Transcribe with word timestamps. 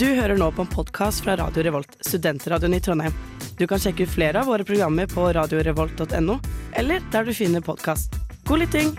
Du 0.00 0.06
hører 0.06 0.38
nå 0.40 0.46
på 0.56 0.64
en 0.64 0.68
podkast 0.72 1.20
fra 1.20 1.34
Radio 1.36 1.60
Revolt, 1.66 1.98
studentradioen 2.00 2.72
i 2.72 2.78
Trondheim. 2.80 3.12
Du 3.58 3.66
kan 3.68 3.76
sjekke 3.76 4.06
ut 4.06 4.12
flere 4.14 4.40
av 4.40 4.46
våre 4.48 4.64
programmer 4.64 5.04
på 5.10 5.26
radiorevolt.no, 5.36 6.38
eller 6.80 7.02
der 7.12 7.28
du 7.28 7.34
finner 7.36 7.60
podkast. 7.60 8.16
God 8.48 8.62
lytting! 8.62 8.94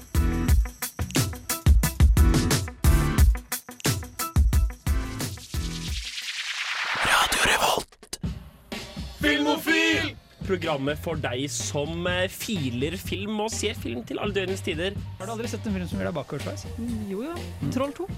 Filmofil! 9.26 10.13
Programmet 10.45 11.01
for 11.01 11.18
deg 11.18 11.47
som 11.49 12.05
eh, 12.13 12.27
filer 12.29 12.94
film 13.01 13.41
og 13.41 13.49
ser 13.49 13.73
film 13.73 14.05
til 14.05 14.22
alle 14.22 14.37
døgnets 14.37 14.62
tider. 14.69 14.94
Har 15.18 15.26
du 15.26 15.33
aldri 15.40 15.49
sett 15.49 15.65
en 15.65 15.79
film 15.79 15.90
som 15.90 15.97
gjør 15.97 16.12
deg 16.12 16.22
bakoversveis? 16.22 16.70
Jo 17.09 17.26
jo. 17.31 17.38
Troll 17.73 17.98
2. 18.04 18.12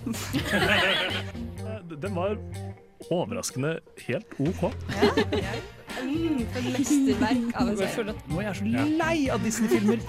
Den 1.90 2.16
var 2.16 2.38
overraskende 3.12 3.80
helt 4.08 4.26
OK. 4.40 4.64
Mm, 6.04 6.40
for 6.52 6.66
mesterverk 6.74 7.56
av 7.56 7.68
en 7.70 7.78
Jeg 7.78 7.78
serie. 7.78 7.90
føler 7.96 8.14
at 8.16 8.30
nå 8.32 8.40
er 8.42 8.48
jeg 8.48 8.56
så 8.60 8.66
lei 9.00 9.18
av 9.34 9.44
Disney-filmer. 9.44 10.00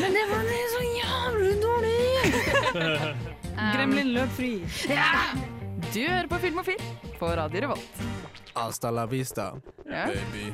Men 0.00 0.16
det 0.16 0.24
var 0.30 0.48
så 0.74 0.82
jævlig 0.96 1.52
dårlig! 1.62 2.00
Gremlin 3.74 4.12
løp 4.16 4.32
fri. 4.38 4.52
Du 5.90 6.00
hører 6.06 6.28
på 6.30 6.38
Film 6.42 6.60
& 6.62 6.66
Film 6.70 6.84
på 7.20 7.30
Radio 7.36 7.60
Revolt. 7.66 8.02
Hasta 8.56 8.90
la 8.90 9.06
vista, 9.06 9.52
Ja. 9.86 10.06
baby. 10.10 10.50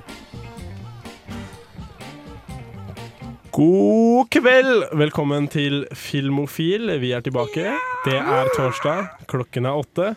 God 3.57 4.27
kveld! 4.29 4.83
Velkommen 5.01 5.47
til 5.49 5.87
Filmofil. 5.97 6.91
Vi 7.01 7.15
er 7.17 7.23
tilbake. 7.25 7.71
Det 8.05 8.19
er 8.19 8.51
torsdag, 8.53 9.07
klokken 9.33 9.65
er 9.65 9.79
åtte, 9.81 10.11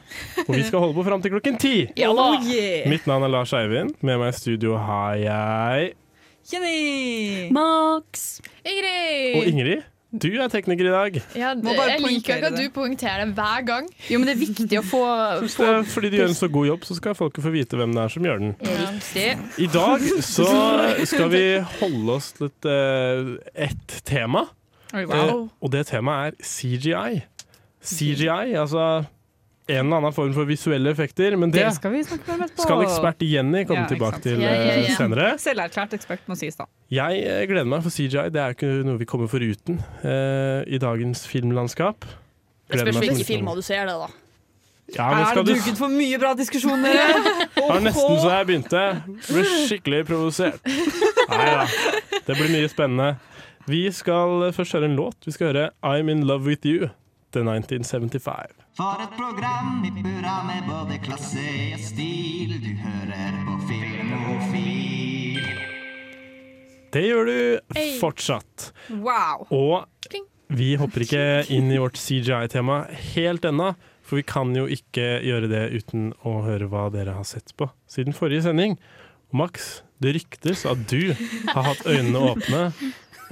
og 0.43 0.49
vi 0.51 0.65
skal 0.67 0.83
holde 0.83 0.97
på 0.97 1.05
fram 1.07 1.23
til 1.23 1.31
klokken 1.31 1.55
ti. 1.55 1.71
Oh, 2.03 2.35
yeah. 2.43 2.83
Mitt 2.91 3.07
navn 3.07 3.23
er 3.23 3.31
Lars 3.31 3.53
Eivind. 3.55 3.93
Med 4.03 4.19
meg 4.19 4.33
i 4.33 4.39
studio 4.41 4.75
har 4.83 5.15
jeg 5.21 5.93
Jenny! 6.51 7.47
Max. 7.55 8.41
Ingrid. 8.67 9.39
Og 9.39 9.47
Ingrid! 9.53 9.87
Du 10.09 10.29
er 10.41 10.49
tekniker 10.49 10.87
i 10.87 10.93
dag. 10.93 11.17
Ja, 11.37 11.51
Må 11.53 11.75
jeg 11.77 11.99
liker 12.01 12.39
ikke 12.39 12.49
at 12.49 12.57
du 12.57 12.69
poengterer 12.73 13.27
det 13.27 13.35
hver 13.37 13.65
gang. 13.67 13.89
Jo, 14.09 14.17
men 14.17 14.29
det 14.29 14.33
er 14.33 14.39
viktig 14.41 14.79
å 14.79 14.85
få, 14.85 15.03
det 15.45 15.67
er 15.67 15.83
fordi 15.85 16.09
du 16.09 16.17
gjør 16.17 16.31
en 16.31 16.39
så 16.39 16.49
god 16.49 16.69
jobb, 16.71 16.87
så 16.87 16.97
skal 16.97 17.17
folket 17.19 17.45
få 17.45 17.53
vite 17.53 17.77
hvem 17.77 17.93
det 17.93 18.05
er 18.05 18.15
som 18.15 18.25
gjør 18.25 18.41
den. 18.41 18.55
Ja. 18.65 19.35
I 19.61 19.69
dag 19.69 20.07
så 20.25 20.47
skal 21.11 21.29
vi 21.33 21.43
holde 21.81 22.15
oss 22.17 22.31
til 22.39 22.49
et, 22.49 22.69
et 23.69 23.79
ett 23.89 24.01
tema. 24.05 24.47
Eh, 24.93 25.33
og 25.61 25.71
det 25.73 25.85
temaet 25.89 26.33
er 26.33 26.45
CGI. 26.45 27.21
CGI, 27.85 28.55
altså 28.59 29.05
en 29.69 29.85
eller 29.85 29.99
annen 30.01 30.13
form 30.15 30.31
for 30.33 30.49
visuelle 30.49 30.91
effekter. 30.91 31.35
Men 31.39 31.51
det 31.53 31.65
skal 31.75 31.93
vi 31.93 32.03
snakke 32.07 32.37
mer 32.39 32.49
på. 32.51 32.63
skal 32.65 32.85
ekspert 32.85 33.25
Jenny 33.25 33.65
komme 33.69 33.85
Ja, 33.85 33.89
tilbake 33.91 34.21
til 34.23 34.41
Ja, 34.41 34.53
ja, 34.53 34.71
eh, 34.73 34.87
ja. 34.89 34.95
senere. 34.97 35.27
Selverklært 35.41 35.93
ekspert 35.97 36.25
må 36.29 36.37
sies, 36.39 36.57
da. 36.57 36.65
Jeg 36.93 37.21
eh, 37.25 37.43
gleder 37.49 37.69
meg, 37.69 37.83
for 37.85 37.93
CGI 37.93 38.29
det 38.33 38.41
er 38.41 38.57
ikke 38.57 38.71
noe 38.87 38.97
vi 38.99 39.07
kommer 39.09 39.29
foruten 39.29 39.77
uh, 40.03 40.65
i 40.65 40.81
dagens 40.81 41.25
filmlandskap. 41.29 42.07
Det 42.69 42.81
spørs 42.81 42.99
hvilke 43.03 43.27
filmer 43.27 43.57
du 43.57 43.65
ser 43.65 43.85
det, 43.89 43.95
da. 43.97 44.09
Ja, 44.95 45.07
men 45.13 45.21
er 45.21 45.43
det 45.43 45.53
duket 45.53 45.77
for 45.77 45.93
mye 45.93 46.17
bra 46.17 46.31
diskusjoner? 46.33 46.95
Det 47.59 47.65
var 47.69 47.83
nesten 47.85 48.15
så 48.17 48.31
jeg 48.33 48.47
begynte. 48.49 48.83
Ble 49.27 49.43
skikkelig 49.69 49.99
provosert. 50.09 50.71
Nei 51.29 51.49
da. 51.51 51.67
Det 52.25 52.37
blir 52.39 52.49
mye 52.55 52.71
spennende. 52.71 53.09
Vi 53.69 53.83
skal 53.93 54.47
først 54.55 54.73
høre 54.73 54.89
en 54.89 54.97
låt. 54.97 55.19
Vi 55.27 55.35
skal 55.35 55.51
høre 55.51 55.67
I'm 55.85 56.09
In 56.09 56.25
Love 56.25 56.49
With 56.49 56.65
You, 56.65 56.89
The 57.35 57.45
1975. 57.45 58.58
For 58.77 59.01
et 59.03 59.11
program 59.17 59.81
i 59.83 59.91
burra 59.91 60.39
med 60.47 60.67
både 60.69 60.99
klasse 61.03 61.43
og 61.73 61.81
stil. 61.83 62.53
Du 62.63 62.69
hører 62.79 63.39
på 63.47 63.55
Filmofil. 63.69 65.39
Det 66.93 67.03
gjør 67.05 67.29
du 67.29 67.39
fortsatt. 67.99 68.69
Wow. 68.89 69.45
Og 69.53 70.15
vi 70.49 70.71
hopper 70.81 71.05
ikke 71.05 71.25
inn 71.55 71.69
i 71.73 71.81
vårt 71.81 71.99
CGI-tema 71.99 72.83
helt 73.13 73.45
ennå, 73.45 73.73
for 74.01 74.21
vi 74.21 74.25
kan 74.25 74.55
jo 74.57 74.65
ikke 74.65 75.19
gjøre 75.27 75.51
det 75.51 75.65
uten 75.75 76.13
å 76.25 76.39
høre 76.47 76.69
hva 76.71 76.87
dere 76.93 77.17
har 77.17 77.27
sett 77.27 77.53
på 77.59 77.69
siden 77.89 78.15
forrige 78.17 78.47
sending. 78.47 78.79
Max, 79.29 79.83
det 80.01 80.15
ryktes 80.17 80.63
at 80.65 80.87
du 80.89 81.11
har 81.51 81.67
hatt 81.67 81.85
øynene 81.85 82.23
åpne 82.31 82.63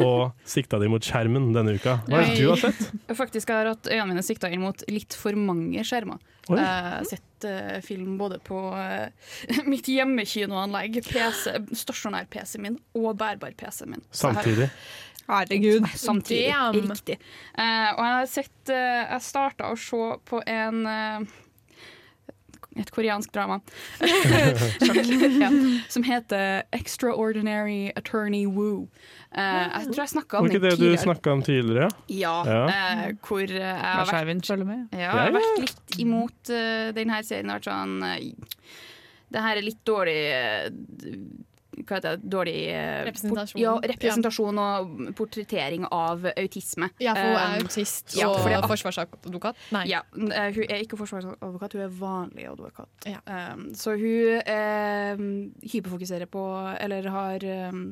og 0.04 0.48
sikta 0.48 0.80
de 0.82 0.90
mot 0.92 1.04
skjermen 1.04 1.52
denne 1.56 1.78
uka. 1.78 2.00
Hva 2.08 2.22
er 2.22 2.32
det 2.32 2.42
du 2.42 2.52
har 2.52 2.62
sett? 2.62 2.84
Faktisk 3.18 3.54
har 3.54 3.72
hatt 3.72 3.90
øynene 3.90 4.12
mine 4.14 4.26
sikta 4.26 4.52
inn 4.54 4.64
mot 4.64 4.84
litt 4.92 5.18
for 5.18 5.38
mange 5.40 5.86
skjermer. 5.88 6.22
Oi. 6.48 6.60
Jeg 6.60 6.68
har 6.68 7.08
sett 7.10 7.48
uh, 7.48 7.80
film 7.84 8.14
både 8.20 8.38
på 8.44 8.62
uh, 8.72 9.10
mitt 9.72 9.90
hjemmekinoanlegg, 9.92 11.02
PC, 11.10 11.58
stasjonær 11.76 12.30
PC 12.32 12.56
min 12.64 12.80
og 12.96 13.18
bærbar 13.20 13.58
PC 13.60 13.84
min. 13.90 14.06
Samtidig. 14.16 14.70
Herregud. 15.28 15.88
Samtidig. 15.96 16.54
Riktig. 16.74 17.20
Uh, 17.58 17.90
og 17.98 18.04
jeg 18.06 18.14
har 18.14 18.30
sett 18.32 18.72
eh, 18.72 19.02
Jeg 19.12 19.26
starta 19.26 19.72
å 19.74 19.76
se 19.80 20.00
på 20.28 20.40
en 20.48 20.86
eh, 20.88 21.36
et 22.80 22.92
koreansk 22.94 23.32
drama 23.36 23.60
ja, 25.42 25.50
som 25.90 26.04
heter 26.04 26.64
'Extraordinary 26.72 27.92
Attorney 27.96 28.46
Woo'. 28.46 28.88
Uh, 29.38 29.68
jeg 29.84 29.92
tror 29.92 30.04
jeg 30.04 30.10
snakka 30.16 30.38
om 30.40 30.48
Var 30.48 30.54
ikke 30.56 30.62
den 30.62 30.70
det 30.70 30.78
du 30.80 30.84
tidligere. 30.86 31.04
snakka 31.04 31.32
om 31.32 31.42
tidligere? 31.44 31.90
Ja, 32.10 32.36
Ja. 32.48 32.62
eh, 32.68 33.12
hvor 33.28 33.44
eh, 33.44 33.50
jeg 33.50 33.76
har 33.76 34.06
vært, 34.06 34.12
ja, 34.92 34.98
jeg 35.00 35.10
har 35.10 35.32
vært 35.36 35.60
litt 35.60 36.00
imot 36.00 36.50
uh, 36.50 36.92
denne 36.96 37.24
serien. 37.24 37.50
Har 37.50 37.60
vært 37.60 37.70
sånn 37.72 38.04
eh, 38.04 38.32
Det 39.32 39.42
her 39.44 39.58
er 39.58 39.62
litt 39.68 39.84
dårlig 39.86 40.20
eh, 40.32 40.70
hva 41.86 41.98
heter 42.00 42.18
det, 42.18 42.30
dårlig 42.34 42.56
eh, 42.74 43.04
Representasjon. 43.08 43.62
Ja, 43.62 43.74
representasjon 43.92 44.62
og 44.62 44.96
portrettering 45.18 45.86
av 45.94 46.26
autisme. 46.34 46.90
Ja, 47.04 47.14
for 47.18 47.28
hun 47.28 47.38
er 47.38 47.58
Um, 47.58 47.66
autist 47.68 48.16
ja, 48.18 48.28
og 48.30 48.50
ja, 48.52 48.62
forsvarsadvokat. 48.68 49.60
Nei. 49.76 49.84
Ja, 49.92 50.02
eh, 50.18 50.50
hun 50.56 50.64
er 50.68 50.82
ikke 50.84 50.98
forsvarsadvokat, 51.00 51.74
hun 51.78 51.84
er 51.86 51.94
vanlig 52.00 52.48
advokat. 52.50 52.90
Ja. 53.08 53.22
Um, 53.54 53.68
så 53.78 53.94
hun 54.00 54.42
um, 54.42 55.28
hyperfokuserer 55.64 56.26
på, 56.32 56.44
eller 56.82 57.08
har 57.14 57.46
um, 57.72 57.84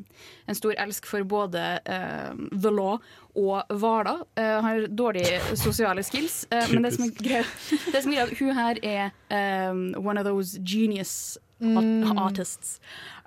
en 0.47 0.56
stor 0.57 0.75
elsk 0.81 1.06
for 1.09 1.23
både 1.23 1.63
um, 1.85 2.50
the 2.52 2.72
law 2.73 2.97
og 3.35 3.63
Hvaler. 3.69 4.25
Uh, 4.40 4.59
har 4.66 4.88
dårlige 4.88 5.40
sosiale 5.59 6.03
skills. 6.03 6.46
uh, 6.52 6.66
men 6.73 6.84
det 6.84 6.94
som 6.97 7.06
er 7.07 7.16
greia, 7.19 7.47
det 7.94 8.03
som 8.03 8.12
er 8.12 8.25
greia, 8.25 8.40
hun 8.40 8.53
her 8.56 8.84
er 8.84 9.72
um, 9.72 9.88
one 10.06 10.17
of 10.19 10.25
those 10.25 10.59
genius 10.63 11.38
Mm. 11.59 12.17
artists. 12.19 12.81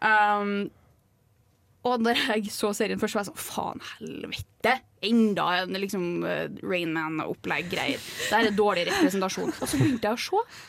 Um, 0.05 0.69
og 1.89 2.03
når 2.03 2.21
jeg 2.21 2.53
så 2.53 2.73
serien 2.77 3.01
først, 3.01 3.17
var 3.17 3.25
jeg 3.25 3.31
sånn 3.31 3.43
faen 3.43 3.85
helvete! 3.95 4.75
Enda 5.09 5.47
en 5.63 5.79
liksom 5.79 6.07
uh, 6.27 6.47
Rainman-opplegg-greier. 6.65 8.03
Det 8.03 8.39
er 8.39 8.57
dårlig 8.57 8.89
representasjon. 8.91 9.55
Og 9.55 9.65
så 9.71 9.79
begynte 9.79 10.11
jeg 10.11 10.19
å 10.19 10.23
se. 10.27 10.63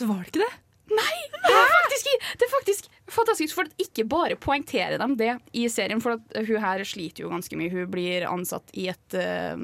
Så 0.00 0.06
var 0.08 0.22
det 0.22 0.32
ikke 0.32 0.44
det? 0.46 0.52
Det 0.90 1.50
er 1.54 1.68
faktisk, 1.70 2.14
det 2.38 2.46
er 2.46 2.52
faktisk 2.52 2.88
fantastisk, 3.10 3.54
for 3.58 3.70
ikke 3.82 4.04
bare 4.10 4.38
poengterer 4.38 4.98
de 5.02 5.08
det 5.18 5.32
i 5.58 5.66
serien. 5.70 6.02
For 6.02 6.18
hun 6.18 6.62
her 6.64 6.82
sliter 6.86 7.24
jo 7.24 7.32
ganske 7.32 7.58
mye. 7.58 7.72
Hun 7.74 7.90
blir 7.90 8.26
ansatt 8.30 8.70
i 8.78 8.88
et 8.92 9.18
uh, 9.18 9.58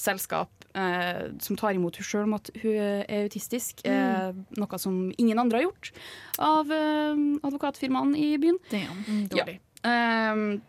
selskap 0.00 0.65
eh, 0.76 1.26
som 1.42 1.58
tar 1.58 1.76
imot 1.76 1.98
henne 1.98 2.08
sjøl 2.08 2.26
om 2.28 2.36
at 2.38 2.50
hun 2.62 2.76
er 2.76 3.24
autistisk. 3.24 3.82
eh, 3.88 4.32
noe 4.60 4.78
som 4.82 5.12
ingen 5.16 5.38
andre 5.42 5.60
har 5.60 5.68
gjort 5.68 5.92
av 6.38 6.72
eh, 6.72 7.26
advokatfirmaene 7.42 8.18
i 8.20 8.32
byen. 8.42 8.58
Damn, 8.70 9.04
dårlig. 9.32 9.60
Um, 9.86 10.60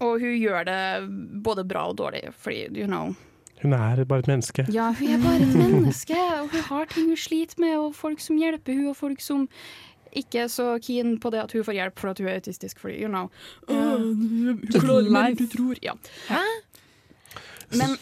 og 0.00 0.20
hun 0.22 0.36
gjør 0.38 0.64
det 0.68 0.82
både 1.44 1.64
bra 1.68 1.88
og 1.90 1.98
dårlig, 2.00 2.30
fordi 2.38 2.68
you 2.78 2.86
know 2.86 3.14
Hun 3.60 3.74
er 3.76 4.04
bare 4.08 4.22
et 4.24 4.28
menneske. 4.30 4.64
Ja, 4.72 4.86
hun 4.96 5.08
er 5.12 5.18
bare 5.20 5.42
et 5.42 5.56
menneske, 5.56 6.16
og 6.40 6.48
hun 6.48 6.62
har 6.70 6.86
ting 6.88 7.10
hun 7.10 7.16
sliter 7.16 7.60
med, 7.60 7.76
og 7.76 7.94
folk 7.94 8.20
som 8.24 8.38
hjelper 8.40 8.72
hun, 8.72 8.86
og 8.88 8.96
folk 8.96 9.20
som 9.20 9.48
ikke 10.16 10.46
er 10.46 10.48
så 10.48 10.78
keen 10.82 11.18
på 11.20 11.30
det 11.30 11.42
at 11.42 11.52
hun 11.52 11.64
får 11.64 11.76
hjelp 11.76 12.00
for 12.00 12.10
at 12.10 12.18
hun 12.18 12.30
er 12.30 12.38
autistisk, 12.40 12.80
fordi 12.80 13.02
you 13.02 13.08
know 13.08 13.28
uh, 13.68 14.00
Hun 14.00 14.64
klarer 14.72 15.10
mer 15.12 15.28
enn 15.30 15.36
du 15.38 15.46
tror. 15.52 15.76
Ja. 15.84 15.92
Men 17.76 17.98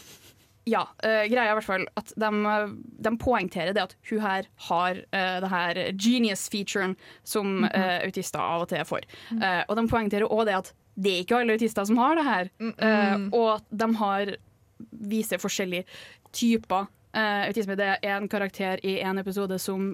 ja, 0.69 0.83
uh, 1.05 1.25
greia 1.29 1.47
er 1.47 1.53
i 1.53 1.57
hvert 1.59 1.67
fall 1.67 1.87
at 1.99 2.13
de, 2.19 2.29
eh, 2.51 2.75
de 3.07 3.13
poengterer 3.21 3.77
det 3.77 3.85
at 3.87 3.95
hun 4.11 4.21
her 4.25 4.49
har 4.69 5.01
uh, 5.15 5.39
det 5.45 5.53
her 5.53 5.81
genius-featuren 5.95 6.97
som 7.27 7.65
uh, 7.65 7.97
autister 8.03 8.43
av 8.43 8.67
og 8.67 8.71
til 8.73 8.85
får. 8.89 9.09
Uh, 9.33 9.63
og 9.69 9.75
de 9.79 9.89
poengterer 9.91 10.29
òg 10.29 10.47
det 10.49 10.59
at 10.59 10.75
det 10.99 11.15
er 11.15 11.25
ikke 11.25 11.41
alle 11.41 11.55
autister 11.55 11.87
som 11.87 11.99
har 12.01 12.17
det 12.19 12.25
her, 12.27 12.49
og 13.31 13.45
at 13.53 13.67
de 13.71 13.87
har 14.01 14.33
viser 14.99 15.39
forskjellige 15.39 15.85
typer 16.35 16.89
autisme. 17.15 17.77
Det 17.79 17.93
er 18.03 18.17
en 18.17 18.27
karakter 18.27 18.83
i 18.83 18.97
en 19.07 19.23
episode 19.23 19.61
som 19.63 19.93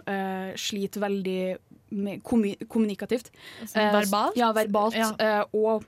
sliter 0.56 1.05
veldig 1.05 2.25
kommunikativt. 2.25 3.29
Altså, 3.61 3.85
verbalt? 3.99 4.41
Ja, 4.41 4.49
verbalt. 4.56 4.97
Ja. 4.97 5.44
og 5.53 5.85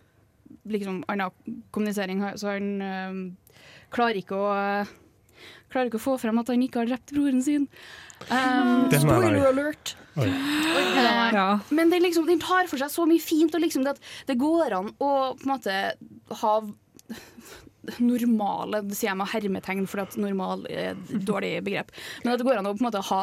liksom 0.68 1.00
annen 1.08 1.64
kommunisering. 1.72 2.20
Så 2.36 2.52
han 2.58 3.36
klarer 3.96 4.20
ikke 4.20 4.38
å 4.38 4.48
eh, 4.54 4.94
klarer 5.72 5.90
ikke 5.90 6.00
å 6.00 6.06
få 6.06 6.16
frem 6.20 6.40
at 6.40 6.50
han 6.52 6.64
ikke 6.64 6.82
har 6.82 6.90
drept 6.90 7.12
broren 7.16 7.42
sin. 7.44 7.68
Um, 8.30 8.86
er 8.88 9.02
spoiler 9.02 9.50
alert! 9.50 9.96
Oi. 10.16 10.30
Ja. 11.36 11.48
Men 11.68 11.92
den, 11.92 12.06
liksom, 12.06 12.24
den 12.28 12.40
tar 12.40 12.70
for 12.70 12.80
seg 12.80 12.92
så 12.92 13.04
mye 13.08 13.20
fint, 13.20 13.54
og 13.54 13.60
liksom 13.60 13.84
det 13.84 13.96
at 13.96 14.10
det 14.30 14.38
går 14.40 14.76
an 14.78 14.92
å 14.96 15.12
på 15.36 15.44
en 15.44 15.52
måte 15.52 15.78
ha 16.40 16.56
normale 18.02 18.80
Det 18.82 18.96
sier 18.98 19.12
jeg 19.12 19.18
med 19.20 19.30
hermetegn, 19.30 19.84
for 19.86 20.02
at 20.02 20.16
normal 20.18 20.64
er 20.66 20.96
et 20.96 21.12
dårlig 21.28 21.52
begrep. 21.66 21.92
Men 22.24 22.32
at 22.32 22.40
det 22.40 22.46
går 22.48 22.58
an 22.58 22.66
å 22.66 22.74
på 22.74 22.82
en 22.82 22.88
måte 22.88 23.04
ha 23.12 23.20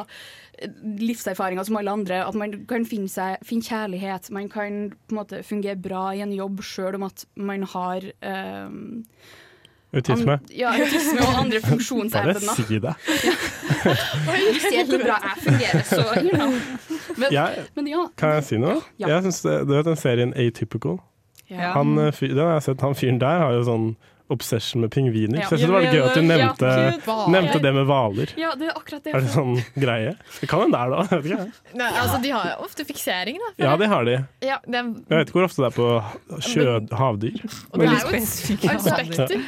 livserfaringer 1.01 1.67
som 1.67 1.79
alle 1.79 1.91
andre. 1.91 2.21
At 2.23 2.37
man 2.39 2.53
kan 2.69 2.85
finne, 2.87 3.11
seg, 3.11 3.43
finne 3.43 3.67
kjærlighet. 3.67 4.29
Man 4.31 4.47
kan 4.53 4.93
på 4.93 5.15
en 5.15 5.19
måte 5.19 5.41
fungere 5.43 5.79
bra 5.83 6.05
i 6.13 6.23
en 6.23 6.31
jobb 6.35 6.63
sjøl 6.63 6.99
om 6.99 7.07
at 7.09 7.25
man 7.35 7.65
har 7.73 8.07
um, 8.23 9.03
Autisme. 9.93 10.37
An, 10.39 10.45
ja, 10.57 10.71
autisme 10.73 11.21
og 11.21 11.39
andre 11.43 11.59
Bare 12.13 12.33
si 12.39 12.79
det. 12.79 12.93
Du 13.83 14.59
ser 14.63 14.85
hvor 14.87 15.01
bra 15.03 15.17
jeg 15.21 15.41
fungerer, 15.43 15.83
så 15.83 16.03
you 16.23 16.31
know. 16.37 16.53
Men, 17.17 17.87
ja. 17.87 18.05
Kan 18.17 18.37
jeg 18.37 18.47
si 18.47 18.57
noe? 18.61 18.79
Ja. 18.99 19.07
Jeg 19.15 19.27
synes 19.27 19.41
det, 19.45 19.57
Du 19.67 19.73
vet 19.75 19.85
den 19.85 19.99
serien 19.99 20.33
Atypical? 20.39 20.97
Ja. 21.51 21.73
Han, 21.75 21.97
eh, 21.99 22.11
fyr, 22.15 22.33
den 22.33 22.41
har 22.45 22.57
jeg 22.57 22.63
sett, 22.69 22.81
han 22.81 22.95
fyren 22.97 23.19
der 23.21 23.43
har 23.43 23.53
jo 23.53 23.63
sånn 23.67 23.87
obsession 24.33 24.81
med 24.81 24.89
pingviner. 24.91 25.41
Ja. 25.43 25.47
Så 25.47 25.57
jeg 25.57 25.65
synes 25.65 25.69
det 25.69 25.75
var 25.75 25.93
gøy 25.93 26.03
at 26.03 26.15
du 26.15 26.21
nevnte, 26.25 26.69
ja, 27.05 27.15
nevnte 27.35 27.59
det 27.61 27.73
med 27.75 27.85
hvaler. 27.89 28.31
Ja, 28.39 28.53
det 28.57 28.69
er 28.71 28.77
akkurat 28.79 29.03
det. 29.03 29.13
Er 29.13 29.25
det 29.25 29.33
sånn 29.33 29.57
greie? 29.75 30.13
Det 30.39 30.49
kan 30.49 30.63
hende 30.63 30.79
det 30.79 30.85
er 30.87 30.93
da. 30.93 31.03
Vet 31.11 31.27
ikke. 31.27 31.75
Nei, 31.81 31.89
altså, 32.01 32.21
de 32.23 32.31
har 32.33 32.47
jo 32.49 32.55
ofte 32.65 32.85
fiksering, 32.87 33.41
da. 33.43 33.51
Ja, 33.65 33.73
det 33.77 33.89
har 33.91 34.07
de. 34.07 34.15
Ja, 34.45 34.57
det 34.65 34.79
er, 34.79 34.93
Jeg 35.11 35.19
vet 35.19 35.29
ikke 35.33 35.39
hvor 35.41 35.49
ofte 35.49 35.65
det 35.65 35.69
er 35.69 35.75
på 35.77 35.89
sjø, 36.47 36.65
havdyr. 37.03 37.43
og 37.43 37.83
det 37.83 37.89
er 37.89 37.99
jo 37.99 38.15
et, 38.21 38.31
et 38.71 38.87
spekter. 38.87 39.45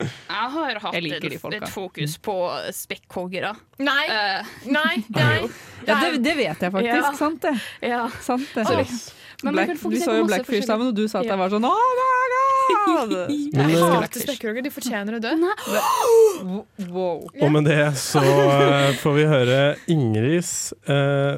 Jeg 0.00 0.48
har 0.52 0.80
hatt 0.82 0.96
Jeg 0.98 1.12
et, 1.16 1.36
et 1.56 1.68
fokus 1.72 2.16
på 2.20 2.34
spekkhoggere. 2.76 3.54
Nei, 3.80 4.02
Uh, 4.06 4.56
nei, 4.72 4.96
nei. 5.16 5.38
Ja, 5.86 5.98
det, 6.02 6.20
det 6.24 6.34
vet 6.38 6.66
jeg 6.66 6.72
faktisk. 6.74 6.92
Ja. 6.92 7.12
Sant 7.16 7.42
det. 7.44 7.54
ja. 7.84 8.02
Sant 8.24 8.50
det. 8.54 8.66
Oh. 8.68 8.98
Men 9.42 9.52
Black, 9.52 9.70
vi 9.84 10.00
så 10.00 10.14
jo 10.16 10.24
Blackfish 10.24 10.66
sammen, 10.66 10.88
og 10.88 10.96
du 10.96 11.04
sa 11.08 11.20
at 11.20 11.28
jeg 11.28 11.38
var 11.38 11.52
sånn 11.52 11.66
Oh 11.68 11.90
my 12.00 12.36
god! 12.86 13.16
Jeg 13.56 13.74
eh, 13.76 13.82
hater 13.82 14.22
spekkhoggere. 14.22 14.64
De 14.64 14.72
fortjener 14.72 15.18
å 15.18 15.20
dø. 15.22 15.32
Wow. 16.88 17.26
Og 17.28 17.52
med 17.52 17.68
det 17.68 17.82
så 18.00 18.22
eh, 18.22 18.96
får 19.02 19.18
vi 19.18 19.26
høre 19.28 19.58
Ingrids 19.92 20.72
eh, 20.88 21.36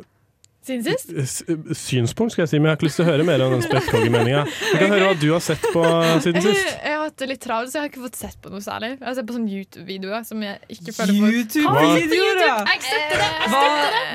Siden 0.69 0.85
sist? 0.85 1.45
synspunkt, 1.81 2.35
skal 2.35 2.45
jeg 2.45 2.51
si, 2.53 2.59
men 2.61 2.69
jeg 2.69 2.75
har 2.75 2.79
ikke 2.79 2.89
lyst 2.89 2.99
til 3.01 3.07
å 3.07 3.09
høre 3.09 3.25
mer 3.25 3.45
om 3.47 3.55
den 3.57 3.63
spekkhoggermeninga. 3.65 4.43
Vi 4.49 4.81
kan 4.83 4.93
høre 4.93 5.07
hva 5.09 5.17
du 5.17 5.29
har 5.33 5.45
sett 5.45 5.65
på 5.73 5.85
siden 6.25 6.45
sist. 6.45 6.67
jeg 6.85 6.93
har 6.93 7.05
hatt 7.07 7.17
det 7.23 7.29
litt 7.31 7.41
travelt, 7.45 7.73
så 7.73 7.79
jeg 7.79 7.87
har 7.87 7.93
ikke 7.93 8.05
fått 8.05 8.19
sett 8.21 8.37
på 8.45 8.53
noe 8.53 8.65
særlig. 8.65 8.91
Jeg 8.99 9.07
har 9.07 9.17
sett 9.17 9.29
på 9.31 9.37
sånne 9.39 9.55
YouTube-videoer 9.55 10.27
som 10.29 10.45
jeg 10.45 10.77
ikke 10.77 10.95
føler 10.99 11.17
på. 11.17 11.33
YouTube-videoer, 11.39 12.43
ja! 12.45 12.59
Jeg 12.69 12.85
støtter 12.85 13.25
det! 13.25 13.31
Hva, 13.55 13.65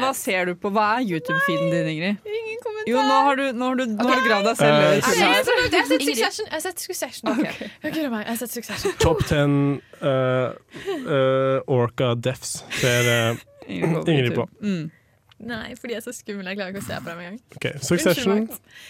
hva 0.03 0.13
ser 0.21 0.51
du 0.51 0.55
på? 0.61 0.73
Hva 0.77 0.87
er 0.99 1.09
YouTube-feeden 1.09 1.73
din, 1.73 1.91
Ingrid? 1.95 2.31
Ingen 2.37 2.63
kommentar. 2.63 2.89
Jo, 2.93 3.03
nå 3.09 3.19
har 3.27 3.41
du, 3.41 3.45
nå 3.57 3.69
har 3.71 3.81
du, 3.81 3.85
nå 3.89 4.09
har 4.09 4.21
du 4.21 4.27
gravd 4.29 4.49
deg 4.51 4.59
selv 4.61 4.77
ned 4.77 4.89
jeg, 4.93 5.03
Jeg 5.03 5.21
jeg 5.23 5.79
har 5.79 5.87
sett 5.89 6.07
Succession. 6.09 6.49
Jeg 6.49 6.57
har 6.57 6.65
sett 6.67 6.87
Succession. 6.87 7.31
Okay. 7.33 7.71
Okay. 7.83 8.03
Jeg 8.03 8.27
har 8.29 8.41
sett 8.43 8.57
Succession. 8.59 8.97
Top 9.01 9.23
ten 9.29 9.55
eh, 10.01 10.51
eh, 11.03 11.73
Orca 11.73 12.13
Deaths 12.15 12.59
ser 12.81 13.09
eh, 13.13 13.47
Ingrid 13.69 14.35
på. 14.35 14.47
Mm. 14.61 14.91
Nei, 15.49 15.73
fordi 15.79 15.95
jeg 15.95 16.01
er 16.01 16.05
så 16.05 16.13
skummel. 16.15 16.49
Jeg 16.51 16.59
klarer 16.59 16.73
ikke 16.73 16.83
å 16.83 16.87
se 16.87 16.99
på 16.99 17.09
dem 17.11 17.21
engang. 17.23 17.39
Ok, 17.57 17.67
Succession, 17.89 18.45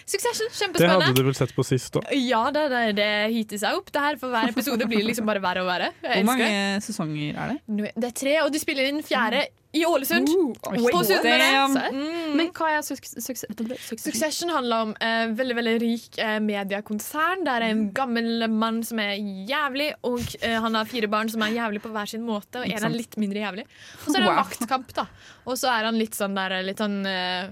Succession, 0.05 0.51
Kjempespennende. 0.53 0.99
Det 0.99 1.09
hadde 1.09 1.17
du 1.17 1.29
vel 1.29 1.37
sett 1.37 1.55
på 1.57 1.65
sist 1.67 1.99
òg? 1.99 2.07
Ja, 2.19 2.43
det, 2.55 2.67
det, 2.73 2.83
det 2.99 3.09
heater 3.33 3.63
seg 3.65 3.79
opp. 3.79 3.91
Det 3.93 4.05
her 4.05 4.21
For 4.21 4.33
hver 4.33 4.53
episode 4.53 4.87
blir 4.89 5.03
det 5.03 5.09
liksom 5.11 5.29
bare 5.29 5.43
verre 5.43 5.65
og 5.65 5.69
verre. 5.71 5.91
Jeg 6.05 6.21
Hvor 6.21 6.29
mange 6.33 6.53
sesonger 6.85 7.41
er 7.45 7.53
det? 7.55 7.91
Det 7.97 8.09
er 8.11 8.15
tre, 8.23 8.37
og 8.45 8.53
de 8.53 8.61
spiller 8.61 8.91
inn 8.91 9.03
fjerde 9.05 9.47
i 9.73 9.81
Ålesund. 9.89 10.29
Uh, 10.29 10.75
på 10.93 11.01
Sunnmøre. 11.07 11.47
Mm. 11.93 12.35
Men 12.37 12.51
hva 12.53 12.69
er? 12.75 12.83
Succession 12.85 14.51
handler 14.53 14.87
om 14.87 14.91
eh, 15.01 15.31
veldig 15.33 15.55
veldig 15.57 15.73
rik 15.81 16.19
eh, 16.21 16.37
mediekonsern. 16.45 17.41
Der 17.47 17.65
er 17.65 17.73
en 17.73 17.87
gammel 17.95 18.45
mann 18.53 18.83
som 18.85 19.01
er 19.01 19.15
jævlig, 19.49 19.89
og 20.05 20.21
eh, 20.41 20.59
han 20.61 20.77
har 20.77 20.89
fire 20.89 21.09
barn 21.09 21.31
som 21.33 21.41
er 21.45 21.55
jævlig 21.57 21.81
på 21.83 21.91
hver 21.93 22.09
sin 22.13 22.25
måte. 22.27 22.61
Og 22.61 22.69
en 22.69 22.87
er 22.89 22.93
litt 22.93 23.17
mindre 23.21 23.41
jævlig. 23.41 23.65
Og 24.03 24.07
så 24.07 24.15
er 24.15 24.19
det 24.19 24.25
en 24.27 24.31
Wow. 24.33 24.41
maktkamp, 24.43 24.93
da. 24.97 25.07
Og 25.49 25.57
så 25.59 25.69
er 25.73 25.89
han 25.89 25.97
litt 25.99 26.15
sånn 26.17 26.37
der 26.37 26.59
litt 26.65 26.81
sånn 26.81 26.99
eh, 27.09 27.49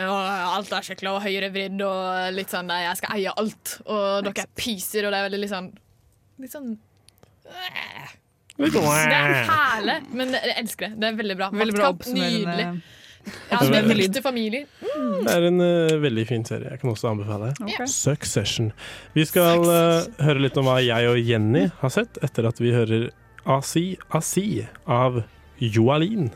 ja, 0.00 0.16
alt 0.56 0.72
er 0.72 0.86
skikkelig 0.86 1.12
og 1.12 1.22
høyrevridd 1.26 1.82
og 1.84 2.32
litt 2.32 2.52
sånn 2.52 2.70
der, 2.72 2.86
jeg 2.88 3.00
skal 3.02 3.18
eie 3.18 3.32
alt. 3.42 3.74
Og 3.84 4.24
dere 4.24 4.46
er 4.46 4.52
pyser, 4.56 5.04
og 5.04 5.12
det 5.12 5.20
er 5.20 5.28
veldig 5.28 5.42
litt 5.44 5.52
sånn 5.52 5.70
Litt 6.40 6.54
sånn 6.56 6.70
Det 8.60 8.80
er 8.84 9.36
herlig, 9.48 9.98
men 10.12 10.34
jeg 10.36 10.56
elsker 10.60 10.90
det. 10.90 11.00
Det 11.00 11.08
er 11.08 11.20
veldig 11.20 11.36
bra. 11.38 11.50
Veldig 11.62 11.76
bra 11.78 11.92
nydelig. 12.12 12.66
Ja, 13.50 13.58
det 13.60 13.78
er 14.16 14.22
familier. 14.24 14.66
Det 14.80 15.32
er 15.32 15.46
en 15.48 15.60
uh, 15.60 16.02
veldig 16.02 16.26
fin 16.28 16.44
serie. 16.44 16.70
Jeg 16.70 16.80
kan 16.80 16.90
også 16.90 17.10
anbefale. 17.10 17.52
okay. 17.60 17.86
Succession. 17.86 18.70
Vi 19.14 19.24
skal 19.28 19.64
uh, 19.64 20.24
høre 20.24 20.40
litt 20.46 20.56
om 20.60 20.68
hva 20.68 20.78
jeg 20.84 21.08
og 21.10 21.20
Jenny 21.20 21.66
har 21.82 21.92
sett, 21.92 22.20
etter 22.24 22.48
at 22.48 22.60
vi 22.60 22.72
hører 22.74 23.10
Asi 23.48 23.96
Asi 24.16 24.64
av 24.88 25.22
Joalin. 25.60 26.30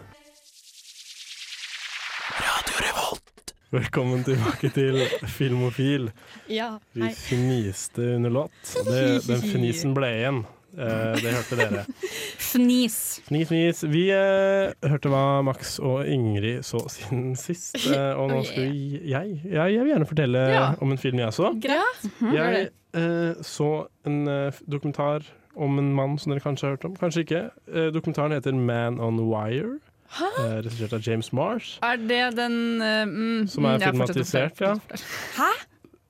Velkommen 3.75 4.21
tilbake 4.23 4.69
til 4.71 5.01
Filmofil. 5.27 6.11
Ja, 6.47 6.77
Vi 6.93 7.09
fniste 7.11 8.15
under 8.15 8.31
låt. 8.31 8.53
Det, 8.87 9.01
den 9.27 9.43
fnisen 9.43 9.97
ble 9.97 10.13
igjen. 10.15 10.45
Eh, 10.77 11.15
det 11.23 11.33
hørte 11.35 11.57
dere. 11.61 11.85
Fnis. 12.51 12.97
Fnis, 13.29 13.49
fnis. 13.49 13.83
Vi 13.91 14.05
eh, 14.15 14.73
hørte 14.91 15.11
hva 15.13 15.43
Max 15.47 15.77
og 15.83 16.07
Ingrid 16.11 16.65
så 16.67 16.81
siden 16.93 17.35
sist. 17.39 17.79
eh, 17.89 18.13
og 18.21 18.31
nå 18.33 18.43
skal 18.49 18.69
vi 18.71 19.01
jeg, 19.11 19.39
jeg, 19.45 19.75
jeg 19.77 19.81
vil 19.85 19.93
gjerne 19.95 20.09
fortelle 20.11 20.45
Ja. 20.55 20.67
om 20.83 20.93
en 20.95 20.99
film 21.01 21.19
jeg 21.23 21.33
så. 21.37 21.53
Greit. 21.63 22.05
Jeg 22.35 22.69
eh, 22.95 23.41
så 23.47 23.71
en 24.07 24.21
eh, 24.29 24.61
dokumentar 24.71 25.27
om 25.55 25.79
en 25.79 25.93
mann 25.95 26.17
som 26.19 26.33
dere 26.35 26.43
kanskje 26.43 26.67
har 26.67 26.77
hørt 26.77 26.85
om. 26.89 26.95
Kanskje 26.99 27.23
ikke. 27.27 27.43
Eh, 27.71 27.91
dokumentaren 27.95 28.35
heter 28.35 28.55
Man 28.59 28.99
on 29.01 29.21
Wire. 29.31 29.77
Uh, 30.15 30.61
Regissert 30.63 30.93
av 30.95 31.01
James 31.03 31.33
Marsh. 31.35 31.79
Er 31.83 31.97
det 31.99 32.37
den 32.37 32.53
mm, 32.79 33.47
Som 33.51 33.65
er 33.67 33.81
filmatisert, 33.83 34.61
ja, 34.63 34.75
Hæ? 35.35 35.49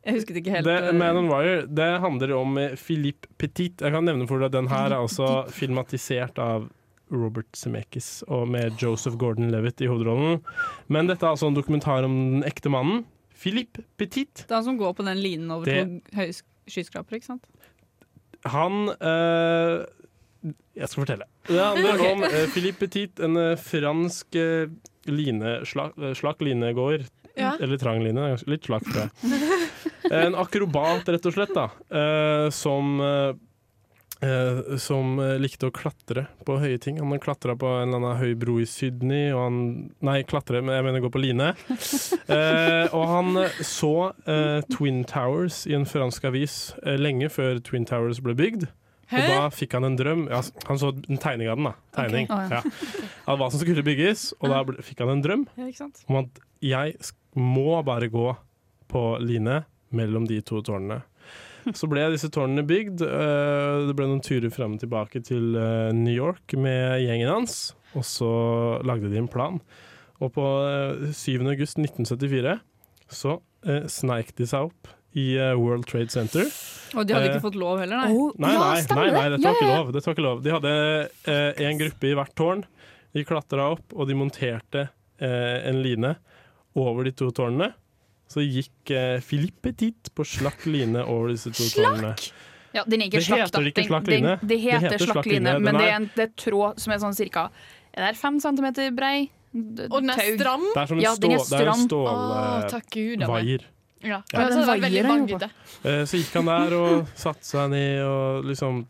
Jeg 0.04 0.18
husket 0.18 0.38
ikke 0.40 0.52
helt. 0.58 0.68
Man 1.00 1.16
on 1.22 1.30
Wire 1.32 1.64
det 1.64 1.90
handler 2.02 2.34
om 2.36 2.58
eh, 2.60 2.74
Philippe 2.76 3.30
Petit. 3.40 3.80
Jeg 3.80 3.94
kan 3.94 4.04
nevne 4.04 4.26
for 4.28 4.42
deg 4.42 4.50
at 4.50 4.56
den 4.58 4.68
her 4.68 4.92
er 4.92 4.98
altså 5.00 5.46
filmatisert 5.52 6.40
av 6.42 6.68
Robert 7.14 7.56
Zemeckis 7.56 8.22
og 8.32 8.46
med 8.52 8.76
Joseph 8.80 9.16
Gordon-Levitt 9.20 9.80
i 9.84 9.88
hovedrollen. 9.88 10.40
Men 10.92 11.08
dette 11.08 11.24
er 11.24 11.34
altså 11.34 11.48
en 11.48 11.56
dokumentar 11.56 12.04
om 12.06 12.14
den 12.36 12.46
ekte 12.48 12.72
mannen. 12.72 13.04
Philippe 13.34 13.84
Petit. 14.00 14.44
Det 14.44 14.50
er 14.50 14.60
han 14.60 14.68
som 14.68 14.78
går 14.80 14.94
på 14.98 15.06
den 15.06 15.20
linen 15.20 15.50
over 15.52 15.64
Det- 15.68 15.84
to 15.84 16.16
høye 16.16 16.36
skyskrapere, 16.68 17.20
ikke 17.20 17.32
sant? 17.32 17.48
Han 18.44 18.90
øh, 19.00 19.84
Jeg 20.76 20.88
skal 20.88 21.00
fortelle. 21.06 21.24
Det 21.48 21.60
handler 21.60 21.94
okay. 21.94 22.12
om 22.12 22.22
eh, 22.28 22.48
Philippe 22.52 22.86
Petit, 22.86 23.20
en 23.20 23.56
fransk 23.56 24.36
eh, 24.36 24.68
line, 25.08 25.60
slak, 25.64 25.96
slak 26.14 26.40
linegåer. 26.44 27.06
Ja. 27.36 27.56
Eller 27.60 27.76
trang 27.76 28.02
line. 28.04 28.36
Litt 28.46 28.68
slak, 28.68 28.84
tror 28.86 29.08
jeg. 29.08 29.50
En 30.10 30.36
akrobat, 30.36 31.08
rett 31.08 31.26
og 31.30 31.36
slett, 31.36 31.54
da. 31.56 31.70
eh, 31.88 32.48
som 32.52 32.98
eh, 33.00 33.32
eh, 34.24 34.76
som 34.80 35.18
uh, 35.18 35.34
likte 35.40 35.68
å 35.68 35.74
klatre 35.74 36.26
på 36.46 36.58
høye 36.62 36.78
ting. 36.82 37.00
Han 37.00 37.22
klatra 37.22 37.56
på 37.58 37.68
en 37.80 37.88
eller 37.90 38.00
annen 38.00 38.20
høy 38.20 38.34
bro 38.38 38.58
i 38.62 38.68
Sydney, 38.68 39.30
og 39.34 39.42
han 39.46 39.58
Nei, 40.04 40.20
klatre, 40.28 40.62
men 40.64 40.76
jeg 40.76 40.86
mener 40.86 41.04
gå 41.04 41.10
på 41.12 41.22
line. 41.22 41.52
Uh, 42.28 42.86
og 42.96 43.04
han 43.10 43.42
eh, 43.44 43.60
så 43.64 43.94
eh, 44.28 44.60
Twin 44.72 45.02
Towers 45.08 45.64
i 45.70 45.76
en 45.76 45.86
fransk 45.88 46.26
avis 46.28 46.56
eh, 46.84 46.98
lenge 47.00 47.30
før 47.32 47.60
Twin 47.64 47.86
Towers 47.88 48.22
ble 48.24 48.36
bygd. 48.38 48.66
Og 49.14 49.26
da 49.28 49.50
fikk 49.52 49.76
han 49.76 49.86
en 49.86 49.98
drøm. 49.98 50.24
Ja, 50.32 50.40
han 50.66 50.80
så 50.80 50.90
en 50.96 51.20
tegning 51.22 51.50
av 51.52 51.60
den, 51.60 51.68
da. 51.68 51.74
Tegning. 51.94 52.24
okay. 52.26 52.48
oh, 52.48 52.54
ja. 52.56 52.62
ja. 52.64 53.10
Av 53.30 53.38
hva 53.38 53.50
som 53.52 53.60
skulle 53.62 53.84
bygges. 53.86 54.30
Og 54.40 54.50
da 54.50 54.62
ble, 54.66 54.82
fikk 54.82 55.04
han 55.04 55.12
en 55.12 55.22
drøm 55.22 55.44
om 55.54 56.18
at 56.24 56.40
jeg 56.64 56.96
må 57.38 57.76
bare 57.86 58.08
gå 58.10 58.32
på 58.90 59.04
line 59.22 59.60
mellom 59.96 60.26
de 60.28 60.40
to 60.46 60.60
tårnene. 60.66 61.00
Så 61.72 61.88
ble 61.88 62.02
disse 62.12 62.28
tårnene 62.28 62.66
bygd. 62.68 63.00
øh, 63.06 63.86
Det 63.88 63.94
ble 63.96 64.08
noen 64.10 64.20
turer 64.24 64.52
fram 64.52 64.74
og 64.76 64.82
tilbake 64.82 65.22
til 65.24 65.54
øh, 65.56 65.92
New 65.96 66.12
York 66.12 66.52
med 66.60 67.00
gjengen 67.06 67.30
hans. 67.32 67.72
Og 67.96 68.04
så 68.04 68.28
lagde 68.84 69.08
de 69.08 69.16
en 69.22 69.30
plan. 69.32 69.60
Og 70.20 70.32
på 70.34 70.44
øh, 70.44 71.08
7. 71.14 71.40
august 71.46 71.78
1974 71.80 72.58
så 73.08 73.38
sneik 73.88 74.34
de 74.36 74.44
seg 74.48 74.66
opp 74.68 74.88
i 75.16 75.38
World 75.56 75.86
Trade 75.88 76.10
Center. 76.12 76.44
Og 76.98 77.06
de 77.06 77.14
hadde 77.14 77.28
Eh, 77.30 77.34
ikke 77.36 77.44
fått 77.46 77.56
lov 77.56 77.78
heller, 77.80 77.96
nei. 78.02 78.10
Nei, 78.42 78.50
nei, 78.58 78.80
nei, 78.90 79.10
nei 79.14 79.28
dette 79.32 79.46
var 79.46 79.54
ikke 79.56 79.68
lov. 79.70 79.92
Dette 79.94 80.08
var 80.10 80.16
ikke 80.16 80.24
lov. 80.26 80.42
De 80.44 80.52
hadde 80.52 80.72
én 81.62 81.68
en 81.70 81.78
gruppe 81.80 82.10
i 82.10 82.16
hvert 82.18 82.34
tårn. 82.36 82.64
De 83.14 83.24
klatra 83.24 83.70
opp, 83.76 83.94
og 83.94 84.08
de 84.10 84.16
monterte 84.18 84.82
eh, 85.22 85.58
en 85.70 85.78
line 85.84 86.10
over 86.74 87.06
de 87.06 87.12
to 87.14 87.30
tårnene. 87.30 87.70
Så 88.28 88.40
gikk 88.42 88.90
eh, 88.90 89.20
Philippe 89.20 89.62
Petit 89.72 90.10
på 90.14 90.24
slakk 90.24 90.64
line 90.66 90.96
over 91.04 91.28
disse 91.34 91.50
to 91.52 91.62
tårnene. 91.76 92.14
Ja, 92.74 92.82
den 92.88 93.02
er 93.02 93.06
ikke 93.06 93.20
Det 93.20 93.26
slakt, 93.28 93.52
da. 93.52 93.60
heter 93.60 93.70
ikke 93.70 93.86
slakk 93.86 94.06
line. 94.08 94.22
den- 94.26 94.38
den, 94.40 94.48
Det 94.48 94.60
heter 94.60 94.80
heter 94.88 94.98
slakk 94.98 95.14
slakk 95.20 95.26
line, 95.30 95.60
men 95.62 95.74
det 95.74 95.84
er- 95.84 95.94
en 95.96 96.10
det 96.16 96.24
er 96.28 96.32
tråd 96.50 96.80
som 96.80 96.92
er 96.92 96.98
sånn 96.98 97.14
cirka 97.14 97.50
Er 97.96 98.08
det 98.10 98.16
fem 98.16 98.40
centimeter 98.40 98.90
brei? 98.90 99.30
Og 99.54 100.00
den 100.02 100.10
er 100.10 100.36
stram. 100.36 100.64
Det 100.74 100.82
er 100.82 100.86
som 100.86 100.96
en, 100.98 101.02
Ja, 101.04 101.14
den 101.14 101.30
er 101.30 101.38
stål, 101.38 101.50
det 101.50 101.60
er 101.60 101.72
stram. 101.72 101.88
stål 101.88 102.06
da, 103.20 103.28
vaier. 103.28 103.60
Ja. 104.02 104.08
Ja. 104.10 104.22
Ja, 104.32 104.48
så 104.50 104.66
var 104.66 104.78
veldig 104.78 105.04
vaier. 105.06 105.50
Eh, 105.84 106.04
Så 106.04 106.18
gikk 106.18 106.32
han 106.34 106.44
der 106.46 106.74
og 106.76 107.06
satte 107.14 107.44
seg 107.44 107.70
ned 107.70 108.02
og 108.02 108.44
liksom 108.44 108.86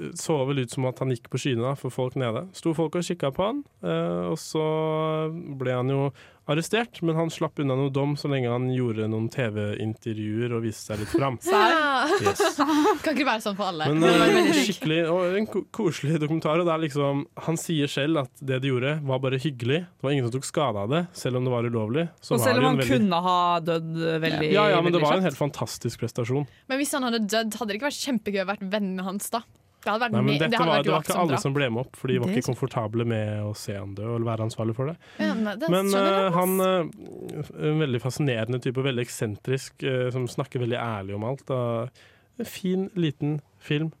eh, 0.00 0.12
så 0.14 0.46
vel 0.46 0.60
ut 0.60 0.70
som 0.70 0.86
at 0.86 1.00
han 1.00 1.08
gikk 1.10 1.28
på 1.28 1.36
skyene 1.36 1.62
da, 1.62 1.74
for 1.74 1.90
folk 1.90 2.14
nede. 2.14 2.46
Sto 2.54 2.72
folk 2.72 2.94
og 2.94 3.02
kikka 3.02 3.32
på 3.34 3.44
han, 3.44 3.64
eh, 3.82 4.30
og 4.30 4.38
så 4.38 5.28
ble 5.58 5.72
han 5.74 5.88
jo 5.88 6.12
arrestert, 6.52 7.00
men 7.04 7.16
han 7.18 7.30
slapp 7.32 7.58
unna 7.62 7.76
noe 7.78 7.90
dom 7.94 8.14
så 8.18 8.28
lenge 8.32 8.50
han 8.52 8.68
gjorde 8.72 9.06
noen 9.10 9.28
TV-intervjuer 9.32 10.54
og 10.56 10.64
viste 10.64 10.92
seg 10.92 11.02
litt 11.04 11.14
fram. 11.14 11.38
Ja. 11.48 12.06
Yes. 12.22 12.40
Kan 13.04 13.14
ikke 13.16 13.26
være 13.26 13.42
sånn 13.42 13.56
for 13.58 13.68
alle. 13.72 13.88
Men 13.90 14.04
eh, 14.06 14.50
skikkelig, 14.54 14.98
og 15.10 15.36
en 15.38 15.46
koselig 15.74 16.20
dokumentar. 16.22 16.60
Og 16.62 16.68
det 16.68 16.72
er 16.74 16.82
liksom, 16.84 17.24
han 17.46 17.58
sier 17.60 17.90
selv 17.90 18.22
at 18.22 18.30
det 18.40 18.60
de 18.62 18.70
gjorde, 18.70 18.92
var 19.08 19.20
bare 19.24 19.40
hyggelig. 19.42 19.80
Det 19.88 20.06
var 20.06 20.14
ingen 20.14 20.28
som 20.28 20.34
tok 20.36 20.46
skade 20.48 20.84
av 20.84 20.92
det, 20.92 21.02
selv 21.18 21.40
om 21.40 21.46
det 21.48 21.52
var 21.54 21.66
ulovlig. 21.68 22.06
Så 22.22 22.36
Og 22.38 22.42
selv 22.44 22.62
om 22.62 22.68
han 22.70 22.80
veldig- 22.80 22.92
kunne 22.94 23.20
ha 23.26 23.38
dødd 23.66 23.92
veldig 24.24 24.52
ja, 24.54 24.68
ja, 24.74 24.80
men 24.84 24.94
det 24.94 25.02
var 25.02 25.18
en 25.18 25.26
helt 25.26 25.38
fantastisk 25.40 26.04
prestasjon. 26.04 26.46
Men 26.70 26.80
hvis 26.80 26.94
han 26.96 27.06
hadde 27.08 27.24
dødd, 27.26 27.58
hadde 27.58 27.72
det 27.72 27.80
ikke 27.80 27.90
vært 27.90 28.04
kjempegøy 28.06 28.42
å 28.44 28.50
være 28.54 28.70
vennen 28.78 29.04
hans 29.06 29.30
da? 29.34 29.42
Det 29.78 29.92
hadde 29.92 30.02
vært 30.04 30.14
Nei, 30.16 30.22
men 30.26 30.38
dette 30.40 30.50
det 30.50 30.58
hadde 30.58 30.70
var, 30.72 30.82
det 30.84 30.92
var 30.92 31.04
ikke 31.04 31.18
alle 31.22 31.38
som 31.38 31.54
ble 31.54 31.68
med 31.70 31.84
opp, 31.84 31.98
for 31.98 32.10
de 32.10 32.16
var 32.18 32.32
ikke 32.34 32.48
komfortable 32.48 33.04
med 33.08 33.44
å 33.46 33.52
se 33.56 33.76
han 33.76 33.92
dø 33.94 34.08
og 34.16 34.26
være 34.26 34.48
ansvarlig 34.48 34.74
for 34.74 34.90
det. 34.90 34.96
Ja, 35.22 35.30
nei, 35.38 35.54
det 35.60 35.70
Men 35.70 35.92
ass. 35.94 36.34
han 36.34 36.56
uh, 36.58 37.52
En 37.70 37.84
veldig 37.84 38.00
fascinerende 38.02 38.60
type, 38.64 38.82
veldig 38.82 39.04
eksentrisk, 39.06 39.86
uh, 39.86 40.08
som 40.14 40.26
snakker 40.30 40.64
veldig 40.64 40.80
ærlig 40.82 41.14
om 41.14 41.28
alt. 41.30 41.54
Uh, 41.54 42.42
fin, 42.42 42.88
liten 42.98 43.38
film. 43.62 43.92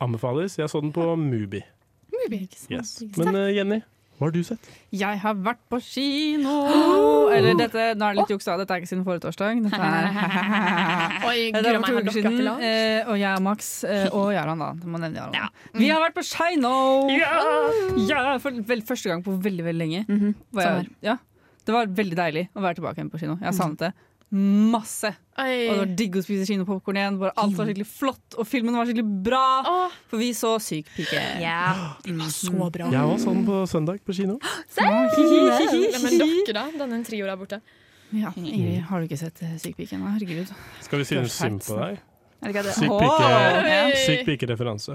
Anbefales. 0.00 0.56
Jeg 0.56 0.72
så 0.72 0.80
den 0.80 0.94
på 0.96 1.04
Mubi. 1.20 1.60
Yes. 2.70 3.02
Men 3.20 3.36
Jenny, 3.52 3.82
hva 4.20 4.26
har 4.28 4.32
du 4.34 4.42
sett? 4.44 4.66
Jeg 4.92 5.18
har 5.22 5.36
vært 5.40 5.60
på 5.72 5.78
kino! 5.80 6.54
Eller 7.34 7.54
dette, 7.56 7.84
nå 7.96 8.04
er 8.04 8.12
det 8.14 8.20
litt 8.20 8.32
juksa. 8.34 8.56
Dette 8.60 8.74
er 8.76 8.82
ikke 8.82 8.90
siden 8.90 9.04
forrige 9.06 9.22
torsdag. 9.24 9.62
Dette 9.64 9.80
er 9.80 11.24
Oi, 11.30 11.38
Det 11.54 11.62
var 11.64 11.78
er 11.78 11.86
to 11.86 11.94
uker 12.02 12.14
siden. 12.18 12.36
eh, 12.60 13.08
Og 13.08 13.16
jeg 13.22 13.32
og 13.38 13.42
Max 13.46 13.70
eh, 13.88 14.06
og 14.12 14.28
Jaran, 14.34 14.60
da. 14.60 14.68
Du 14.76 14.86
må 14.92 15.00
nevne 15.00 15.22
Jaran. 15.22 15.56
Vi 15.80 15.88
har 15.88 16.02
vært 16.04 16.18
på 16.20 16.26
kino! 16.28 16.74
Ja! 17.16 18.36
For 18.44 18.60
vel, 18.70 18.84
første 18.88 19.08
gang 19.12 19.24
på 19.24 19.38
veldig, 19.40 19.64
veldig 19.70 19.80
lenge. 19.86 20.04
Mhm, 20.10 20.34
Var 20.52 20.68
jeg, 20.68 20.90
ja. 21.08 21.16
Det 21.64 21.74
var 21.76 21.90
veldig 21.92 22.16
deilig 22.18 22.44
å 22.56 22.62
være 22.64 22.78
tilbake 22.80 22.98
igjen 23.00 23.10
på 23.12 23.18
kino. 23.24 23.34
Jeg 23.40 23.46
har 23.50 23.56
savnet 23.56 23.82
det 23.86 23.92
masse. 24.30 25.10
Og 25.40 25.48
det 25.48 25.76
var 25.80 25.92
digg 25.98 26.16
å 26.20 26.22
spise 26.24 26.46
kinopopkorn 26.48 26.98
igjen. 27.00 27.18
Bare 27.20 27.32
alt 27.40 27.56
var 27.58 27.68
skikkelig 27.70 27.88
flott, 27.90 28.36
og 28.36 28.46
filmen 28.48 28.76
var 28.76 28.88
skikkelig 28.88 29.22
bra. 29.26 29.44
Åh, 29.70 29.96
For 30.10 30.22
vi 30.22 30.30
så 30.36 30.52
Syk 30.62 30.90
pike. 30.96 31.22
Yeah. 31.40 31.96
det 32.04 32.16
var 32.18 32.32
så 32.34 32.70
bra. 32.70 32.90
Jeg 32.92 33.12
var 33.12 33.22
sånn 33.22 33.42
på 33.48 33.62
søndag 33.70 34.02
på 34.06 34.16
kino. 34.16 34.38
Men 34.80 36.18
dere, 36.20 36.54
da? 36.56 36.66
Denne 36.82 37.02
trio 37.06 37.26
der 37.26 37.40
borte. 37.40 37.60
Ja, 38.10 38.32
Ingrid, 38.34 38.82
har 38.88 39.00
du 39.00 39.06
ikke 39.06 39.20
sett 39.20 39.38
Syk 39.62 39.76
pike 39.78 39.94
ennå? 39.98 40.10
Herregud. 40.16 40.50
Skal 40.82 41.02
vi 41.02 41.10
synes 41.12 41.36
synd 41.38 41.62
på 41.66 41.78
deg? 41.78 42.00
Er 42.40 42.54
det? 42.56 42.72
Syk 42.72 42.88
pike- 42.88 43.26
Oi. 43.28 43.96
syk 44.00 44.22
pike-referanse. 44.24 44.94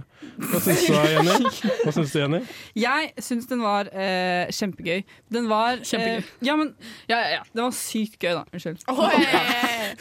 Hva 0.49 0.59
syns 0.65 0.85
du, 0.87 0.95
Jenny? 0.97 1.35
Hva 1.83 1.91
syns 1.93 2.13
du, 2.15 2.17
Jenny? 2.19 2.39
Jeg 2.81 3.11
syns 3.21 3.45
den 3.51 3.61
var 3.61 3.89
eh, 3.93 4.49
kjempegøy. 4.49 5.03
Den 5.35 5.49
var 5.51 5.77
Kjempegøy. 5.85 6.23
Eh, 6.23 6.31
ja, 6.47 6.55
men 6.57 6.71
ja, 7.11 7.19
ja, 7.19 7.27
ja. 7.35 7.43
Den 7.53 7.67
var 7.67 7.75
sykt 7.77 8.17
gøy, 8.21 8.33
da. 8.39 8.43
Unnskyld. 8.49 8.81
Oi. 8.89 9.21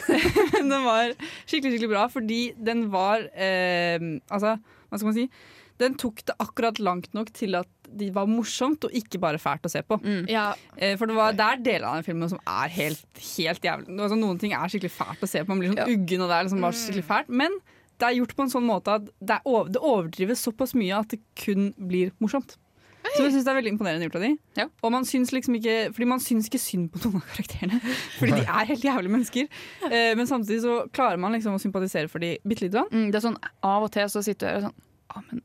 den 0.71 0.73
var 0.87 1.13
skikkelig 1.45 1.75
skikkelig 1.75 1.91
bra 1.93 2.07
fordi 2.11 2.41
den 2.57 2.87
var 2.93 3.27
eh, 3.35 3.99
Altså, 4.33 4.55
hva 4.89 4.97
skal 4.99 5.11
man 5.11 5.17
si? 5.19 5.27
Den 5.81 5.97
tok 5.99 6.21
det 6.25 6.37
akkurat 6.39 6.79
langt 6.79 7.13
nok 7.13 7.29
til 7.35 7.57
at 7.59 7.69
det 7.97 8.09
var 8.15 8.27
morsomt 8.29 8.83
og 8.87 8.95
ikke 8.95 9.19
bare 9.23 9.39
fælt 9.41 9.67
å 9.67 9.71
se 9.71 9.81
på. 9.85 9.99
Ja, 10.31 10.51
Eh, 10.75 10.97
for 10.99 11.07
det, 11.07 11.15
var, 11.15 11.31
det 11.35 11.45
er 11.45 11.61
deler 11.63 11.87
av 11.87 11.95
den 11.99 12.05
filmen 12.07 12.29
som 12.31 12.41
er 12.43 12.71
helt, 12.75 13.05
helt 13.37 13.63
jævlig. 13.63 13.87
Altså, 13.95 14.17
noen 14.19 14.41
ting 14.41 14.51
er 14.55 14.71
skikkelig 14.71 14.91
fælt 14.91 15.23
å 15.23 15.29
se 15.29 15.43
på. 15.43 15.53
Man 15.53 15.61
blir 15.63 15.71
sånn 15.71 15.93
uggen, 15.93 16.23
og 16.25 16.29
det 16.31 16.35
er 16.35 16.47
liksom 16.49 16.65
bare 16.65 16.79
skikkelig 16.81 17.05
fælt. 17.07 17.31
Men 17.43 17.55
det 17.95 18.09
er 18.09 18.17
gjort 18.17 18.35
på 18.35 18.43
en 18.43 18.51
sånn 18.51 18.67
måte 18.67 18.97
at 18.99 19.07
det, 19.07 19.37
er 19.37 19.47
over, 19.47 19.71
det 19.71 19.81
overdrives 19.81 20.43
såpass 20.43 20.75
mye 20.75 20.97
at 20.99 21.15
det 21.15 21.21
kun 21.39 21.69
blir 21.79 22.11
morsomt. 22.23 22.57
Så 23.05 23.21
jeg 23.21 23.35
synes 23.35 23.45
det 23.45 23.51
er 23.51 23.57
veldig 23.59 23.71
imponerende 23.75 24.07
gjort 24.07 24.17
av 24.17 24.23
de. 24.25 24.31
Ja. 24.57 24.65
Og 24.83 24.91
man 24.91 25.05
syns 25.07 25.29
liksom 25.31 25.55
ikke 25.59 25.75
Fordi 25.93 26.07
man 26.09 26.23
syns 26.23 26.47
ikke 26.49 26.59
synd 26.59 26.87
på 26.91 27.03
noen 27.03 27.21
av 27.21 27.27
karakterene. 27.35 27.79
Fordi 28.19 28.31
de 28.33 28.43
er 28.43 28.69
helt 28.71 28.87
jævlige 28.87 29.13
mennesker. 29.13 29.49
Eh, 29.87 30.11
men 30.17 30.27
samtidig 30.27 30.63
så 30.65 30.79
klarer 30.95 31.21
man 31.21 31.37
liksom 31.37 31.55
å 31.55 31.61
sympatisere 31.61 32.09
for 32.11 32.23
de 32.25 32.33
bitte 32.43 32.65
lite 32.65 32.79
grann. 32.79 32.89
Mm, 32.91 33.11
det 33.13 33.21
er 33.21 33.27
sånn, 33.27 33.37
Av 33.63 33.85
og 33.85 33.93
til 33.93 34.09
så 34.11 34.25
sitter 34.25 34.47
du 34.47 34.51
her 34.51 34.57
og 34.57 34.65
sånn 34.67 34.79
ah, 35.13 35.21
men 35.29 35.43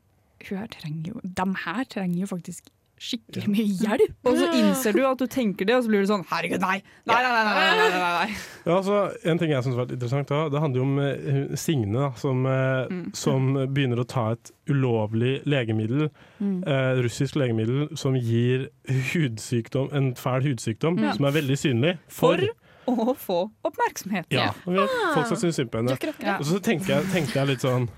hun 0.49 0.61
her 0.63 0.69
trenger 0.73 1.13
jo, 1.13 1.21
De 1.25 1.49
her 1.65 1.89
trenger 1.91 2.21
jo 2.23 2.31
faktisk 2.31 2.71
skikkelig 3.01 3.49
mye 3.49 3.65
hjelp. 3.81 4.17
Og 4.29 4.37
så 4.37 4.47
innser 4.59 4.97
du 4.97 5.01
at 5.09 5.21
du 5.21 5.27
tenker 5.31 5.69
det, 5.69 5.77
og 5.79 5.85
så 5.85 5.93
blir 5.93 6.05
du 6.05 6.11
sånn 6.11 6.25
Herregud, 6.29 6.61
nei! 6.61 6.81
Nei, 7.09 7.19
nei, 7.25 7.31
nei! 7.33 7.45
nei, 7.47 7.63
nei, 7.79 7.89
nei, 7.95 8.11
nei. 8.19 8.39
Ja, 8.67 8.77
altså, 8.77 8.99
en 9.33 9.41
ting 9.41 9.55
jeg 9.55 9.65
synes 9.65 9.79
var 9.79 9.89
litt 9.89 9.97
interessant 9.97 10.29
da, 10.29 10.43
Det 10.53 10.61
handler 10.61 10.83
jo 10.83 10.87
om 10.87 11.01
eh, 11.07 11.55
Signe, 11.61 11.95
da, 11.97 12.11
som, 12.21 12.45
mm. 12.45 13.03
som 13.17 13.49
begynner 13.73 14.03
å 14.03 14.07
ta 14.09 14.27
et 14.37 14.53
ulovlig 14.71 15.39
legemiddel, 15.49 16.11
eh, 16.11 17.01
russisk 17.01 17.41
legemiddel, 17.41 17.89
som 17.99 18.19
gir 18.21 18.69
hudsykdom, 19.15 19.89
en 19.97 20.13
fæl 20.21 20.45
hudsykdom, 20.51 21.01
mm. 21.01 21.15
som 21.17 21.31
er 21.31 21.39
veldig 21.41 21.59
synlig. 21.59 21.97
For, 22.13 22.45
Å 22.91 23.15
få 23.17 23.41
oppmerksomhet. 23.65 24.29
ja, 24.35 24.51
folk 24.61 25.29
som 25.31 25.41
syns 25.41 25.57
synd 25.61 25.73
på 25.73 25.81
henne. 25.81 25.97
Og 26.37 26.47
så 26.49 26.61
tenkte 26.65 26.97
jeg, 26.97 27.11
tenkte 27.15 27.41
jeg 27.41 27.55
litt 27.55 27.65
sånn 27.65 27.89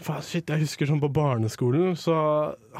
Faen, 0.00 0.22
shit, 0.24 0.48
jeg 0.48 0.62
husker 0.64 0.88
sånn 0.88 1.00
på 1.02 1.10
barneskolen 1.12 1.92
så 2.00 2.14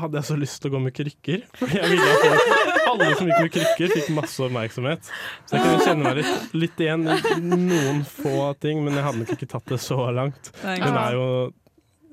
hadde 0.00 0.16
jeg 0.20 0.28
så 0.30 0.36
lyst 0.40 0.60
til 0.62 0.70
å 0.70 0.74
gå 0.76 0.80
med 0.86 0.94
krykker. 0.96 1.42
Fordi 1.60 1.76
jeg 1.76 1.90
ville 1.92 2.08
at 2.14 2.24
folk, 2.24 2.82
alle 2.94 3.08
som 3.18 3.28
gikk 3.28 3.40
med 3.44 3.52
krykker, 3.58 3.94
fikk 3.98 4.10
masse 4.16 4.42
oppmerksomhet. 4.46 5.10
Så 5.50 5.58
jeg 5.58 5.66
kunne 5.66 5.84
kjenne 5.84 6.06
meg 6.06 6.20
litt, 6.22 6.54
litt 6.64 6.82
igjen 6.86 7.04
i 7.10 7.38
noen 7.44 8.00
få 8.08 8.34
ting, 8.64 8.80
men 8.86 8.96
jeg 8.96 9.04
hadde 9.08 9.22
nok 9.24 9.34
ikke 9.36 9.50
tatt 9.52 9.68
det 9.74 9.80
så 9.84 9.98
langt. 10.16 10.52
Hun 10.64 11.00
er 11.04 11.18
jo 11.18 11.26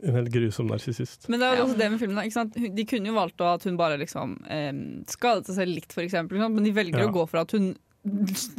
en 0.05 0.13
helt 0.19 0.29
grusom 0.29 0.67
narsissist. 0.69 1.25
Men 1.31 1.41
det 1.41 1.47
er 1.49 1.57
jo 1.57 1.63
også 1.69 1.79
det 1.79 1.87
med 1.95 2.01
filmen. 2.03 2.19
Ikke 2.27 2.35
sant? 2.37 2.59
De 2.77 2.83
kunne 2.91 3.09
jo 3.09 3.15
valgt 3.15 3.41
at 3.41 3.63
hun 3.65 3.79
bare 3.79 3.95
liksom 4.03 4.35
eh, 4.45 4.69
skadet 5.09 5.47
seg 5.49 5.61
selv 5.63 5.73
litt, 5.79 5.89
for 5.95 6.03
eksempel, 6.05 6.43
men 6.43 6.67
de 6.67 6.75
velger 6.75 7.01
Ja. 7.01 7.07
å 7.09 7.15
gå 7.15 7.23
for 7.31 7.41
at 7.41 7.55
hun 7.57 7.71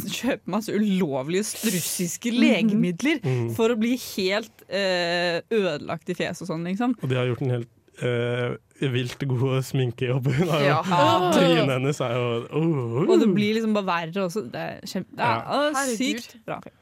kjøper 0.09 0.53
masse 0.55 0.75
ulovlige 0.75 1.45
russiske 1.73 2.33
legemidler 2.35 3.21
Mm. 3.25 3.51
for 3.57 3.73
å 3.75 3.77
bli 3.81 3.97
helt 4.17 4.65
eh, 4.69 5.41
ødelagt 5.51 6.09
i 6.13 6.17
fjeset 6.19 6.45
og 6.47 6.53
sånn, 6.53 6.65
liksom. 6.69 6.95
Og 7.03 7.09
de 7.11 7.17
har 7.19 7.27
gjort 7.31 7.43
en 7.47 7.55
helt 7.57 7.69
eh, 8.03 8.57
vilt 8.95 9.25
god 9.27 9.65
sminkejobb. 9.67 10.29
Hun 10.39 10.49
har 10.53 10.61
jo, 10.69 10.69
Ja. 10.71 11.31
Trynet 11.35 11.73
hennes 11.77 12.01
er 12.05 12.15
jo 12.15 12.27
oh, 12.55 13.01
Og 13.09 13.15
det 13.25 13.31
blir 13.35 13.57
liksom 13.59 13.75
bare 13.75 13.89
verre 13.91 14.27
også. 14.29 14.45
Det 14.53 14.61
er, 14.67 14.81
kjempe, 14.87 15.17
det 15.19 15.25
er 15.25 15.41
Ja. 15.75 15.87
sykt 15.99 16.37
bra. 16.47 16.61
film. 16.63 16.78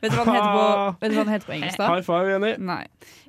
Vet 0.00 0.12
du 0.12 0.16
hva 0.16 0.24
den 0.24 0.34
heter 0.34 0.52
på, 0.56 0.66
vet 1.00 1.10
du 1.12 1.16
hva 1.16 1.24
den 1.24 1.32
heter 1.34 1.46
på 1.50 1.54
engelsk, 1.58 1.76
da? 1.80 1.88
High 1.92 2.04
five, 2.06 2.30
Jenny. 2.32 2.52
Nei. 2.70 2.82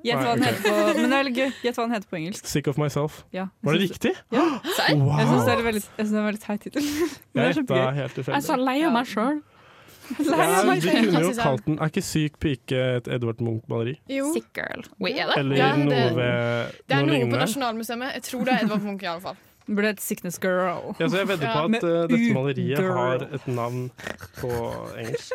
Gjett 0.07 0.21
hva 0.23 0.35
den 0.37 0.45
heter 0.47 0.61
på 0.63 0.75
Men 1.01 1.11
det 1.11 1.21
litt 1.27 1.39
gøy. 1.41 1.49
Gjett 1.65 1.77
hva 1.79 1.83
den 1.87 1.95
heter 1.97 2.09
på 2.11 2.19
engelsk. 2.21 2.47
Sick 2.47 2.67
of 2.71 2.79
myself. 2.79 3.21
Ja. 3.35 3.47
Var 3.61 3.75
det 3.77 3.89
riktig? 3.89 4.13
Ja. 4.31 4.45
Wow. 4.91 5.19
Jeg 5.19 5.27
syns 5.29 5.45
det 5.45 5.53
er 5.53 5.63
veldig, 5.67 5.81
er 5.97 6.03
en 6.07 6.25
veldig 6.25 6.41
teit 6.41 6.63
tittel. 6.65 6.87
Jeg 7.37 8.35
er 8.35 8.43
så 8.45 8.57
lei 8.59 8.77
av 8.87 8.95
meg 8.95 9.09
sjøl. 9.11 9.41
Ja, 10.11 10.63
de 10.67 10.81
kunne 10.83 11.21
jo 11.23 11.29
kalt 11.37 11.61
den 11.63 11.77
Er 11.79 11.87
ikke 11.87 12.01
Syk 12.03 12.33
pike 12.43 12.79
et 12.97 13.05
Edvard 13.07 13.39
Munch-maleri? 13.39 13.93
Sick 14.33 14.49
girl. 14.57 14.83
Wait, 14.99 15.15
er 15.21 15.29
det? 15.29 15.37
Eller 15.39 15.55
Ja, 15.61 15.69
det- 15.75 15.85
noe 15.85 16.09
ved 16.17 16.73
Det 16.89 16.97
er 16.97 17.05
noe 17.05 17.19
noe 17.21 17.29
på? 17.29 17.39
Nasjonalmuseet. 17.39 18.03
Jeg 18.17 18.23
tror 18.27 18.43
det 18.47 18.53
er 18.57 18.65
Edvard 18.65 18.83
Munch 18.87 19.05
i 19.05 19.09
alle 19.13 19.23
fall. 19.23 19.39
Det 19.67 19.75
burde 19.77 19.87
hett 19.91 20.01
Sickness 20.01 20.39
Girl. 20.41 20.95
Ja, 20.99 21.07
så 21.07 21.17
jeg 21.21 21.27
vedder 21.29 21.51
på 21.53 21.59
Ja. 21.61 21.65
at 21.77 21.83
eh, 21.83 22.07
dette 22.09 22.33
maleriet 22.33 22.79
girl. 22.79 22.91
har 22.97 23.25
et 23.37 23.47
navn 23.47 23.91
på 24.39 24.49
engelsk. 24.97 25.31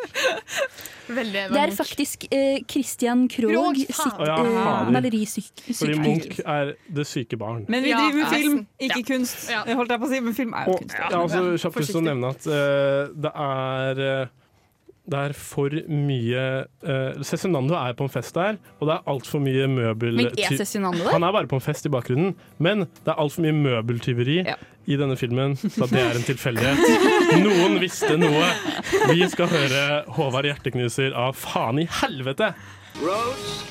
Veldig 1.18 1.42
Det 1.52 1.60
er 1.62 1.70
faktisk 1.76 2.24
uh, 2.34 2.56
Christian 2.68 3.28
Krogh 3.30 3.78
sitt 3.78 4.00
uh, 4.02 5.26
syk, 5.30 5.62
Fordi 5.78 5.98
Munch 6.02 6.40
er 6.44 6.72
det 6.96 7.06
syke 7.06 7.36
barn. 7.38 7.64
Men 7.68 7.82
vi 7.86 7.92
Ja, 7.94 8.00
driver 8.02 8.18
med 8.24 8.34
film, 8.34 8.66
ikke 8.80 8.98
Ja. 8.98 9.04
kunst. 9.14 9.46
Jeg 9.50 9.76
holdt 9.76 9.90
jeg 9.94 10.00
på 10.00 10.06
å 10.06 10.10
si, 10.10 10.20
men 10.20 10.34
film 10.34 10.52
er 10.54 10.64
jo 10.66 10.78
kunst. 10.80 10.96
jeg 10.98 11.12
har 11.12 11.22
også 11.22 11.44
kjapt 11.62 11.76
lyst 11.80 11.90
til 11.94 12.00
å 12.00 12.06
nevne 12.10 12.34
at 12.34 12.42
det 13.22 13.32
er 13.34 14.28
det 15.06 15.18
er 15.28 15.32
for 15.38 15.70
mye 15.86 16.44
uh, 16.82 17.22
Cezinando 17.22 17.76
er 17.78 17.92
på 17.94 18.06
en 18.08 18.10
fest 18.10 18.34
der, 18.34 18.56
og 18.80 18.88
det 18.88 18.94
er 18.96 19.10
altfor 19.12 19.38
mye 19.42 19.68
møbel... 19.70 20.16
Men 20.18 20.32
er 20.34 20.56
Cezinando 20.58 21.04
der? 21.04 21.12
Han 21.14 21.22
er 21.22 21.34
bare 21.36 21.46
på 21.50 21.58
en 21.60 21.62
fest 21.62 21.86
i 21.86 21.92
bakgrunnen, 21.94 22.32
men 22.58 22.86
det 23.04 23.12
er 23.12 23.20
altfor 23.22 23.44
mye 23.46 23.54
møbeltyveri 23.54 24.40
Ja. 24.48 24.56
i 24.90 24.98
denne 24.98 25.14
filmen, 25.18 25.54
så 25.58 25.86
det 25.90 26.02
er 26.02 26.18
en 26.18 26.26
tilfeldighet. 26.26 26.82
Noen 27.44 27.78
visste 27.82 28.16
noe. 28.18 28.48
Vi 29.12 29.22
skal 29.30 29.50
høre 29.50 29.84
Håvard 30.18 30.46
Hjerteknuser 30.50 31.14
av 31.14 31.38
Faen 31.38 31.78
i 31.82 31.86
helvete! 32.02 32.50
Roads? 33.02 33.62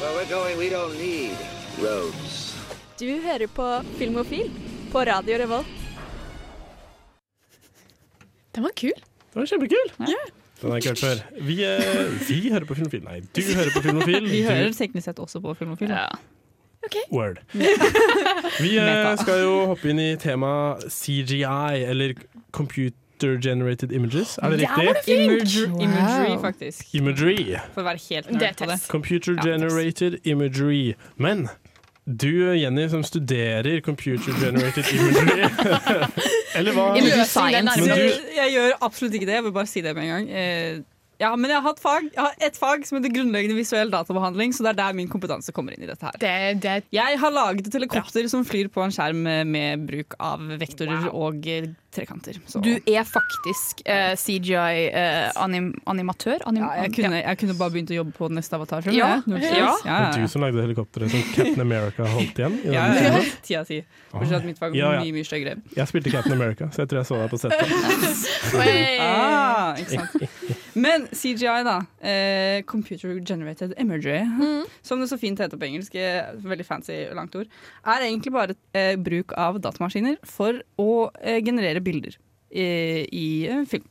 Where 0.00 0.14
we're 0.16 0.30
going, 0.30 0.56
we 0.60 0.70
don't 0.72 0.96
need 0.96 1.36
roads. 1.82 2.54
Du 2.98 3.06
hører 3.22 3.46
på 3.52 3.66
Filmofil 4.00 4.48
på 4.92 5.04
Radio 5.06 5.36
Revolt. 5.44 5.76
Den 8.56 8.64
var 8.64 8.72
kul. 8.78 8.96
Det 9.32 9.38
var 9.42 9.46
kjempekul! 9.52 9.94
Den 10.60 10.70
har 10.70 10.78
jeg 10.78 10.84
ikke 10.84 10.88
hørt 10.88 11.04
før. 11.04 11.44
Vi, 11.46 11.56
eh, 11.64 12.10
vi 12.28 12.50
hører 12.50 12.64
på 12.66 12.74
Filmofil. 12.74 13.04
Nei, 13.04 13.20
du 13.20 13.40
hører 13.54 13.70
på 13.76 13.82
Filmofil. 13.84 14.24
Vi 14.30 14.42
Du- 14.42 14.48
hører 14.48 14.72
teknisk 14.74 15.04
sett 15.04 15.16
også 15.22 15.40
på 15.40 15.54
Filmofil. 15.58 15.88
da. 15.88 16.06
Word. 17.12 17.38
Vi 18.62 18.78
eh, 18.78 19.16
skal 19.18 19.42
jo 19.42 19.66
hoppe 19.66 19.90
inn 19.90 19.98
i 20.00 20.16
temaet 20.16 20.86
CGI, 20.94 21.82
eller 21.90 22.14
Computer 22.52 23.36
Generated 23.42 23.92
Images. 23.92 24.38
Er 24.38 24.50
det 24.54 24.60
riktig? 24.62 25.16
Imagery, 25.18 25.82
imagery, 25.82 26.38
faktisk. 26.40 26.94
Imagery. 26.94 27.56
For 27.74 27.82
å 27.82 27.84
være 27.90 28.00
helt 28.08 28.30
Det 28.40 28.42
er 28.48 28.54
på 28.54 28.66
det. 28.70 28.78
Computer 28.88 29.34
Ja, 29.34 29.42
Generated 29.42 30.18
Imagery. 30.24 30.94
Men 31.16 31.48
du, 32.06 32.30
Jenny, 32.56 32.88
som 32.88 33.02
studerer 33.04 33.80
Computer 33.82 34.32
Generated 34.40 34.84
Imagery 34.94 35.48
Eller 36.58 36.76
hva? 36.76 36.90
I 36.98 37.02
Løsning, 37.06 37.58
du, 37.88 38.04
Jeg, 38.34 38.52
gjør 38.54 38.78
absolutt 38.84 39.18
ikke 39.18 39.28
det, 39.28 39.36
jeg 39.38 39.48
vil 39.48 39.58
bare 39.58 39.70
si 39.70 39.82
det 39.84 39.94
med 39.96 40.06
en 40.06 40.14
gang. 40.14 40.30
Eh, 40.30 40.78
ja, 41.18 41.32
men 41.34 41.50
jeg 41.50 41.58
har 41.58 41.64
hatt 41.66 41.80
fag 41.82 42.04
Jeg 42.12 42.20
har 42.22 42.44
ett 42.46 42.58
fag 42.58 42.84
som 42.86 42.98
heter 42.98 43.10
grunnleggende 43.10 43.56
visuell 43.58 43.90
databehandling, 43.90 44.52
så 44.54 44.62
det 44.62 44.70
er 44.74 44.78
der 44.84 44.98
min 44.98 45.10
kompetanse 45.10 45.54
kommer 45.54 45.74
inn 45.74 45.82
i 45.82 45.90
dette 45.90 46.06
her. 46.06 46.18
Det, 46.22 46.34
det, 46.62 46.76
Jeg 46.94 47.18
har 47.18 47.34
laget 47.34 47.66
et 47.66 47.78
helikopter 47.80 48.28
som 48.30 48.46
flyr 48.46 48.70
på 48.70 48.84
en 48.84 48.94
skjerm 48.94 49.26
med, 49.26 49.86
bruk 49.88 50.14
av 50.22 50.44
vektorer 50.60 51.10
og 51.10 51.48
eh, 51.50 51.72
trekanter. 51.94 52.36
Så. 52.46 52.60
Du 52.60 52.74
er 52.86 53.04
faktisk 53.08 53.80
eh, 53.88 54.12
CGI-animatør. 54.20 56.38
Anim 56.48 56.62
ja, 56.62 56.68
jeg, 56.84 56.92
kunne, 56.98 57.16
jeg 57.22 57.36
kunne 57.40 57.54
bare 57.58 57.70
begynt 57.74 57.90
å 57.92 57.94
jobbe 57.98 58.12
på 58.16 58.24
neste 58.34 58.52
avatar. 58.58 58.78
skjønner 58.84 58.98
Ja. 58.98 59.02
jeg. 59.24 59.28
Ja. 59.28 59.32
Ja, 59.58 59.70
det 59.82 59.88
ja, 59.88 59.96
er 60.08 60.12
du 60.20 60.24
som 60.28 60.40
lagde 60.44 60.58
helikopteret 60.64 61.08
som 61.12 61.20
Captain 61.34 61.60
America 61.64 62.02
holdt 62.12 62.36
igjen? 62.42 62.54
I 62.64 62.66
ja, 62.76 62.84
ja, 62.94 63.00
ja. 63.54 63.60
Si. 63.68 63.78
Bortsett 64.12 64.38
at 64.40 64.46
mitt 64.48 64.58
fag 64.60 64.70
var 64.72 64.78
Ja, 64.78 64.88
ja. 64.98 65.02
mye 65.04 65.12
mye 65.16 65.26
styggere. 65.26 65.54
Jeg 65.76 65.86
spilte 65.90 66.08
Captain 66.12 66.34
America, 66.36 66.64
så 66.72 66.78
jeg 66.84 66.88
tror 66.92 66.98
jeg 67.02 67.08
så 67.10 67.16
deg 67.22 67.28
på 67.32 67.38
settet. 67.42 67.66
Ah, 68.98 69.74
ikke 69.78 69.92
sant. 69.98 70.12
Men 70.78 71.06
CGI, 71.10 71.62
da. 71.66 71.76
Eh, 72.06 72.58
computer 72.68 73.10
Generated 73.26 73.70
Imagery, 73.80 74.20
som 74.86 75.00
det 75.02 75.08
så 75.10 75.18
fint 75.20 75.38
heter 75.42 75.58
på 75.58 75.66
engelsk, 75.66 75.92
eh, 75.98 76.28
veldig 76.44 76.66
fancy 76.66 76.96
langt 77.16 77.34
ord, 77.38 77.46
er 77.84 78.00
egentlig 78.06 78.32
bare 78.34 78.54
eh, 78.78 78.94
bruk 78.96 79.32
av 79.38 79.58
datamaskiner 79.64 80.16
for 80.28 80.52
å 80.80 80.88
eh, 81.20 81.40
generere 81.78 81.84
bilder. 81.84 82.18
I, 82.50 83.04
i 83.12 83.46
eh, 83.46 83.66
film. 83.68 83.84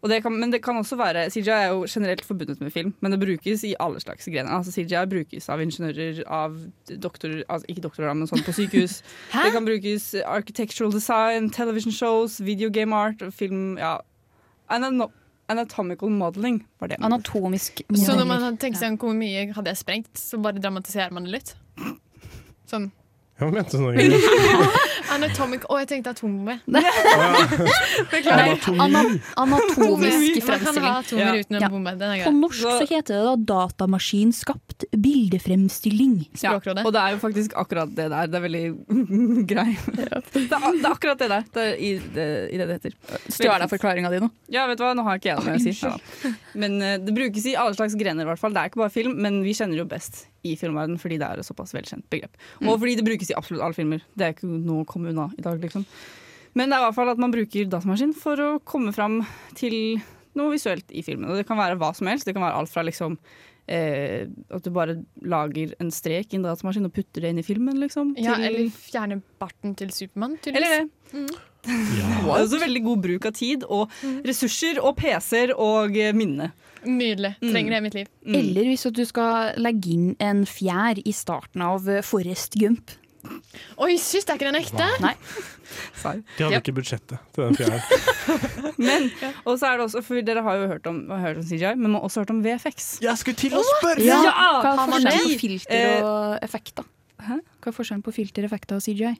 Og 0.00 0.08
det 0.08 0.22
kan, 0.22 0.32
men 0.32 0.50
det 0.50 0.62
kan 0.64 0.76
også 0.76 0.96
være 0.96 1.26
CGI 1.30 1.50
er 1.52 1.66
jo 1.68 1.84
generelt 1.84 2.24
forbundet 2.24 2.60
med 2.60 2.70
film, 2.72 2.94
men 3.00 3.12
det 3.12 3.20
brukes 3.20 3.64
i 3.64 3.74
alle 3.78 4.00
slags 4.00 4.24
grener. 4.24 4.48
Altså 4.56 4.72
CGI 4.72 5.04
brukes 5.04 5.48
av 5.52 5.60
ingeniører, 5.60 6.22
av 6.26 6.56
doktorer 6.88 7.42
altså 7.48 7.68
Ikke 7.68 7.82
doktorer, 7.84 8.14
men 8.14 8.26
sånn 8.26 8.40
på 8.46 8.54
sykehus. 8.56 9.02
det 9.44 9.52
kan 9.52 9.68
brukes 9.68 10.14
architectural 10.24 10.92
design, 10.92 11.50
television 11.50 11.92
shows, 11.92 12.40
video 12.40 12.70
game 12.70 12.96
art, 12.96 13.20
film 13.32 13.76
Ja. 13.78 13.98
Anatomical 15.50 16.10
modeling 16.14 16.60
var 16.78 16.88
det. 16.88 16.96
Anatomisk 17.02 17.82
så 17.98 18.14
når 18.14 18.28
man 18.28 18.56
tenker 18.56 18.78
sånn, 18.78 18.96
hvor 19.02 19.12
mye 19.18 19.48
hadde 19.52 19.74
jeg 19.74 19.80
sprengt, 19.82 20.12
så 20.14 20.38
bare 20.38 20.62
dramatiserer 20.62 21.10
man 21.12 21.26
det 21.26 21.34
litt. 21.34 21.52
Sånn. 22.70 22.92
Hva 23.40 23.50
mente 23.50 23.76
du 23.76 23.82
nå? 23.82 23.92
Ingrid? 23.98 24.86
Anatomic 25.10 25.64
Å, 25.70 25.78
jeg 25.82 25.88
tenkte 25.90 26.12
atombombe. 26.14 26.56
Beklager. 28.12 28.32
Anatomi. 28.34 28.78
ana 28.84 29.02
anatomisk 29.42 30.46
Man 30.46 30.64
kan 30.64 30.80
ha 30.84 30.94
fremstilling. 31.02 31.60
Ja. 31.60 32.26
På 32.26 32.34
norsk 32.34 32.60
så 32.62 32.86
heter 32.86 33.14
det 33.16 33.22
da 33.24 33.34
datamaskinskapt 33.50 34.86
bildefremstilling. 34.94 36.16
Ja, 36.42 36.54
og 36.56 36.92
det 36.94 37.02
er 37.02 37.16
jo 37.16 37.20
faktisk 37.22 37.56
akkurat 37.58 37.92
det 37.96 38.08
der. 38.12 38.30
Det 38.30 38.38
er 38.40 38.44
veldig 38.46 38.64
grei. 39.52 39.68
Det, 39.90 40.08
er, 40.08 40.24
det 40.40 40.46
er 40.54 40.90
akkurat 40.92 41.20
det 41.20 41.30
der. 41.34 41.46
Det 41.54 41.66
er 41.66 41.76
i, 41.76 41.92
det, 42.14 42.28
i 42.54 42.60
det 42.60 42.68
det 42.70 42.78
heter. 42.78 42.98
Stjal 43.28 43.64
jeg 43.64 43.72
forklaringa 43.74 44.12
di 44.14 44.22
nå? 44.22 44.30
Ja, 44.52 44.66
vet 44.70 44.80
du 44.80 44.86
hva, 44.86 44.94
nå 44.96 45.06
har 45.06 45.20
ikke 45.20 45.32
jeg 45.32 45.42
noe 45.42 45.58
å 45.58 45.62
si. 45.62 45.74
Ja. 45.80 46.34
Men 46.60 46.78
eh, 46.84 46.98
det 47.02 47.14
brukes 47.16 47.46
i 47.50 47.56
alle 47.58 47.76
slags 47.78 47.96
grener, 47.98 48.26
i 48.26 48.30
hvert 48.30 48.42
fall. 48.42 48.54
Det 48.54 48.62
er 48.62 48.72
ikke 48.72 48.84
bare 48.84 48.94
film, 48.94 49.16
men 49.22 49.42
vi 49.46 49.54
kjenner 49.56 49.78
det 49.78 49.84
jo 49.84 49.90
best 49.90 50.26
i 50.46 50.54
filmverdenen 50.56 51.00
fordi 51.00 51.18
det 51.20 51.26
er 51.28 51.40
et 51.42 51.46
såpass 51.46 51.74
velkjent 51.76 52.06
begrep. 52.12 52.36
Og 52.64 52.78
fordi 52.80 52.94
det 52.96 53.04
brukes 53.04 53.32
i 53.32 53.36
absolutt 53.36 53.64
alle 53.64 53.76
filmer. 53.76 54.04
Det 54.16 54.26
er 54.26 54.32
ikke 54.34 54.48
noe 54.48 54.84
å 54.84 54.88
komme 54.88 54.99
unna 55.08 55.30
i 55.38 55.42
dag, 55.42 55.60
liksom. 55.62 55.84
Men 56.54 56.68
det 56.68 56.76
er 56.76 56.82
i 56.82 56.86
hvert 56.88 56.96
fall 56.98 57.08
at 57.12 57.18
man 57.22 57.30
bruker 57.32 57.68
datamaskin 57.70 58.12
for 58.18 58.40
å 58.42 58.48
komme 58.66 58.92
fram 58.92 59.20
til 59.54 60.00
noe 60.34 60.50
visuelt 60.52 60.90
i 60.94 61.02
filmen. 61.06 61.30
Og 61.30 61.36
det 61.38 61.46
kan 61.46 61.58
være 61.58 61.78
hva 61.78 61.92
som 61.94 62.06
helst. 62.10 62.26
Det 62.26 62.34
kan 62.34 62.42
være 62.42 62.58
alt 62.58 62.70
fra 62.72 62.82
liksom 62.86 63.16
eh, 63.70 64.26
at 64.50 64.64
du 64.66 64.70
bare 64.74 64.96
lager 65.22 65.74
en 65.82 65.90
strek 65.94 66.32
i 66.34 66.40
en 66.40 66.46
datamaskin 66.46 66.86
og 66.88 66.94
putter 66.96 67.22
det 67.22 67.30
inn 67.30 67.38
i 67.42 67.46
filmen, 67.46 67.78
liksom. 67.82 68.12
Ja, 68.18 68.34
til- 68.34 68.48
eller 68.50 68.70
fjerne 68.74 69.20
barten 69.42 69.76
til 69.78 69.90
Supermann, 69.94 70.38
eller 70.46 70.66
tydeligvis. 70.66 70.90
det. 71.12 71.40
Det 71.60 72.00
er 72.00 72.24
også 72.24 72.56
veldig 72.62 72.80
god 72.86 73.00
bruk 73.04 73.26
av 73.28 73.32
tid 73.36 73.64
og 73.68 73.90
ressurser 74.24 74.78
og 74.80 74.94
PC-er 74.96 75.50
og 75.60 75.92
eh, 76.00 76.14
minne. 76.16 76.46
Nydelig. 76.88 77.34
Trenger 77.42 77.74
det 77.74 77.76
i 77.76 77.84
mitt 77.84 77.96
liv. 77.98 78.06
Mm. 78.24 78.36
Eller 78.38 78.64
hvis 78.70 78.86
du 78.96 79.02
skal 79.04 79.58
legge 79.60 79.92
inn 79.92 80.06
en 80.24 80.46
fjær 80.48 81.02
i 81.04 81.12
starten 81.12 81.60
av 81.66 81.84
eh, 81.92 82.00
Forrest 82.00 82.56
Gump. 82.56 82.94
Oi, 83.80 83.94
syns 84.00 84.26
er 84.28 84.38
ikke 84.38 84.48
den 84.48 84.58
ekte? 84.60 84.86
Nei. 85.02 85.12
Sorry. 86.00 86.22
De 86.38 86.46
hadde 86.46 86.60
ikke 86.60 86.74
budsjettet 86.78 87.18
til 87.34 87.44
den 87.44 87.58
fjæren. 87.58 87.80
Men, 88.88 89.10
og 89.44 89.58
så 89.60 89.70
er 89.70 89.80
det 89.80 89.86
også, 89.88 90.02
for 90.06 90.22
Dere 90.24 90.42
har 90.46 90.60
jo 90.60 90.68
hørt 90.72 90.86
om, 90.90 91.02
hørt 91.10 91.40
om 91.42 91.44
CGI, 91.44 91.74
men 91.76 91.90
man 91.90 91.98
har 91.98 92.06
også 92.08 92.22
hørt 92.24 92.30
om 92.32 92.40
VFX. 92.44 92.88
Jeg 93.04 93.18
skulle 93.20 93.36
til 93.36 93.56
å 93.58 93.62
spørre! 93.66 94.04
Ja, 94.06 94.20
Ja, 94.24 94.48
Hva 94.64 94.72
er 94.72 94.80
forskjellen 94.88 95.26
på 95.26 95.40
filter 95.42 95.90
og 96.00 96.10
og 96.10 96.38
effekter? 96.48 96.88
Hæ? 97.20 97.36
Hva 97.60 97.72
er 97.72 97.76
forskjellen 97.76 98.04
på 98.06 98.14
filter, 98.16 98.46
effekter 98.48 98.80
og 98.80 98.84
CGI? 98.86 99.12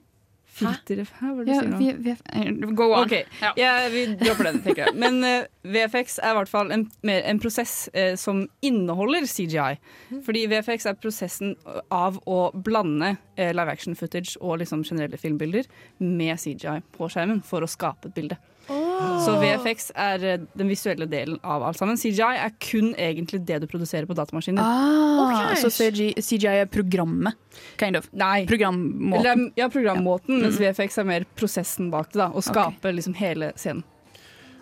Filter 0.51 0.99
Hæ, 1.05 1.29
hva 1.31 1.41
er 1.41 1.45
det 1.45 1.47
du 1.47 1.51
Ja, 1.53 1.59
sier 1.61 1.99
nå? 2.01 2.15
eh, 2.35 2.75
go 2.75 2.89
on. 2.91 3.05
Ok, 3.05 3.13
ja, 3.57 3.71
vi 3.93 4.03
dropper 4.19 4.49
den, 4.49 4.59
tenker 4.65 4.83
jeg. 4.85 4.95
Men 4.99 5.21
uh, 5.23 5.45
VFX 5.63 6.17
er 6.19 6.33
i 6.33 6.37
hvert 6.41 6.51
fall 6.51 6.73
en, 6.75 6.85
mer 7.07 7.23
en 7.29 7.39
prosess 7.39 7.87
uh, 7.95 8.13
som 8.19 8.43
inneholder 8.61 9.27
CGI. 9.31 9.77
Fordi 10.25 10.45
VFX 10.51 10.89
er 10.91 10.99
prosessen 10.99 11.55
av 11.93 12.19
å 12.27 12.39
blande 12.67 13.13
uh, 13.39 13.51
live 13.55 13.71
action 13.71 13.95
footage 13.95 14.35
og 14.41 14.59
liksom 14.61 14.83
generelle 14.87 15.19
filmbilder 15.21 15.69
med 16.03 16.35
CGI 16.43 16.81
på 16.97 17.07
skjermen 17.11 17.39
for 17.47 17.63
å 17.63 17.71
skape 17.71 18.11
et 18.11 18.17
bilde. 18.19 18.39
Så 18.67 19.33
VFX 19.41 19.91
er 19.97 20.23
eh, 20.25 20.43
den 20.57 20.69
visuelle 20.71 21.07
delen 21.09 21.39
av 21.43 21.63
alt 21.67 21.79
sammen. 21.79 21.97
CGI 21.99 22.37
er 22.45 22.53
kun 22.61 22.91
egentlig 22.95 23.41
det 23.47 23.61
du 23.63 23.67
produserer 23.69 24.07
på 24.09 24.15
datamaskiner. 24.17 24.61
Ah, 24.61 25.21
okay. 25.25 25.61
Så 25.63 25.71
CGI, 25.75 26.11
CGI 26.21 26.61
er 26.63 26.69
programmet, 26.71 27.37
kind 27.81 27.99
of. 27.99 28.09
Nei. 28.13 28.43
Eller, 28.43 28.51
Programmåten. 28.51 29.47
ja, 29.59 29.69
programmåten, 29.73 30.41
mens 30.43 30.59
VFX 30.61 31.01
er 31.01 31.09
mer 31.09 31.25
prosessen 31.39 31.89
bak 31.93 32.11
det. 32.13 32.21
da 32.23 32.29
Å 32.31 32.43
skape 32.45 32.93
liksom 32.95 33.17
hele 33.19 33.53
scenen. 33.59 33.83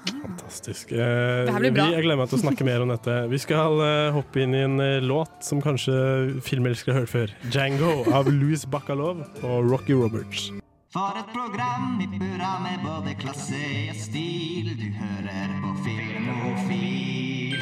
Fantastisk. 0.09 0.93
Eh, 0.95 1.59
vi, 1.59 1.71
bra. 1.75 1.89
jeg 1.91 2.05
gleder 2.05 2.17
meg 2.21 2.29
til 2.31 2.39
å 2.39 2.41
snakke 2.41 2.65
mer 2.65 2.85
om 2.85 2.93
dette. 2.93 3.17
Vi 3.29 3.39
skal 3.41 3.81
eh, 3.83 4.13
hoppe 4.15 4.41
inn 4.45 4.55
i 4.55 4.63
en 4.63 4.79
eh, 4.79 5.03
låt 5.03 5.43
som 5.45 5.59
kanskje 5.61 6.39
filmelskere 6.45 6.95
har 6.95 7.03
hørt 7.03 7.11
før. 7.13 7.35
'Django' 7.51 8.07
av 8.15 8.31
Louis 8.31 8.63
Bacalov 8.65 9.21
og 9.43 9.69
Rocky 9.69 9.93
Roberts. 9.99 10.49
For 10.89 11.13
et 11.19 11.27
program 11.29 11.99
i 12.01 12.07
burra 12.09 12.55
med 12.63 12.79
både 12.81 13.11
klasse 13.19 13.59
og 13.91 13.97
stil. 14.01 14.71
Du 14.73 14.87
hører 14.97 15.51
på 15.61 15.73
Filmofil. 15.85 17.59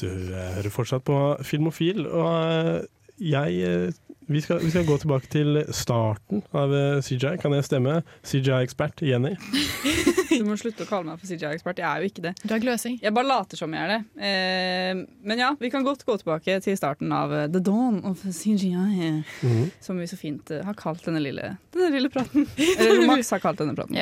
Du 0.00 0.06
eh, 0.08 0.54
hører 0.56 0.72
fortsatt 0.72 1.04
på 1.04 1.18
Filmofil, 1.44 2.06
og 2.08 2.30
eh, 2.48 2.86
jeg 3.20 3.60
eh, 3.60 3.92
vi 4.26 4.40
skal, 4.40 4.58
vi 4.58 4.70
skal 4.70 4.86
gå 4.88 4.96
tilbake 4.98 5.28
til 5.32 5.60
starten 5.74 6.42
av 6.56 6.72
eh, 6.74 7.00
CJI. 7.04 7.36
Kan 7.42 7.52
jeg 7.56 7.66
stemme? 7.66 7.98
CJI-ekspert 8.24 9.04
Jenny. 9.04 9.34
Du 10.34 10.42
må 10.48 10.56
slutte 10.58 10.82
å 10.82 10.88
kalle 10.88 11.06
meg 11.06 11.20
for 11.20 11.30
CGI-ekspert. 11.30 11.78
Jeg 11.78 11.86
er 11.86 12.02
jo 12.02 12.10
ikke 12.10 12.24
det. 12.24 12.32
Du 12.42 12.54
er 12.56 12.62
gløsing. 12.62 12.96
Jeg 13.02 13.14
bare 13.14 13.28
later 13.28 13.60
som 13.60 13.74
jeg 13.76 13.84
er 13.84 13.92
det. 13.92 14.26
Eh, 14.28 15.02
men 15.28 15.42
ja, 15.42 15.52
vi 15.60 15.70
kan 15.70 15.86
godt 15.86 16.02
gå 16.08 16.16
tilbake 16.22 16.56
til 16.64 16.78
starten 16.80 17.12
av 17.14 17.34
eh, 17.34 17.46
The 17.52 17.62
Dawn 17.62 18.00
of 18.08 18.24
CGI. 18.24 18.74
-hmm. 18.74 19.70
Som 19.80 19.98
vi 19.98 20.06
så 20.06 20.16
fint 20.16 20.48
har 20.48 20.74
kalt 20.74 21.04
denne 21.04 21.20
lille, 21.20 21.56
denne 21.72 21.90
lille 21.90 22.10
praten. 22.10 22.46
Eller 22.78 23.06
Max 23.06 23.30
har 23.30 23.38
kalt 23.38 23.58
denne 23.58 23.74
praten. 23.74 23.94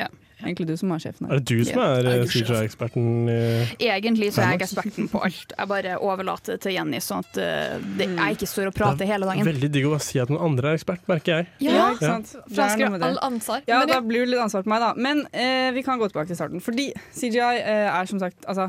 Egentlig 0.43 0.67
du 0.69 0.75
som 0.77 0.91
er 0.95 1.03
sjefen 1.03 1.27
her. 1.29 1.33
Er 1.37 1.41
det 1.41 1.47
du 1.57 1.65
som 1.69 1.81
er 1.85 2.09
eh, 2.11 2.25
CJI-eksperten? 2.33 3.05
eh? 3.31 3.73
Egentlig 3.87 4.29
så 4.35 4.43
er 4.43 4.53
jeg 4.57 4.63
eksperten 4.67 5.09
på 5.13 5.21
alt. 5.27 5.55
Jeg 5.59 5.71
bare 5.71 5.97
overlater 6.03 6.57
det 6.57 6.61
til 6.65 6.75
Jenny, 6.77 6.99
sånn 7.05 7.23
at 7.23 7.39
eh, 7.43 7.77
det, 7.99 8.09
jeg 8.17 8.37
ikke 8.39 8.49
står 8.51 8.71
og 8.73 8.77
prater 8.77 9.09
hele 9.09 9.29
dagen. 9.31 9.47
Veldig 9.47 9.71
digg 9.75 9.87
å 9.91 10.01
si 10.03 10.19
at 10.23 10.33
noen 10.33 10.43
andre 10.51 10.73
er 10.75 10.81
ekspert, 10.81 11.05
merker 11.11 11.41
jeg. 11.43 11.49
Ja, 11.69 11.89
ikke 11.95 12.11
sant? 12.11 12.33
Det 12.35 12.43
er 12.45 12.55
Flasker 12.59 12.85
noe 12.87 12.95
med 12.97 13.05
det. 13.05 13.11
all 13.13 13.21
ansvar. 13.31 13.63
Ja, 13.71 13.83
da 13.89 14.01
blir 14.05 14.25
det 14.27 14.33
litt 14.35 14.45
ansvar 14.45 14.67
på 14.67 14.73
meg, 14.75 14.83
da. 14.83 14.93
Men 15.09 15.25
eh, 15.33 15.71
vi 15.77 15.83
kan 15.87 16.01
gå 16.03 16.11
tilbake 16.13 16.33
til 16.33 16.41
starten. 16.41 16.63
Fordi 16.65 16.91
CGI 17.15 17.39
eh, 17.63 17.89
er 17.93 18.11
som 18.11 18.19
sagt 18.23 18.45
altså, 18.51 18.69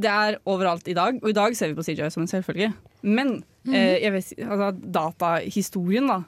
Det 0.00 0.06
er 0.10 0.36
overalt 0.46 0.86
i 0.88 0.94
dag, 0.94 1.16
og 1.22 1.28
i 1.32 1.34
dag 1.34 1.56
ser 1.58 1.72
vi 1.72 1.78
på 1.80 1.82
CGI 1.88 2.10
som 2.14 2.22
en 2.22 2.30
selvfølge. 2.30 2.70
Men 3.02 3.40
eh, 3.66 3.96
jeg 4.04 4.12
vet, 4.14 4.30
altså, 4.46 4.70
datahistorien 5.00 6.06
da 6.10 6.20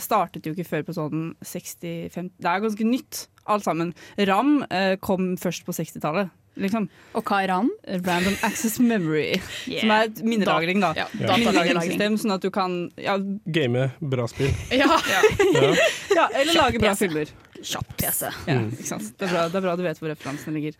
startet 0.00 0.46
jo 0.48 0.54
ikke 0.56 0.66
før 0.68 0.82
på 0.88 0.94
sånn 0.96 1.34
60-50 1.44 2.30
Det 2.40 2.48
er 2.50 2.60
ganske 2.64 2.84
nytt, 2.88 3.26
alt 3.48 3.64
sammen. 3.64 3.94
RAM 4.28 4.62
eh, 4.70 4.96
kom 5.00 5.34
først 5.40 5.64
på 5.66 5.72
60-tallet. 5.76 6.30
Liksom. 6.58 6.88
Og 7.14 7.22
hva 7.22 7.36
er 7.44 7.52
RAM? 7.52 7.68
Random 8.02 8.34
Access 8.42 8.80
Memory. 8.82 9.36
Yeah. 9.68 9.82
Som 9.84 9.90
er 9.94 10.06
et 10.08 10.22
minnelagring, 10.26 10.80
da. 10.82 10.88
Ja, 10.96 11.04
Ja. 11.20 11.36
Minnelagringssystem, 11.38 12.16
sånn 12.18 12.32
at 12.34 12.42
du 12.42 12.48
kan 12.50 12.78
ja, 12.98 13.14
Game 13.46 13.84
bra 14.00 14.24
spill. 14.26 14.50
Ja. 14.74 14.88
Ja. 15.06 15.20
eller 15.54 16.40
eller 16.40 16.56
lage 16.58 16.80
bra 16.82 16.94
filmer. 16.98 17.30
Kjapp 17.58 17.94
PC. 18.00 18.30
Ja, 18.48 18.56
Mm. 18.58 18.68
ikke 18.74 18.86
sant? 18.88 19.06
Det, 19.18 19.28
er 19.28 19.32
bra, 19.34 19.44
det 19.52 19.58
er 19.60 19.64
bra 19.68 19.76
du 19.78 19.82
vet 19.86 19.98
hvor 20.00 20.10
referansene 20.10 20.54
ligger. 20.56 20.74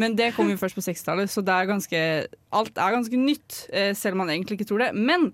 Men 0.00 0.16
det 0.16 0.30
kom 0.36 0.48
jo 0.52 0.56
først 0.60 0.76
på 0.78 0.84
60-tallet, 0.84 1.28
så 1.32 1.42
det 1.44 1.52
er 1.58 1.68
ganske, 1.68 2.02
alt 2.60 2.78
er 2.80 2.96
ganske 2.96 3.20
nytt. 3.20 3.60
eh, 3.72 3.92
Selv 3.98 4.16
om 4.16 4.22
man 4.24 4.32
egentlig 4.32 4.60
ikke 4.60 4.68
tror 4.72 4.84
det. 4.86 4.90
Men 4.96 5.32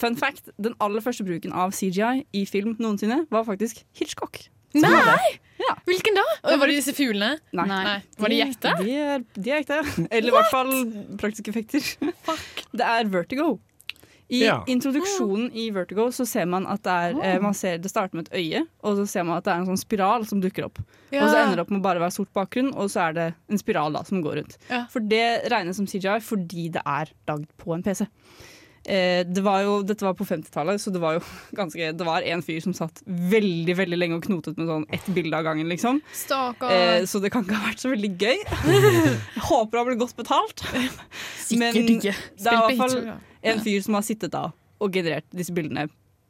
fun 0.00 0.16
fact, 0.16 0.50
den 0.62 0.74
aller 0.84 1.02
første 1.04 1.24
bruken 1.26 1.52
av 1.52 1.72
CGI 1.76 2.24
i 2.32 2.44
film 2.48 2.76
noensinne 2.78 3.24
var 3.34 3.44
faktisk 3.48 3.82
Hitchcock. 3.98 4.44
Nei! 4.78 5.38
Hvilken 5.88 6.14
da? 6.16 6.22
Og 6.52 6.58
var 6.60 6.68
det 6.70 6.76
disse 6.78 6.92
fuglene? 6.94 7.38
Nei. 7.56 7.96
Var 8.20 8.32
de 8.32 8.40
ekte? 8.44 8.74
De 8.82 8.92
er, 8.94 9.24
de 9.34 9.50
er 9.54 9.62
ekte. 9.62 9.78
Eller 10.10 10.28
i 10.30 10.34
hvert 10.36 10.52
fall 10.52 10.70
praktiske 11.20 11.50
effekter. 11.52 11.82
Fuck. 12.28 12.62
Det 12.76 12.84
er 12.86 13.08
Vertigo. 13.10 13.56
I 14.28 14.42
Ja. 14.44 14.58
introduksjonen 14.68 15.46
i 15.56 15.70
Vertigo 15.72 16.10
så 16.12 16.26
ser 16.28 16.44
man 16.52 16.66
at 16.68 16.82
det 16.84 16.92
er 16.92 17.14
eh, 17.24 17.38
man 17.40 17.54
ser, 17.56 17.78
Det 17.80 17.88
starter 17.88 18.14
med 18.18 18.28
et 18.28 18.34
øye, 18.36 18.60
og 18.84 18.98
så 19.00 19.06
ser 19.08 19.24
man 19.24 19.38
at 19.38 19.44
det 19.48 19.54
er 19.54 19.62
en 19.62 19.70
sånn 19.70 19.80
spiral 19.80 20.26
som 20.28 20.42
dukker 20.44 20.66
opp. 20.68 20.78
Ja. 21.10 21.22
Og 21.24 21.30
så 21.32 21.38
ender 21.40 21.56
det 21.56 21.64
opp 21.64 21.70
med 21.72 21.80
bare 21.82 21.96
å 21.96 22.04
være 22.04 22.12
sort 22.18 22.30
bakgrunn, 22.36 22.68
og 22.76 22.90
så 22.92 23.06
er 23.08 23.16
det 23.16 23.26
en 23.48 23.58
spiral 23.62 23.96
da 23.96 24.02
som 24.04 24.20
går 24.22 24.36
rundt. 24.42 24.58
Ja. 24.68 24.82
For 24.92 25.00
det 25.00 25.24
regnes 25.48 25.80
som 25.80 25.88
CGI 25.88 26.18
fordi 26.20 26.68
det 26.76 26.84
er 26.84 27.08
lagd 27.26 27.48
på 27.56 27.72
en 27.74 27.82
PC. 27.82 28.04
Eh, 28.88 29.20
det 29.28 29.42
var 29.44 29.60
jo, 29.66 29.72
dette 29.84 30.06
var 30.06 30.14
på 30.16 30.24
50-tallet, 30.24 30.80
så 30.80 30.92
det 30.94 31.00
var 31.02 31.18
jo 31.18 31.22
ganske 31.58 31.90
Det 31.92 32.06
var 32.06 32.24
en 32.24 32.42
fyr 32.44 32.62
som 32.64 32.72
satt 32.76 33.02
veldig 33.04 33.76
veldig 33.76 33.98
lenge 33.98 34.16
og 34.16 34.24
knotet 34.24 34.56
med 34.56 34.70
sånn 34.70 34.86
ett 34.96 35.10
bilde 35.12 35.36
av 35.36 35.44
gangen, 35.44 35.68
liksom. 35.68 36.00
Stakkar. 36.16 36.72
Eh, 36.72 37.04
så 37.10 37.20
det 37.20 37.32
kan 37.34 37.44
ikke 37.44 37.58
ha 37.58 37.68
vært 37.68 37.84
så 37.84 37.92
veldig 37.92 38.12
gøy. 38.16 38.40
Jeg 39.36 39.44
håper 39.50 39.82
han 39.82 39.90
ble 39.90 39.98
godt 40.00 40.16
betalt. 40.16 40.64
Men 41.52 41.76
ikke. 41.76 42.16
det 42.16 42.48
er 42.48 42.56
i 42.56 42.64
hvert 42.64 42.80
fall 42.80 42.98
en 43.52 43.62
fyr 43.64 43.84
som 43.84 43.98
har 43.98 44.06
sittet 44.06 44.32
da 44.32 44.48
og 44.78 44.94
generert 44.94 45.26
disse 45.34 45.50
bildene 45.54 45.88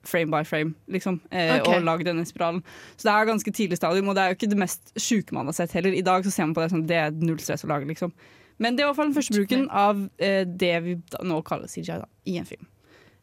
frame 0.09 0.31
by 0.33 0.40
frame, 0.47 0.73
liksom, 0.88 1.18
eh, 1.31 1.59
okay. 1.59 1.77
og 1.77 1.85
lagd 1.85 2.07
denne 2.09 2.25
spiralen. 2.25 2.62
Så 2.97 3.09
det 3.09 3.12
er 3.12 3.29
ganske 3.29 3.53
tidlig 3.53 3.77
stadium, 3.77 4.09
og 4.09 4.16
det 4.16 4.23
er 4.23 4.33
jo 4.33 4.38
ikke 4.38 4.51
det 4.51 4.61
mest 4.62 4.92
sjuke 4.97 5.37
man 5.37 5.51
har 5.51 5.57
sett 5.59 5.75
heller. 5.77 5.92
I 5.92 6.05
dag 6.07 6.25
så 6.25 6.33
ser 6.33 6.49
man 6.49 6.55
på 6.57 6.64
det 6.64 6.71
sånn, 6.73 6.87
det 6.88 6.97
er 6.97 7.16
null 7.18 7.40
stress 7.42 7.66
å 7.66 7.71
lage, 7.71 7.88
liksom. 7.90 8.14
Men 8.59 8.77
det 8.77 8.83
er 8.83 8.88
i 8.88 8.90
hvert 8.92 8.99
fall 9.03 9.12
den 9.12 9.18
første 9.18 9.37
bruken 9.38 9.68
av 9.71 10.09
eh, 10.18 10.42
det 10.49 10.75
vi 10.87 10.99
da, 11.12 11.23
nå 11.27 11.42
kaller 11.47 11.71
CGI 11.71 12.01
da, 12.03 12.09
i 12.27 12.38
en 12.40 12.49
film. 12.49 12.66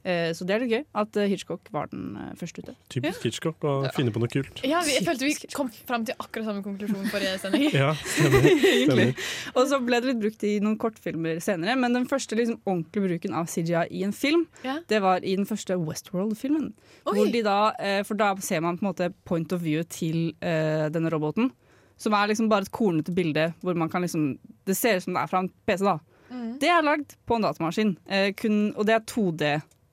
Eh, 0.05 0.29
så 0.37 0.45
det 0.45 0.53
er 0.53 0.61
litt 0.61 0.69
gøy 0.69 0.83
at 1.01 1.17
eh, 1.17 1.25
Hitchcock 1.31 1.65
var 1.73 1.87
den 1.89 2.11
eh, 2.21 2.33
første 2.37 2.61
ute. 2.61 2.75
Typisk 2.93 3.23
Hitchcock 3.25 3.63
å 3.65 3.71
finne 3.95 4.11
på 4.13 4.21
noe 4.21 4.29
kult. 4.29 4.61
Ja, 4.61 4.83
vi, 4.85 4.93
jeg 4.99 5.05
følte 5.07 5.25
vi 5.25 5.33
kom 5.55 5.71
fram 5.73 6.03
til 6.05 6.13
akkurat 6.21 6.45
samme 6.45 6.61
konklusjon 6.61 7.07
forrige 7.09 7.39
sending. 7.41 7.65
Ja, 7.73 7.87
stemmer. 8.13 8.45
Egentlig. 8.45 8.85
stemmer. 8.85 9.25
Og 9.57 9.71
så 9.71 9.79
ble 9.81 9.99
det 10.03 10.11
litt 10.11 10.21
brukt 10.21 10.45
i 10.45 10.53
noen 10.61 10.77
kortfilmer 10.81 11.41
senere, 11.41 11.73
men 11.81 11.97
den 11.97 12.05
første 12.11 12.37
liksom, 12.37 12.59
ordentlige 12.69 13.07
bruken 13.09 13.33
av 13.41 13.49
CGI 13.49 13.87
i 13.97 14.05
en 14.05 14.13
film, 14.13 14.45
Ja. 14.61 14.77
det 14.93 15.01
var 15.01 15.25
i 15.25 15.33
den 15.39 15.49
første 15.49 15.79
Westworld-filmen. 15.81 16.69
Oi. 17.09 17.15
Hvor 17.17 17.33
de 17.33 17.41
da, 17.49 17.57
eh, 17.81 18.03
For 18.05 18.21
da 18.21 18.35
ser 18.45 18.61
man 18.61 18.77
på 18.77 18.85
en 18.85 18.91
måte 18.91 19.09
point 19.25 19.57
of 19.57 19.65
view 19.65 19.81
til 19.89 20.35
eh, 20.45 20.85
denne 20.93 21.09
roboten. 21.09 21.49
Som 21.97 22.13
er 22.13 22.27
liksom 22.31 22.49
bare 22.51 22.65
et 22.67 22.71
kornete 22.75 23.13
bilde 23.15 23.53
hvor 23.63 23.77
man 23.79 23.89
kan 23.89 24.03
liksom 24.03 24.37
Det 24.67 24.75
ser 24.75 24.97
ut 24.97 25.03
som 25.05 25.13
det 25.15 25.21
er 25.23 25.31
fra 25.31 25.39
en 25.43 25.49
PC, 25.67 25.83
da. 25.85 25.99
Mm. 26.29 26.57
Det 26.59 26.69
er 26.73 26.81
lagd 26.83 27.13
på 27.27 27.35
en 27.37 27.45
datamaskin, 27.45 27.95
eh, 28.09 28.31
kun, 28.33 28.73
og 28.75 28.85
det 28.87 28.95
er 28.95 29.03
2D, 29.05 29.51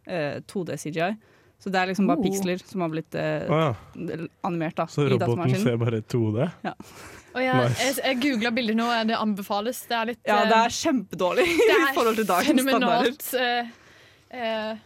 eh, 0.08 0.40
2D 0.48 0.78
CGI. 0.80 1.10
Så 1.62 1.70
det 1.70 1.78
er 1.78 1.86
liksom 1.92 2.08
bare 2.08 2.18
Oh. 2.18 2.24
piksler 2.24 2.58
som 2.66 2.80
har 2.80 2.88
blitt 2.90 3.14
eh, 3.14 3.44
oh, 3.46 3.74
ja. 3.94 4.16
animert 4.42 4.74
da, 4.80 4.86
Så 4.90 5.04
roboten 5.06 5.52
ser 5.62 5.76
bare 5.78 6.00
2D? 6.02 6.48
Og 7.34 7.40
jeg, 7.40 7.54
Nice. 7.54 7.84
jeg, 7.84 7.98
jeg 8.02 8.18
googla 8.24 8.50
bilder 8.50 8.74
nå, 8.74 8.88
det 9.08 9.16
anbefales. 9.16 9.84
Det 9.88 9.96
er 9.96 10.08
litt 10.10 10.18
Ja, 10.26 10.40
eh, 10.42 10.48
det 10.50 10.56
er 10.58 10.74
kjempedårlig 10.78 11.46
det 11.46 11.76
i 11.84 11.92
forhold 11.94 12.18
til 12.18 12.26
dagens 12.28 12.64
standarder. 12.66 13.14
eh, 13.38 13.70
eh, 14.40 14.82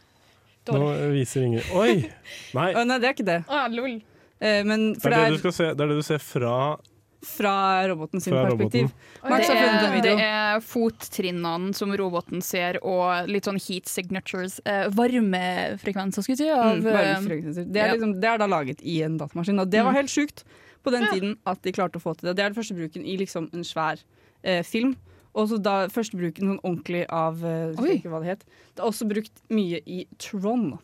Nå 0.67 0.85
viser 1.15 1.47
ingen 1.47 1.63
Oi! 1.79 2.11
Nei. 2.59 2.69
Nei, 2.75 2.99
det 2.99 3.09
er 3.09 3.15
ikke 3.17 3.27
det. 3.31 3.41
Oh, 3.49 3.57
ja, 3.57 3.67
lol. 3.73 3.97
Eh, 4.43 4.61
men 4.67 4.93
Det 4.95 5.07
er 5.07 5.17
det, 5.31 5.41
det 5.41 5.49
er 5.49 5.57
se, 5.57 5.71
det 5.73 5.81
er 5.87 5.95
det 5.95 5.97
du 5.97 6.07
ser 6.07 6.23
fra 6.23 6.77
fra 7.25 7.87
roboten 7.89 8.21
sin 8.21 8.33
Fra 8.35 8.45
perspektiv. 8.47 8.91
roboten. 9.23 9.47
Det 9.47 9.49
er, 9.51 10.01
det 10.03 10.21
er 10.21 10.61
fottrinnene 10.61 11.75
som 11.75 11.91
roboten 11.97 12.43
ser, 12.43 12.79
og 12.83 13.29
litt 13.29 13.45
sånn 13.49 13.59
heat 13.61 13.87
signatures. 13.91 14.61
Eh, 14.65 14.89
varmefrekvenser, 14.95 16.23
skulle 16.23 16.37
jeg 16.37 16.45
si. 16.47 16.51
Av, 16.51 16.77
Mm, 16.77 16.85
varmefrekvenser. 16.85 17.73
det, 17.73 17.81
er 17.83 17.93
liksom, 17.97 18.21
det 18.21 18.29
er 18.31 18.39
da 18.39 18.47
laget 18.47 18.81
i 18.83 19.03
en 19.03 19.19
datamaskin, 19.19 19.61
og 19.61 19.71
det 19.71 19.83
var 19.85 19.93
Mm. 19.93 19.97
helt 19.97 20.11
sjukt 20.11 20.45
på 20.85 20.91
den 20.93 21.03
Ja. 21.03 21.09
tiden 21.13 21.37
at 21.47 21.63
de 21.63 21.73
klarte 21.73 21.97
å 21.99 22.03
få 22.03 22.17
til 22.17 22.29
det. 22.29 22.37
Det 22.37 22.45
er 22.45 22.51
den 22.51 22.63
første 22.63 22.75
bruken 22.77 23.05
i 23.05 23.17
liksom 23.17 23.51
en 23.53 23.63
svær 23.65 23.99
eh, 24.45 24.63
film. 24.63 24.97
Og 25.35 25.49
så 25.51 25.61
da 25.61 25.87
første 25.89 26.17
bruken 26.17 26.47
sånn 26.49 26.61
ordentlig 26.63 27.05
av 27.11 27.43
eh, 27.45 27.75
Oi. 27.83 27.99
ikke 27.99 28.09
hva 28.09 28.21
Det 28.21 28.29
het. 28.29 28.45
Det 28.75 28.83
er 28.83 28.87
også 28.89 29.09
brukt 29.09 29.33
mye 29.51 29.81
i 29.87 30.07
Tron. 30.19 30.79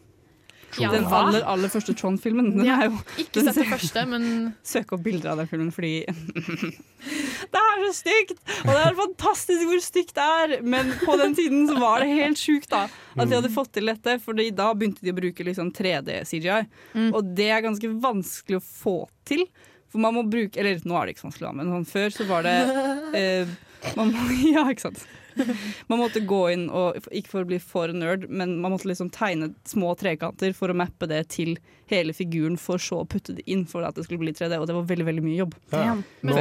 Ja, 0.80 0.88
den 0.92 1.04
aller, 1.04 1.42
aller 1.44 1.68
første 1.72 1.92
Tron-filmen. 1.98 2.52
Den 2.56 2.64
Ja, 2.64 2.78
er 2.80 2.88
jo 2.90 3.00
Ikke 3.20 3.40
den 3.40 3.48
sett 3.48 3.58
den 3.60 3.70
første, 3.72 4.04
men 4.08 4.24
Søk 4.72 4.94
opp 4.96 5.02
bilder 5.04 5.34
av 5.34 5.42
den 5.42 5.50
filmen 5.50 5.72
fordi 5.74 5.94
Det 7.52 7.60
er 7.60 7.82
så 7.82 7.90
stygt! 7.98 8.38
Og 8.62 8.70
det 8.70 8.82
er 8.84 8.96
fantastisk 8.96 9.64
hvor 9.68 9.82
stygt 9.84 10.14
det 10.16 10.26
er! 10.38 10.54
Men 10.62 10.92
på 11.02 11.16
den 11.20 11.34
tiden 11.36 11.66
så 11.68 11.76
var 11.80 12.04
det 12.04 12.12
helt 12.14 12.40
sjukt 12.40 12.70
da 12.72 12.84
at 12.86 13.28
de 13.28 13.36
hadde 13.36 13.50
fått 13.52 13.72
til 13.76 13.90
dette. 13.90 14.14
Fordi 14.22 14.48
da 14.56 14.70
begynte 14.76 15.04
de 15.04 15.12
å 15.12 15.16
bruke 15.18 15.44
liksom 15.44 15.72
3D-CGI. 15.76 16.60
Mm. 16.94 17.10
Og 17.10 17.32
det 17.36 17.50
er 17.52 17.64
ganske 17.66 17.90
vanskelig 18.02 18.60
å 18.60 18.64
få 18.64 18.96
til. 19.28 19.44
For 19.92 20.00
man 20.00 20.14
må 20.16 20.22
bruke 20.24 20.56
Eller 20.62 20.80
nå 20.88 20.96
er 20.96 21.04
det 21.10 21.16
ikke 21.16 21.26
så 21.26 21.28
vanskelig, 21.28 21.50
men 21.58 21.74
sånn, 21.74 21.88
før 21.90 22.14
så 22.14 22.28
var 22.30 22.46
det 22.46 22.54
eh, 23.18 23.52
man 23.98 24.14
må, 24.14 24.28
Ja, 24.54 24.64
ikke 24.72 24.86
sant. 24.88 25.02
Man 25.90 26.00
måtte 26.00 26.22
gå 26.26 26.42
inn, 26.54 26.66
og 26.70 26.98
ikke 27.10 27.32
for 27.34 27.44
å 27.44 27.50
bli 27.52 27.60
for 27.62 27.92
nerd, 27.96 28.28
men 28.30 28.56
man 28.62 28.74
måtte 28.74 28.88
liksom 28.90 29.10
tegne 29.14 29.52
små 29.68 29.94
trekanter 29.98 30.54
for 30.56 30.72
å 30.72 30.76
mappe 30.76 31.08
det 31.10 31.24
til 31.34 31.56
hele 31.92 32.14
figuren, 32.16 32.58
for 32.60 32.80
så 32.82 33.02
å 33.02 33.08
putte 33.08 33.34
det 33.36 33.44
inn 33.50 33.64
for 33.68 33.84
at 33.86 33.96
det 33.98 34.06
skulle 34.06 34.22
bli 34.22 34.34
3D. 34.36 34.58
Og 34.60 34.68
det 34.68 34.76
var 34.76 34.86
veldig 34.88 35.08
veldig 35.08 35.24
mye 35.24 35.40
jobb. 35.42 35.56
ja. 35.74 35.96
Nå, 36.26 36.36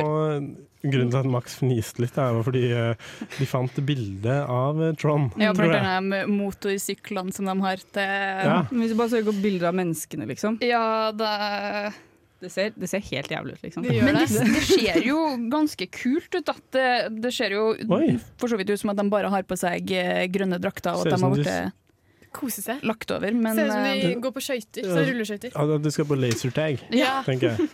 Grunnen 0.82 1.12
til 1.14 1.20
at 1.20 1.30
Max 1.30 1.60
fniste 1.60 2.02
litt, 2.02 2.16
er 2.18 2.40
fordi 2.42 2.64
eh, 2.74 3.10
de 3.38 3.46
fant 3.46 3.76
bilde 3.86 4.38
av 4.50 4.80
eh, 4.82 4.96
Tron. 4.98 5.28
Ja, 5.38 5.52
for 5.54 5.70
denne 5.70 6.24
motorsyklene 6.32 7.36
som 7.36 7.46
de 7.46 7.54
har 7.62 7.84
til 7.94 8.48
Ja. 8.48 8.56
Hvis 8.72 8.96
du 8.96 8.98
bare 8.98 9.14
søker 9.14 9.30
opp 9.30 9.44
bilder 9.44 9.70
av 9.70 9.78
menneskene, 9.78 10.26
liksom. 10.32 10.58
Ja, 10.66 11.12
det 11.14 11.30
Det 12.42 12.50
ser, 12.50 12.72
det 12.74 12.88
ser 12.90 13.04
helt 13.12 13.30
jævlig 13.30 13.54
ut, 13.58 13.62
liksom. 13.68 13.86
Men 13.86 14.16
det, 14.18 14.26
det 14.32 14.64
ser 14.66 14.98
jo 15.06 15.20
ganske 15.52 15.86
kult 15.94 16.34
ut. 16.40 16.50
At 16.50 16.64
det, 16.74 16.88
det 17.22 17.32
ser 17.36 17.54
jo 17.54 17.68
Oi. 17.94 18.16
for 18.42 18.50
så 18.50 18.58
vidt 18.58 18.72
ut 18.74 18.82
som 18.82 18.90
at 18.96 18.98
de 18.98 19.06
bare 19.14 19.30
har 19.30 19.46
på 19.46 19.58
seg 19.62 19.94
eh, 19.94 20.26
grønne 20.34 20.58
drakter, 20.62 20.98
og 20.98 21.06
at 21.06 21.14
de 21.14 21.22
har 21.22 21.36
blitt 21.38 21.78
kose 22.32 22.62
seg. 22.64 22.80
lagt 22.88 23.12
over. 23.12 23.34
Men 23.36 23.58
Ser 23.60 23.68
ut 23.68 23.74
som 23.76 23.84
de 23.86 23.94
eh, 24.08 24.18
går 24.24 24.32
på 24.38 24.42
skøyter. 24.46 24.86
Så 24.88 25.02
rulleskøyter. 25.10 25.52
Ja, 25.54 25.78
du 25.84 25.90
skal 25.92 26.08
på 26.10 26.16
lasertag, 26.18 26.82
Ja. 26.96 27.14
tenker 27.28 27.52
jeg. 27.54 27.70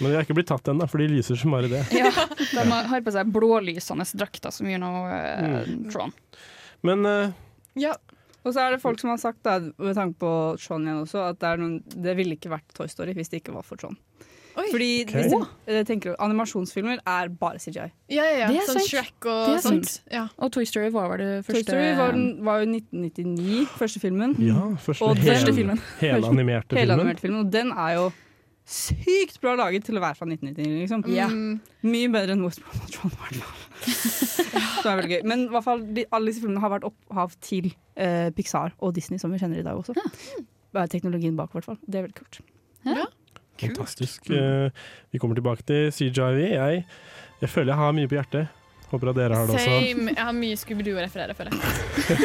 Men 0.00 0.10
de 0.10 0.14
har 0.16 0.24
ikke 0.26 0.36
blitt 0.38 0.48
tatt 0.48 0.70
ennå, 0.72 0.86
for 0.88 0.98
de 1.04 1.10
lyser 1.12 1.36
som 1.38 1.52
bare 1.54 1.68
det. 1.70 1.82
ja, 1.94 2.08
de 2.10 2.64
har 2.72 3.04
på 3.04 3.12
seg 3.14 3.30
blålysende 3.34 4.06
drakter 4.18 4.54
som 4.54 4.66
gjør 4.70 4.80
noe 4.82 5.02
uh, 5.12 5.58
Mm. 5.68 5.90
Tron. 5.92 6.14
Men 6.88 7.04
uh, 7.06 7.36
Ja. 7.78 7.94
Og 8.48 8.54
så 8.56 8.64
er 8.64 8.74
det 8.74 8.80
folk 8.80 9.00
som 9.02 9.12
har 9.12 9.20
sagt, 9.20 9.42
da, 9.44 9.58
med 9.60 9.96
tanke 9.98 10.16
på 10.22 10.32
Tron 10.62 10.86
igjen 10.86 11.02
også, 11.04 11.28
at 11.34 11.40
det, 11.42 11.50
er 11.52 11.60
noen, 11.60 11.78
det 11.92 12.16
ville 12.16 12.38
ikke 12.38 12.52
vært 12.54 12.76
Toy 12.76 12.88
Story 12.88 13.12
hvis 13.16 13.28
det 13.32 13.42
ikke 13.42 13.52
var 13.58 13.66
for 13.68 13.80
Tron. 13.80 13.98
Oi. 14.58 14.64
Fordi 14.72 14.86
okay. 15.04 15.20
hvis 15.20 15.34
du, 15.34 15.42
jeg 15.70 15.86
tenker, 15.86 16.14
animasjonsfilmer 16.18 17.02
er 17.06 17.28
bare 17.38 17.60
CGI. 17.62 17.84
Ja, 18.10 18.24
ja, 18.24 18.38
ja. 18.40 18.46
Det 18.50 18.62
er 18.62 18.66
Sånn 18.66 18.80
sant. 18.80 18.88
Shrek 18.90 19.26
Det 19.28 19.34
og 19.34 19.60
sånt. 19.62 19.92
Ja. 20.10 20.24
Og 20.42 20.50
Toy 20.56 20.66
Story 20.66 20.88
var 20.94 21.14
det 21.20 21.28
første 21.46 21.60
Toy 21.60 21.66
Story 21.68 21.92
var, 22.00 22.16
den, 22.16 22.24
var 22.46 22.64
jo 22.64 22.70
1999, 22.72 23.68
første 23.78 24.02
filmen. 24.02 24.34
ja, 24.42 24.64
første 24.82 25.06
Og 25.06 25.20
hel, 25.20 25.36
første 25.36 25.54
filmen. 25.54 25.84
helanimerte 26.00 26.72
filmen. 26.72 26.82
Helanimerte 26.82 27.26
filmen. 27.26 27.44
Og 27.44 27.52
den 27.54 27.70
er 27.76 27.92
jo 28.00 28.08
sykt 28.68 29.38
bra 29.40 29.54
laget 29.58 29.86
til 29.88 29.96
å 29.96 30.02
være 30.04 30.18
fra 30.18 30.28
1999, 30.28 30.82
liksom. 30.82 31.04
Mm. 31.08 31.88
Mye 31.88 32.10
bedre 32.12 32.36
enn 32.36 32.44
Westworld 32.44 32.84
og 32.84 32.92
Tron. 32.92 33.14
det 33.88 34.90
er 34.90 35.00
veldig 35.00 35.12
gøy. 35.14 35.22
Men 35.32 35.46
hvert 35.54 35.66
fall, 35.66 35.84
de, 35.96 36.04
alle 36.12 36.30
disse 36.30 36.44
filmene 36.44 36.62
har 36.64 36.74
vært 36.74 36.88
opphav 36.88 37.32
til 37.44 37.70
eh, 37.96 38.28
Pixar 38.36 38.76
og 38.78 38.92
Disney, 38.98 39.20
som 39.22 39.32
vi 39.32 39.40
kjenner 39.40 39.62
i 39.62 39.66
dag 39.66 39.78
også. 39.80 39.96
Bare 40.76 40.90
teknologien 40.92 41.38
bak, 41.38 41.54
i 41.54 41.58
hvert 41.58 41.70
fall. 41.70 41.80
Det 41.86 42.00
er 42.02 42.08
veldig 42.08 42.18
kult. 42.20 42.42
Fantastisk. 43.58 44.28
Eh, 44.30 44.68
vi 45.10 45.18
kommer 45.22 45.38
tilbake 45.38 45.64
til 45.66 45.88
CJV. 45.94 46.44
Jeg, 46.52 46.84
jeg 47.40 47.50
føler 47.50 47.72
jeg 47.72 47.80
har 47.82 47.96
mye 47.96 48.10
på 48.10 48.20
hjertet. 48.20 48.54
Håper 48.88 49.10
at 49.10 49.18
dere 49.18 49.36
har 49.36 49.48
det 49.48 49.56
også. 49.56 49.64
Same. 49.64 50.12
Jeg 50.14 50.24
har 50.24 50.36
mye 50.36 50.60
Scooby-Doo 50.60 50.96
å 50.96 51.02
referere, 51.02 51.34
føler 51.36 51.56
jeg. 51.56 51.64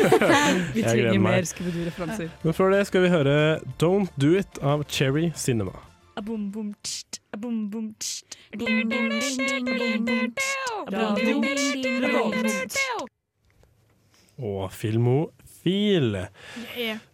Vi 0.77 0.83
trenger 0.85 1.23
mer 1.23 1.47
Scooby-Doo-referanser. 1.49 2.29
Men 2.43 2.55
før 2.55 2.71
det 2.75 2.85
skal 2.87 3.03
vi 3.03 3.11
høre 3.11 3.33
Don't 3.83 4.13
Do 4.15 4.31
It 4.39 4.61
av 4.63 4.85
Cherry 4.87 5.33
Cinema. 5.35 5.75
Og 14.43 14.71
Filmofil. 14.73 16.17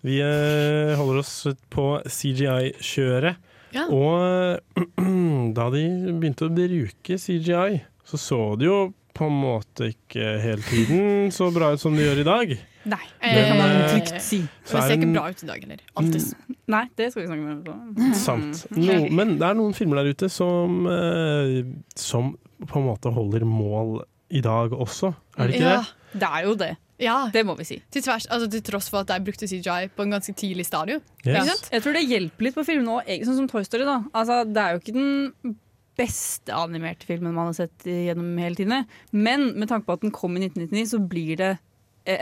Vi 0.03 0.17
eh, 0.23 0.95
holder 0.99 1.21
oss 1.21 1.33
på 1.71 1.87
CGI-kjøret. 2.07 3.39
Ja. 3.75 3.85
Og 3.93 4.59
da 5.57 5.67
de 5.73 5.83
begynte 6.09 6.47
å 6.47 6.53
bruke 6.53 7.19
CGI, 7.21 7.83
så 8.07 8.17
så 8.17 8.41
det 8.57 8.67
jo 8.69 8.79
på 9.13 9.27
en 9.27 9.39
måte 9.41 9.91
ikke 9.91 10.37
hele 10.41 10.63
tiden 10.65 11.31
så 11.35 11.49
bra 11.53 11.73
ut 11.75 11.81
som 11.81 11.95
det 11.95 12.07
gjør 12.07 12.21
i 12.23 12.27
dag. 12.27 12.53
Nei, 12.85 13.01
det 13.21 13.41
kan 13.49 13.57
man 13.59 13.69
Eh, 13.75 13.89
trygt 13.91 14.21
si. 14.23 14.37
Det 14.39 14.75
er 14.75 14.81
ser 14.87 14.95
ikke 14.97 15.13
bra 15.13 15.29
ut 15.29 15.43
i 15.43 15.47
dag 15.49 15.59
heller. 15.65 15.79
Alltid. 15.99 16.55
Nei, 16.67 16.83
det 16.95 17.11
skal 17.11 17.21
vi 17.23 17.27
snakke 17.27 17.43
mer 17.43 17.73
om. 17.73 18.13
Sant. 18.27 18.65
No, 18.71 18.99
men 19.11 19.37
det 19.39 19.47
er 19.49 19.57
noen 19.59 19.73
filmer 19.75 19.99
der 20.03 20.13
ute 20.13 20.29
som, 20.31 20.85
eh, 20.87 21.63
som 21.95 22.37
på 22.65 22.79
en 22.79 22.87
måte 22.87 23.11
holder 23.13 23.43
mål 23.45 24.03
i 24.31 24.41
dag 24.45 24.71
også, 24.71 25.13
er 25.37 25.47
det 25.47 25.55
ikke 25.59 25.65
Ja. 25.73 25.77
det? 25.81 26.19
Det 26.19 26.29
er 26.29 26.43
jo 26.45 26.55
det. 26.55 26.71
Ja. 26.99 27.29
Det 27.31 27.45
må 27.45 27.55
vi 27.57 27.63
si. 27.63 27.81
Til, 27.91 28.01
tvers, 28.03 28.25
altså, 28.27 28.49
til 28.51 28.61
tross 28.61 28.89
for 28.89 28.99
at 28.99 29.07
de 29.07 29.19
brukte 29.23 29.47
CGI 29.47 29.87
på 29.95 30.03
en 30.03 30.11
ganske 30.11 30.33
tidlig 30.35 30.65
stadium. 30.67 31.01
Yes. 31.25 31.69
Jeg 31.71 31.81
tror 31.83 31.93
det 31.95 32.03
hjelper 32.09 32.43
litt 32.47 32.55
på 32.55 32.65
film 32.67 32.83
nå, 32.85 32.97
sånn 33.07 33.35
som 33.37 33.47
Toy 33.47 33.63
Story. 33.63 33.85
da 33.87 34.03
Altså, 34.13 34.43
Det 34.51 34.57
er 34.57 34.71
jo 34.73 34.79
ikke 34.79 34.93
den 34.97 35.55
beste 35.99 36.51
animerte 36.55 37.05
filmen 37.07 37.33
man 37.35 37.49
har 37.51 37.53
sett 37.53 37.83
gjennom 37.87 38.37
hele 38.39 38.55
tiden. 38.55 38.85
Men 39.11 39.53
med 39.59 39.69
tanke 39.69 39.85
på 39.87 39.93
at 39.97 40.01
den 40.01 40.11
kom 40.15 40.35
i 40.37 40.43
1999, 40.47 40.85
så 40.93 40.99
blir 41.11 41.35
det 41.39 41.49
eh, 41.51 41.63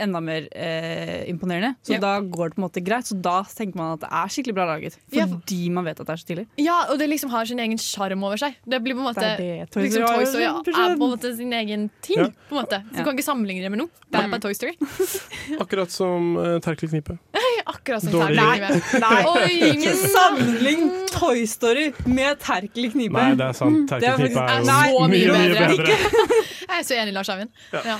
enda 0.04 0.20
mer 0.20 0.48
eh, 0.52 1.28
imponerende. 1.30 1.74
Så 1.82 1.94
Ja. 1.94 2.00
da 2.00 2.20
går 2.20 2.50
det 2.50 2.56
på 2.56 2.62
en 2.62 2.66
måte 2.68 2.84
greit. 2.84 3.08
Så 3.08 3.16
da 3.20 3.42
tenker 3.42 3.76
man 3.76 3.94
at 3.96 4.00
det 4.04 4.10
er 4.12 4.32
skikkelig 4.34 4.54
bra 4.54 4.66
laget. 4.66 4.98
Ja. 5.12 5.26
Fordi 5.26 5.70
man 5.70 5.84
vet 5.84 6.00
at 6.00 6.06
det 6.06 6.12
er 6.12 6.22
så 6.22 6.28
tidlig. 6.28 6.46
Ja, 6.58 6.78
og 6.90 6.98
det 6.98 7.08
liksom 7.08 7.30
har 7.30 7.44
sin 7.44 7.58
egen 7.58 7.78
sjarm 7.78 8.24
over 8.24 8.36
seg. 8.36 8.54
Det 8.66 8.82
blir 8.82 8.94
på 8.94 9.02
en 9.04 9.08
måte 9.08 9.24
Det 9.24 9.32
er 9.40 9.64
det 9.64 9.70
Toy 9.70 9.82
liksom, 9.82 10.06
Story 10.06 10.24
Toy 10.24 10.26
Story 10.32 10.42
ja, 10.42 10.54
er 10.58 10.96
på 10.96 11.04
en 11.08 11.12
måte 11.14 11.36
sin 11.36 11.52
egen 11.52 11.90
ting. 12.02 12.18
Ja. 12.18 12.28
På 12.48 12.56
en 12.56 12.62
måte. 12.64 12.82
Så 12.82 12.92
Ja. 12.92 12.98
Du 12.98 13.04
kan 13.04 13.16
ikke 13.16 13.28
sammenligne 13.28 13.62
det 13.62 13.70
med 13.70 13.78
noe. 13.78 13.88
Det 14.10 14.20
er 14.20 14.28
bare 14.28 14.40
Toy 14.40 14.54
Story. 14.54 14.74
Akkurat 15.62 15.90
som 15.90 16.36
uh, 16.36 16.58
Terkelig 16.60 16.90
knipe. 16.90 17.18
Akkurat 17.66 18.02
som 18.02 18.12
Dårlig. 18.12 18.38
Terkel 18.38 19.00
Nei, 19.00 19.24
Oi, 19.28 19.72
ingen 19.74 19.96
samling 20.14 20.86
Toy 21.12 21.44
Story 21.46 21.92
med 22.06 22.38
Terkel 22.40 22.90
Knipe. 22.92 23.12
Nei, 23.12 23.34
det 23.38 23.48
er 23.48 23.56
sant. 23.56 23.84
Terkel 23.90 24.08
er 24.08 24.22
knipe 24.22 24.44
er 24.44 24.60
jo 24.60 24.68
så 24.68 25.08
mye, 25.08 25.10
mye 25.12 25.32
mye 25.34 25.52
bedre. 25.52 25.74
Ikke? 25.74 25.98
Jeg 26.68 26.78
er 26.78 26.86
så 26.86 26.96
enig, 27.00 27.14
Lars 27.16 27.28
Eivind. 27.32 27.50
Ja. 27.72 27.96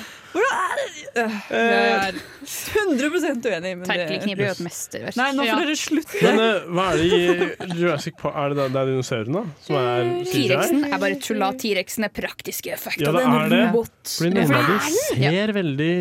Jeg 1.19 1.59
er 1.59 2.19
100 2.19 3.09
uenig. 3.09 3.73
Men 3.81 3.85
blir 3.85 4.03
det 4.05 4.19
er 4.21 4.43
jo 4.43 4.49
et 4.53 4.63
mesterverk. 4.65 5.19
Nei, 5.19 5.29
nå 5.37 5.47
får 5.49 5.63
dere 5.65 5.77
slutte. 5.81 6.23
Men 6.25 6.41
uh, 6.43 6.71
hva 6.77 6.87
er 6.93 7.03
det 7.03 7.09
i 7.09 7.81
Jurassic 7.81 8.19
Park? 8.21 8.39
Er 8.39 8.53
det, 8.53 8.59
da, 8.61 8.67
det 8.75 8.81
er 8.83 8.91
dinosaurene, 8.93 9.43
da? 9.43 9.61
Som 9.67 9.79
er 9.81 10.11
T-rexen 10.29 10.89
er 10.89 11.05
bare 11.05 11.21
tulla. 11.25 11.53
T-rexen 11.59 12.09
er 12.09 12.13
praktiske 12.15 12.75
effekter. 12.75 13.09
Ja, 13.09 13.15
det 13.17 13.25
er 13.29 13.55
det. 13.55 13.63
robot. 13.69 13.95
Fordi 14.17 14.35
noen 14.37 14.59
av 14.59 14.69
dem 14.73 14.91
ser 14.91 15.55
veldig 15.59 15.95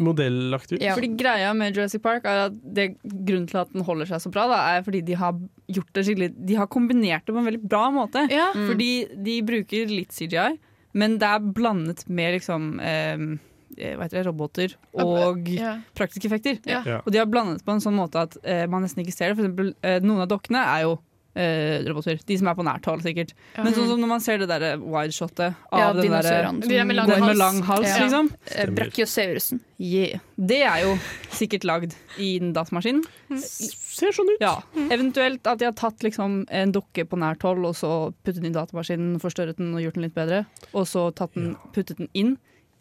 modellaktig 0.00 0.78
ut. 0.78 0.82
Ja. 0.82 0.94
Fordi 0.96 1.10
greia 1.18 1.54
med 1.56 1.76
Jurassic 1.76 2.02
Park 2.02 2.26
er 2.28 2.46
at 2.48 2.60
det, 2.76 2.90
Grunnen 3.04 3.46
til 3.50 3.60
at 3.60 3.72
den 3.74 3.84
holder 3.86 4.08
seg 4.10 4.22
så 4.24 4.32
bra, 4.34 4.46
da, 4.50 4.60
er 4.74 4.84
fordi 4.86 5.02
de 5.06 5.16
har 5.20 5.36
gjort 5.70 5.90
det 5.96 6.06
skikkelig 6.08 6.30
De 6.48 6.56
har 6.58 6.70
kombinert 6.72 7.26
det 7.26 7.34
på 7.34 7.40
en 7.40 7.50
veldig 7.50 7.64
bra 7.64 7.88
måte. 7.94 8.26
Ja. 8.32 8.50
Fordi 8.54 8.92
de 9.26 9.40
bruker 9.46 9.90
litt 9.92 10.14
CGI, 10.16 10.54
men 10.98 11.18
det 11.22 11.30
er 11.30 11.50
blandet 11.56 12.04
med 12.08 12.36
liksom 12.38 12.78
eh, 12.82 13.28
det, 13.76 14.26
roboter 14.26 14.74
og 14.94 15.48
Ja. 15.48 15.78
praktiske 15.94 16.26
effekter. 16.30 16.58
Ja. 16.66 16.82
Ja. 16.86 17.00
Og 17.04 17.12
de 17.12 17.18
har 17.18 17.26
blandet 17.26 17.64
på 17.64 17.72
en 17.72 17.80
sånn 17.80 17.94
måte 17.98 18.16
at 18.22 18.36
eh, 18.44 18.66
man 18.66 18.82
nesten 18.82 19.04
ikke 19.04 19.12
ser 19.16 19.28
det. 19.34 19.36
For 19.36 19.44
eksempel, 19.46 19.74
eh, 19.82 19.98
noen 20.00 20.20
av 20.22 20.28
dokkene 20.28 20.62
er 20.64 20.82
jo 20.86 20.98
eh, 21.36 21.82
roboter. 21.88 22.20
De 22.24 22.36
som 22.38 22.46
er 22.46 22.54
på 22.54 22.62
nært 22.62 22.84
hold, 22.86 23.02
sikkert. 23.02 23.32
Men 23.58 23.72
sånn 23.74 23.88
som 23.90 23.98
når 23.98 24.06
man 24.06 24.20
ser 24.22 24.38
det 24.38 24.46
der 24.46 24.76
wideshotet 24.78 25.56
av 25.72 25.80
Ja, 25.80 25.88
den 25.92 26.06
der, 26.12 26.22
dinosaurene 26.22 26.60
De 26.68 26.84
med 26.86 26.94
lang 26.94 27.08
den 27.08 27.18
med 27.20 27.28
hals. 27.28 27.38
lang 27.40 27.62
hals, 27.66 27.88
Ja. 27.88 28.04
liksom. 28.04 28.28
Eh, 28.54 28.66
Brachiosaurusen. 28.70 29.60
Yeah. 29.76 30.20
Det 30.38 30.60
er 30.62 30.84
jo 30.84 30.92
sikkert 31.34 31.64
lagd 31.66 31.96
i 32.22 32.36
en 32.38 32.52
datamaskin. 32.54 33.02
Ser 33.36 34.12
sånn 34.14 34.30
ut. 34.30 34.40
Ja. 34.40 34.60
Eventuelt 34.94 35.44
at 35.50 35.58
de 35.58 35.64
har 35.66 35.74
tatt 35.74 35.98
liksom 36.06 36.44
en 36.48 36.72
dokke 36.72 37.04
på 37.04 37.18
nært 37.18 37.42
hold 37.42 37.66
og 37.66 37.74
så 37.74 37.90
puttet 38.24 38.40
den 38.42 38.52
i 38.52 38.54
datamaskinen, 38.54 39.18
forstørret 39.22 39.56
den 39.58 39.74
og 39.74 39.82
gjort 39.82 39.94
den 39.98 40.06
litt 40.06 40.14
bedre. 40.14 40.44
Og 40.72 40.86
så 40.86 41.08
tatt 41.14 41.34
den, 41.34 41.56
puttet 41.74 41.98
den 41.98 42.08
inn 42.14 42.36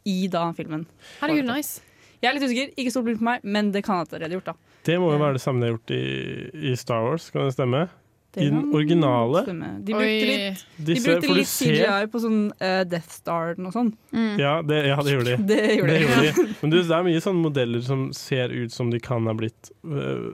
i 0.10 0.28
da 0.32 0.46
filmen. 0.58 0.86
Herregud, 1.22 1.50
nice. 1.50 1.82
Jeg 2.24 2.30
er 2.30 2.38
litt 2.38 2.46
usikker, 2.48 2.70
ikke 2.80 2.92
stort 2.94 3.08
blikk 3.10 3.20
på 3.20 3.28
meg, 3.28 3.44
men 3.44 3.72
det 3.76 3.84
kan 3.84 4.00
at 4.04 4.13
dere 4.13 4.30
har 4.30 4.38
gjort. 4.38 4.54
da 4.54 4.82
Det 4.88 4.96
må 5.02 5.12
jo 5.12 5.20
være 5.20 5.36
det 5.38 5.44
samme 5.44 5.60
de 5.63 5.68
har 5.68 5.76
gjort 5.76 5.94
i, 5.96 6.04
i 6.72 6.76
Star 6.80 7.04
Wars, 7.04 7.30
kan 7.34 7.44
det 7.48 7.56
stemme? 7.58 7.88
Det 8.34 8.41
I 8.41 8.50
den 8.50 8.72
originale. 8.74 9.43
De 9.46 9.93
brukte 9.93 10.26
litt, 10.30 10.62
de 10.78 10.96
brukte 11.04 11.36
litt 11.38 11.50
ser- 11.50 11.76
CGI 11.78 12.08
på 12.10 12.22
sånn 12.24 12.39
uh, 12.58 12.82
Death 12.89 13.12
Star 13.19 13.54
og 13.60 13.69
sånn. 13.76 13.91
Ja, 14.41 14.56
det, 14.65 14.80
ja, 14.89 14.98
det 15.06 15.13
gjorde 15.13 15.36
de. 15.36 15.38
Det 15.54 15.60
gjorde 15.78 15.98
de. 16.00 16.08
de. 16.39 16.46
Men 16.63 16.74
du, 16.74 16.78
det 16.80 16.98
er 16.98 17.06
mye 17.06 17.22
sånne 17.22 17.43
modeller 17.46 17.84
som 17.86 18.08
ser 18.17 18.50
ut 18.56 18.74
som 18.74 18.89
de 18.89 18.98
kan 19.04 19.30
ha 19.30 19.36
blitt 19.38 19.69
uh, 19.86 20.26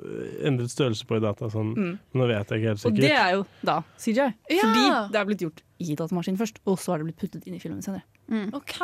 endret 0.48 0.72
størrelse 0.72 1.04
på 1.10 1.20
i 1.20 1.24
data. 1.28 1.52
Sånn. 1.52 1.74
Mm. 1.76 1.94
Nå 2.16 2.30
vet 2.32 2.54
jeg 2.56 2.64
ikke 2.64 2.72
helt 2.74 2.84
sikkert. 2.86 2.96
Og 2.96 3.04
det 3.04 3.14
er 3.20 3.36
jo 3.36 3.44
da 3.68 3.78
CGI. 4.00 4.30
Ja. 4.56 4.64
Fordi 4.64 4.88
det 5.12 5.20
er 5.22 5.30
blitt 5.34 5.44
gjort 5.50 5.64
i 5.80 5.96
datamaskinen 5.96 6.40
først, 6.40 6.64
og 6.68 6.80
så 6.80 6.92
har 6.94 7.04
det 7.04 7.10
blitt 7.12 7.22
puttet 7.22 7.46
inn 7.48 7.56
i 7.56 7.62
filmen 7.64 7.84
senere. 7.84 8.04
OK. 8.56 8.76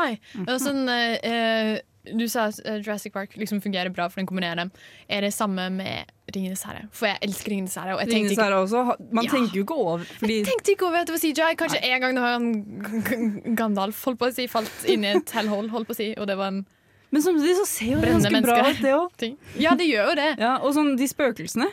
Og 0.46 0.56
sånn, 0.64 0.88
eh, 0.90 1.16
eh, 1.24 1.74
du 2.14 2.26
sa 2.32 2.48
at 2.52 2.60
eh, 2.66 2.78
Jurassic 2.84 3.14
Park 3.14 3.34
liksom 3.40 3.62
fungerer 3.64 3.90
bra, 3.94 4.08
for 4.10 4.22
den 4.22 4.28
kombinerer 4.30 4.56
dem. 4.64 4.72
Er 5.10 5.22
det 5.26 5.34
samme 5.34 5.70
med 5.74 6.12
Ringenes 6.36 6.64
herre? 6.68 6.86
For 6.96 7.08
jeg 7.10 7.18
elsker 7.26 7.52
Ringenes 7.54 7.76
herre. 7.80 7.96
Og 7.96 8.02
jeg 8.06 8.14
Ringenes 8.14 8.38
herre 8.42 8.60
også. 8.64 8.84
Man 9.12 9.26
Ja. 9.26 9.32
tenker 9.32 9.56
jo 9.60 9.64
ikke 9.66 9.78
over 9.78 10.06
fordi 10.20 10.40
jeg 10.42 10.48
tenkte 10.50 10.72
ikke 10.76 10.88
over 10.90 11.02
at 11.04 11.08
det 11.08 11.16
var 11.16 11.24
CGI. 11.26 11.56
Kanskje 11.60 11.82
en 11.84 12.02
gang 12.02 12.16
da 12.16 12.22
han 12.34 12.50
Gandalf 13.60 14.04
holdt 14.06 14.20
på 14.22 14.30
å 14.30 14.34
si, 14.36 14.48
falt 14.52 14.86
inn 14.90 15.06
i 15.06 15.14
et 15.16 15.32
hellhole, 15.38 15.70
holdt 15.74 15.88
på 15.90 15.96
å 15.96 16.00
si, 16.00 16.12
og 16.18 16.28
det 16.30 16.38
var 16.40 16.54
en 16.54 16.66
Men 17.14 17.22
samtidig 17.22 17.56
så 17.62 17.66
ser 17.70 17.92
jo 17.94 18.02
det 18.02 18.10
ganske 18.12 18.32
ganske 18.34 18.44
bra 18.44 18.70
ut, 18.70 18.82
det 18.84 18.94
òg. 18.98 19.36
Ja, 19.62 19.76
det 19.80 19.86
gjør 19.88 20.10
jo 20.12 20.16
det. 20.20 20.30
Ja, 20.42 20.58
og 20.60 20.74
sånn 20.76 20.96
de 21.00 21.08
spøkelsene 21.08 21.70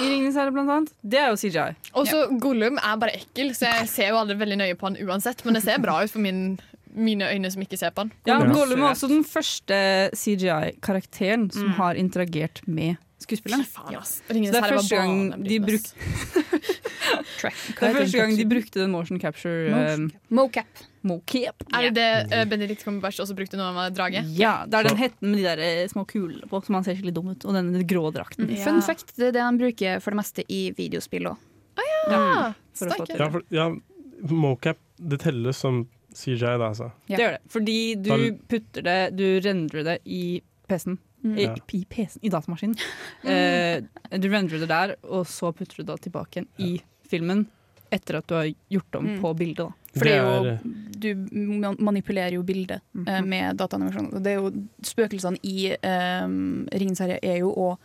i 0.00 0.08
Ringenes 0.08 0.36
herre, 0.40 0.52
blant 0.54 0.70
annet. 0.72 0.92
Det 1.04 1.18
er 1.20 1.30
jo 1.32 1.36
CGI. 1.40 1.74
Og 2.00 2.06
så 2.08 2.22
Gollum 2.40 2.78
er 2.80 2.96
bare 3.00 3.12
ekkel, 3.18 3.50
så 3.56 3.68
jeg 3.68 3.88
ser 3.92 4.08
jo 4.12 4.16
aldri 4.20 4.36
veldig 4.40 4.56
nøye 4.56 4.76
på 4.80 4.88
han 4.88 4.96
uansett. 5.04 5.42
Men 5.44 5.56
det 5.58 5.62
ser 5.66 5.78
bra 5.84 5.98
ut 6.04 6.10
for 6.12 6.22
min, 6.24 6.58
mine 6.94 7.28
øyne 7.32 7.50
som 7.52 7.62
ikke 7.62 7.78
ser 7.78 7.90
på 7.94 8.04
han. 8.06 8.12
Ja, 8.26 8.38
Ja. 8.40 8.52
Gollum 8.52 8.82
er 8.82 8.90
også 8.94 9.08
den 9.08 9.24
første 9.24 10.10
CGI-karakteren 10.16 11.50
som 11.52 11.70
har 11.78 11.94
interagert 11.94 12.60
med 12.66 12.96
skuespilleren. 13.20 13.64
Så 13.64 13.80
det 14.32 14.54
er 14.54 14.68
første 14.74 14.96
gang 14.96 15.44
de 15.44 15.58
brukte 15.60 15.92
Det 17.40 17.88
er 17.88 17.96
første 17.96 18.18
gang 18.18 18.36
de 18.38 18.46
brukte 18.48 18.80
den 18.82 18.90
motion 18.94 19.20
capture 19.20 19.70
Motion. 19.70 20.04
um, 20.04 20.36
Mocap. 20.40 20.82
mocap. 21.02 21.62
Er 21.74 21.88
det 21.88 21.94
det 21.96 22.38
uh, 22.38 22.44
Benedict 22.50 22.82
Cumberbatch 22.84 23.20
også 23.20 23.34
brukte 23.36 23.56
når 23.56 23.70
han 23.70 23.78
var 23.78 23.94
drage? 23.96 24.24
Ja, 24.36 24.64
det 24.66 24.74
er 24.80 24.88
den 24.90 24.98
hetten 25.00 25.30
med 25.30 25.38
de 25.40 25.44
der 25.46 25.62
eh, 25.64 25.86
små 25.88 26.04
kulene 26.08 26.48
på, 26.50 26.60
som 26.64 26.76
han 26.76 26.84
ser 26.84 26.96
skikkelig 26.98 27.14
dum 27.16 27.30
ut. 27.32 27.44
Og 27.48 27.56
den 27.56 27.70
grå 27.88 28.10
drakten. 28.14 28.50
Ja. 28.52 28.64
Fun 28.66 28.82
fact, 28.84 29.14
det 29.16 29.30
er 29.30 29.38
det 29.38 29.46
han 29.46 29.60
bruker 29.60 30.00
for 30.04 30.12
det 30.12 30.20
meste 30.20 30.44
i 30.48 30.60
videospill 30.76 31.30
òg. 31.32 31.46
Ja, 32.10 32.52
For 32.74 32.88
få 32.88 32.94
steike. 32.94 33.06
til. 33.12 33.18
Ja, 33.20 33.30
for, 33.32 33.42
ja, 33.54 33.68
mocap, 34.32 34.78
det 35.00 35.20
telles 35.24 35.56
som 35.60 35.82
CGI, 36.14 36.38
da, 36.58 36.68
altså. 36.70 36.90
Ja. 37.06 37.16
Det 37.16 37.22
gjør 37.24 37.36
det. 37.36 37.40
Fordi 37.54 37.76
du 38.02 38.12
putter 38.50 38.82
det 38.86 38.98
Du 39.16 39.24
rendrer 39.44 39.84
det 39.86 39.98
i 40.04 40.40
PC-en. 40.68 40.98
I, 41.36 41.44
i, 41.76 41.84
PC-en, 41.84 42.22
I 42.24 42.30
datamaskinen. 42.32 42.76
uh, 43.24 44.18
du 44.22 44.28
rendrer 44.32 44.62
det 44.62 44.68
der, 44.70 44.94
og 45.04 45.26
så 45.28 45.50
putter 45.52 45.82
du 45.82 45.90
det 45.92 45.98
tilbake 46.06 46.40
igjen 46.40 46.48
i 46.58 46.70
filmen 47.10 47.46
etter 47.92 48.20
at 48.20 48.26
du 48.30 48.34
har 48.38 48.46
gjort 48.70 48.94
om 49.00 49.06
Mm. 49.10 49.20
på 49.20 49.32
bildet. 49.34 49.66
Da. 49.66 49.72
For 49.98 50.06
det 50.06 50.12
er 50.14 50.22
jo 50.22 50.58
Du 51.00 51.08
manipulerer 51.82 52.36
jo 52.36 52.42
bildet 52.46 52.80
eh, 53.08 53.20
med 53.26 53.56
dataanimasjon. 53.58 54.12
Det 54.22 54.30
er 54.30 54.36
jo 54.38 54.52
Spøkelsene 54.86 55.40
i 55.42 55.72
um, 55.82 56.68
Ringens 56.70 57.00
herre 57.02 57.16
er 57.22 57.40
jo 57.42 57.50
òg 57.50 57.78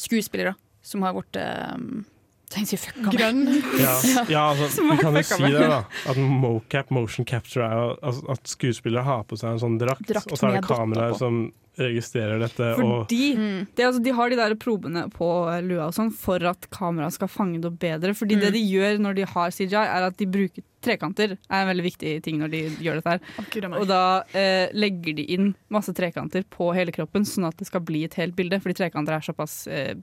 skuespillere 0.00 0.54
som 0.82 1.02
har 1.04 1.12
blitt 1.12 1.36
um, 1.76 2.04
Tenkte 2.52 2.76
jeg 2.76 2.82
fucka. 2.84 3.10
Grønn. 3.14 3.42
Ja, 3.80 3.94
ja 4.28 4.44
altså, 4.52 4.84
vi 4.90 4.96
kan 5.00 5.16
jo 5.16 5.22
si 5.24 5.42
det, 5.42 5.64
da. 5.72 5.80
At 6.12 6.16
mocap, 6.20 6.90
motion 6.92 7.24
capture, 7.28 7.64
er 7.64 7.96
altså, 8.02 8.28
at 8.36 8.52
skuespillere 8.56 9.04
har 9.08 9.24
på 9.24 9.38
seg 9.40 9.54
en 9.56 9.62
sånn 9.64 9.80
drakt, 9.80 10.06
Drakt 10.08 10.30
og 10.32 10.38
så 10.40 10.50
er 10.50 10.58
det 10.60 10.64
kameraer 10.68 11.16
som 11.18 11.46
registrerer 11.80 12.36
dette. 12.42 12.66
Fordi 12.76 13.34
Mm. 13.34 13.66
det, 13.74 13.84
altså, 13.86 14.02
De 14.04 14.10
har 14.12 14.28
de 14.28 14.36
der 14.36 14.54
probene 14.60 15.06
på 15.10 15.28
lua 15.64 15.86
og 15.86 15.94
sånn 15.96 16.12
for 16.12 16.36
at 16.44 16.66
kameraet 16.70 17.14
skal 17.16 17.28
fange 17.32 17.62
det 17.62 17.70
opp 17.70 17.78
bedre. 17.80 18.12
Fordi 18.14 18.36
det 18.38 18.50
Mm. 18.50 18.52
de 18.52 18.62
gjør 18.74 18.98
når 19.00 19.14
de 19.14 19.24
har 19.24 19.50
CGI, 19.50 19.72
er 19.86 20.02
at 20.10 20.16
de 20.18 20.26
bruker 20.26 20.62
trekanter. 20.82 21.38
er 21.48 21.62
en 21.62 21.68
veldig 21.76 21.84
viktig 21.92 22.22
ting 22.24 22.38
når 22.40 22.50
de 22.50 22.60
gjør 22.82 23.00
dette 23.00 23.08
her. 23.08 23.78
Og 23.78 23.86
da 23.86 24.22
eh, 24.34 24.68
legger 24.74 25.14
de 25.16 25.22
inn 25.32 25.54
masse 25.70 25.94
trekanter 25.94 26.44
på 26.50 26.74
hele 26.74 26.90
kroppen, 26.92 27.22
sånn 27.24 27.46
at 27.48 27.56
det 27.56 27.68
skal 27.68 27.80
bli 27.80 28.04
et 28.04 28.14
helt 28.14 28.34
bilde. 28.36 28.60
Fordi 28.60 28.74
trekanter 28.74 29.14
er 29.16 29.20
såpass 29.32 29.66
eh, 29.68 29.94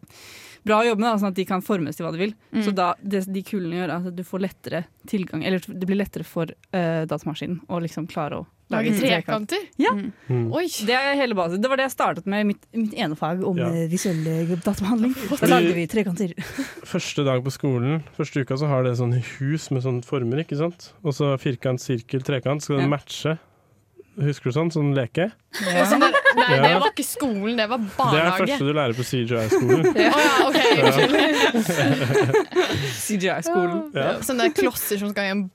bra 0.66 0.82
å 0.82 0.86
jobbe 0.90 1.02
med, 1.02 1.10
da, 1.12 1.18
sånn 1.22 1.32
at 1.34 1.36
de 1.40 1.46
kan 1.46 1.62
formes 1.66 1.96
til 1.96 2.06
hva 2.06 2.12
de 2.16 2.20
vil. 2.26 2.34
Mm. 2.54 2.64
Så 2.66 2.72
da, 2.76 2.94
det 3.02 3.26
de 3.32 3.42
kulene 3.44 3.80
gjør, 3.80 3.90
er 3.96 4.08
at 4.10 4.16
du 4.16 4.24
får 4.28 4.40
lettere 4.44 4.84
tilgang 5.10 5.44
Eller 5.48 5.60
det 5.66 5.88
blir 5.88 5.98
lettere 5.98 6.24
for 6.28 6.46
uh, 6.52 7.06
datamaskinen 7.10 7.62
å 7.70 7.80
liksom 7.82 8.06
klare 8.12 8.42
å 8.42 8.48
lage 8.70 8.92
Lage 8.92 9.00
trekant. 9.00 9.50
trekanter? 9.50 9.64
Ja. 9.82 9.94
mm. 10.30 10.52
Oi. 10.54 10.68
Det 10.86 10.94
er 10.94 11.16
hele 11.18 11.34
basis. 11.34 11.58
Det 11.58 11.70
var 11.72 11.80
det 11.82 11.88
jeg 11.88 11.94
startet 11.96 12.28
med 12.30 12.44
i 12.44 12.48
mitt, 12.52 12.68
mitt 12.78 12.94
ene 12.94 13.16
fag 13.18 13.42
om 13.48 13.58
Ja. 13.58 13.72
eh, 13.74 13.88
visuell 13.90 14.20
eh, 14.30 14.52
databehandling. 14.62 15.16
Da 15.42 15.50
lagde 15.50 15.74
vi 15.74 15.88
trekanter. 15.90 16.36
Første 16.94 17.26
dag 17.26 17.42
på 17.48 17.50
skolen, 17.56 18.04
første 18.20 18.44
uka, 18.46 18.60
så 18.62 18.70
har 18.70 18.86
det 18.86 18.94
sånn 19.00 19.16
hus 19.40 19.72
med 19.74 19.82
sånne 19.88 20.06
former, 20.06 20.44
ikke 20.46 20.60
sant? 20.60 20.92
Og 21.02 21.18
så 21.18 21.32
firkant, 21.42 21.82
sirkel, 21.82 22.22
trekant. 22.22 22.62
Skal 22.62 22.78
det 22.78 22.86
Ja. 22.86 22.92
matche? 22.94 23.38
Husker 24.20 24.52
du 24.52 24.56
sånn? 24.56 24.72
Sånn 24.74 24.90
leke? 24.98 25.30
Ja. 25.64 25.86
sånn 25.90 26.04
Nei, 26.04 26.58
det 26.62 26.72
var 26.82 26.90
ikke 26.92 27.06
skolen, 27.08 27.56
det 27.60 27.68
var 27.72 27.80
barnehage. 27.98 28.14
Det 28.14 28.20
er 28.20 28.26
det 28.26 28.34
første 28.42 28.66
du 28.68 28.74
lærer 28.78 28.96
på 28.98 29.06
CGI-skolen. 29.08 29.84
Ja, 30.06 30.12
OK. 30.48 30.60
Unnskyld. 31.54 32.36
CGI-skolen. 33.06 33.80
Ja. 33.96 34.12
Sånne 34.26 34.50
klosser 34.56 35.02
som 35.02 35.14
skal 35.14 35.30
i 35.30 35.34
en 35.36 35.46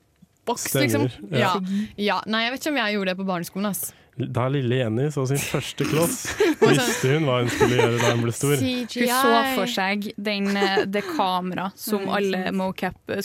boks, 0.45 0.67
liksom. 0.77 1.07
Ja. 1.31 1.39
ja. 1.39 1.53
ja. 1.97 2.17
Nei, 2.29 2.45
jeg 2.45 2.55
vet 2.55 2.63
ikke 2.65 2.73
om 2.75 2.81
jeg 2.81 2.97
gjorde 2.97 3.13
det 3.13 3.17
på 3.21 3.27
barneskolen. 3.29 3.69
ass. 3.71 3.93
Da 4.15 4.45
lille 4.47 4.77
Jenny 4.79 5.09
så 5.11 5.25
sin 5.27 5.39
første 5.43 5.83
kloss, 5.89 6.21
visste 6.61 7.09
hun 7.11 7.25
hva 7.27 7.41
hun 7.41 7.49
skulle 7.51 7.79
gjøre 7.81 7.97
da 7.99 8.11
hun 8.13 8.21
ble 8.23 8.33
stor. 8.35 8.53
Hun 8.61 8.85
så 8.87 9.33
for 9.57 9.71
seg 9.73 10.07
den, 10.15 10.47
eh, 10.55 10.85
det 10.87 11.01
kamera 11.09 11.67
som 11.75 12.07
alle 12.07 12.45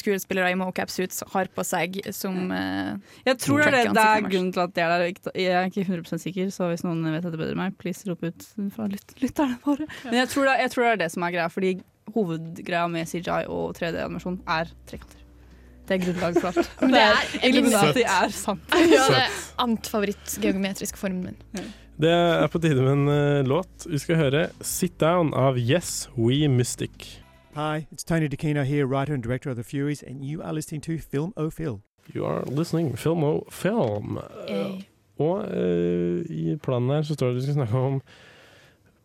skuespillere 0.00 0.50
i 0.50 0.58
mocap-suits 0.58 1.22
har 1.30 1.52
på 1.54 1.66
seg 1.66 2.00
som 2.16 2.50
eh, 2.50 2.96
Jeg 3.28 3.38
tror 3.44 3.62
det 3.68 3.84
det, 3.94 4.02
er 4.02 4.26
grunnen 4.26 4.50
til 4.56 4.64
at 4.64 4.74
det 4.74 4.84
er 4.84 4.96
der. 4.96 5.30
Jeg 5.38 5.54
er 5.60 5.70
ikke 5.70 5.86
100 5.86 6.24
sikker, 6.24 6.50
så 6.50 6.72
hvis 6.72 6.82
noen 6.86 7.06
vet 7.06 7.22
dette 7.22 7.38
bedre 7.38 7.54
enn 7.54 7.62
meg, 7.62 7.78
please 7.78 8.02
rop 8.10 8.26
ut 8.26 8.50
fra 8.74 8.90
lytterne 8.90 9.60
våre. 9.62 9.86
Men 10.08 10.24
jeg 10.24 10.34
tror, 10.34 10.50
det, 10.50 10.58
jeg 10.64 10.74
tror 10.74 10.88
det 10.88 10.92
er 10.96 11.02
det 11.04 11.10
som 11.14 11.26
er 11.28 11.38
greia, 11.38 11.48
fordi 11.54 11.74
hovedgreia 12.14 12.90
med 12.90 13.06
CGI 13.06 13.44
og 13.46 13.76
3D-animasjon 13.78 14.42
er 14.58 14.74
trekanter. 14.90 15.19
Det 15.90 15.96
er 15.98 16.04
grunnlaget 16.04 16.40
for 16.40 16.48
alt. 16.54 16.70
Men 16.80 16.92
det 16.94 17.00
er 17.02 17.46
Illuminati 17.48 18.04
Søtt. 18.04 18.06
er 18.06 18.28
sant. 18.36 18.74
Ja, 18.78 19.04
det 19.10 19.22
er 19.24 19.38
antfavoritt-geometrisk 19.66 20.96
formen 20.96 21.24
min. 21.24 21.64
Det 22.00 22.10
er 22.10 22.46
på 22.48 22.58
tide 22.62 22.80
med 22.82 22.92
en 22.92 23.08
uh, 23.08 23.48
låt. 23.48 23.86
Vi 23.90 23.98
skal 23.98 24.16
høre 24.16 24.46
'Sit 24.62 24.92
Down' 25.02 25.34
av 25.34 25.58
Yes 25.58 26.08
We 26.16 26.46
Mystic. 26.48 27.18
Hi, 27.56 27.86
it's 27.92 28.04
Tony 28.06 28.28
DeCino 28.30 28.62
here, 28.62 28.86
writer 28.86 29.14
and 29.14 29.22
director 29.22 29.50
of 29.50 29.56
The 29.56 29.64
Furies, 29.64 30.02
and 30.06 30.24
you 30.24 30.40
are 30.42 30.52
listening 30.54 30.82
to 30.82 30.92
Film 31.12 31.32
O 31.36 31.50
Phil. 31.50 31.80
You 32.14 32.24
are 32.26 32.44
listening 32.46 32.96
Film 32.98 33.24
O 33.24 33.46
Film. 33.50 34.16
Uh, 34.48 34.80
Og 35.18 35.38
uh, 35.52 36.22
i 36.30 36.56
planen 36.62 36.90
her 36.90 37.02
så 37.02 37.14
står 37.14 37.26
det 37.26 37.32
at 37.34 37.36
vi 37.36 37.42
skal 37.42 37.54
snakke 37.54 37.74
om 37.78 38.00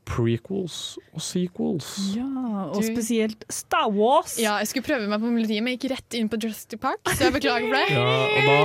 prequels 0.05 0.97
og 1.13 1.21
sequels. 1.25 1.89
Ja, 2.15 2.25
og 2.69 2.77
Du- 2.81 2.87
spesielt 2.87 3.43
Star 3.49 3.89
Wars. 3.91 4.37
Ja, 4.39 4.57
jeg 4.61 4.67
skulle 4.69 4.85
prøve 4.85 5.07
meg 5.09 5.19
på 5.19 5.31
melodien, 5.33 5.63
men 5.65 5.73
jeg 5.75 5.79
gikk 5.81 5.91
rett 5.97 6.13
inn 6.19 6.29
på 6.29 6.37
Jurassic 6.41 6.79
Park, 6.79 7.01
så 7.15 7.27
jeg 7.27 7.33
beklager 7.33 7.67
for 7.67 7.75
det. 7.75 7.87
Ja, 7.95 8.05
og 8.05 8.41
da, 8.45 8.55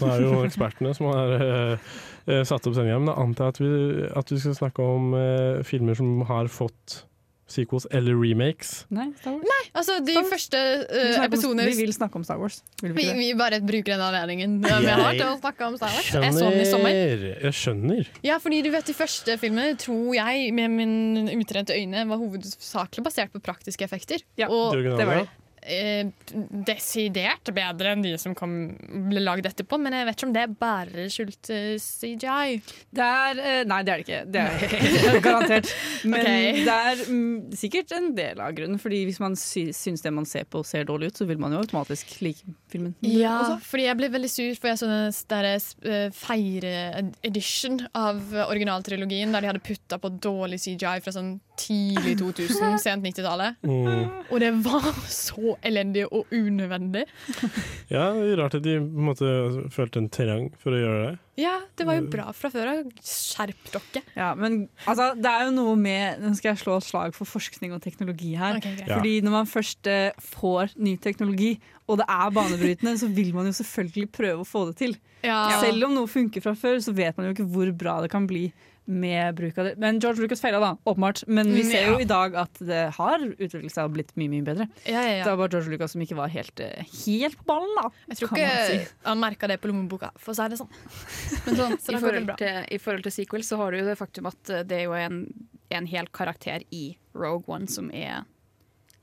da 0.00 0.12
er 0.14 0.20
det 0.20 0.26
jo 0.30 0.42
ekspertene 0.46 0.94
som 0.96 1.08
har 1.10 1.34
eh, 1.40 2.42
satt 2.46 2.66
opp 2.68 2.76
sendinga, 2.76 3.00
men 3.00 3.10
da 3.10 3.16
antar 3.20 3.50
jeg 3.50 3.54
at 3.54 3.60
vi, 3.64 4.08
at 4.22 4.34
vi 4.34 4.40
skal 4.44 4.58
snakke 4.60 4.84
om 4.84 5.14
uh, 5.16 5.62
filmer 5.66 5.96
som 5.98 6.20
har 6.28 6.50
fått 6.52 7.00
sequels 7.52 7.86
eller 7.90 8.16
remakes. 8.16 8.84
Nei, 8.94 9.08
Star 9.20 9.34
Wars. 9.36 9.46
Nei, 9.50 9.60
altså 9.80 9.98
de 10.06 10.16
første 10.30 10.60
uh, 10.86 11.24
episoder 11.24 11.70
Vi 11.70 11.76
vil 11.82 11.92
snakke 11.94 12.20
om 12.20 12.26
Star 12.26 12.40
Wars. 12.40 12.60
Vil 12.82 12.94
vi 12.94 13.00
vi, 13.00 13.08
det? 13.08 13.16
vi 13.18 13.28
bare 13.38 13.60
bruker 13.64 13.94
den 13.94 14.04
anledningen 14.06 14.58
vi 14.62 14.70
har 14.70 15.18
til 15.18 15.26
å 15.26 15.36
snakke 15.40 15.68
om 15.68 15.78
Star 15.80 15.94
Wars. 15.96 16.10
Jeg 16.14 16.34
så 16.36 16.46
den 16.46 16.60
i 16.60 16.64
Skjønner. 16.64 16.70
sommer. 16.70 17.26
Jeg 17.46 17.58
skjønner. 17.60 18.12
Ja, 18.26 18.38
fordi 18.42 18.62
du 18.66 18.70
vet 18.74 18.90
de 18.90 18.96
første 18.96 19.36
filmene, 19.40 19.76
tror 19.80 20.14
jeg, 20.16 20.50
med 20.56 20.76
min 20.78 21.32
utrente 21.36 21.76
øyne, 21.76 22.06
var 22.10 22.20
hovedsakelig 22.20 23.06
basert 23.06 23.34
på 23.34 23.42
praktiske 23.44 23.86
effekter. 23.86 24.24
og 24.48 24.76
Det 24.78 25.06
var 25.06 25.22
ja. 25.22 25.28
Eh, 25.62 26.08
desidert 26.66 27.50
bedre 27.54 27.94
enn 27.94 28.04
de 28.04 28.14
som 28.20 28.34
kom, 28.36 28.54
ble 29.10 29.22
lagd 29.22 29.48
etterpå, 29.50 29.78
men 29.80 29.96
jeg 29.96 30.08
vet 30.08 30.18
ikke 30.18 30.28
om 30.28 30.34
det 30.36 30.46
bare 30.60 31.06
skyldtes 31.12 31.86
CGI. 32.00 32.60
Det 32.90 33.06
er 33.06 33.42
eh, 33.44 33.62
Nei, 33.70 33.80
det 33.86 33.94
er 33.94 34.00
det 34.00 34.06
ikke. 34.06 34.20
Det 34.30 34.44
er 34.44 35.20
garantert. 35.24 35.72
Men 36.10 36.22
okay. 36.22 36.62
det 36.64 36.74
er 36.74 37.02
mm, 37.06 37.34
sikkert 37.60 37.92
en 37.96 38.08
del 38.16 38.40
av 38.40 38.54
grunnen. 38.56 38.80
Fordi 38.80 39.02
hvis 39.08 39.20
man 39.22 39.36
sy 39.38 39.66
syns 39.76 40.04
det 40.04 40.12
man 40.14 40.26
ser 40.28 40.46
på 40.50 40.62
ser 40.66 40.86
dårlig 40.88 41.10
ut, 41.10 41.20
så 41.20 41.26
vil 41.28 41.40
man 41.42 41.54
jo 41.54 41.60
automatisk 41.60 42.16
like 42.24 42.54
filmen. 42.72 42.94
Ja, 43.04 43.34
også. 43.42 43.58
fordi 43.72 43.86
jeg 43.86 43.98
ble 44.00 44.10
veldig 44.14 44.30
sur, 44.32 44.50
for 44.60 44.72
jeg 44.72 44.80
så 44.80 44.88
den 44.90 45.18
der, 45.34 45.50
eh, 45.50 46.06
feire-edition 46.16 47.80
av 47.98 48.22
originaltrilogien, 48.46 49.32
der 49.34 49.44
de 49.44 49.52
hadde 49.52 49.64
putta 49.66 50.00
på 50.00 50.12
dårlig 50.22 50.60
CGI 50.64 50.98
fra 51.04 51.14
sånn 51.14 51.34
tidlig 51.60 52.16
2000, 52.22 52.78
sent 52.82 53.04
90-tallet. 53.04 53.60
Mm. 53.66 54.06
Og 54.30 54.40
det 54.42 54.52
var 54.64 54.90
så 55.10 55.49
elendig 55.66 56.06
og 56.08 56.30
unødvendig. 56.34 57.06
Ja, 57.90 58.12
det 58.14 58.36
rart 58.38 58.54
at 58.54 58.62
de 58.62 58.76
på 58.78 59.00
en 59.00 59.06
måte 59.08 59.28
følte 59.74 59.98
en 59.98 60.06
trang 60.12 60.44
for 60.60 60.76
å 60.76 60.78
gjøre 60.78 61.00
det. 61.08 61.14
Ja, 61.40 61.56
det 61.74 61.86
var 61.88 61.96
jo 61.96 62.04
bra 62.12 62.28
fra 62.36 62.50
før 62.52 62.68
av. 62.70 62.92
Skjerp 63.02 63.72
dere. 63.72 64.02
Ja, 64.14 64.28
men 64.38 64.60
altså, 64.84 65.08
det 65.18 65.30
er 65.30 65.48
jo 65.48 65.54
noe 65.56 65.74
med 65.80 66.20
Nå 66.22 66.30
skal 66.38 66.52
jeg 66.52 66.60
slå 66.62 66.76
et 66.78 66.86
slag 66.86 67.16
for 67.16 67.26
forskning 67.26 67.74
og 67.74 67.82
teknologi 67.82 68.36
her. 68.38 68.60
Okay. 68.60 68.84
Fordi 68.86 69.16
når 69.26 69.34
man 69.34 69.50
først 69.50 69.90
eh, 69.90 70.22
får 70.36 70.76
ny 70.78 70.94
teknologi, 71.02 71.56
og 71.90 71.98
det 71.98 72.06
er 72.06 72.34
banebrytende, 72.36 72.94
så 73.00 73.10
vil 73.10 73.32
man 73.34 73.50
jo 73.50 73.56
selvfølgelig 73.58 74.10
prøve 74.14 74.44
å 74.44 74.48
få 74.48 74.68
det 74.70 74.76
til. 74.84 74.98
Ja. 75.26 75.42
Selv 75.64 75.88
om 75.88 75.96
noe 75.96 76.10
funker 76.10 76.44
fra 76.44 76.54
før, 76.58 76.78
så 76.84 76.94
vet 76.96 77.18
man 77.18 77.26
jo 77.26 77.34
ikke 77.34 77.48
hvor 77.50 77.72
bra 77.76 77.98
det 78.04 78.12
kan 78.12 78.28
bli 78.30 78.50
med 78.90 79.36
bruk 79.38 79.58
av 79.58 79.68
det. 79.70 79.72
Men 79.80 80.00
George 80.02 80.24
Lucas 80.24 80.42
feila, 80.42 80.60
da, 80.62 80.70
åpenbart. 80.90 81.22
Men 81.30 81.50
vi 81.54 81.62
ser 81.64 81.70
ser 81.70 81.86
ja. 81.86 81.92
jo 81.94 82.02
i 82.02 82.08
dag 82.08 82.34
at 82.42 82.60
det 82.66 82.80
har 82.96 83.22
utviklet 83.30 83.72
seg 83.72 83.86
og 83.88 83.94
blitt 83.94 84.10
mye 84.20 84.32
mye 84.32 84.46
bedre. 84.46 84.66
Ja, 84.84 85.00
ja, 85.00 85.14
ja. 85.20 85.24
Det 85.24 85.30
var 85.32 85.40
bare 85.44 85.54
George 85.54 85.72
Lucas 85.74 85.94
som 85.94 86.04
ikke 86.04 86.18
var 86.18 86.32
helt, 86.32 86.60
eh, 86.64 86.90
helt 87.04 87.38
på 87.40 87.46
ballen, 87.48 87.72
da. 87.78 87.86
Jeg 88.10 88.20
tror 88.20 88.34
ikke 88.34 88.66
si. 88.68 88.80
han 89.06 89.22
merka 89.22 89.50
det 89.50 89.60
på 89.62 89.70
lommeboka, 89.70 90.10
for 90.20 90.34
å 90.34 90.38
si 90.38 90.48
det 90.52 90.60
sånn. 90.60 90.74
Men 91.46 91.60
sånn, 91.62 91.78
Så 91.80 91.94
i, 91.94 92.00
forhold 92.02 92.34
til, 92.42 92.60
I 92.76 92.80
forhold 92.82 93.06
til 93.06 93.16
sequel 93.20 93.46
så 93.46 93.60
har 93.62 93.72
du 93.72 93.80
jo 93.80 93.86
det 93.88 93.96
faktum 94.00 94.28
at 94.30 94.52
eh, 94.52 94.64
det 94.66 94.82
er 94.82 94.88
jo 94.88 94.96
en, 94.98 95.22
en 95.70 95.90
hel 95.90 96.10
karakter 96.12 96.66
i 96.74 96.84
Rogue 97.14 97.46
One 97.50 97.70
som 97.70 97.90
er 97.94 98.24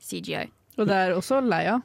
CGI. 0.04 0.46
Og 0.78 0.86
det 0.86 0.94
er 0.94 1.16
også 1.16 1.40
Leia. 1.42 1.80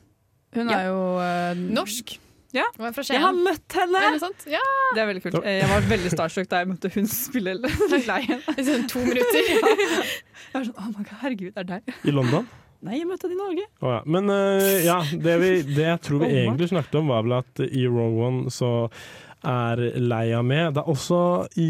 Hun 0.54 0.70
Ja. 0.70 0.84
er 0.84 0.86
jo 0.92 1.00
uh, 1.18 1.54
Norsk. 1.74 2.20
Ja. 2.54 2.66
Hun 2.78 2.86
er 2.86 3.08
Jeg 3.10 3.22
har 3.24 3.34
møtt 3.34 3.76
henne! 3.80 4.02
Er 4.08 4.18
det? 4.22 4.32
Ja. 4.54 4.62
Det 4.94 5.02
er 5.02 5.08
veldig 5.10 5.24
kult. 5.24 5.38
Jeg 5.48 5.70
var 5.72 5.88
veldig 5.90 6.12
starstruck 6.14 6.50
da 6.52 6.62
jeg 6.62 6.70
møtte 6.70 6.92
hun 6.94 7.08
spille 7.10 7.56
Leien. 8.10 8.44
I 8.54 8.66
sånn 8.68 8.86
to 8.92 9.02
minutter. 9.02 9.48
Jeg 10.54 10.60
var 10.60 10.68
sånn, 10.68 10.76
oh 10.78 10.90
my 10.92 11.02
God, 11.02 11.16
herregud, 11.24 11.50
det 11.56 11.64
er 11.64 11.70
deg. 11.72 11.96
I 12.06 12.14
London. 12.14 12.46
Nei, 12.84 12.98
jeg 13.00 13.08
møtte 13.08 13.26
henne 13.26 13.38
i 13.38 13.40
Norge. 13.40 13.64
Oh, 13.80 13.90
ja. 13.90 14.00
Men 14.06 14.28
uh, 14.30 14.74
ja, 14.84 14.98
det, 15.10 15.38
vi, 15.42 15.52
det 15.66 15.86
jeg 15.88 16.02
tror 16.04 16.20
vi 16.22 16.28
egentlig 16.44 16.68
snakket 16.70 16.98
om, 17.00 17.10
var 17.10 17.24
vel 17.26 17.38
at 17.40 17.62
i 17.64 17.86
Row 17.88 18.20
One 18.28 18.52
så 18.54 18.70
er 19.44 19.82
Leia 20.00 20.42
med. 20.46 20.74
Det 20.76 20.82
er 20.84 20.90
også 20.94 21.20
i 21.60 21.70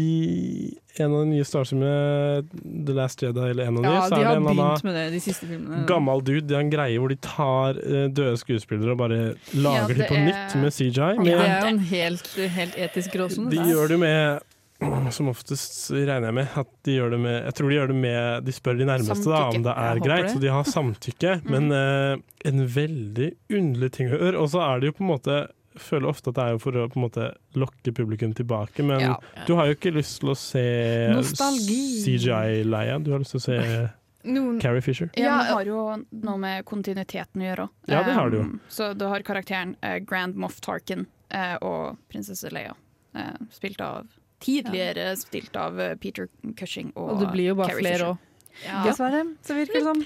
en 1.02 1.10
av 1.10 1.24
de 1.24 1.30
nye 1.32 1.44
Star 1.46 1.64
Wars-filmene, 1.64 2.44
The 2.86 2.94
Last 2.94 3.22
Jedi, 3.24 3.42
eller 3.50 3.66
en 3.66 3.78
av 3.80 3.82
de, 3.82 3.90
Ja, 3.90 4.00
så 4.06 4.14
de 4.14 4.14
er 4.14 4.18
det 4.20 4.28
har 4.28 4.36
en 4.36 4.46
begynt 4.46 4.64
annen 4.64 4.86
med 4.86 4.94
det 4.94 5.78
de 5.80 5.84
gammel 5.90 6.24
dude. 6.24 6.46
Det 6.46 6.54
er 6.56 6.62
en 6.62 6.72
greie 6.72 7.02
hvor 7.02 7.10
de 7.10 7.18
tar 7.24 7.80
eh, 7.82 8.06
døde 8.14 8.38
skuespillere 8.40 8.94
og 8.94 9.00
bare 9.02 9.20
lager 9.58 9.94
ja, 9.94 10.00
de 10.00 10.08
på 10.10 10.18
er- 10.18 10.26
nytt 10.30 10.56
med 10.62 10.76
CGI. 10.76 10.98
Ja, 10.98 11.22
det 11.24 11.38
er 11.38 11.60
jo 11.60 11.72
en 11.74 11.86
helt, 11.90 12.34
helt 12.58 12.76
etisk 12.86 13.16
gråsone. 13.16 13.50
de 13.50 13.58
er. 13.58 13.70
gjør 13.72 13.94
det 13.94 13.98
med 14.04 14.50
som 15.16 15.28
oftest 15.30 15.90
regner 15.94 16.28
jeg 16.28 16.34
med 16.34 16.56
at 16.60 16.70
de 16.84 16.96
gjør 16.96 17.12
det 17.14 17.18
med 17.22 17.36
Jeg 17.44 17.54
tror 17.56 17.68
de 17.70 17.76
gjør 17.76 17.90
det 17.92 17.96
med 17.96 18.44
De 18.44 18.52
spør 18.52 18.78
de 18.80 18.86
nærmeste 18.88 19.30
da, 19.30 19.42
om 19.54 19.62
det 19.64 19.74
er 19.84 20.00
greit, 20.02 20.24
det. 20.26 20.32
så 20.34 20.42
de 20.42 20.50
har 20.52 20.64
samtykke. 20.68 21.34
Men 21.46 21.70
uh, 21.72 22.18
en 22.44 22.64
veldig 22.74 23.30
underlig 23.54 23.92
ting 23.94 24.10
å 24.10 24.18
gjøre. 24.18 24.40
Og 24.42 24.50
så 24.52 24.62
er 24.66 24.82
det 24.82 24.90
jo 24.90 24.96
på 24.98 25.06
en 25.06 25.12
måte 25.14 25.38
Føler 25.76 26.06
ofte 26.08 26.30
at 26.30 26.36
det 26.36 26.42
er 26.44 26.50
jo 26.54 26.58
for 26.62 26.76
å 26.78 26.84
på 26.88 26.98
en 27.00 27.02
måte 27.08 27.24
lokke 27.58 27.92
publikum 27.94 28.34
tilbake, 28.34 28.84
men 28.86 29.00
Ja. 29.00 29.16
du 29.46 29.54
har 29.58 29.66
jo 29.66 29.74
ikke 29.74 29.92
lyst 29.92 30.20
til 30.20 30.30
å 30.30 30.36
se 30.38 30.62
Nostalgi. 31.10 31.80
CGI-leia. 32.04 32.98
Du 33.02 33.10
har 33.12 33.18
lyst 33.18 33.32
til 33.34 33.40
å 33.40 33.42
se 33.42 33.90
Noen- 34.24 34.60
Carrie 34.60 34.80
Fisher. 34.80 35.10
Ja, 35.16 35.38
det 35.42 35.50
har 35.52 35.64
jo 35.64 36.04
noe 36.12 36.38
med 36.38 36.64
kontinuiteten 36.64 37.42
å 37.42 37.44
gjøre 37.44 37.64
òg. 37.66 37.70
Ja, 37.88 38.02
det 38.02 38.14
har 38.14 38.30
det 38.30 38.38
jo. 38.38 38.58
så 38.70 38.96
du 38.96 39.04
har 39.06 39.20
karakteren 39.20 39.76
uh, 39.82 39.98
Grand 39.98 40.36
Moff 40.36 40.60
Tarkin 40.60 41.06
uh, 41.34 41.56
og 41.60 41.98
prinsesse 42.08 42.50
Leia, 42.52 42.72
uh, 43.16 43.34
spilt 43.50 43.80
av 43.80 44.06
Tidligere 44.44 45.16
spilt 45.16 45.56
av 45.56 45.78
Peter 46.00 46.28
Cushing 46.56 46.92
og, 46.96 47.14
Og 47.14 47.20
det 47.20 47.28
blir 47.32 47.46
jo 47.48 47.54
bare 47.54 47.68
Carrie 47.70 47.80
flere 47.80 47.94
Fisher. 47.94 48.10
òg. 48.12 48.18
Ja. 48.66 48.82
Dessverre, 48.84 49.22
så 49.42 49.54
virker 49.56 49.72
det 49.72 49.82
sånn. 49.82 50.02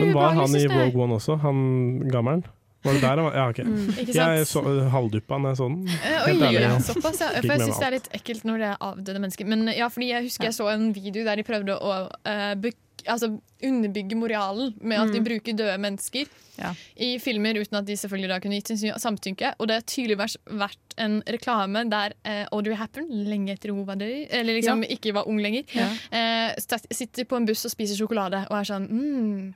Men 0.00 0.14
var 0.14 0.32
han 0.34 0.56
i 0.56 0.66
Rogue 0.66 1.02
One 1.02 1.14
også? 1.18 1.36
Han 1.42 2.00
gammelen? 2.10 2.44
Var 2.86 2.96
det 2.96 3.02
der 3.02 3.20
han 3.20 3.26
var? 3.26 3.36
Ja, 3.36 3.44
OK. 3.50 3.58
Mm, 3.66 3.90
jeg 4.14 4.46
så 4.48 4.62
uh, 4.64 4.86
halvduppa 4.94 5.38
når 5.42 5.54
jeg 5.54 5.60
så 5.60 5.68
den. 5.72 5.84
Eh, 5.98 6.16
Oi, 6.22 6.32
ærlig. 6.38 6.62
ja, 6.62 6.72
såpass, 6.86 7.20
ja. 7.20 7.32
For 7.40 7.52
jeg 7.56 7.66
syns 7.66 7.82
det 7.82 7.86
er 7.90 7.96
litt 7.98 8.08
ekkelt 8.20 8.46
når 8.48 8.62
det 8.64 8.72
er 8.72 8.82
avdøde 8.90 9.22
mennesker. 9.26 9.48
Men 9.52 9.68
ja, 9.74 9.90
fordi 9.92 10.12
jeg 10.14 10.28
husker 10.30 10.50
jeg 10.50 10.58
så 10.58 10.70
en 10.72 10.90
video 10.96 11.26
der 11.26 11.36
de 11.42 11.46
prøvde 11.46 11.76
å 11.76 11.94
uh, 12.06 12.72
altså, 13.06 13.28
underbygge 13.64 14.16
moralen 14.18 14.74
med 14.80 14.98
at 15.00 15.12
de 15.14 15.20
Mm. 15.20 15.24
bruker 15.28 15.56
døde 15.56 15.78
mennesker 15.78 16.26
i 16.96 17.18
filmer 17.20 17.58
uten 17.60 17.76
at 17.76 17.84
de 17.86 17.92
selvfølgelig 17.96 18.30
da 18.32 18.38
kunne 18.40 18.56
gitt 18.58 18.70
sin 18.78 18.92
samtykke. 18.96 19.54
Og 19.60 19.68
det 19.68 19.74
har 19.76 19.84
tydeligvis 19.86 20.36
vært 20.48 20.96
en 20.98 21.18
reklame 21.28 21.84
der 21.92 22.14
uh, 22.24 22.46
Audrey 22.56 22.74
Happen, 22.80 23.06
lenge 23.28 23.52
etter 23.52 23.70
hun 23.74 23.84
var 23.86 23.96
død, 24.00 24.26
eller 24.30 24.56
liksom 24.56 24.82
Ja. 24.82 24.88
ikke 24.96 25.12
var 25.14 25.28
ung 25.28 25.38
lenger, 25.38 25.64
Ja. 25.74 25.88
eh, 26.10 26.54
sitter 26.90 27.24
på 27.24 27.36
en 27.36 27.46
buss 27.46 27.64
og 27.66 27.70
spiser 27.74 27.96
sjokolade 27.98 28.46
og 28.50 28.56
er 28.56 28.64
sånn 28.64 28.88
mm, 28.88 29.54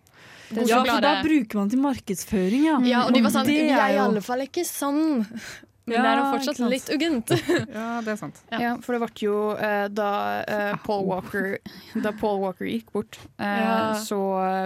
Ja, 0.66 0.82
for 0.84 1.00
da 1.04 1.16
bruker 1.22 1.60
man 1.62 1.70
til 1.72 1.82
markedsføring, 1.82 2.64
ja. 2.66 2.76
Ja, 2.86 3.02
og 3.06 3.14
de 3.14 3.22
var 3.22 3.30
sånn 3.34 3.46
Det 3.46 3.56
Vi 3.62 3.68
er 3.74 3.96
i 3.96 3.98
alle 4.02 4.22
fall 4.24 4.46
ikke 4.46 4.64
sånn. 4.66 5.26
Men 5.90 5.96
Ja, 5.96 6.02
det 6.04 6.10
er 6.10 6.18
jo 6.20 6.26
fortsatt 6.36 6.58
litt 6.70 6.90
uggent. 6.94 7.30
Ja, 7.74 7.86
det 8.04 8.12
er 8.12 8.18
sant. 8.20 8.36
Ja. 8.52 8.76
for 8.84 8.94
det 8.94 9.00
ble 9.02 9.24
jo 9.24 9.36
eh, 9.56 9.86
da, 9.90 10.10
eh, 10.46 10.74
Paul 10.84 11.06
Walker, 11.08 11.56
da 12.04 12.12
Paul 12.20 12.38
Walker 12.44 12.68
gikk 12.68 12.92
bort, 12.94 13.18
eh, 13.40 13.62
Ja. 13.64 13.94
så 13.98 14.18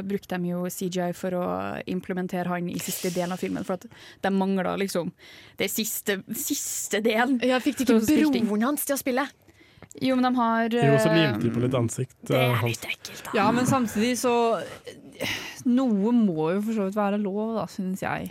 brukte 0.05 0.37
de 0.37 0.51
jo 0.53 0.65
CGI 0.69 1.13
for 1.17 1.37
å 1.39 1.47
implementere 1.89 2.49
han 2.53 2.69
i 2.69 2.77
siste 2.83 3.13
delen 3.15 3.33
av 3.33 3.41
filmen. 3.41 3.65
For 3.65 3.79
at 3.79 3.87
de 4.21 4.35
mangla 4.35 4.75
liksom 4.81 5.13
det 5.57 5.71
siste, 5.73 6.19
siste 6.35 7.01
delen. 7.05 7.39
Ja, 7.45 7.61
fikk 7.63 7.79
de 7.81 7.89
ikke 7.89 8.05
broren 8.45 8.69
hans 8.69 8.85
til 8.85 8.97
å 8.97 9.01
spille? 9.01 9.25
Jo, 10.03 10.17
men 10.19 10.27
de 10.27 10.35
har 10.41 10.69
Jo, 10.75 10.99
så 10.99 11.13
limte 11.15 11.45
de 11.47 11.51
på 11.55 11.61
litt 11.63 11.75
ansikt. 11.79 12.17
Det 12.27 12.37
er 12.37 12.57
litt 12.67 12.85
ekkelt, 12.89 13.25
da. 13.29 13.35
Ja, 13.39 13.51
men 13.55 13.65
samtidig 13.71 14.17
så 14.19 14.33
Noe 15.65 16.11
må 16.13 16.51
jo 16.53 16.61
for 16.67 16.77
så 16.77 16.87
vidt 16.89 16.97
være 16.99 17.19
lov, 17.23 17.55
da, 17.57 17.65
syns 17.73 18.03
jeg. 18.05 18.27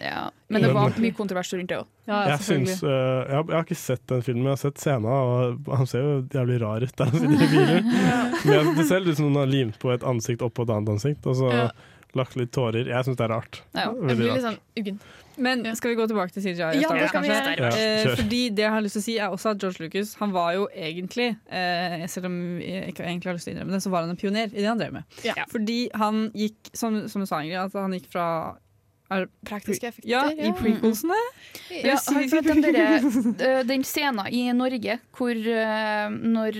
Men 0.53 0.61
det 0.65 0.69
var 0.75 0.93
mye 1.01 1.15
kontrovers 1.17 1.49
rundt 1.55 1.71
det 1.71 1.79
òg. 1.81 1.87
Ja, 2.05 2.19
jeg, 2.33 2.39
eh, 2.59 2.67
jeg, 2.83 2.83
har, 2.83 3.45
jeg 3.47 3.55
har 3.55 3.63
ikke 3.63 3.77
sett 3.79 4.03
den 4.11 4.21
filmen, 4.25 4.43
jeg 4.49 4.57
har 4.57 4.61
sett 4.65 4.81
scenen, 4.83 5.07
og 5.07 5.71
han 5.79 5.87
ser 5.89 6.03
jo 6.03 6.13
jævlig 6.35 6.59
rar 6.61 6.83
ut 6.83 6.95
der 6.99 7.09
han 7.13 7.23
sitter 7.23 7.45
i 7.47 7.49
bilen. 7.53 7.89
Men 8.43 8.53
jeg, 8.57 8.75
det 8.77 8.85
ser 8.91 9.07
ut 9.07 9.15
som 9.17 9.29
noen 9.29 9.39
har 9.45 9.49
limt 9.53 9.79
på 9.81 9.93
et 9.95 10.03
ansikt 10.13 10.43
oppå 10.45 10.67
et 10.67 10.75
annet 10.75 10.93
ansikt, 10.97 11.25
og 11.31 11.39
så 11.39 11.51
Ja. 11.53 11.65
lagt 12.19 12.35
litt 12.37 12.51
tårer. 12.53 12.85
Jeg 12.91 13.07
syns 13.07 13.17
det 13.17 13.25
er 13.25 13.31
rart. 13.33 13.61
Ja, 13.73 13.87
Jeg 13.89 14.19
blir 14.19 14.33
litt 14.35 14.43
sånn 14.45 14.59
uggen. 14.77 14.99
Men 15.37 15.63
skal 15.75 15.93
vi 15.93 15.97
gå 15.97 16.05
tilbake 16.07 16.33
til 16.35 16.43
CGI? 16.43 16.81
Ja, 16.81 16.89
det 16.93 17.09
kan 17.11 17.23
vi. 17.25 17.29
Ja, 17.29 17.69
Eh, 17.73 18.15
fordi 18.15 18.41
det 18.53 18.63
jeg 18.65 18.71
har 18.73 18.81
lyst 18.85 18.97
til 18.97 19.01
å 19.01 19.05
si 19.05 19.15
er 19.17 19.33
også 19.33 19.53
at 19.53 19.61
George 19.63 19.83
Lucas 19.83 20.13
Han 20.19 20.33
var 20.33 20.53
jo 20.53 20.67
egentlig, 20.75 21.35
eh, 21.49 22.05
selv 22.11 22.27
om 22.29 22.35
jeg 22.61 22.93
ikke 22.93 23.05
egentlig 23.05 23.29
har 23.31 23.37
lyst 23.37 23.47
til 23.47 23.53
å 23.53 23.57
innrømme 23.57 23.75
det, 23.77 23.81
så 23.83 23.89
var 23.93 24.05
han 24.05 24.13
en 24.13 24.19
pioner 24.19 24.51
i 24.51 24.61
det 24.61 24.67
han 24.69 24.77
drev 24.81 24.93
med. 24.93 25.03
Fordi 25.51 25.79
han 25.95 26.27
gikk, 26.37 26.73
som, 26.73 27.07
som 27.09 27.23
du 27.23 27.29
sa 27.29 27.41
Ingrid, 27.41 27.59
at 27.65 27.73
han 27.79 27.95
gikk 27.97 28.09
fra 28.11 28.27
er, 29.11 29.27
Praktiske 29.45 29.89
effekter. 29.91 30.09
Ja, 30.09 30.23
i 30.31 30.51
prequelsene. 30.57 31.17
Ja, 31.83 31.97
den, 32.01 33.35
eh, 33.37 33.63
den 33.67 33.83
scenen 33.83 34.29
i 34.33 34.45
Norge 34.53 34.99
hvor 35.17 35.33
når 35.37 36.59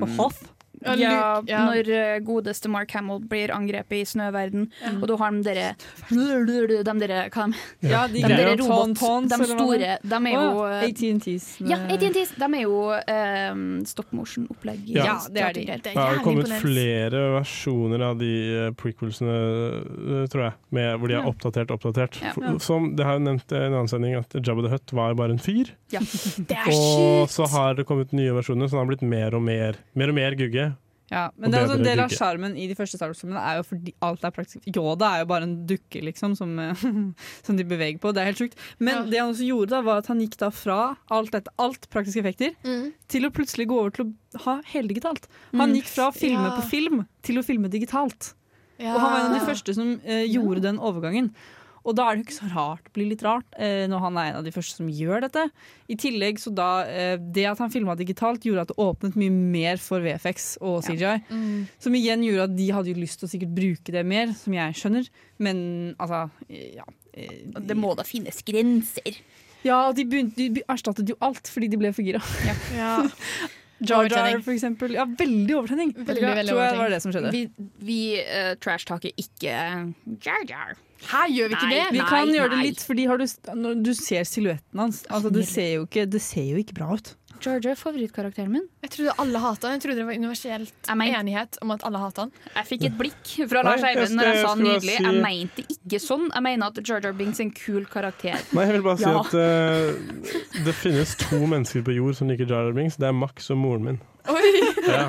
På 0.00 0.08
Hoth? 0.16 0.53
Ja, 0.84 0.94
Ja, 0.94 1.40
Luke, 1.40 1.50
ja. 1.50 1.64
når 1.68 1.90
eh, 1.96 2.18
godeste 2.24 2.70
Mark 2.72 2.92
Hamill 2.94 3.22
blir 3.28 3.52
angrepet 3.54 4.02
i 4.02 4.04
snøverden, 4.08 4.68
mm. 4.70 5.00
og 5.02 5.08
du 5.08 5.16
har 5.20 5.34
de 5.34 5.42
derre 5.46 5.70
De 6.84 6.94
derre 7.00 7.28
hva 7.34 7.46
de, 7.50 7.88
Ja, 7.88 8.06
de 8.08 8.22
de 8.22 8.34
de 8.34 8.56
robot... 8.62 8.98
De 9.34 9.48
store. 9.48 9.96
De 10.02 10.20
er 10.20 10.34
jo 10.34 10.44
Å, 10.44 10.66
eh, 10.68 10.86
Ja, 11.64 11.78
ATNTs. 11.88 12.34
De 12.40 12.48
er 12.48 12.64
jo 12.64 12.78
eh, 12.94 13.54
stop 13.88 14.12
motion-opplegg. 14.16 14.84
Ja. 14.94 15.18
Det 15.30 15.42
er 15.42 15.56
de. 15.56 15.64
Trek. 15.64 15.82
Det 15.88 15.96
har 15.98 16.20
kommet 16.24 16.50
flere 16.62 17.24
versjoner 17.38 18.04
av 18.10 18.18
de 18.20 18.32
prequelsene, 18.78 19.34
tror 20.32 20.46
jeg, 20.48 20.56
med, 20.76 20.90
hvor 21.00 21.10
de 21.10 21.18
er 21.18 21.28
oppdatert 21.28 21.72
oppdatert. 21.74 22.20
Ja. 22.22 22.34
For- 22.36 22.58
Som 22.64 22.94
det 22.96 23.06
har 23.06 23.18
jo 23.18 23.24
nevnt 23.26 23.52
i 23.52 23.60
en 23.60 23.72
annen 23.72 23.90
sending, 23.90 24.14
at 24.18 24.34
Jabba 24.34 24.66
the 24.66 24.72
Hutt 24.74 24.92
var 24.96 25.14
bare 25.18 25.34
en 25.36 25.42
fyr. 25.42 25.72
Ja. 25.92 26.00
Det 26.48 26.56
er 26.56 26.70
Og 26.74 27.28
så 27.30 27.46
har 27.50 27.74
det 27.78 27.86
kommet 27.88 28.12
nye 28.16 28.34
versjoner, 28.34 28.68
så 28.68 28.76
han 28.78 28.84
har 28.86 28.92
blitt 28.94 29.04
mer 29.06 29.34
og 29.36 29.42
mer, 29.44 29.78
mer, 29.94 30.10
og 30.12 30.18
mer 30.18 30.36
gugge. 30.38 30.73
Ja, 31.12 31.26
men 31.36 31.50
det 31.52 31.58
er 31.58 31.66
også 31.66 31.74
en 31.76 31.84
del 31.84 32.00
av 32.00 32.08
sjarmen 32.10 32.54
i 32.56 32.64
de 32.66 32.74
første 32.74 32.96
Star 32.96 33.10
Wars-filmene 33.12 33.40
er 33.44 33.58
jo 33.58 33.64
fordi 33.68 33.92
alt 34.06 34.22
er 34.24 34.32
praktisk. 34.32 34.64
Yoda 34.72 35.10
er 35.14 35.18
jo 35.20 35.26
bare 35.28 35.44
en 35.44 35.66
dukke, 35.68 36.00
liksom, 36.02 36.32
som, 36.38 36.54
eh, 36.58 36.84
som 37.46 37.58
de 37.58 37.64
beveger 37.68 37.98
på. 38.00 38.12
Det 38.16 38.22
er 38.22 38.30
helt 38.30 38.40
sjukt. 38.40 38.56
Men 38.80 39.10
det 39.12 39.20
han 39.20 39.34
også 39.34 39.44
gjorde, 39.46 39.68
da, 39.74 39.82
var 39.84 40.00
at 40.00 40.08
han 40.08 40.22
gikk 40.24 40.38
da 40.40 40.48
fra 40.50 40.78
alt 41.12 41.30
dette, 41.36 41.52
alt 41.60 41.88
praktiske 41.92 42.22
effekter, 42.24 42.56
til 43.12 43.28
å 43.28 43.32
plutselig 43.36 43.68
gå 43.68 43.76
over 43.82 43.90
til 43.98 44.06
å 44.08 44.40
ha 44.46 44.56
heldigitalt. 44.72 45.28
Han 45.52 45.70
Mm. 45.70 45.76
gikk 45.76 45.92
fra 45.92 46.08
å 46.08 46.14
filme 46.16 46.48
Ja. 46.48 46.56
på 46.56 46.64
film 46.70 47.04
til 47.22 47.36
å 47.38 47.44
filme 47.44 47.68
digitalt. 47.68 48.32
Ja. 48.78 48.94
Og 48.94 49.00
han 49.00 49.12
var 49.12 49.20
en 49.20 49.32
av 49.32 49.38
de 49.40 49.46
første 49.52 49.74
som 49.76 50.00
eh, 50.04 50.24
gjorde 50.26 50.62
den 50.62 50.78
overgangen. 50.78 51.34
Og 51.84 51.96
da 51.96 52.06
er 52.06 52.16
det 52.16 52.22
jo 52.22 52.26
ikke 52.28 52.36
så 52.38 52.50
rart, 52.54 52.84
det 52.86 52.94
blir 52.96 53.10
litt 53.10 53.22
rart 53.24 53.58
eh, 53.60 53.84
når 53.90 54.02
han 54.06 54.18
er 54.20 54.28
en 54.30 54.38
av 54.40 54.46
de 54.46 54.52
første 54.54 54.80
som 54.80 54.88
gjør 54.88 55.26
dette. 55.26 55.44
I 55.92 55.96
tillegg 56.00 56.40
så 56.40 56.52
da 56.54 56.68
eh, 56.88 57.16
Det 57.20 57.44
at 57.50 57.60
han 57.60 57.72
filma 57.72 57.96
digitalt, 57.98 58.46
gjorde 58.46 58.64
at 58.64 58.72
det 58.72 58.78
åpnet 58.80 59.18
mye 59.20 59.34
mer 59.34 59.80
for 59.82 60.04
VFX 60.04 60.54
og 60.64 60.80
CGI. 60.86 61.18
Mm. 61.28 61.66
Som 61.84 61.98
igjen 61.98 62.24
gjorde 62.24 62.48
at 62.48 62.56
de 62.56 62.68
hadde 62.72 62.92
jo 62.94 63.02
lyst 63.02 63.20
til 63.20 63.28
å 63.28 63.32
sikkert 63.34 63.56
bruke 63.56 63.94
det 63.94 64.04
mer, 64.08 64.32
som 64.38 64.56
jeg 64.56 64.78
skjønner. 64.80 65.10
Men 65.44 65.58
altså 65.98 66.24
eh, 66.48 66.78
ja. 66.80 66.88
eh, 67.12 67.42
Det 67.60 67.76
må 67.76 67.92
da 67.98 68.06
finnes 68.08 68.40
grenser. 68.48 69.20
Ja, 69.64 69.86
og 69.88 69.98
de, 69.98 70.04
begynte, 70.08 70.48
de 70.56 70.64
erstattet 70.68 71.08
jo 71.08 71.16
alt 71.24 71.48
fordi 71.48 71.70
de 71.72 71.80
ble 71.80 71.92
for 71.96 72.04
gira. 72.04 72.24
Ja. 72.76 72.96
Jar 73.84 74.08
Jar, 74.08 74.38
for 74.44 74.54
eksempel. 74.54 74.94
Ja, 74.96 75.04
veldig 75.04 75.56
overtenning. 75.58 75.92
Veldig, 75.96 76.14
veldig, 76.14 76.36
veldig 76.38 76.56
jeg 76.56 76.72
det 76.72 76.80
var 76.80 76.92
det 76.92 77.00
som 77.02 77.12
skjedde. 77.12 77.32
Vi, 77.34 77.68
vi 77.84 78.00
uh, 78.22 78.54
trash-taker 78.62 79.12
ikke 79.20 79.56
Jar 80.24 80.46
Jar. 80.48 80.76
Her 81.04 81.28
gjør 81.28 81.50
vi 81.50 81.56
ikke 81.58 81.68
Nei, 81.68 81.74
det! 81.76 81.86
Vi 81.92 82.04
kan 82.08 82.28
Nei, 82.28 82.36
gjøre 82.38 82.50
det 82.54 82.60
litt, 82.64 82.84
fordi 82.86 83.06
har 83.10 83.20
du, 83.20 83.26
du 83.84 83.92
ser 83.98 84.24
silhuetten 84.28 84.80
hans 84.80 85.02
altså, 85.10 85.32
det, 85.34 85.44
ser 85.50 85.70
jo 85.74 85.86
ikke, 85.88 86.06
det 86.10 86.22
ser 86.24 86.46
jo 86.48 86.62
ikke 86.62 86.76
bra 86.78 86.94
ut. 86.96 87.14
Jar 87.42 87.60
er 87.66 87.74
favorittkarakteren 87.76 88.50
min. 88.52 88.68
Jeg 88.84 88.90
trodde 88.94 89.14
alle 89.18 89.40
hata 89.42 89.68
han. 89.68 89.74
Jeg 89.78 89.82
trodde 89.84 89.96
det 90.00 90.06
var 90.06 90.14
universelt 90.20 90.88
I 90.88 90.94
mean. 90.96 91.14
enighet 91.20 91.58
om 91.62 91.70
at 91.74 91.84
alle 91.84 91.98
hata 91.98 92.24
han. 92.26 92.32
Jeg 92.54 92.66
fikk 92.70 92.84
et 92.88 92.96
blikk 92.98 93.32
fra 93.50 93.62
Lars 93.66 93.82
Eivind 93.84 94.16
når 94.16 94.30
jeg 94.30 94.40
sa 94.46 94.54
nydelig. 94.54 94.96
si- 94.96 95.04
Jeg 95.04 95.22
mente 95.26 95.66
ikke 95.76 96.00
sånn. 96.00 96.30
Jeg 96.32 96.42
mener 96.42 96.66
at 96.66 96.80
Jar 96.88 97.12
Binks 97.12 97.40
er 97.40 97.44
en 97.44 97.50
kul 97.52 97.84
karakter. 97.86 98.38
Nei, 98.52 98.64
jeg 98.66 98.72
vil 98.78 98.82
bare 98.82 98.98
si 98.98 99.04
Ja. 99.04 99.20
at 99.20 99.34
uh, 99.34 100.64
det 100.64 100.74
finnes 100.74 101.16
to 101.16 101.36
mennesker 101.46 101.82
på 101.84 101.94
jord 101.94 102.16
som 102.16 102.28
liker 102.28 102.46
Jar 102.48 102.72
Binks. 102.72 102.96
Det 102.96 103.08
er 103.08 103.12
Max 103.12 103.50
og 103.50 103.58
moren 103.58 103.84
min. 103.84 104.00
Oi! 104.24 104.72
Ja. 104.88 105.08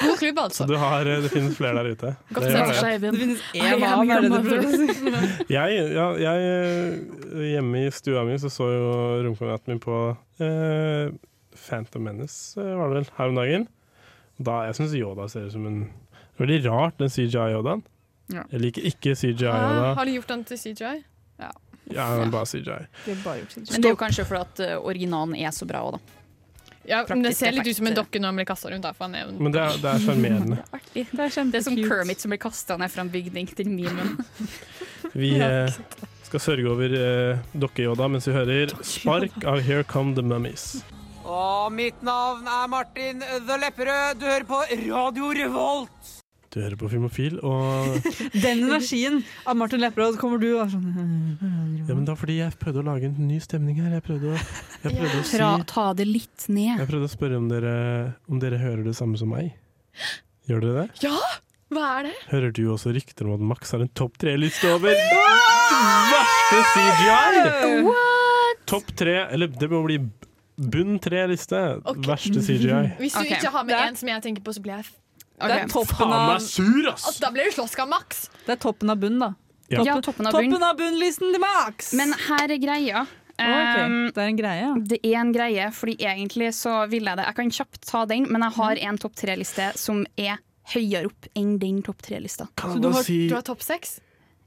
God 0.00 0.18
klubb, 0.18 0.38
altså. 0.38 0.66
du 0.68 0.76
har, 0.80 1.04
eh, 1.08 1.20
det 1.20 1.30
finnes 1.32 1.56
flere 1.58 1.76
der 1.76 1.90
ute. 1.92 2.16
Godt 2.32 2.44
Det 2.46 2.52
sett, 2.52 2.68
Lars. 2.68 2.82
Eivind. 2.84 3.12
Det 3.12 3.20
finnes 3.20 3.42
én 3.54 3.84
av, 3.84 4.00
er 4.08 4.72
si? 4.72 5.44
Jeg, 5.56 5.92
ja, 5.92 6.06
jeg 6.16 6.48
eh, 6.48 7.46
Hjemme 7.52 7.86
i 7.86 7.90
stua 7.92 8.24
mi 8.24 8.36
så, 8.40 8.48
så 8.52 8.68
jo 8.72 8.90
romkameraten 9.26 9.72
min 9.74 9.80
på 9.82 9.98
eh, 10.40 11.12
Phantom 11.66 12.06
Menace, 12.06 12.56
eh, 12.60 12.72
var 12.78 12.92
det 12.92 13.00
vel, 13.00 13.10
her 13.18 13.32
om 13.32 13.40
dagen. 13.40 13.68
Da, 14.36 14.62
jeg 14.68 14.78
syns 14.78 14.96
Yoda 14.96 15.28
ser 15.32 15.48
ut 15.48 15.56
som 15.56 15.68
en 15.68 15.86
Veldig 16.36 16.66
rart, 16.66 16.98
den 17.00 17.08
CJI-Yodaen. 17.08 17.80
Ja. 18.28 18.42
Jeg 18.50 18.60
liker 18.60 18.84
ikke 18.90 19.14
CJI-Yoda. 19.16 19.94
har 19.96 20.04
de 20.04 20.16
gjort 20.18 20.28
den 20.28 20.42
til 20.44 20.58
CGI? 20.60 20.98
Ja, 21.94 22.16
men 22.18 22.30
bare 22.30 22.46
CJI. 22.46 22.86
De 23.06 23.14
bare 23.22 23.46
CGI. 23.46 23.72
Men 23.72 23.82
det 23.82 23.88
er 23.88 23.94
jo 23.94 23.98
kanskje 24.00 24.26
fordi 24.26 24.40
at 24.42 24.62
eh, 24.66 24.76
originalen 24.76 25.36
er 25.38 25.54
så 25.54 25.68
bra 25.68 25.84
òg, 25.86 25.96
da. 25.96 26.22
Ja, 26.86 27.00
men 27.08 27.22
Det 27.22 27.32
ser 27.34 27.50
litt 27.50 27.66
ut 27.66 27.76
som 27.76 27.88
en 27.90 27.96
dokke 27.96 28.20
når 28.22 28.30
han 28.30 28.40
blir 28.40 28.46
kasta 28.46 28.70
rundt. 28.70 28.84
Da, 28.86 28.92
for 28.94 29.08
han 29.08 29.16
er 29.18 29.30
Men 29.32 29.54
det 29.54 29.62
er 29.62 29.78
det 29.82 29.92
er 29.92 30.02
sjarmerende. 30.04 30.58
Det 30.94 31.02
er 31.02 31.50
Det 31.50 31.58
er 31.58 31.64
som. 31.66 31.76
Kermit 31.76 32.22
som 32.22 32.30
blir 32.30 32.38
kasta 32.42 32.76
ned 32.78 32.92
fra 32.94 33.02
en 33.02 33.10
bygning 33.10 33.50
til 33.58 33.70
memen. 33.70 34.18
Vi 35.20 35.32
eh, 35.42 35.70
skal 36.26 36.42
sørge 36.42 36.70
over 36.70 36.94
eh, 36.98 37.42
Dokke-Yoda 37.54 38.08
mens 38.10 38.26
vi 38.28 38.34
hører 38.34 38.72
Spark 38.84 39.44
av 39.46 39.62
Here 39.62 39.86
Come 39.86 40.14
The 40.14 40.22
Mummies. 40.26 40.82
Og 41.26 41.72
mitt 41.74 42.02
navn 42.06 42.46
er 42.46 42.68
Martin 42.70 43.18
The 43.20 43.56
Lepperød. 43.58 44.20
Du 44.20 44.26
hører 44.28 44.46
på 44.46 44.60
Radio 44.86 45.30
Revolt. 45.34 46.12
Du 46.54 46.60
hører 46.62 46.76
på 46.80 46.88
Filmofil, 46.88 47.34
og 47.44 47.96
Den 48.44 48.62
energien 48.64 49.18
av 49.44 49.58
Martin 49.58 49.82
Lepperød, 49.82 50.16
kommer 50.20 50.40
du 50.40 50.46
og 50.54 50.70
sånn 50.72 50.86
Ja, 51.82 51.90
men 51.90 52.06
var 52.08 52.16
fordi 52.16 52.38
jeg 52.38 52.54
prøvde 52.60 52.80
å 52.80 52.86
lage 52.86 53.10
en 53.10 53.18
ny 53.28 53.40
stemning 53.44 53.80
her. 53.82 53.96
Jeg 53.98 54.04
prøvde 54.06 54.30
å, 54.32 54.38
jeg 54.86 54.94
prøvde 54.94 55.18
å 55.18 55.24
si 55.26 55.40
Tra, 55.40 55.50
ta 55.68 55.88
det 55.98 56.06
litt 56.08 56.46
ned. 56.48 56.78
Jeg 56.78 56.88
prøvde 56.88 57.10
å 57.10 57.12
spørre 57.12 57.40
om 57.42 57.50
dere, 57.50 57.74
om 58.30 58.40
dere 58.40 58.62
hører 58.62 58.86
det 58.86 58.94
samme 58.96 59.20
som 59.20 59.34
meg. 59.34 59.50
Gjør 60.48 60.64
dere 60.64 60.86
det? 60.86 61.04
Ja! 61.08 61.18
Hva 61.74 61.86
er 61.98 62.06
det? 62.06 62.14
Hører 62.30 62.52
du 62.54 62.62
også 62.70 62.92
rykter 62.94 63.26
om 63.26 63.34
at 63.34 63.42
Max 63.50 63.74
har 63.74 63.82
en 63.82 63.90
topp 63.98 64.20
tre-liste 64.22 64.70
over 64.70 64.94
verste 66.14 66.60
CGI? 66.72 67.82
Topp 68.70 68.94
tre, 68.98 69.16
eller 69.34 69.50
det 69.50 69.68
må 69.72 69.82
bli 69.82 69.98
bunn 70.56 70.98
tre-liste. 71.02 71.60
Okay. 71.84 72.02
Verste 72.08 72.42
CGI. 72.42 72.84
Hvis 73.02 73.12
du 73.16 73.20
okay. 73.20 73.36
ikke 73.36 73.52
har 73.52 73.64
med 73.68 73.76
en 73.80 73.96
som 73.96 74.08
jeg 74.08 74.22
tenker 74.22 74.42
på, 74.46 74.54
så 74.56 74.62
blir 74.64 74.78
jeg 74.78 74.88
Det 75.36 75.52
er 75.52 75.68
toppen 75.68 75.98
Faen 76.00 76.14
meg 76.32 76.40
sur, 76.44 76.88
ass! 76.92 77.04
Altså, 77.10 77.20
Da 77.26 77.30
blir 77.34 77.44
du 77.50 77.56
slåsska 77.58 77.86
maks. 77.90 78.28
det 78.46 78.56
er 78.56 78.62
toppen 78.62 78.90
av 78.90 78.98
bunn, 79.02 79.18
da. 79.20 79.34
Ja. 79.68 79.82
Ja, 79.82 80.00
toppen 80.00 80.28
av 80.28 80.32
bunn. 80.32 80.48
Toppen 80.50 80.62
av 80.62 80.76
bunnlisten 80.78 81.32
til 81.34 81.42
Max! 81.42 81.92
Men 81.98 82.14
her 82.28 82.50
er 82.54 82.60
greia. 82.62 83.04
Ok, 83.04 83.12
Um, 83.36 84.06
det 84.16 84.22
er 84.22 84.30
en 84.30 84.36
greie, 84.38 84.60
ja. 84.62 84.68
det 84.80 84.98
er 85.04 85.16
en 85.20 85.32
greie, 85.34 85.64
fordi 85.76 85.98
egentlig 86.00 86.54
så 86.56 86.86
vil 86.88 87.04
jeg 87.04 87.18
det. 87.18 87.26
Jeg 87.26 87.36
kan 87.36 87.50
kjapt 87.52 87.82
ta 87.84 88.04
den, 88.08 88.24
men 88.32 88.40
jeg 88.46 88.56
har 88.56 88.80
en 88.88 88.96
topp 89.02 89.18
tre-liste 89.20 89.66
som 89.76 90.06
er 90.16 90.38
høyere 90.72 91.10
opp 91.10 91.28
enn 91.36 91.58
den 91.60 91.82
topp 91.84 92.00
tre-lista. 92.06 92.46
Så 92.56 92.80
du 92.80 92.88
har- 92.88 93.04
si 93.04 93.28
Du 93.28 93.34
har 93.34 93.42
topp 93.44 93.60
seks? 93.60 94.00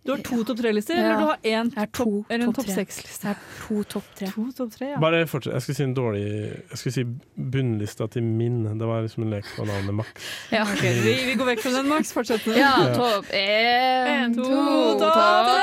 Du 0.10 0.14
har 0.16 0.24
to 0.26 0.39
topp 0.49 0.57
tre-lister, 0.64 0.97
Ja. 0.97 1.01
eller 1.05 1.20
du 1.20 1.26
har 1.30 1.38
én 1.45 1.70
topp, 1.93 2.26
eller 2.34 2.45
en 2.47 2.53
tre. 2.57 2.74
seks-liste? 2.80 3.28
Jeg 3.30 3.36
har 3.36 3.68
to 3.68 3.84
topp 3.93 4.07
tre. 4.18 4.28
To 4.34 4.45
topp 4.57 4.72
tre, 4.74 4.88
ja. 4.95 4.97
Bare 5.03 5.20
fortsett. 5.30 5.53
Jeg 5.53 5.62
skulle 5.68 5.76
si 5.78 5.84
en 5.86 5.93
dårlig 5.93 6.24
Jeg 6.72 6.78
skulle 6.82 6.93
si 6.97 7.03
bunnlista 7.38 8.07
til 8.10 8.24
min. 8.24 8.64
Det 8.80 8.88
var 8.89 9.03
liksom 9.05 9.24
en 9.28 9.30
lek 9.38 9.45
på 9.55 9.66
navnet 9.70 9.93
Max. 9.99 10.10
Ja. 10.55 10.64
okay. 10.66 10.95
vi, 11.05 11.14
vi 11.30 11.36
går 11.38 11.45
vekk 11.53 11.62
fra 11.68 11.72
den, 11.78 11.88
Max. 11.93 12.12
Fortsett. 12.14 12.45
med 12.47 12.55
den. 12.55 12.64
Ja, 12.64 12.74
Ja. 12.88 12.93
topp 12.97 13.26
én, 13.30 14.26
En, 14.26 14.36
to, 14.36 14.43
to, 14.43 14.99
topp 14.99 15.14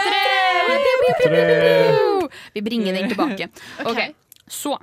tre! 0.06 0.22
Tre. 1.26 2.28
Vi 2.54 2.60
bringer 2.62 2.92
den 2.92 3.08
tilbake. 3.10 3.48
Ok. 3.84 3.90
OK, 3.90 4.00
så 4.48 4.78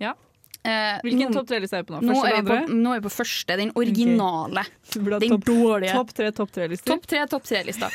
Ja. 0.00 0.14
Eh, 0.62 0.98
Hvilken 1.06 1.32
topp 1.32 1.46
tre-liste 1.48 1.78
er 1.78 1.84
vi 1.84 1.88
på 1.88 1.94
nå? 1.96 2.00
nå, 2.04 2.14
Første 2.14 2.28
er 2.28 2.34
eller 2.36 2.44
vi 2.44 2.66
på, 2.68 2.78
nå 2.82 2.92
er 2.92 3.00
vi 3.00 3.06
på 3.06 3.12
første, 3.14 3.56
den 3.56 3.70
originale. 3.80 4.64
Okay. 4.90 5.18
Den 5.24 5.36
top, 5.38 5.46
dårlige. 5.48 5.92
topp 5.96 6.14
tre 6.18 6.32
topp 6.36 6.52
tre-lister. 6.52 6.90
Topp 6.92 7.06
tre, 7.08 7.22
topp 7.32 7.46
tre-lista. 7.48 7.88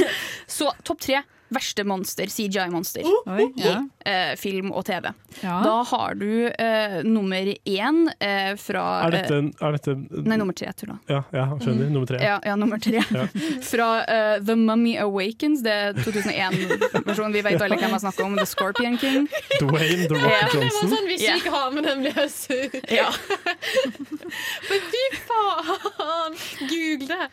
så 0.58 0.70
topp 0.86 1.02
tre 1.02 1.24
verste 1.54 1.84
monster, 1.88 2.30
CGI-monster, 2.30 3.06
Oi, 3.30 3.46
ja. 3.60 3.76
i 4.04 4.10
eh, 4.10 4.32
film 4.40 4.72
og 4.74 4.84
TV. 4.88 5.10
Ja. 5.40 5.56
Da 5.64 5.74
har 5.90 6.14
du 6.18 6.46
eh, 6.48 7.00
nummer 7.06 7.50
én 7.64 8.00
eh, 8.18 8.52
fra 8.60 8.84
Er 9.06 9.14
dette, 9.16 9.40
er 9.60 9.76
dette 9.78 9.94
eh, 9.96 10.22
Nei, 10.24 10.38
nummer 10.40 10.56
tre, 10.56 10.70
tulla. 10.78 10.98
Ja, 11.10 11.22
ja 11.34 11.46
skjønner. 11.60 11.90
Nummer 11.94 12.08
tre. 12.10 12.20
Ja, 12.22 12.38
ja, 12.46 12.56
nummer 12.60 12.78
tre. 12.82 13.02
Fra 13.70 13.88
uh, 14.02 14.36
The 14.44 14.56
Mummy 14.58 14.96
Awakens, 15.00 15.62
det 15.64 15.72
er 15.72 15.98
2001-versjonen. 15.98 17.34
Vi 17.34 17.42
vet 17.46 17.62
alle 17.62 17.78
hvem 17.80 17.96
jeg 17.96 18.04
snakker 18.06 18.26
om. 18.26 18.36
The 18.38 18.46
Scorpion 18.48 18.98
King. 19.00 19.28
Dwayne 19.60 20.08
The 20.10 20.18
Rock 20.18 20.30
Ja. 20.34 20.48
Det 20.50 20.58
var 20.58 20.64
Johnson. 20.64 20.94
sånn, 20.94 21.08
Hvis 21.10 21.24
Ja. 21.24 21.34
du 21.34 21.42
ikke 21.44 21.54
har 21.54 21.70
med 21.74 21.84
den, 21.88 22.04
blir 22.04 22.20
jeg 22.24 22.30
sur. 22.34 22.78
Ja. 22.92 23.08
Men 24.68 24.86
fy 24.90 25.02
faen! 25.26 26.36
Google 26.70 27.08
det! 27.08 27.28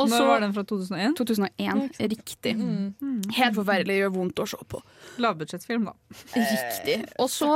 Og 0.00 0.08
Når 0.10 0.26
var 0.26 0.40
den 0.44 0.54
fra 0.56 0.64
2001? 0.68 1.16
2001, 1.18 2.00
riktig. 2.12 2.54
Helt 3.52 3.60
forferdelig, 3.60 3.98
gjør 4.00 4.14
vondt 4.16 4.40
å 4.42 4.46
se 4.48 4.58
på. 4.72 4.80
Lavbudsjettfilm, 5.22 5.90
da. 5.90 5.94
Riktig. 6.32 6.96
Og 7.22 7.28
så 7.32 7.50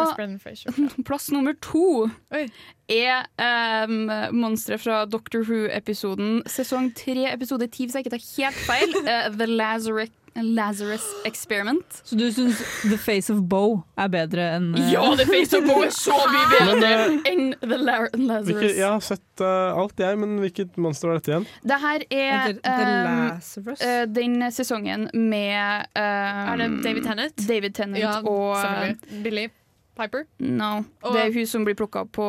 plass 1.09 1.31
nummer 1.33 1.57
to 1.65 2.07
er 2.93 3.25
um, 3.89 4.13
monsteret 4.37 4.85
fra 4.85 5.01
Doctor 5.11 5.43
Who-episoden 5.47 6.43
sesong 6.51 6.93
tre, 6.97 7.27
episode 7.33 7.67
ti, 7.73 7.87
hvis 7.87 7.97
jeg 7.99 8.07
ikke 8.07 8.15
tar 8.17 8.29
helt 8.37 8.63
feil. 8.69 8.97
Uh, 9.03 9.29
The 9.41 9.49
Lazarus, 9.51 10.13
Lazarus 10.43 11.05
Experiment. 11.25 12.01
Så 12.05 12.17
du 12.19 12.27
syns 12.33 12.59
The 12.83 12.99
Face 13.01 13.33
of 13.33 13.41
Bo 13.49 13.83
er 13.97 14.09
bedre 14.13 14.47
enn 14.57 14.71
uh... 14.77 14.81
Ja, 14.93 15.03
The 15.17 15.27
Face 15.29 15.57
of 15.59 15.67
Bo 15.69 15.81
er 15.85 15.93
så 15.95 16.17
mye 16.33 16.47
bedre 16.53 16.91
Men, 16.91 17.19
enn 17.31 17.45
The 17.63 17.79
La 17.81 17.99
Lazarus. 18.13 18.49
Hvilke, 18.51 18.73
jeg 18.77 18.87
har 18.89 19.05
sett 19.05 19.45
uh, 19.45 19.81
alt, 19.81 19.99
jeg, 20.03 20.19
men 20.23 20.37
hvilket 20.43 20.77
monster 20.83 21.11
var 21.13 21.21
dette 21.21 21.33
igjen? 21.33 21.47
Det 21.67 21.81
her 21.83 22.07
er 22.11 22.57
um, 22.57 23.69
eh, 23.77 24.03
den 24.17 24.49
sesongen 24.53 25.09
med 25.15 25.87
um, 25.97 26.03
Er 26.03 26.63
det 26.65 26.71
David 26.85 27.09
Tennant? 27.09 27.47
David 27.49 27.79
Tennant 27.79 28.03
Ja, 28.03 28.19
og. 28.21 29.07
Billy 29.25 29.49
Piper? 29.97 30.27
No. 30.39 30.85
Og- 31.03 31.15
Det 31.15 31.21
er 31.25 31.33
hun 31.33 31.47
som 31.49 31.65
blir 31.65 31.75
plukka 31.79 32.03
opp 32.05 32.13
på 32.13 32.27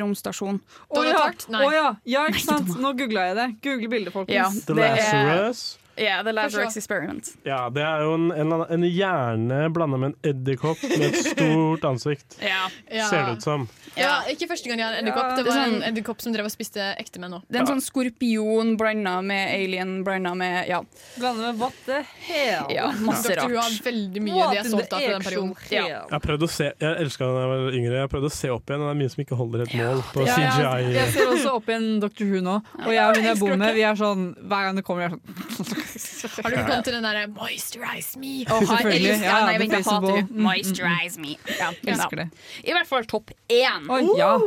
romstasjonen. 0.00 0.60
Å 0.88 1.02
ja! 1.04 1.20
Oh, 1.60 1.68
ja. 1.74 1.88
ja, 2.08 2.26
ikke 2.32 2.40
sant? 2.46 2.70
Nå 2.80 2.94
googla 2.96 3.26
jeg 3.28 3.36
det. 3.36 3.48
Google 3.66 3.90
bildet, 3.92 4.12
folkens. 4.14 4.32
Ja, 4.34 4.48
The 4.64 4.74
det 4.78 4.84
er- 4.88 4.96
Lazarus. 4.96 5.64
Ja, 6.00 6.22
The 6.26 6.32
Lazarus. 6.32 6.76
Experiment. 6.76 7.28
Ja, 7.46 7.68
det 7.70 7.82
er 7.86 8.02
jo 8.02 8.14
en, 8.16 8.30
en, 8.32 8.52
en 8.76 8.82
hjerne 8.88 9.68
blanda 9.74 9.96
med 10.00 10.12
en 10.12 10.30
edderkopp 10.32 10.82
med 10.82 11.04
et 11.10 11.18
stort 11.28 11.84
ansikt. 11.90 12.36
Ja. 12.42 12.64
Ja. 12.90 13.06
Ser 13.10 13.26
det 13.28 13.36
ut 13.38 13.42
som. 13.46 13.68
Ja, 13.94 14.16
ikke 14.30 14.48
første 14.50 14.68
gang 14.70 14.80
jeg 14.82 14.88
har 14.88 14.96
en 14.98 15.04
edderkopp. 15.04 15.30
Ja. 15.30 15.36
Det 15.38 15.44
var 15.46 15.60
en 15.62 15.74
sånn- 15.76 15.86
edderkopp 15.90 16.20
som 16.24 16.34
drev 16.34 16.48
og 16.48 16.54
spiste 16.54 16.88
ektemenn 16.98 17.36
òg. 17.38 17.44
Det 17.48 17.60
er 17.60 17.64
en 17.66 17.70
sånn 17.76 17.84
skorpion 17.84 18.74
blanda 18.80 19.20
med 19.22 19.52
alien 19.54 19.94
blanda 20.06 20.34
med 20.34 20.68
Ja. 20.68 20.80
Blanda 21.18 21.52
med 21.52 21.60
what 21.62 21.76
the 21.86 22.00
hell? 22.26 22.66
Ja, 22.74 22.90
masse 23.04 23.30
Dr. 23.34 23.46
Who 23.52 23.60
har 23.60 23.70
veldig 23.84 24.22
mye 24.24 24.34
What 24.40 24.52
de 24.54 24.58
er 24.64 24.70
solgt 24.70 24.92
av 24.92 25.00
fra 25.04 25.12
den 25.14 25.26
perioden. 25.28 25.54
Ja. 25.70 26.02
Jeg 26.10 26.22
prøvde 26.26 26.48
å 26.48 26.50
se 26.50 26.72
Jeg 26.72 26.96
elska 27.04 27.28
da 27.30 27.44
jeg 27.44 27.52
var 27.54 27.78
yngre. 27.78 27.96
Jeg 28.02 28.10
prøvde 28.12 28.30
å 28.32 28.34
se 28.34 28.50
opp 28.50 28.70
igjen, 28.70 28.82
og 28.82 28.90
det 28.90 28.94
er 28.96 29.00
mye 29.04 29.12
som 29.14 29.22
ikke 29.24 29.38
holder 29.38 29.64
et 29.68 29.74
mål 29.78 30.02
på 30.14 30.26
Ja, 30.26 30.34
CGI. 30.34 30.64
jeg, 30.64 30.94
jeg 30.98 31.12
ser 31.14 31.32
også 31.36 31.54
opp 31.60 31.68
igjen 31.70 31.88
Dr. 32.02 32.24
Who 32.28 32.40
nå, 32.44 32.56
og 32.84 32.90
jeg 32.94 33.04
og 33.04 33.16
hun 33.20 33.24
jeg 33.30 33.38
bor 33.44 33.56
med, 33.62 33.74
vi 33.78 33.82
er 33.86 33.98
sånn 33.98 34.24
Hver 34.42 34.66
gang 34.68 34.78
det 34.80 34.84
kommer, 34.86 35.08
vi 35.08 35.14
er 35.14 35.54
sånn 35.60 35.82
Har 36.44 36.50
du 36.50 36.56
kommet 36.56 36.84
til 36.84 36.94
den 36.96 37.02
derre 37.06 37.26
'moisturize 37.28 38.18
me'? 38.18 38.44
Oh, 38.50 38.60
Selvfølgelig. 38.60 39.10
elsker- 39.14 39.24
Ja, 39.28 39.40
nei, 39.46 39.58
vent, 39.58 39.72
jeg 39.72 39.84
hater 39.84 40.06
det. 40.06 40.22
Mm, 40.24 40.30
mm, 40.30 40.36
mm. 40.36 40.42
Moisturize 40.48 41.20
me. 41.20 41.36
Ja, 41.58 41.70
Elsker 41.94 42.16
det. 42.16 42.28
I 42.64 42.72
hvert 42.72 42.86
fall 42.90 43.04
topp 43.04 43.30
én. 43.48 43.90
Oh, 43.90 44.18
ja. 44.18 44.38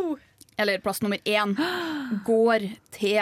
Eller 0.59 0.79
plass 0.81 1.01
nummer 1.03 1.17
én 1.23 1.51
går 2.25 2.63
til 2.91 3.21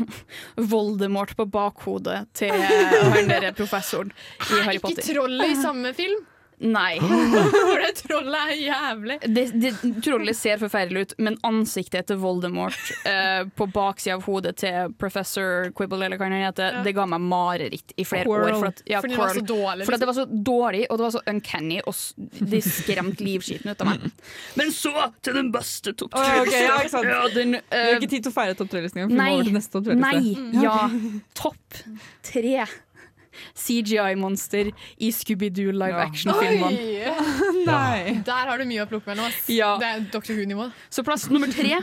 Voldemort 0.72 1.34
på 1.36 1.44
bakhodet 1.52 2.26
til 2.34 2.52
han 2.52 3.28
derre 3.28 3.52
professoren 3.56 4.12
i 4.48 4.60
Harry 4.62 4.78
Ikke 4.78 4.86
Potter. 4.88 5.02
trollet 5.14 5.52
i 5.52 5.58
samme 5.62 5.92
film? 5.96 6.24
Nei. 6.62 6.96
For 7.02 7.80
det 7.82 7.90
trollet 7.98 8.52
er 8.52 8.58
jævlig. 8.62 9.16
Det, 9.26 9.44
det, 9.62 9.72
trollet 10.04 10.38
ser 10.38 10.60
forferdelig 10.62 11.02
ut, 11.06 11.14
men 11.26 11.36
ansiktet 11.46 12.06
til 12.10 12.20
Voldemort 12.22 12.78
eh, 13.08 13.42
på 13.58 13.66
baksida 13.74 14.14
av 14.18 14.22
hodet 14.28 14.54
til 14.62 14.92
professor 15.00 15.70
Quibble, 15.76 16.04
eller 16.06 16.20
hva 16.20 16.28
han 16.30 16.36
heter, 16.38 16.78
Ja. 16.78 16.82
det 16.86 16.94
ga 16.96 17.06
meg 17.10 17.24
mareritt 17.26 17.94
i 17.98 18.04
flere 18.06 18.28
Quirrell. 18.28 18.54
år. 18.54 18.60
For 18.62 18.70
at, 18.70 18.82
ja, 18.86 19.00
Fordi 19.02 19.16
det 19.16 19.22
var 19.22 19.34
så 19.34 19.44
dårlig, 19.50 19.86
For 19.88 19.96
at 19.96 20.04
det 20.04 20.08
liksom. 20.08 20.12
var 20.12 20.38
så 20.38 20.44
dårlig, 20.52 20.84
og 20.88 21.00
det 21.00 21.06
var 21.08 21.14
så 21.16 21.22
uncanny, 21.34 21.80
og 21.86 21.98
de 22.38 22.46
det 22.54 22.62
skremte 22.66 23.26
livskiten 23.26 23.72
ut 23.74 23.82
av 23.82 23.90
meg. 23.90 24.06
Men 24.60 24.72
så 24.76 24.94
til 25.22 25.38
den 25.40 25.50
beste 25.54 25.92
topp 25.98 26.14
tre 26.14 26.22
oh, 26.22 26.44
okay, 26.46 26.62
ja, 26.68 26.78
ikke 26.78 26.94
sant. 26.94 27.10
Ja, 27.10 27.20
den, 27.34 27.58
Vi 27.58 27.76
har 27.76 27.90
eh, 27.90 27.98
ikke 27.98 28.12
tid 28.14 28.22
til 28.28 28.32
å 28.32 28.36
feire 28.38 28.56
topp 28.58 28.70
tre-listen 28.72 29.02
engang, 29.02 29.10
for 29.10 29.16
vi 29.16 29.20
må 29.20 29.26
Nei, 29.26 29.34
over 29.34 29.50
til 29.50 29.58
neste 29.58 29.74
topp 29.74 29.90
tre-liste. 29.90 30.46
nei, 30.54 30.62
ja. 30.62 30.78
Topp 31.42 31.82
tre 32.22 32.56
CGI-monster 33.58 34.70
i 34.98 35.10
Scooby-Doo 35.12 35.72
live 35.72 35.98
action-filmene. 36.06 37.16
Nei. 37.68 38.20
Der 38.26 38.46
har 38.52 38.58
du 38.58 38.68
mye 38.68 38.84
å 38.84 38.88
plukke 38.90 39.12
mellom. 39.12 39.26
ass. 39.30 39.48
Ja. 39.52 39.74
Det 39.80 39.88
er 39.88 40.06
Dr. 40.12 40.32
Who-nivå. 40.36 40.70
Så 40.92 41.04
plass 41.06 41.28
nummer 41.30 41.50
tre 41.52 41.80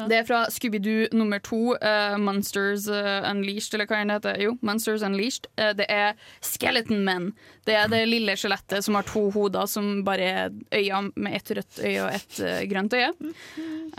Det 0.00 0.16
er 0.16 0.24
fra 0.24 0.44
Scooby-Doo 0.48 1.08
nummer 1.12 1.40
to, 1.44 1.74
uh, 1.82 2.14
Monsters 2.22 2.86
eh, 2.88 3.26
Unleashed, 3.30 3.74
eller 3.74 3.88
hva 3.90 3.98
den 4.00 4.12
heter. 4.14 4.38
Jo, 4.40 4.54
Monsters 4.64 5.02
Unleashed. 5.04 5.50
Uh, 5.60 5.72
det 5.76 5.88
er 5.90 6.14
Skeleton 6.46 7.02
Men. 7.04 7.32
Det 7.66 7.74
er 7.76 7.90
det 7.92 8.04
lille 8.08 8.36
skjelettet 8.38 8.86
som 8.86 8.96
har 8.96 9.04
to 9.10 9.26
hoder, 9.34 9.66
som 9.68 10.00
bare 10.06 10.30
er 10.46 10.54
øyne 10.78 11.10
med 11.16 11.36
ett 11.36 11.52
rødt 11.58 11.82
øye 11.82 11.98
og 12.06 12.14
ett 12.14 12.40
grønt 12.70 12.96
øye. 12.96 13.10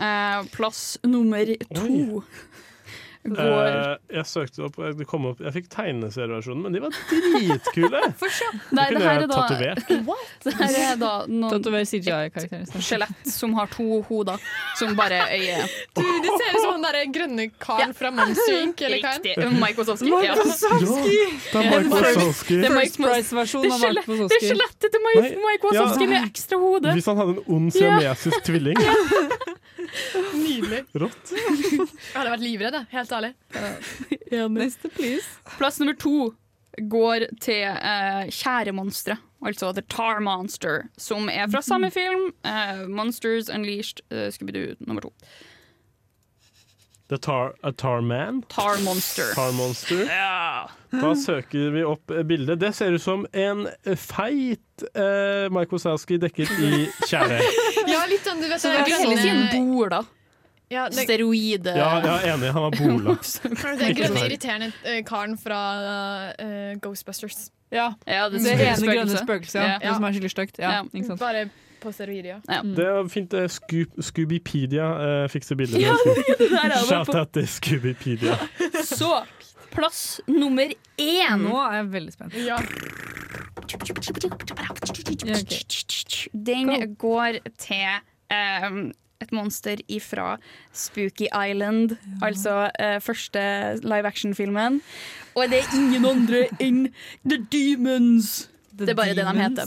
Eh, 0.00 0.44
plass 0.56 0.98
nummer 1.04 1.54
to 1.74 1.86
går 1.86 2.24
Eh, 3.22 3.92
jeg 4.16 4.26
søkte 4.26 4.64
opp, 4.66 4.80
det 4.98 5.04
kom 5.06 5.28
opp 5.28 5.38
Jeg 5.44 5.54
fikk 5.54 5.68
tegneserieversjonen, 5.70 6.64
men 6.64 6.74
de 6.74 6.80
var 6.82 6.96
dritkule! 7.06 8.00
Nei, 8.74 8.86
det 8.90 8.96
kunne 8.96 9.04
her 9.06 9.20
jeg 9.22 10.86
er 10.88 10.98
da 10.98 11.12
er 11.46 11.52
Tatover 11.52 11.84
CGI-karakteren. 11.86 12.66
skjelett 12.82 13.30
som 13.30 13.54
har 13.54 13.70
to 13.70 14.00
hoder, 14.08 14.42
som 14.80 14.96
bare 14.98 15.20
øyer. 15.36 15.70
Du, 15.94 16.02
det 16.02 16.34
ser 16.34 16.56
ut 16.56 16.58
som 16.64 16.72
han 16.72 16.86
derre 16.88 17.04
grønne 17.14 17.46
karen 17.62 17.94
fra 17.94 18.10
Monster 18.16 18.58
Eller 18.88 19.06
hva 19.06 19.14
Wazowski. 19.84 20.10
Mike 20.10 20.26
Ja. 20.26 20.34
Det 20.34 21.62
er 21.62 21.70
Mike 21.70 21.94
Wazowski. 21.94 22.58
Det 22.58 22.70
er 22.72 22.76
Mike 22.76 23.06
Price-versjon 23.06 23.70
av 23.70 23.86
Mike 23.86 24.18
det 24.34 24.42
skjelettet 24.48 24.88
til 24.90 25.02
ja. 26.10 26.10
med 26.10 26.20
ekstra 26.26 26.58
hode. 26.58 26.98
Hvis 26.98 27.10
han 27.12 27.22
hadde 27.22 27.38
en 27.38 27.56
ond 27.58 27.74
siamesisk 27.78 28.50
tvilling. 28.50 28.82
Nydelig. 30.36 30.82
Rått. 31.02 31.32
Jeg 31.34 31.86
hadde 32.14 32.30
vært 32.34 32.44
livredd, 32.44 32.76
jeg. 32.78 32.86
helt 32.92 33.12
ærlig. 33.18 33.32
Neste, 34.56 34.88
please. 34.94 35.26
Plass 35.58 35.80
nummer 35.82 35.96
to 36.00 36.14
går 36.88 37.26
til 37.44 37.66
uh, 37.68 38.24
Kjæremonstre, 38.32 39.18
altså 39.44 39.72
The 39.76 39.82
Tar 39.92 40.22
Monster, 40.24 40.86
som 40.96 41.28
er 41.28 41.50
fra 41.52 41.60
samme 41.62 41.90
film. 41.98 42.30
eh, 42.48 42.86
Monsters 42.88 43.50
Unleashed, 43.52 44.00
uh, 44.10 44.30
Scooby-Doo 44.32 44.76
nummer 44.86 45.04
to. 45.04 45.12
The 47.12 47.18
tar, 47.18 47.52
a 47.62 47.72
tar 47.76 48.00
Man. 48.00 48.38
Tar 48.48 48.78
Monster. 48.86 49.34
Tar 49.34 49.52
Monster. 49.52 50.06
Ja. 50.08 50.70
Da 50.96 51.10
søker 51.18 51.74
vi 51.74 51.82
opp 51.84 52.08
eh, 52.10 52.22
bildet. 52.24 52.56
Det 52.62 52.70
ser 52.72 52.94
ut 52.96 53.02
som 53.04 53.26
en 53.36 53.66
feit 54.00 54.84
eh, 54.96 55.44
Michael 55.52 55.82
Sowski 55.82 56.16
dekket 56.22 56.48
i 56.64 56.86
tjære. 57.10 57.36
Ja, 57.92 58.02
litt 58.10 58.24
sånn, 58.26 58.40
du 58.42 58.48
vet 58.48 58.60
Så 58.60 58.68
det 58.72 58.80
er 58.80 58.90
grønne- 58.90 59.16
egentlig 59.16 59.60
en 59.60 59.72
bola. 59.76 60.02
Ja, 60.72 60.86
det, 60.88 61.02
Steroide. 61.04 61.72
Ja, 61.76 61.88
jeg 62.00 62.12
er 62.30 62.34
enig, 62.34 62.52
han 62.52 62.62
var 62.62 62.70
bola. 62.78 63.16
den 63.82 63.96
grønne, 63.98 64.22
irriterende 64.24 64.70
eh, 64.88 65.02
karen 65.04 65.34
fra 65.38 65.58
uh, 66.32 66.78
Ghostbusters. 66.80 67.50
Ja, 67.72 67.90
Ja, 68.06 68.28
det 68.32 68.40
det 68.44 68.52
ene 68.56 68.86
grønne 68.86 69.12
spøkelse. 69.12 69.24
spøkelset, 69.26 69.60
ja. 69.60 69.66
Ja. 69.74 69.78
Det 69.84 69.94
som 69.96 70.04
er 70.04 70.12
skikkelig 70.16 70.30
stygt. 70.32 70.58
Ja, 70.58 70.70
Ja. 70.80 71.16
Bare 71.20 71.44
på 71.82 71.92
steroider, 71.92 72.40
ja. 72.46 72.62
Det 72.62 72.84
er 72.86 73.08
fint. 73.10 73.32
Uh, 73.34 73.46
Scoop, 73.48 73.88
Scoobypedia 74.00 74.88
uh, 75.24 75.28
fikser 75.28 75.56
bildet. 75.60 75.80
Ja, 75.82 75.92
det 76.38 76.48
der 76.50 76.58
er 76.64 76.68
det 76.68 76.82
Shout 76.88 77.06
på. 77.10 77.18
out 77.18 77.32
til 77.36 77.48
Scoobypedia. 77.48 78.36
Så 78.84 79.24
plass 79.74 80.20
nummer 80.30 80.72
én. 81.00 81.42
Nå 81.42 81.56
er 81.64 81.78
jeg 81.80 81.92
veldig 81.96 82.16
spent. 82.16 82.36
Ja. 82.36 82.58
Ja. 85.24 85.38
Den 86.32 86.96
går 86.98 87.38
til 87.58 87.86
um, 88.32 88.92
et 89.22 89.32
monster 89.32 89.76
ifra 89.88 90.36
Spooky 90.72 91.28
Island, 91.30 91.96
altså 92.22 92.70
uh, 92.82 93.00
første 93.00 93.40
live 93.82 94.06
action-filmen. 94.06 94.80
Og 95.34 95.48
det 95.48 95.62
er 95.62 95.76
ingen 95.76 96.04
andre 96.04 96.46
enn 96.60 96.88
The 97.24 97.38
Demons. 97.52 98.51
Det 98.86 98.92
er 98.94 98.98
bare 98.98 99.14
det 99.14 99.24
de 99.28 99.36
heter. 99.38 99.66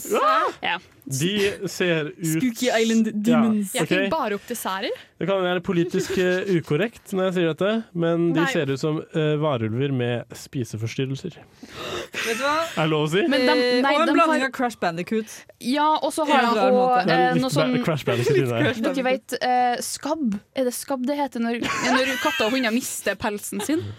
Ja. 0.63 0.75
De 1.05 1.29
ser 1.69 2.07
ut 2.09 2.25
Spooky 2.25 2.67
Island 2.73 3.11
Demons. 3.23 3.75
Ja, 3.75 3.83
Jeg 3.83 3.89
fikk 3.91 4.07
bare 4.09 4.39
opp 4.39 4.47
desserter. 4.49 4.89
Det 5.21 5.27
kan 5.29 5.43
være 5.45 5.61
politisk 5.61 6.15
eh, 6.17 6.47
ukorrekt 6.57 7.13
når 7.13 7.27
jeg 7.29 7.35
sier 7.35 7.51
dette, 7.53 7.73
men 7.93 8.31
de 8.33 8.41
Nei. 8.41 8.47
ser 8.51 8.71
ut 8.73 8.81
som 8.81 8.97
uh, 9.13 9.35
varulver 9.43 9.93
med 9.93 10.33
spiseforstyrrelser. 10.35 11.37
Vet 11.37 12.39
du 12.39 12.41
hva? 12.41 12.55
Er 12.73 12.81
det 12.81 12.87
lov 12.91 13.05
å 13.05 13.11
si? 13.13 13.21
De- 13.21 13.43
Eh, 13.45 13.81
nei, 13.85 13.93
og 13.95 14.07
en 14.07 14.13
blanding 14.15 14.41
har- 14.41 14.47
av 14.49 14.55
Crash 14.57 14.79
Bandicoot. 14.81 15.29
Ja, 15.61 15.85
og 16.01 16.09
så 16.15 16.25
har 16.25 16.49
de 16.57 16.65
òg 16.73 17.13
noe 17.39 17.53
sånn 17.53 17.77
Crash 17.85 18.03
Bandicoot 18.09 18.41
inni 18.41 18.49
der. 18.49 18.81
Dere 18.89 19.05
vet 19.11 19.37
uh, 19.37 19.75
skabb? 19.85 20.39
Er 20.57 20.65
det 20.67 20.73
skabb 20.73 21.05
det 21.05 21.19
heter 21.21 21.39
når, 21.45 21.61
når 21.61 22.15
katter 22.23 22.49
og 22.49 22.57
hunder 22.57 22.73
mister 22.75 23.13
pelsen 23.21 23.61
sin? 23.61 23.85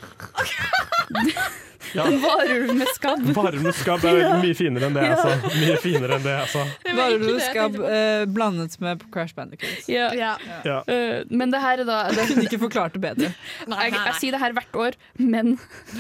Ja. 1.95 2.07
En 2.07 2.19
varulv 2.21 2.75
med 2.75 2.89
skabb. 2.95 3.23
Varulv 3.37 3.63
med 3.63 3.75
skabb 3.77 4.05
er 4.09 4.19
mye 4.43 4.57
finere 4.59 4.89
enn 4.89 4.97
det 4.97 5.05
jeg 5.07 5.19
sa. 5.23 5.35
Mye 5.61 5.77
finere 5.83 6.19
enn 6.19 6.25
det 6.27 6.35
jeg 6.35 6.51
sa. 6.55 6.65
Bare 6.89 7.19
du 7.23 7.29
skabb 7.45 7.79
eh, 7.89 8.25
blandet 8.31 8.77
med 8.83 9.05
Crash 9.15 9.37
Bandicoot. 9.37 9.87
Ja. 9.93 10.09
Ja. 10.17 10.33
Ja. 10.67 10.81
Eh, 10.91 11.23
men 11.31 11.55
det 11.55 11.63
her 11.63 11.85
er 11.85 11.89
da 11.89 12.01
det, 12.11 12.27
Kunne 12.33 12.47
ikke 12.49 12.63
forklart 12.67 12.97
det 12.99 13.05
bedre. 13.05 13.33
Nei, 13.67 13.81
jeg, 13.87 13.97
nei, 13.97 14.05
jeg 14.11 14.19
sier 14.23 14.37
det 14.37 14.43
her 14.43 14.57
hvert 14.57 14.81
år, 14.87 14.99
men 15.23 15.57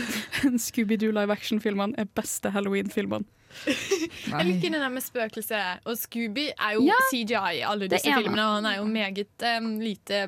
Scooby-Doo 0.66 1.12
live 1.16 1.32
action-filmene 1.34 1.96
er 2.00 2.10
beste 2.16 2.52
Halloween-filmene. 2.54 3.26
Jeg 3.66 4.44
liker 4.44 4.68
den 4.74 4.82
der 4.82 4.90
med 4.92 5.04
spøkelse. 5.04 5.60
Og 5.88 5.96
Scooby 5.96 6.48
er 6.52 6.74
jo 6.76 6.84
Ja. 6.86 6.98
CGI 7.12 7.60
i 7.60 7.62
alle 7.64 7.88
disse 7.88 8.12
filmene. 8.12 8.42
Og 8.44 8.58
han 8.58 8.66
er 8.72 8.76
jo 8.80 8.84
meget 8.90 9.46
um, 9.56 9.78
lite 9.80 10.26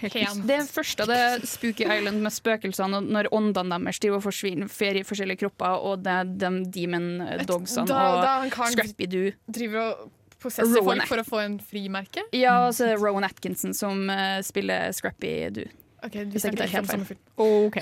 Det 0.00 0.58
første 0.72 1.06
det 1.08 1.16
er 1.16 1.46
Spooky 1.48 1.86
Island 1.86 2.20
med 2.24 2.34
spøkelsene, 2.34 3.00
når 3.06 3.30
åndene 3.34 3.78
deres 3.86 4.00
driver 4.02 4.20
og 4.20 4.26
forsvinner 4.26 4.68
fer 4.72 5.00
i 5.00 5.04
forskjellige 5.06 5.44
kropper, 5.44 5.80
og 5.88 6.04
det 6.04 6.12
er 6.12 6.28
de 6.44 6.52
demon 6.74 7.08
dogsene 7.48 7.88
Da, 7.88 8.02
da 8.22 8.34
han 8.42 8.52
og 8.52 8.76
Scrappy-Doo. 8.76 9.32
driver 9.48 9.80
og 9.86 10.12
possesser 10.42 10.78
Rowan 10.80 11.00
folk 11.02 11.10
for 11.10 11.22
å 11.22 11.26
få 11.26 11.42
en 11.46 11.58
frimerke. 11.62 12.26
Ja, 12.36 12.66
og 12.66 12.76
så 12.76 12.86
er 12.90 12.94
det 12.94 13.02
Rowan 13.02 13.26
Atkinson 13.26 13.74
som 13.76 14.06
uh, 14.10 14.38
spiller 14.46 14.92
Scrappy-Doo. 14.96 15.68
Ok, 16.04 16.12
du 16.12 16.36
Hvis 16.36 16.44
jeg 16.44 16.52
ikke 16.54 16.68
helt 16.70 16.90
feil. 16.90 17.04
film. 17.08 17.20
Du 17.36 17.80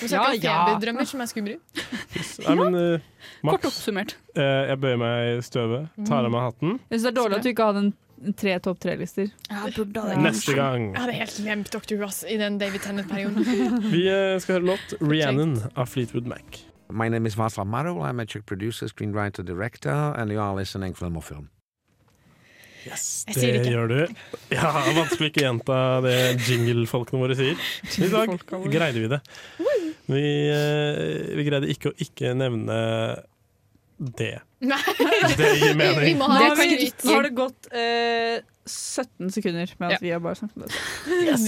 Vi 0.00 0.08
snakker 0.08 0.32
om 0.32 0.34
Ja, 0.34 0.50
ja. 0.50 0.58
feberdrømmer 0.66 1.06
som 1.08 1.20
er 1.20 1.28
skumle. 1.30 1.56
ja. 2.40 2.54
men, 2.56 2.74
eh, 2.74 3.00
Max, 3.44 3.52
Kort 3.52 3.68
oppsummert. 3.70 4.14
Uh, 4.36 4.66
jeg 4.70 4.80
bøyer 4.80 4.96
meg 5.00 5.38
i 5.38 5.42
støvet, 5.44 5.88
tar 6.08 6.24
av 6.24 6.32
meg 6.32 6.46
hatten. 6.48 6.78
Jeg 6.88 6.98
synes 6.98 7.02
det 7.06 7.10
er 7.12 7.18
dårlig 7.20 7.36
at 7.38 7.46
du 7.46 7.50
ikke 7.52 7.66
hadde 7.70 7.82
en 7.84 7.92
tre 8.36 8.56
topp 8.60 8.80
tre-lister. 8.82 9.30
Neste 10.20 10.54
gang. 10.56 10.90
Jeg 10.92 11.00
hadde 11.00 11.14
helt 11.16 11.36
glemt 11.40 11.70
Dr. 11.72 11.96
Ross 12.02 12.22
i 12.28 12.36
den 12.40 12.58
David 12.60 12.84
Tennant-perioden. 12.84 13.44
Vi 13.94 14.04
eh, 14.08 14.36
skal 14.40 14.58
høre 14.58 14.74
låt 14.74 14.98
'Rhiannon' 15.00 15.56
av 15.74 15.86
Fleetwood 15.88 16.28
Mac. 16.30 16.64
My 16.90 17.08
name 17.08 17.26
is 17.28 17.36
Václav 17.38 17.66
Marul. 17.70 18.02
I'm 18.02 18.20
a 18.20 18.26
Czech 18.26 18.44
producer, 18.46 18.88
screenwriter, 18.88 19.42
director, 19.42 20.12
and 20.18 20.32
you 20.32 20.40
are 20.42 20.56
listening 20.58 20.94
Film 20.94 21.16
og 21.16 21.24
Film. 21.24 21.48
Yes, 22.86 23.24
Det 23.28 23.34
det 23.34 23.54
ikke. 23.60 23.70
gjør 23.70 23.88
du. 23.88 24.14
Ja, 24.50 24.70
Vanskelig 24.96 25.30
ikke 25.30 25.44
gjenta 25.44 26.00
det 26.00 26.16
jingle-folkene 26.48 27.20
våre 27.20 27.36
sier. 27.36 27.60
I 28.00 28.08
dag 28.08 28.32
greide 28.72 29.02
vi 29.02 29.08
det. 29.12 29.20
Vi, 30.10 30.22
eh, 30.50 31.36
vi 31.36 31.44
greide 31.46 31.68
ikke 31.70 31.92
å 31.92 31.96
ikke 32.00 32.32
nevne 32.34 32.78
det. 34.00 34.38
Nei. 34.64 34.78
Det 35.36 35.50
gir 35.60 35.74
mening. 35.76 36.04
Vi 36.04 36.14
må 36.16 36.28
ha 36.30 36.38
Nå 36.40 36.54
kan, 36.56 36.70
har, 36.70 36.84
nå 37.04 37.14
har 37.14 37.26
det 37.26 37.30
gått 37.36 37.68
eh, 37.72 38.40
17 38.70 39.30
sekunder 39.34 39.72
med 39.80 39.94
at 39.96 40.02
vi 40.04 40.10
har 40.14 40.20
bare 40.24 40.38
snakket 40.38 40.56
om 40.56 40.64
det. 40.64 41.24
Yes. 41.26 41.44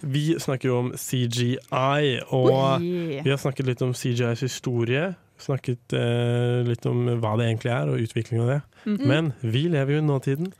Vi 0.00 0.22
snakker 0.40 0.68
jo 0.70 0.78
om 0.82 0.90
CGI, 0.96 2.20
og 2.32 2.50
Yeah. 2.82 3.24
vi 3.24 3.30
har 3.30 3.40
snakket 3.40 3.66
litt 3.66 3.82
om 3.84 3.92
CGIs 3.96 4.40
historie. 4.46 5.14
Snakket 5.42 5.92
eh, 5.98 6.60
litt 6.68 6.86
om 6.86 7.00
hva 7.18 7.32
det 7.40 7.48
egentlig 7.50 7.72
er, 7.74 7.90
og 7.90 7.98
utviklingen 8.04 8.44
av 8.44 8.52
det. 8.52 8.60
Mm. 8.86 8.98
Men 9.10 9.32
vi 9.42 9.64
lever 9.72 9.96
jo 9.96 10.02
i 10.02 10.06
nåtiden, 10.06 10.52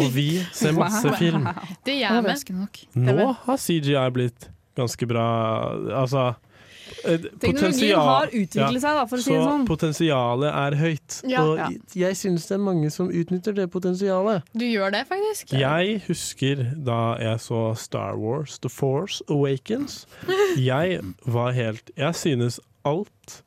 og 0.00 0.08
vi 0.14 0.28
ser 0.52 0.72
masse 0.80 1.06
Wow. 1.10 1.18
film. 1.20 1.46
Det 1.84 1.98
gjør 2.00 2.24
vi. 2.24 2.88
Nå 3.04 3.28
har 3.44 3.60
CGI 3.60 4.06
blitt 4.16 4.48
ganske 4.74 5.06
bra 5.06 5.24
Altså 6.02 6.32
Teknologien 7.04 7.38
potensial- 7.40 8.06
har 8.08 8.26
utviklet 8.32 8.80
seg, 8.80 8.96
da, 8.98 9.04
for 9.06 9.16
å 9.16 9.22
si 9.22 9.30
det 9.30 9.38
så 9.40 9.48
sånn. 9.50 9.66
potensialet 9.68 10.54
er 10.54 10.76
høyt. 10.80 11.20
Ja. 11.28 11.42
og 11.44 11.58
Ja. 11.58 11.68
jeg 11.94 12.14
syns 12.16 12.46
det 12.48 12.54
er 12.56 12.62
mange 12.64 12.90
som 12.90 13.08
utnytter 13.10 13.54
det 13.54 13.70
potensialet. 13.70 14.42
Du 14.56 14.64
gjør 14.64 14.90
det, 14.92 15.06
faktisk. 15.08 15.52
Jeg 15.52 16.00
husker 16.08 16.64
da 16.84 17.16
jeg 17.20 17.38
så 17.38 17.76
Star 17.76 18.16
Wars 18.16 18.58
The 18.58 18.68
Force 18.68 19.22
Awakens. 19.28 20.06
Jeg 20.56 21.00
var 21.26 21.52
helt 21.52 21.90
Jeg 21.96 22.14
synes 22.14 22.60
alt 22.84 23.42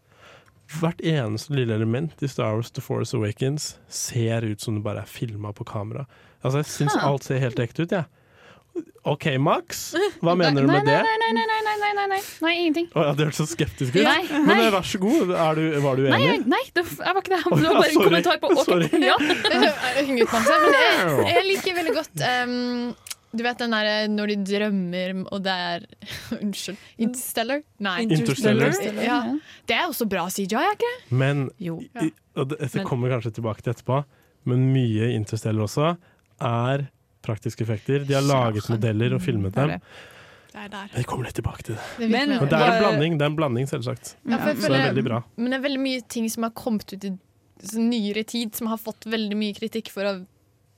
Hvert 0.68 1.00
eneste 1.00 1.56
lille 1.56 1.74
element 1.74 2.12
i 2.22 2.28
Star 2.28 2.54
Wars 2.56 2.70
The 2.72 2.82
Force 2.82 3.14
Awakens 3.16 3.78
ser 3.88 4.42
ut 4.44 4.60
som 4.60 4.76
det 4.76 4.84
bare 4.84 4.98
er 5.00 5.06
filma 5.08 5.54
på 5.54 5.64
kamera. 5.64 6.06
Altså 6.44 6.58
Jeg 6.58 6.66
syns 6.66 6.98
alt 7.02 7.24
ser 7.24 7.40
helt 7.40 7.56
ekte 7.58 7.84
ut, 7.84 7.90
jeg. 7.90 8.04
OK, 9.06 9.38
Max, 9.40 9.96
hva 10.22 10.36
mener 10.38 10.62
du 10.62 10.68
med 10.68 10.84
det? 10.86 11.00
Nei, 11.02 11.16
nei, 11.24 11.32
nei, 11.34 11.46
nei, 11.82 11.90
nei, 11.94 11.94
nei, 11.98 12.08
nei, 12.08 12.18
nei, 12.18 12.22
nei 12.46 12.54
ingenting. 12.62 12.88
Å, 12.94 13.04
ja, 13.08 13.14
du 13.18 13.24
hørtes 13.26 13.40
så 13.42 13.48
skeptisk 13.52 13.96
ut. 13.96 14.02
Nei, 14.06 14.22
nei. 14.30 14.42
Men 14.48 14.62
vær 14.76 14.86
så 14.88 15.00
god, 15.02 15.34
er 15.34 15.60
du, 15.60 15.66
var 15.84 16.00
du 16.00 16.06
Nei, 16.08 16.18
enig? 16.22 16.30
jeg, 16.30 16.46
nei 16.54 16.62
det, 16.78 16.84
jeg 16.98 17.18
var 17.18 17.22
ikke 17.24 17.34
det. 17.34 17.42
Det 17.44 17.68
var 17.68 17.78
bare 17.80 17.92
en 17.92 18.06
kommentar 18.08 18.40
på. 18.44 18.54
Sorry. 18.68 18.90
Ja. 19.08 19.18
Henge 19.98 20.24
ut 20.24 20.32
på 20.32 20.42
seg. 20.48 20.64
Men 20.66 20.78
jeg, 20.78 21.28
jeg 21.34 21.46
liker 21.52 21.78
veldig 21.78 21.94
godt 21.98 22.24
um, 22.28 22.56
Du 23.38 23.44
vet 23.46 23.62
den 23.62 23.74
derre 23.76 23.96
når 24.12 24.32
de 24.34 24.38
drømmer 24.50 25.16
og 25.36 25.42
det 25.46 25.56
er 25.70 25.86
Unnskyld. 26.42 26.82
Interstellar? 27.08 27.64
Nei. 27.88 27.96
Interstellar. 28.08 28.76
Ja. 29.04 29.20
Det 29.70 29.78
er 29.78 29.86
også 29.92 30.08
bra 30.10 30.26
CJ, 30.34 30.50
er 30.60 30.76
ikke 30.78 30.92
det? 30.92 31.00
Men 31.24 31.48
Jo. 31.62 31.78
i, 32.02 32.12
og 32.38 32.52
det, 32.52 32.60
Dette 32.66 32.86
kommer 32.88 33.14
kanskje 33.16 33.36
tilbake 33.40 33.64
til 33.66 33.76
etterpå, 33.76 34.02
men 34.50 34.68
mye 34.74 35.12
Interstellar 35.16 35.68
også 35.68 35.94
er 36.48 36.88
praktiske 37.28 37.66
effekter. 37.66 38.06
De 38.08 38.16
har 38.16 38.24
laget 38.24 38.70
modeller 38.72 39.18
og 39.18 39.24
filmet 39.26 39.56
Det 39.58 39.66
dem. 39.74 39.82
Det. 40.58 40.64
Er 40.66 40.70
der. 40.74 40.90
Vi 40.98 41.04
kommer 41.04 41.28
litt 41.30 41.38
tilbake 41.38 41.64
til 41.64 41.76
det. 41.76 41.84
Det 42.00 42.10
Men- 42.12 42.30
Men 42.30 42.50
det 42.50 42.54
er 42.60 42.72
en 42.74 42.82
blanding, 42.84 43.18
det 43.18 43.26
er 43.26 43.32
en 43.32 43.36
blanding 43.38 43.68
selvsagt. 43.70 44.16
Ja, 44.26 44.38
for 44.38 44.54
for, 44.56 44.62
Så 44.62 44.74
det 44.74 44.82
er 44.82 44.94
veldig 44.94 45.04
bra. 45.06 45.24
Men 45.38 45.52
det 45.52 45.60
er 45.60 45.68
veldig 45.70 45.84
mye 45.86 46.08
ting 46.08 46.30
som 46.30 46.44
har 46.44 46.52
kommet 46.52 46.94
ut 46.94 47.06
i 47.06 47.14
nyere 47.78 48.24
tid, 48.26 48.56
som 48.56 48.68
har 48.68 48.78
fått 48.78 49.06
veldig 49.10 49.38
mye 49.38 49.54
kritikk 49.58 49.90
for 49.90 50.04
å 50.04 50.26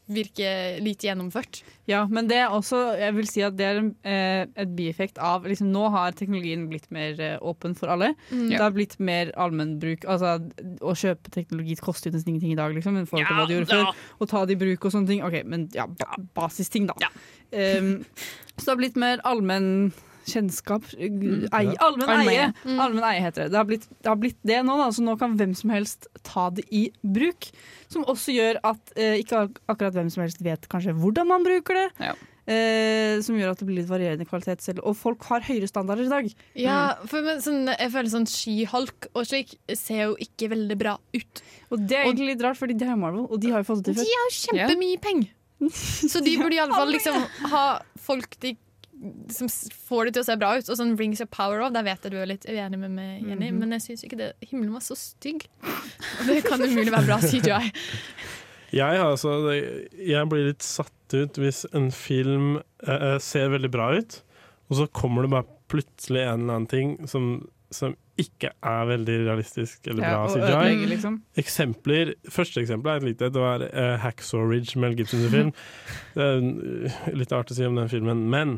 virke 0.09 0.81
lite 0.81 1.05
gjennomført. 1.05 1.61
Ja, 1.85 2.07
men 2.09 2.25
det 2.27 2.37
er 2.37 2.49
også, 2.49 2.97
jeg 2.97 3.13
vil 3.13 3.27
si 3.29 3.41
at 3.45 3.55
det 3.59 3.65
er 3.67 3.77
en, 3.77 3.95
eh, 4.03 4.45
et 4.57 4.71
bieffekt 4.75 5.19
av 5.21 5.43
liksom, 5.45 5.69
Nå 5.71 5.83
har 5.91 6.11
teknologien 6.17 6.67
blitt 6.67 6.89
mer 6.89 7.19
eh, 7.21 7.37
åpen 7.45 7.75
for 7.77 7.89
alle. 7.89 8.15
Mm. 8.31 8.49
Det 8.49 8.57
har 8.59 8.71
blitt 8.71 8.99
mer 8.99 9.29
allmennbruk. 9.37 10.05
Altså, 10.09 10.49
å 10.81 10.95
kjøpe 10.97 11.29
teknologi 11.29 11.75
koster 11.77 12.09
jo 12.09 12.17
nesten 12.17 12.29
ingenting 12.33 12.53
i 12.53 12.55
dag, 12.55 12.73
liksom, 12.73 12.97
i 12.97 13.05
forhold 13.05 13.27
til 13.27 13.35
hva 13.37 13.47
det 13.47 13.57
gjorde 13.59 13.69
Ja, 13.77 13.85
før. 13.93 13.95
Å 14.25 14.29
ta 14.33 14.45
det 14.45 14.57
i 14.57 14.59
bruk 14.65 14.85
og 14.85 14.91
sånne 14.91 15.07
ting. 15.07 15.21
Ok, 15.21 15.43
men 15.45 15.69
ja, 15.73 15.85
ba 15.85 16.15
basisting, 16.33 16.87
da. 16.89 16.93
Um, 17.51 18.05
så 18.55 18.65
det 18.65 18.71
har 18.73 18.79
blitt 18.83 18.99
mer 18.99 19.23
allmenn 19.27 19.91
kjennskap. 20.29 20.85
Eie, 20.99 21.75
allmenn 21.81 22.29
eie. 22.29 22.47
Mm. 22.63 22.79
Allmenn 22.79 23.05
eie 23.09 23.23
heter 23.23 23.45
det. 23.45 23.53
Det 23.53 23.59
har, 23.59 23.67
blitt, 23.69 23.87
det 23.89 24.11
har 24.11 24.19
blitt 24.19 24.39
det 24.47 24.61
nå, 24.67 24.77
da, 24.79 24.89
så 24.93 25.05
nå 25.05 25.15
kan 25.19 25.37
hvem 25.39 25.55
som 25.57 25.73
helst 25.73 26.09
ta 26.27 26.49
det 26.53 26.65
i 26.69 26.87
bruk. 27.01 27.51
Som 27.89 28.07
også 28.09 28.35
gjør 28.35 28.61
at 28.69 28.97
eh, 28.97 29.19
ikke 29.23 29.47
akkurat 29.71 29.95
hvem 29.97 30.11
som 30.13 30.25
helst 30.25 30.43
vet 30.45 30.69
kanskje 30.71 30.97
hvordan 30.97 31.29
man 31.31 31.47
bruker 31.47 31.81
det. 31.81 31.87
Ja. 32.11 32.17
Eh, 32.49 33.19
som 33.21 33.37
gjør 33.37 33.51
at 33.53 33.59
det 33.61 33.67
blir 33.67 33.77
litt 33.77 33.89
varierende 33.89 34.25
kvalitet 34.25 34.63
selv. 34.65 34.81
Og 34.89 34.97
folk 34.97 35.25
har 35.29 35.45
høyere 35.45 35.69
standarder 35.69 36.07
i 36.07 36.13
dag. 36.13 36.29
Ja, 36.57 36.79
for 37.09 37.25
men, 37.25 37.41
sånn, 37.45 37.67
jeg 37.69 37.93
føler 37.93 38.13
sånn 38.13 38.29
skihalk 38.29 39.09
og 39.13 39.27
slik 39.29 39.57
ser 39.77 40.07
jo 40.07 40.15
ikke 40.21 40.49
veldig 40.55 40.79
bra 40.79 40.95
ut. 41.13 41.43
Og 41.69 41.83
det 41.85 41.99
er 41.99 42.07
egentlig 42.07 42.33
litt 42.33 42.45
rart, 42.45 42.57
fordi 42.57 42.77
det 42.79 42.89
er 42.89 42.97
Marvel, 42.97 43.27
og 43.29 43.41
de 43.41 43.53
har 43.53 43.61
jo 43.61 43.69
fått 43.69 43.85
det 43.85 43.93
De 43.93 44.01
til 44.01 44.09
før. 44.09 44.23
har 44.23 44.33
kjempemye 44.39 44.65
kjempemye 44.65 45.03
penger. 45.05 45.35
Så 46.13 46.21
de 46.23 46.37
burde 46.39 46.55
iallfall 46.55 46.91
liksom 46.93 47.19
ha 47.51 47.63
folk 47.99 48.37
de, 48.43 48.53
som 49.31 49.47
får 49.87 50.05
det 50.09 50.13
til 50.17 50.23
å 50.23 50.27
se 50.29 50.35
bra 50.39 50.53
ut. 50.59 50.69
Og 50.71 50.77
sånn 50.79 50.95
Rings 50.99 51.21
of 51.23 51.29
Power 51.35 51.61
of, 51.65 51.73
der 51.75 51.83
vet 51.87 52.03
jeg 52.07 52.11
du 52.13 52.17
er 52.21 52.29
litt 52.31 52.47
uenig 52.49 52.79
med 52.79 52.91
meg, 52.95 53.21
Jenny, 53.27 53.49
Mhm. 53.51 53.59
men 53.59 53.71
jeg 53.77 53.81
syns 53.87 54.03
ikke 54.07 54.17
det 54.21 54.29
himmelen 54.49 54.73
var 54.75 54.83
så 54.85 54.95
stygg. 54.99 55.47
Og 55.63 56.27
det 56.27 56.41
kan 56.47 56.61
umulig 56.63 56.91
være 56.91 57.05
bra 57.07 57.19
CGI. 57.23 57.71
Jeg, 58.71 58.99
altså, 59.01 59.31
jeg 59.97 60.29
blir 60.29 60.45
litt 60.51 60.61
satt 60.65 61.15
ut 61.15 61.39
hvis 61.41 61.63
en 61.73 61.87
film 61.95 62.59
eh, 62.85 63.17
ser 63.17 63.49
veldig 63.49 63.71
bra 63.73 63.87
ut, 63.97 64.19
og 64.69 64.77
så 64.77 64.85
kommer 64.93 65.25
det 65.25 65.31
bare 65.33 65.47
plutselig 65.69 66.21
en 66.21 66.43
eller 66.43 66.53
annen 66.59 66.67
ting 66.69 66.91
som, 67.09 67.31
som 67.73 67.95
ikke 68.21 68.49
er 68.63 68.85
veldig 68.89 69.15
realistisk 69.27 69.87
eller 69.87 70.03
Ja, 70.03 70.09
bra 70.13 70.23
og 70.25 70.33
CGI. 70.33 70.43
ødelegger, 70.49 70.87
liksom. 70.93 71.17
Eksempler, 71.41 72.13
Første 72.29 72.61
eksempel 72.61 72.91
er 72.91 73.01
et 73.01 73.07
lite. 73.09 73.29
Det 73.33 73.41
var 73.41 73.63
uh, 73.65 73.97
Hacksaw 74.03 74.45
Ridge, 74.51 74.79
Mel 74.79 74.95
Gibsons 74.99 75.29
film. 75.35 75.51
Det 76.15 76.27
er 76.27 76.39
uh, 76.43 77.01
litt 77.17 77.31
artig 77.35 77.55
å 77.55 77.59
si 77.61 77.65
om 77.69 77.75
den 77.79 77.89
filmen, 77.91 78.25
men 78.29 78.55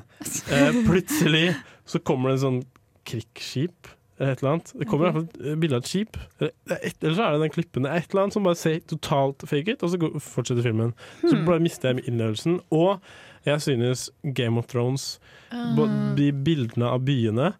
uh, 0.51 0.81
plutselig 0.89 1.51
så 1.85 1.99
kommer 2.03 2.31
det 2.33 2.39
en 2.39 2.45
sånn 2.47 2.61
krigsskip 3.09 3.89
eller 4.21 4.35
et 4.35 4.41
eller 4.43 4.51
annet. 4.53 4.71
Det 4.77 4.85
kommer 4.85 5.07
i 5.07 5.09
hvert 5.09 5.15
fall 5.17 5.47
et 5.53 5.61
bilde 5.63 5.77
av 5.79 5.81
et 5.81 5.89
skip. 5.89 6.17
Eller, 6.37 6.51
er 6.77 7.15
så 7.17 7.23
er 7.25 7.31
det 7.33 7.39
den 7.41 7.53
klippen. 7.55 7.87
Det 7.87 7.89
er 7.89 8.03
et 8.03 8.11
eller 8.13 8.21
annet 8.27 8.35
som 8.35 8.45
bare 8.45 8.59
ser 8.59 8.75
totalt 8.91 9.41
fake 9.49 9.73
ut, 9.73 9.81
og 9.87 9.89
så 9.95 10.11
fortsetter 10.21 10.61
filmen. 10.67 10.91
Så 11.23 11.31
Hmm. 11.39 11.45
bare 11.47 11.63
mister 11.63 11.89
jeg 11.89 12.05
innlevelsen. 12.11 12.59
Og 12.69 13.01
jeg 13.47 13.61
synes 13.65 14.11
Game 14.37 14.59
of 14.61 14.67
Thrones, 14.69 15.19
Ah. 15.51 15.73
de 16.15 16.29
bildene 16.31 16.85
av 16.85 17.01
byene, 17.03 17.53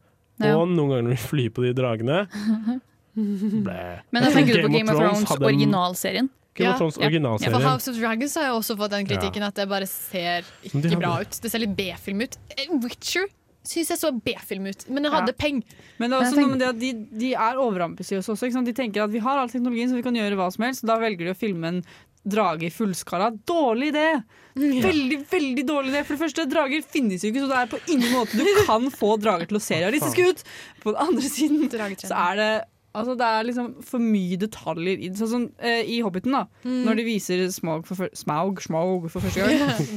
Ja. 0.47 0.57
og 0.57 0.67
noen 0.69 0.89
ganger 0.89 1.03
når 1.09 1.15
vi 1.15 1.21
flyr 1.27 1.49
på 1.53 1.63
de 1.67 1.73
dragene 1.77 2.27
Blæ. 3.15 4.01
Men 4.11 4.23
da 4.23 4.29
Jeg 4.29 4.35
tenker 4.37 4.61
du 4.61 4.67
på 4.67 4.71
Game 4.77 4.89
of 4.91 4.95
Thrones 4.99 5.25
Thrones 5.27 5.43
originalserien? 5.49 6.29
Game 6.55 6.69
of 6.71 6.77
Thrones 6.79 6.97
Ja. 6.97 7.05
originalserien. 7.09 7.53
For 7.57 7.67
House 7.67 7.87
of 7.91 7.97
Dragons 7.99 8.35
har 8.35 8.43
jeg 8.47 8.53
også 8.55 8.77
fått 8.79 8.91
den 8.95 9.05
kritikken 9.07 9.43
at 9.43 9.55
det 9.55 9.67
bare 9.69 9.87
ser 9.87 10.43
ikke 10.63 10.81
hadde- 10.81 10.99
bra 10.99 11.19
ut. 11.21 11.39
Det 11.41 11.51
ser 11.51 11.59
litt 11.59 11.75
B-film 11.75 12.21
ut. 12.23 12.37
Eh, 12.57 12.67
Witcher 12.83 13.27
syns 13.63 13.89
jeg 13.91 13.97
så 13.99 14.11
B-film 14.23 14.65
ut, 14.67 14.89
men 14.89 15.03
jeg 15.03 15.11
hadde 15.11 15.27
Ja. 15.27 15.33
peng. 15.37 15.63
Men 15.99 16.09
det 16.09 16.17
er 16.17 16.23
også 16.25 16.39
noe 16.39 16.47
med 16.49 16.59
det 16.59 16.67
at 16.69 16.79
de, 16.79 16.93
de 17.19 17.33
er 17.33 17.55
overambisiøse 17.55 18.31
også. 18.31 18.47
Ikke 18.47 18.53
sant? 18.53 18.65
De 18.65 18.73
tenker 18.73 19.03
at 19.03 19.11
vi 19.11 19.19
har 19.19 19.37
all 19.37 19.47
teknologien 19.49 19.89
så 19.89 19.95
vi 19.95 20.01
kan 20.01 20.13
gjøre 20.15 20.35
hva 20.35 20.51
som 20.51 20.63
helst. 20.65 20.85
Da 20.85 20.97
velger 20.97 21.17
de 21.27 21.33
å 21.33 21.37
filme 21.37 21.63
en 21.67 21.83
drage 22.23 22.67
i 22.67 22.73
fullskala. 22.73 23.31
Dårlig 23.47 23.91
idé! 23.93 24.07
Veldig, 24.55 25.21
veldig 25.31 25.63
dårlig 25.67 25.93
idé. 25.93 26.03
For 26.05 26.17
det 26.17 26.23
første, 26.25 26.47
drager 26.51 26.83
finnes 26.83 27.23
jo 27.23 27.31
ikke, 27.31 27.45
så 27.45 27.51
det 27.51 27.61
er 27.61 27.71
på 27.71 27.79
ingen 27.93 28.11
måte 28.13 28.37
du 28.37 28.51
kan 28.67 28.91
få 28.93 29.15
drager 29.21 29.49
til 29.49 29.59
å 29.59 29.63
se 29.63 29.79
realistiske 29.81 30.27
ut. 30.27 30.45
På 30.83 30.93
den 30.93 31.01
andre 31.07 31.31
siden 31.31 31.97
så 32.03 32.13
er 32.27 32.39
det 32.41 32.51
Altså 32.91 33.13
Det 33.15 33.23
er 33.23 33.45
liksom 33.47 33.67
for 33.87 34.03
mye 34.03 34.35
detaljer 34.35 34.99
i 34.99 35.07
det. 35.07 35.15
Sånn 35.15 35.29
som 35.31 35.43
eh, 35.63 35.85
i 35.87 36.01
Hobbiten, 36.03 36.33
da. 36.35 36.41
Mm. 36.65 36.81
Når 36.89 36.97
de 36.99 37.05
viser 37.07 37.43
Smaug 37.55 37.85
for, 37.87 38.09
Smaug, 38.19 38.59
Smaug 38.63 39.05
for 39.13 39.23
første 39.23 39.45
gang. 39.45 39.53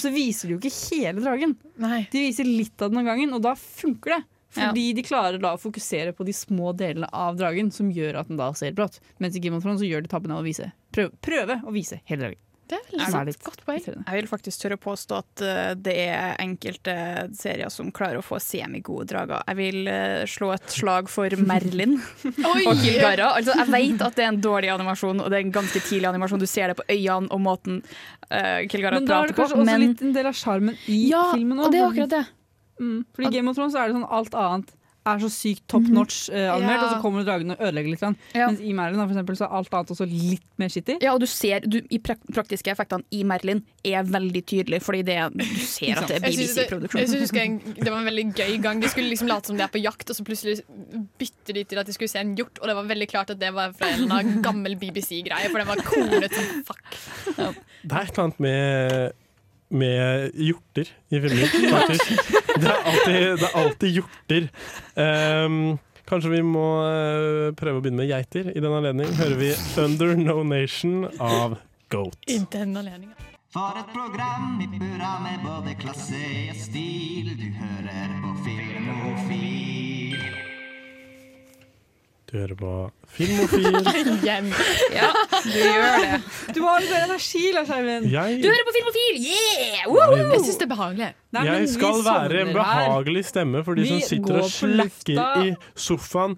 Så 0.00 0.12
viser 0.14 0.48
de 0.48 0.56
jo 0.56 0.62
ikke 0.62 0.72
hele 0.94 1.20
dragen. 1.20 1.52
Nei. 1.84 2.06
De 2.12 2.22
viser 2.24 2.48
litt 2.48 2.80
av 2.80 2.94
den 2.94 3.02
om 3.02 3.10
gangen, 3.10 3.36
og 3.36 3.44
da 3.44 3.52
funker 3.58 4.16
det. 4.16 4.22
Ja. 4.54 4.70
Fordi 4.70 4.86
de 4.94 5.02
klarer 5.04 5.40
da 5.42 5.52
å 5.56 5.60
fokusere 5.60 6.14
på 6.16 6.24
de 6.24 6.32
små 6.36 6.72
delene 6.78 7.10
av 7.12 7.36
dragen, 7.36 7.68
som 7.74 7.90
gjør 7.92 8.22
at 8.22 8.30
den 8.30 8.40
da 8.40 8.52
ser 8.56 8.72
bra 8.76 8.86
ut. 8.88 9.00
Mens 9.20 9.36
i 9.36 9.42
Game 9.42 9.58
of 9.58 9.66
Thrones 9.66 9.82
så 9.82 9.88
gjør 9.88 10.06
de 10.06 10.12
tabben 10.12 10.32
av 10.32 10.40
å 10.40 10.46
vise 10.46 10.70
prøve, 10.94 11.14
prøve 11.24 11.60
å 11.66 11.74
vise 11.74 12.00
hele 12.08 12.28
dagen. 12.28 12.40
Det 12.64 12.78
er 12.78 12.84
Er 12.96 13.10
veldig 13.12 13.26
det 13.28 13.34
sant. 13.34 13.44
Godt 13.44 13.62
poeng. 13.66 13.82
Jeg 13.84 14.16
vil 14.16 14.28
faktisk 14.30 14.62
tørre 14.62 14.76
å 14.78 14.80
påstå 14.80 15.16
at 15.20 15.42
eh, 15.44 15.72
det 15.84 15.94
er 16.06 16.38
enkelte 16.40 16.94
serier 17.36 17.68
som 17.68 17.90
klarer 17.92 18.22
å 18.22 18.24
få 18.24 18.38
semigode 18.40 19.04
drager. 19.10 19.42
Jeg 19.50 19.58
vil 19.58 19.90
eh, 19.92 20.22
slå 20.32 20.48
et 20.54 20.72
slag 20.72 21.10
for 21.12 21.28
Merlin 21.50 21.98
og 22.24 22.62
Kilgara. 22.80 23.34
Altså, 23.36 23.52
jeg 23.60 23.68
vet 23.74 24.06
at 24.06 24.16
det 24.16 24.24
er 24.24 24.30
en 24.32 24.40
dårlig 24.46 24.70
animasjon, 24.72 25.20
og 25.20 25.28
det 25.28 25.42
er 25.42 25.44
en 25.44 25.52
ganske 25.58 25.82
tidlig 25.84 26.08
animasjon. 26.08 26.40
Du 26.40 26.48
ser 26.48 26.72
det 26.72 26.78
på 26.80 26.86
øynene 26.88 27.28
og 27.36 27.42
måten 27.44 27.82
uh, 28.32 28.64
Kilgara 28.72 28.96
Men 29.02 29.10
da 29.12 29.20
er 29.26 29.28
det 29.28 29.36
kanskje 29.36 29.36
på. 29.36 29.42
kanskje 29.42 29.60
også 29.60 29.68
Men 29.68 29.84
litt 29.84 30.06
en 30.08 30.16
del 30.16 30.30
av 30.32 30.40
sjarmen 30.40 30.80
i 30.88 30.98
Ja, 31.10 31.26
filmen 31.34 31.60
og 31.60 31.68
det 31.74 31.82
er 31.82 31.90
akkurat 31.90 32.14
det. 32.16 32.24
Mm, 32.80 32.96
fordi 33.14 33.34
Game 33.36 33.52
of 33.52 33.60
Thrones 33.60 33.76
er 33.76 33.92
det 33.92 33.98
sånn 34.00 34.08
alt 34.08 34.40
annet 34.40 34.72
er 35.06 35.18
så 35.20 35.28
sykt 35.28 35.66
top 35.68 35.82
notch 35.92 36.30
eh, 36.32 36.48
animert, 36.48 36.80
Ja. 36.80 36.84
og 36.86 36.92
så 36.94 37.00
kommer 37.02 37.24
dragene 37.26 37.52
og 37.58 37.60
ødelegger 37.66 37.90
litt. 37.92 38.00
Sånn. 38.00 38.14
Ja. 38.34 38.46
Mens 38.48 38.60
i 38.64 38.72
Merlin 38.72 38.96
da, 38.96 39.04
for 39.04 39.12
eksempel, 39.12 39.36
så 39.36 39.44
er 39.44 39.52
alt 39.58 39.74
annet 39.76 39.90
også 39.92 40.06
litt 40.08 40.42
mer 40.58 40.68
skittig. 40.72 40.96
Ja, 41.04 41.12
og 41.12 41.20
du 41.20 41.26
ser 41.28 41.60
du, 41.60 41.80
I 41.90 41.98
prak 41.98 42.18
praktiske 42.32 42.72
effektene 42.72 43.04
i 43.12 43.22
Merlin 43.28 43.60
er 43.84 44.02
veldig 44.08 44.42
tydelig, 44.48 44.80
fordi 44.82 45.02
det, 45.04 45.18
du 45.36 45.44
ser 45.60 46.00
at 46.00 46.08
det 46.08 46.16
er 46.22 46.26
Jeg 46.30 46.34
synes 46.38 46.54
det- 46.54 46.64
Jeg 46.64 46.70
BBC-produksjon. 46.70 47.08
synes 47.08 47.20
husker 47.26 47.42
en, 47.44 47.58
Det 47.74 47.90
var 47.92 47.98
en 47.98 48.08
veldig 48.08 48.26
gøy 48.34 48.62
gang. 48.62 48.80
De 48.80 48.88
skulle 48.88 49.10
liksom 49.10 49.28
late 49.28 49.46
som 49.46 49.56
de 49.56 49.62
er 49.62 49.68
på 49.68 49.82
jakt, 49.82 50.08
og 50.08 50.16
så 50.16 50.24
plutselig 50.24 50.62
bytter 51.18 51.52
de 51.54 51.64
til 51.64 51.78
at 51.78 51.86
de 51.86 51.92
skulle 51.92 52.08
se 52.08 52.18
en 52.18 52.34
hjort, 52.36 52.58
og 52.62 52.66
det 52.68 52.74
var 52.76 52.84
veldig 52.88 53.08
klart 53.10 53.30
at 53.30 53.38
det 53.38 53.52
var 53.52 53.72
fra 53.76 53.86
en 53.92 54.04
eller 54.04 54.14
annen 54.22 54.42
gammel 54.42 54.76
BBC-greie, 54.76 55.50
for 55.50 55.58
den 55.58 55.68
var 55.68 55.76
kornet 55.84 56.32
som 56.32 56.64
fuck. 56.64 56.80
Det 57.84 57.92
er 57.92 58.00
et 58.00 58.10
eller 58.16 58.24
annet 58.24 58.40
med, 58.40 59.12
med 59.74 60.30
hjorter 60.38 60.90
i 61.10 61.20
filmer, 61.24 61.56
faktisk. 61.74 62.32
Det 62.54 62.70
er 62.70 62.88
alltid, 62.92 63.26
det 63.40 63.48
er 63.48 63.58
alltid 63.60 63.98
hjorter. 63.98 64.48
Um, 64.94 65.58
kanskje 66.08 66.32
vi 66.36 66.42
må 66.46 66.66
eh, 66.86 67.50
prøve 67.58 67.80
å 67.80 67.84
begynne 67.84 68.02
med 68.04 68.10
geiter. 68.12 68.50
I 68.54 68.62
den 68.62 68.72
anledning 68.72 69.10
hører 69.18 69.36
vi 69.40 69.52
'Under 69.54 70.14
No 70.16 70.42
Nation' 70.46 71.08
av 71.18 71.58
Goat. 71.90 72.18
I 72.28 72.38
den. 72.52 72.76
For 73.54 73.76
et 73.78 73.90
program 73.94 74.58
i 74.62 74.66
burra 74.66 75.12
med 75.22 75.44
både 75.46 75.76
klasse 75.78 76.22
og 76.50 76.58
stil. 76.58 77.34
Du 77.38 77.48
hører 77.60 78.18
på 78.22 78.34
Filmofil. 78.46 79.73
Du 82.34 82.40
hører 82.40 82.56
på 82.58 82.70
Filmofil. 83.14 83.76
Igjen. 84.18 84.48
Ja, 84.98 85.10
du 85.44 85.52
gjør 85.54 85.84
det. 86.02 86.16
Du 86.56 86.58
har 86.64 86.80
litt 86.82 86.90
mer 86.90 87.04
energi, 87.06 87.42
Lars 87.54 87.70
Eivind. 87.70 88.08
Jeg- 88.10 88.40
Du 88.42 88.48
hører 88.50 88.66
på 88.66 88.74
Filmofil! 88.74 89.20
Yeah! 89.22 89.84
Woo! 89.86 90.16
Jeg 90.18 90.40
syns 90.42 90.58
det 90.58 90.66
er 90.66 90.72
behagelig. 90.72 91.10
Nei, 91.36 91.44
Jeg 91.46 91.68
skal 91.76 92.02
være 92.08 92.40
en 92.42 92.50
behagelig 92.56 93.22
stemme 93.30 93.62
for 93.64 93.78
de 93.78 93.86
Vi 93.86 93.92
som 93.92 94.02
sitter 94.08 94.40
og 94.42 94.50
på 94.50 95.46
i 95.46 95.54
sofaen 95.86 96.34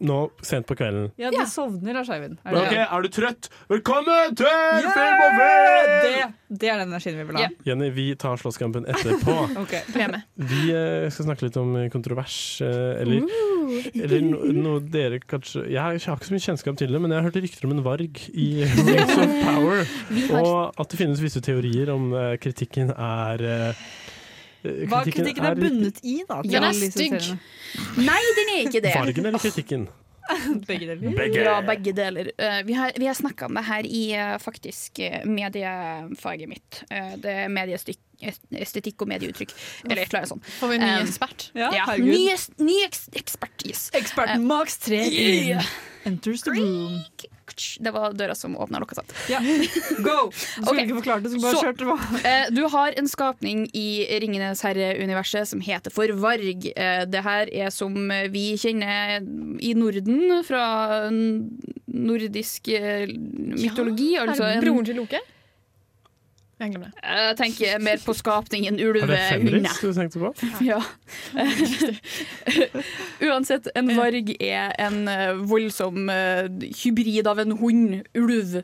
nå 0.00 0.16
sent 0.46 0.66
på 0.68 0.74
kvelden. 0.78 1.10
Ja, 1.20 1.30
de 1.32 1.42
sovner, 1.48 1.98
av 2.00 2.08
Eivind. 2.14 2.38
Er 2.44 2.52
Men 2.54 2.62
det- 2.64 2.68
ok, 2.70 2.92
Er 2.96 3.02
du 3.02 3.08
trøtt? 3.12 3.48
Velkommen 3.68 4.36
til 4.36 4.46
Yeah! 4.46 4.94
Filmofil! 4.96 5.90
Det, 6.04 6.58
det 6.62 6.68
er 6.72 6.78
den 6.80 6.88
energien 6.92 7.16
vi 7.18 7.24
vil 7.28 7.36
ha. 7.36 7.48
Jenny, 7.66 7.90
vi 7.90 8.06
tar 8.16 8.36
slåsskampen 8.40 8.86
etterpå. 8.88 9.36
Ok. 9.62 9.74
Vi 10.40 10.72
uh, 10.72 11.10
skal 11.12 11.26
snakke 11.28 11.46
litt 11.46 11.56
om 11.60 11.74
eh, 11.76 11.88
kontrovers, 11.92 12.38
uh, 12.64 13.00
eller, 13.02 13.28
eller 13.94 14.24
no, 14.24 14.40
noe 14.56 14.80
dere 14.80 15.20
kanskje 15.20 15.66
Jeg 15.68 15.80
har 15.82 15.92
jeg 15.98 16.06
har 16.08 16.16
ikke 16.16 16.30
så 16.30 16.34
mye 16.36 16.46
kjennskap 16.48 16.78
til 16.80 16.92
det, 16.96 17.00
men 17.00 17.12
jeg 17.12 17.20
har 17.20 17.28
hørt 17.28 17.40
rykter 17.44 17.68
om 17.68 17.76
en 17.76 17.84
varg 17.84 18.22
i 18.32 18.48
Rings 18.88 19.16
of 19.20 19.36
Power. 19.44 19.84
Har- 20.30 20.40
Og 20.40 20.80
at 20.80 20.88
det 20.94 21.00
finnes 21.02 21.20
visse 21.22 21.42
teorier 21.44 21.92
om 21.92 22.10
kritikken 22.40 22.94
er 22.96 23.44
Hva 24.62 25.04
kritikken 25.06 25.44
er 25.48 25.54
bundet 25.58 26.00
i, 26.04 26.18
da? 26.28 26.42
Den 26.44 26.64
er 26.68 26.76
stygg. 26.76 27.16
Nei, 27.96 28.20
den 28.36 28.52
er 28.56 28.62
ikke 28.66 28.82
det. 28.84 28.92
Fargen 28.96 29.26
eller 29.32 29.38
kritikken? 29.42 29.88
Begge 30.68 30.86
deler. 30.86 31.14
Begge. 31.16 31.40
Ja, 31.42 31.56
begge 31.66 31.92
deler. 31.96 32.28
Eh, 32.38 32.60
vi 32.68 32.74
har, 32.78 32.92
vi 33.02 33.06
har 33.08 33.16
snakka 33.18 33.48
om 33.48 33.56
det 33.58 33.64
her 33.66 33.86
i 33.88 34.02
eh, 34.14 34.36
faktisk 34.38 35.00
eh, 35.02 35.24
mediefaget 35.26 36.46
mitt. 36.52 36.82
Eh, 36.90 37.16
det 37.18 37.32
er 37.46 37.48
mediestykk 37.50 37.98
estetikk 38.60 39.00
og 39.00 39.08
medieuttrykk, 39.08 39.52
eller 39.86 40.02
et 40.02 40.10
eller 40.10 40.18
annet 40.20 40.28
sånt. 40.34 40.48
Får 40.60 40.68
vi 40.68 40.76
en 40.76 40.82
ny 40.84 40.90
Um, 40.92 41.06
ekspert? 41.08 41.46
Ja, 41.56 41.70
Ja, 41.72 41.86
herregud. 41.88 42.12
ny, 42.60 42.66
ny 42.68 42.74
eks 42.84 43.06
ekspert, 43.16 43.64
yes. 43.66 43.86
Eksperten 43.96 44.44
Max 44.46 44.76
Tre 44.84 44.98
Yeah. 45.08 45.64
enters 46.04 46.42
the 46.44 46.52
room. 46.52 47.00
Det 47.80 47.92
var 47.94 48.12
døra 48.16 48.34
som 48.38 48.56
åpna 48.60 48.80
lukka 48.82 48.94
seg. 49.00 49.14
Ja. 49.32 49.40
Go! 50.04 50.30
Du 50.30 50.36
skulle 50.36 50.70
okay. 50.70 50.84
ikke 50.86 50.98
forklart 51.00 51.22
det, 51.24 51.30
skulle 51.32 51.46
bare 51.46 51.56
Så- 51.56 51.64
kjørte. 51.66 52.24
Eh, 52.26 52.46
du 52.54 52.62
har 52.68 52.94
en 53.00 53.08
skapning 53.08 53.66
i 53.76 53.86
Ringenes 54.22 54.62
herre-universet 54.66 55.48
som 55.48 55.60
heter 55.64 55.90
for 55.94 56.06
Varg. 56.22 56.66
Eh, 56.74 57.04
det 57.10 57.22
her 57.24 57.50
er 57.66 57.70
som 57.74 57.94
vi 58.32 58.46
kjenner 58.60 59.20
i 59.60 59.74
Norden 59.74 60.42
fra 60.46 60.64
nordisk 61.10 62.68
eh, 62.68 63.06
mytologi. 63.10 64.14
Er 64.16 64.26
altså 64.28 64.46
det 64.46 64.56
en- 64.56 64.64
broren 64.64 64.84
til 64.86 64.96
Loke? 65.00 65.20
Jeg 66.60 66.74
glemmer 66.74 66.90
det. 66.90 67.00
Jeg 67.00 67.36
tenker 67.38 67.78
mer 67.80 68.00
på 68.04 68.12
skapningen 68.12 68.76
Er 68.76 68.98
det. 69.08 69.18
Fenris 69.30 69.78
du 69.80 69.92
tenkte 69.96 70.20
på? 70.20 70.32
Ja. 70.60 70.80
Uansett, 73.30 73.70
en 73.74 73.88
varg 73.96 74.28
er 74.36 74.74
en 74.76 75.08
eh, 75.08 75.40
voldsom 75.48 76.10
eh, 76.12 76.50
hybrid 76.82 77.30
av 77.30 77.40
en 77.40 77.56
hund, 77.62 77.96
ulv, 78.12 78.58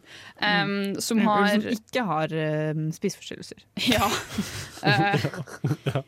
um, 0.44 0.76
som 1.00 1.22
En 1.24 1.30
ulv 1.32 1.48
som 1.54 1.66
ikke 1.72 2.04
har 2.10 2.36
uh, 2.36 2.84
spiseforstyrrelser. 2.98 3.64
Ja. 3.88 4.10
Uh, 4.86 6.02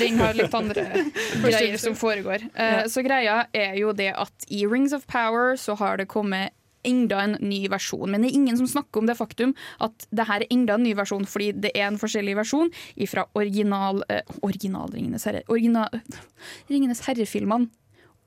den 0.00 0.18
har 0.18 0.34
litt 0.36 0.52
andre 0.52 0.82
greier 1.44 1.78
som 1.80 1.94
foregår. 1.96 2.42
Uh, 2.58 2.82
Så 2.90 3.00
greia 3.06 3.44
er 3.56 3.78
jo 3.78 3.94
det 3.96 4.10
at 4.18 4.48
i 4.50 4.64
Rings 4.68 4.92
of 4.92 5.06
Power 5.08 5.54
så 5.56 5.76
har 5.78 6.00
det 6.02 6.08
kommet 6.10 6.52
enda 6.88 7.22
en 7.24 7.36
ny 7.44 7.62
versjon. 7.70 8.08
Men 8.10 8.24
det 8.24 8.32
er 8.32 8.38
ingen 8.40 8.58
som 8.60 8.70
snakker 8.70 9.02
om 9.02 9.08
det 9.08 9.18
faktum 9.18 9.54
at 9.84 10.08
det 10.10 10.28
her 10.28 10.44
er 10.44 10.54
enda 10.54 10.78
en 10.78 10.86
ny 10.86 10.94
versjon, 10.98 11.26
fordi 11.28 11.52
det 11.64 11.74
er 11.74 11.88
en 11.88 12.00
forskjellig 12.00 12.36
versjon 12.38 12.72
fra 13.08 13.26
original 13.38 14.02
eh, 14.12 14.38
Original 14.42 14.90
Ringenes 14.92 15.26
herre 15.28 15.44
Original, 15.52 16.00
Ringenes 16.72 17.04
herre-filmene 17.06 17.68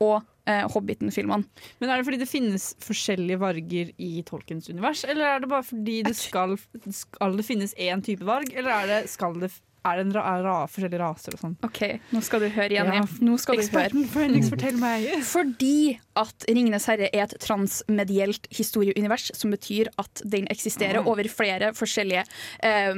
og 0.02 0.22
eh, 0.50 0.64
Hobbiten-filmene. 0.72 1.46
Men 1.80 1.90
er 1.90 2.00
det 2.00 2.06
fordi 2.08 2.20
det 2.22 2.30
finnes 2.30 2.72
forskjellige 2.82 3.40
varger 3.42 3.92
i 4.02 4.12
Tolkens 4.26 4.70
univers, 4.70 5.04
eller 5.08 5.28
er 5.28 5.42
det 5.42 5.50
bare 5.52 5.66
fordi 5.66 6.00
det 6.06 6.16
skal, 6.18 6.56
skal 6.90 7.38
det 7.38 7.46
finnes 7.46 7.76
én 7.78 8.02
type 8.04 8.26
varg, 8.26 8.50
eller 8.54 8.74
er 8.74 8.90
det, 8.90 9.00
skal 9.12 9.38
det, 9.42 9.52
er 9.84 9.98
det 9.98 10.04
en 10.06 10.12
ra, 10.14 10.22
ra, 10.44 10.56
forskjellige 10.70 11.00
raser 11.02 11.34
og 11.36 11.40
sånn? 11.42 11.54
OK, 11.66 11.80
nå 12.14 12.20
skal 12.22 12.44
du 12.44 12.48
høre, 12.54 12.70
Jenny. 12.76 13.00
Ja. 13.00 13.06
Nå 13.24 13.38
skal 13.42 13.58
du 13.58 13.64
høre. 13.64 13.86
Eksperten 13.90 14.46
fortell 14.50 14.78
meg. 14.82 15.08
Fordi 15.34 15.98
at 16.18 16.46
Ringenes 16.50 16.86
herre 16.90 17.08
er 17.10 17.24
et 17.26 17.34
transmedielt 17.42 18.46
historieunivers, 18.54 19.30
som 19.38 19.50
betyr 19.54 19.90
at 19.98 20.22
den 20.24 20.46
eksisterer 20.52 21.00
Ah. 21.02 21.08
over 21.08 21.26
flere 21.32 21.72
forskjellige 21.74 22.22
eh, 22.62 22.94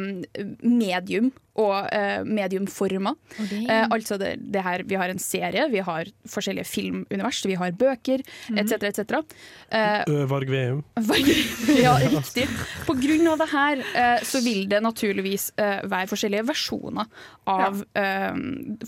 medium 0.62 1.32
og 1.61 1.87
eh, 1.95 2.25
mediumformer. 2.27 3.15
Eh, 3.39 3.87
altså 3.95 4.19
det, 4.19 4.33
det 4.53 4.63
her, 4.65 4.83
Vi 4.89 4.97
har 4.99 5.09
en 5.13 5.19
serie, 5.23 5.69
vi 5.71 5.79
har 5.87 6.09
forskjellige 6.27 6.67
filmunivers, 6.67 7.45
vi 7.47 7.55
har 7.55 7.71
bøker 7.73 8.23
Mhm. 8.51 8.59
etc. 8.59 8.73
etc. 8.91 9.23
Eh, 9.71 10.25
Varg 10.31 10.51
Veum. 10.51 10.83
ja, 11.85 11.95
riktig. 12.03 12.49
På 12.87 12.95
grunn 12.99 13.29
av 13.29 13.39
det 13.39 13.49
her 13.53 13.85
eh, 13.95 14.25
så 14.27 14.43
vil 14.45 14.67
det 14.69 14.83
naturligvis 14.83 15.53
eh, 15.57 15.81
være 15.87 16.11
forskjellige 16.11 16.47
versjoner 16.49 17.07
av 17.47 17.85
eh, 17.95 18.35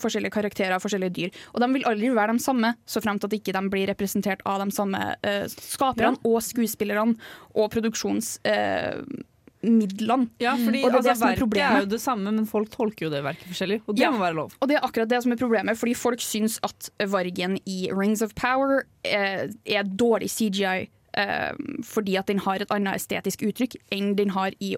forskjellige 0.03 0.35
karakterer, 0.35 0.79
forskjellige 0.83 1.14
dyr. 1.21 1.31
Og 1.55 1.62
de 1.62 1.71
vil 1.77 1.87
aldri 1.87 2.11
være 2.17 2.37
de 2.37 2.43
samme, 2.43 2.75
så 2.87 3.01
fremt 3.05 3.25
at 3.25 3.33
ikke 3.39 3.55
de 3.55 3.64
blir 3.73 3.87
representert 3.93 4.43
av 4.47 4.64
de 4.64 4.71
samme 4.75 5.01
eh, 5.23 5.47
skaperne 5.49 6.19
og 6.25 6.43
skuespillerne 6.43 7.17
og 7.55 7.71
produksjonsmidlene. 7.77 9.25
Midlene. 9.62 10.28
Ja, 10.40 10.54
fordi 10.57 10.82
og 10.84 10.90
det 10.92 10.98
altså, 10.98 11.11
det 11.11 11.16
som 11.18 11.28
er 11.28 11.36
verket 11.36 11.59
er 11.64 11.80
jo 11.80 11.86
det 11.90 12.00
samme, 12.00 12.32
men 12.32 12.46
folk 12.46 12.70
tolker 12.70 13.07
jo 13.07 13.11
det 13.11 13.22
verket 13.24 13.46
forskjellig, 13.48 13.80
og 13.86 13.96
det 13.96 14.02
Ja. 14.04 14.11
må 14.11 14.18
være 14.18 14.34
lov. 14.34 14.52
Og 14.61 14.68
det 14.68 14.76
er 14.76 14.84
akkurat 14.86 15.09
det 15.09 15.22
som 15.22 15.32
er 15.32 15.36
problemet, 15.36 15.76
fordi 15.78 15.94
folk 15.94 16.20
syns 16.20 16.59
at 16.62 16.90
vargen 17.09 17.59
i 17.66 17.88
Rings 17.92 18.22
of 18.22 18.34
Power 18.34 18.82
eh, 19.04 19.48
er 19.66 19.82
dårlig 19.84 20.30
CGI. 20.30 20.88
eh, 21.18 21.52
fordi 21.82 22.16
at 22.18 22.26
den 22.26 22.38
har 22.44 22.57
et 22.61 22.68
annet 22.70 22.94
estetisk 23.00 23.40
uttrykk 23.48 23.76
enn 23.90 24.14
den 24.16 24.28
har 24.30 24.50
i 24.61 24.74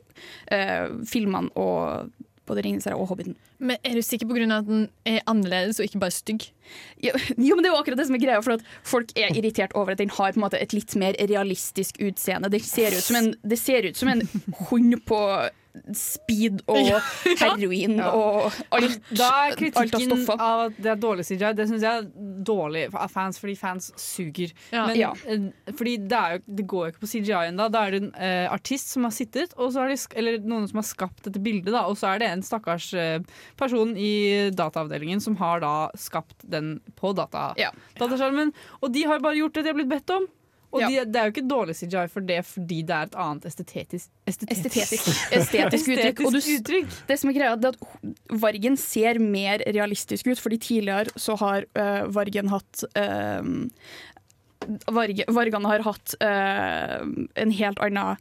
eh, 0.53 0.87
filmene 1.05 1.51
og 1.57 2.13
både 2.49 2.65
Ringenes 2.67 2.89
herre 2.89 2.99
og 2.99 3.11
Hobbiten. 3.13 3.37
Men 3.59 3.77
Er 3.85 3.99
du 3.99 4.03
sikker 4.05 4.29
på 4.29 4.37
grunn 4.39 4.55
av 4.55 4.65
at 4.65 4.71
den 4.71 4.87
er 5.09 5.21
annerledes 5.31 5.81
og 5.81 5.89
ikke 5.89 6.03
bare 6.03 6.15
stygg? 6.15 6.49
Jo, 7.05 7.13
jo, 7.49 7.55
men 7.55 7.65
det 7.65 7.71
er 7.71 7.75
jo 7.75 7.81
akkurat 7.83 8.01
det 8.01 8.09
som 8.09 8.19
er 8.19 8.25
greia, 8.25 8.43
for 8.45 8.65
folk 8.87 9.15
er 9.17 9.37
irritert 9.37 9.77
over 9.79 9.95
at 9.95 10.03
den 10.03 10.13
har 10.13 10.35
på 10.35 10.41
en 10.41 10.47
måte 10.47 10.61
et 10.61 10.75
litt 10.77 10.97
mer 11.01 11.17
realistisk 11.21 12.01
utseende. 12.01 12.51
Det 12.53 12.63
ser 12.67 12.97
ut 12.97 13.05
som 13.05 13.21
en, 13.21 13.33
det 13.43 13.61
ser 13.61 13.89
ut 13.89 13.99
som 13.99 14.13
en 14.13 14.25
hund 14.69 14.99
på 15.09 15.23
speed 15.97 16.63
og 16.69 16.79
Ja. 16.89 16.99
heroin 17.41 17.97
Ja. 17.99 18.11
og 18.15 18.53
alt, 18.75 18.99
Da 19.11 19.29
er 19.29 19.51
alt 19.51 19.53
av 19.53 19.59
kritikken 19.59 20.25
av 20.41 20.61
at 20.69 20.77
det 20.79 20.91
er 20.93 21.01
dårlig 21.03 21.25
CGI, 21.29 21.53
det 21.59 21.67
syns 21.71 21.83
jeg 21.87 22.03
er 22.03 22.09
dårlig 22.49 22.87
av 22.95 23.11
fans, 23.13 23.39
fordi 23.41 23.57
fans 23.59 23.91
suger. 24.01 24.53
Ja. 24.73 24.87
Men, 24.87 24.97
Ja. 24.99 25.13
eh, 25.27 25.73
fordi 25.77 25.97
det, 26.09 26.19
er 26.19 26.37
jo, 26.39 26.43
det 26.61 26.67
går 26.71 26.87
jo 26.87 26.93
ikke 26.93 27.05
på 27.05 27.11
CGI-en 27.13 27.57
Da 27.59 27.83
er 27.87 27.91
det 27.97 28.03
en 28.03 28.11
uh, 28.15 28.53
artist 28.55 28.89
som 28.95 29.05
har 29.05 29.13
sittet, 29.15 29.53
og 29.59 29.73
så 29.73 29.85
har 29.85 29.89
de, 29.93 29.99
eller 30.17 30.39
noen 30.45 30.69
som 30.71 30.81
har 30.83 30.89
skapt 30.89 31.25
dette 31.25 31.41
bildet, 31.43 31.73
da, 31.73 31.85
og 31.89 31.97
så 32.01 32.15
er 32.15 32.19
det 32.23 32.31
en 32.31 32.43
stakkars 32.43 32.93
uh, 32.95 33.19
person 33.57 33.95
i 33.97 34.51
dataavdelingen 34.55 35.21
som 35.21 35.37
har 35.37 35.61
da 35.61 35.75
skapt 35.99 36.43
den 36.49 36.81
på 36.97 37.15
data, 37.17 37.53
dataskjermen. 37.99 38.53
Og 38.83 38.93
de 38.95 39.05
har 39.09 39.21
bare 39.21 39.37
gjort 39.41 39.55
det 39.55 39.65
de 39.67 39.73
har 39.73 39.79
blitt 39.79 39.91
bedt 39.93 40.11
om. 40.15 40.27
Og 40.73 40.83
Ja. 40.83 40.89
de, 40.89 41.05
det 41.09 41.17
er 41.17 41.29
jo 41.29 41.33
ikke 41.33 41.49
dårlig 41.49 41.75
CGI 41.79 42.03
for 42.13 42.21
det 42.29 42.43
fordi 42.45 42.83
det 42.85 42.93
er 42.93 43.09
et 43.09 43.15
annet 43.17 43.47
estetisk 43.51 44.11
Estetisk, 44.29 45.09
estetisk 45.33 45.89
uttrykk. 45.95 46.21
Og 46.27 46.35
du, 46.35 46.41
uttrykk. 46.43 46.99
det 47.09 47.17
som 47.19 47.31
er 47.31 47.39
greia, 47.39 47.55
er 47.57 47.71
at 47.73 47.79
Vargen 48.43 48.77
ser 48.77 49.19
mer 49.23 49.65
realistisk 49.65 50.29
ut, 50.29 50.39
fordi 50.45 50.59
tidligere 50.59 51.15
så 51.17 51.39
har 51.41 51.65
øh, 51.73 52.15
Vargen 52.15 52.53
hatt 52.53 52.85
øh, 53.01 53.69
varge, 54.93 55.25
Vargene 55.33 55.69
har 55.73 55.85
hatt 55.87 56.17
øh, 56.21 57.27
en 57.41 57.53
helt 57.57 57.79
annen 57.81 58.19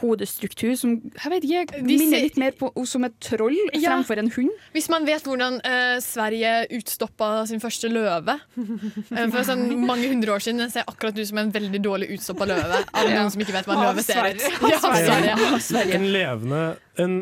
hodestruktur 0.00 0.74
som 0.80 0.94
jeg 1.00 1.30
vet 1.32 1.44
ikke, 1.48 1.80
minner 1.84 2.10
ser- 2.16 2.22
litt 2.24 2.36
mer 2.40 2.52
på, 2.58 2.70
som 2.86 3.04
et 3.04 3.14
troll 3.20 3.56
Ja. 3.74 3.90
fremfor 3.92 4.18
en 4.18 4.30
hund. 4.30 4.50
Hvis 4.74 4.88
man 4.92 5.04
vet 5.06 5.22
hvordan 5.24 5.60
uh, 5.64 5.98
Sverige 6.00 6.66
utstoppa 6.78 7.46
sin 7.46 7.60
første 7.60 7.88
løve 7.92 8.38
uh, 8.58 9.26
for 9.30 9.42
sånn 9.44 9.66
mange 9.86 10.08
hundre 10.08 10.32
år 10.36 10.40
siden, 10.44 10.58
den 10.64 10.70
ser 10.70 10.84
akkurat 10.88 11.18
ut 11.18 11.26
som 11.28 11.38
en 11.38 11.50
veldig 11.52 11.82
dårlig 11.84 12.10
utstoppa 12.16 12.46
løve. 12.48 12.80
Av 12.94 13.04
Ja. 13.10 13.18
noen 13.20 13.30
som 13.30 13.40
ikke 13.44 13.52
vet 13.58 13.66
hva 13.68 13.76
en 13.76 13.84
løve 13.88 14.02
ser 14.04 14.24
ut. 14.32 14.40
Sverige. 14.40 15.36
Ja, 15.36 15.58
Sverige. 15.58 15.94
En 16.00 16.08
levende, 16.12 16.64
en 16.98 17.20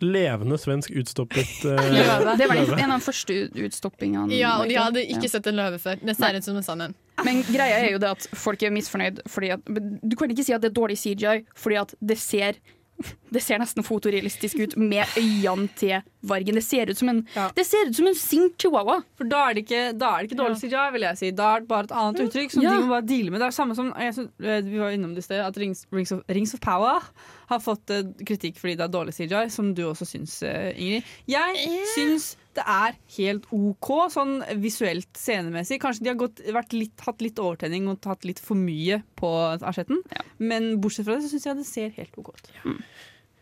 levende 0.00 0.56
svensk 0.56 0.90
utstoppet 0.96 1.64
uh, 1.66 1.76
Løve. 1.92 2.36
Det 2.40 2.46
var 2.48 2.56
løve. 2.56 2.78
en 2.80 2.90
av 2.94 3.00
de 3.02 3.04
første 3.04 3.34
utstoppingene. 3.66 4.32
Ja, 4.38 4.54
og 4.62 4.68
de 4.70 4.78
hadde 4.80 5.02
ikke 5.04 5.26
Ja. 5.28 5.34
sett 5.34 5.46
en 5.50 5.58
løve 5.60 5.78
før. 5.82 6.00
Det 6.00 6.16
ser 6.16 6.38
ut 6.38 6.44
som 6.46 6.56
en 6.56 6.62
sann 6.64 6.80
en. 6.86 6.94
Men 7.26 7.42
greia 7.46 7.80
er 7.82 7.90
jo 7.94 8.00
det 8.02 8.10
at 8.10 8.28
folk 8.38 8.62
er 8.62 8.72
misfornøyd 8.74 9.22
fordi 9.30 9.52
at 9.56 9.64
Du 9.66 10.16
kan 10.16 10.30
ikke 10.32 10.46
si 10.46 10.54
at 10.56 10.62
det 10.62 10.70
er 10.70 10.78
dårlig 10.80 10.98
CGI, 10.98 11.44
fordi 11.56 11.80
at 11.80 11.94
det 12.00 12.18
ser 12.20 12.60
det 13.32 13.42
ser 13.44 13.60
nesten 13.62 13.84
fotorealistisk 13.86 14.58
ut 14.64 14.76
med 14.80 15.06
øynene 15.18 15.68
til 15.78 16.00
Vargen. 16.26 16.54
Det 16.58 16.64
ser 16.66 16.90
ut 16.90 16.98
som 16.98 17.08
en, 17.08 17.20
det 17.56 17.64
ser 17.66 17.88
ut 17.88 17.96
som 17.96 18.06
en 18.10 18.14
sint 18.18 18.56
chihuahua. 18.60 18.98
For 19.16 19.24
da 19.30 19.44
er 19.48 19.54
det 19.56 19.62
ikke, 19.64 19.82
er 19.94 19.96
det 19.96 20.28
ikke 20.28 20.40
dårlig 20.42 20.58
CGI, 20.60 20.86
vil 20.96 21.06
jeg 21.08 21.20
si. 21.20 21.30
Da 21.38 21.54
er 21.56 21.60
det 21.64 21.68
bare 21.70 21.88
et 21.88 21.94
annet 21.96 22.20
uttrykk 22.26 22.52
som 22.56 22.62
Ja. 22.66 22.74
de 22.76 22.82
må 22.84 22.92
bare 22.96 23.06
deale 23.08 23.30
med. 23.30 23.40
Det 23.40 23.46
er 23.48 23.56
samme 23.56 23.76
som 23.78 23.92
synes, 23.96 24.30
eh, 24.42 24.60
Vi 24.70 24.78
var 24.78 24.90
innom 24.90 25.14
det 25.14 25.24
i 25.24 25.28
sted, 25.28 25.40
at 25.40 25.56
Rings, 25.56 25.86
Rings, 25.92 26.12
of, 26.12 26.20
Rings 26.28 26.54
of 26.54 26.60
Power 26.60 27.00
har 27.48 27.58
fått 27.64 27.90
eh, 27.90 28.02
kritikk 28.26 28.58
fordi 28.60 28.76
det 28.76 28.84
er 28.84 28.92
dårlig 28.92 29.14
CGI, 29.16 29.48
som 29.50 29.72
du 29.74 29.82
også 29.88 30.06
syns, 30.06 30.42
eh, 30.42 30.74
Ingrid. 30.76 31.04
Jeg 31.26 31.80
syns 31.96 32.36
det 32.54 32.64
er 32.66 32.96
helt 33.16 33.44
OK 33.54 33.88
sånn 34.10 34.40
visuelt 34.60 35.06
scenemessig. 35.14 35.78
Kanskje 35.80 36.02
de 36.02 36.08
har 36.10 36.16
gått, 36.18 36.40
litt, 36.74 36.98
hatt 37.06 37.22
litt 37.22 37.38
overtenning 37.38 37.86
og 37.88 38.00
tatt 38.02 38.24
litt 38.26 38.40
for 38.42 38.58
mye 38.58 39.02
på 39.16 39.30
asjetten, 39.62 40.02
men 40.38 40.80
bortsett 40.82 41.06
fra 41.06 41.14
det 41.16 41.24
så 41.28 41.30
syns 41.36 41.46
jeg 41.46 41.56
det 41.60 41.66
ser 41.66 41.90
helt 42.00 42.18
OK 42.18 42.34
ut. 42.34 42.50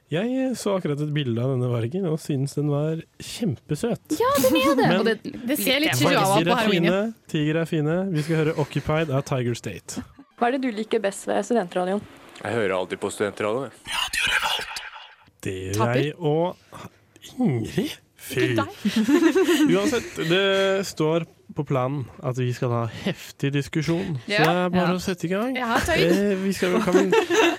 Jeg 0.08 0.54
så 0.56 0.72
akkurat 0.78 1.00
et 1.04 1.10
bilde 1.12 1.42
av 1.44 1.50
denne 1.52 1.68
vargen 1.68 2.06
og 2.08 2.16
synes 2.22 2.54
den 2.56 2.70
var 2.72 3.02
kjempesøt. 3.20 4.14
Ja, 4.16 4.30
den 4.40 4.56
er 4.56 4.70
det! 4.78 4.86
Men- 4.88 5.00
og 5.00 5.04
det, 5.04 5.16
Det 5.50 5.58
ser 5.60 5.80
litt 5.84 5.98
chihuahua 6.00 6.38
på 6.38 6.56
her 6.56 6.70
fine, 6.70 6.86
heroinen. 6.88 7.14
tiger 7.28 7.56
er 7.60 7.64
fine. 7.68 7.96
Vi 8.14 8.22
skal 8.22 8.36
høre 8.40 8.54
'Occupied' 8.56 9.12
av 9.12 9.22
Tiger 9.28 9.54
State. 9.54 10.02
Hva 10.38 10.48
er 10.48 10.50
det 10.56 10.62
du 10.62 10.70
liker 10.72 10.98
best 11.00 11.26
ved 11.26 11.44
studentradioen? 11.44 12.00
Jeg 12.42 12.52
hører 12.54 12.72
alltid 12.78 13.00
på 13.00 13.10
studentradioen. 13.12 13.70
Det 15.42 15.74
gjør 15.76 15.94
jeg. 15.94 16.14
Og 16.18 16.56
Ingrid? 17.38 17.90
Fy. 18.16 18.56
Uansett, 18.56 20.16
det 20.28 20.86
står 20.86 21.24
på 21.58 21.64
planen 21.68 22.04
at 22.24 22.38
vi 22.38 22.48
skal 22.56 22.70
ha 22.72 22.82
heftig 23.02 23.50
diskusjon. 23.58 24.16
Så 24.24 24.30
det 24.30 24.38
er 24.46 24.70
bare 24.72 24.84
Ja. 24.86 24.94
å 24.94 25.02
sette 25.02 25.26
i 25.26 25.32
gang. 25.32 25.56
Ja. 25.58 25.76
Eh, 25.94 26.36
vi 26.38 26.52
skal, 26.56 26.78
kan 26.86 26.94
vi 26.94 27.10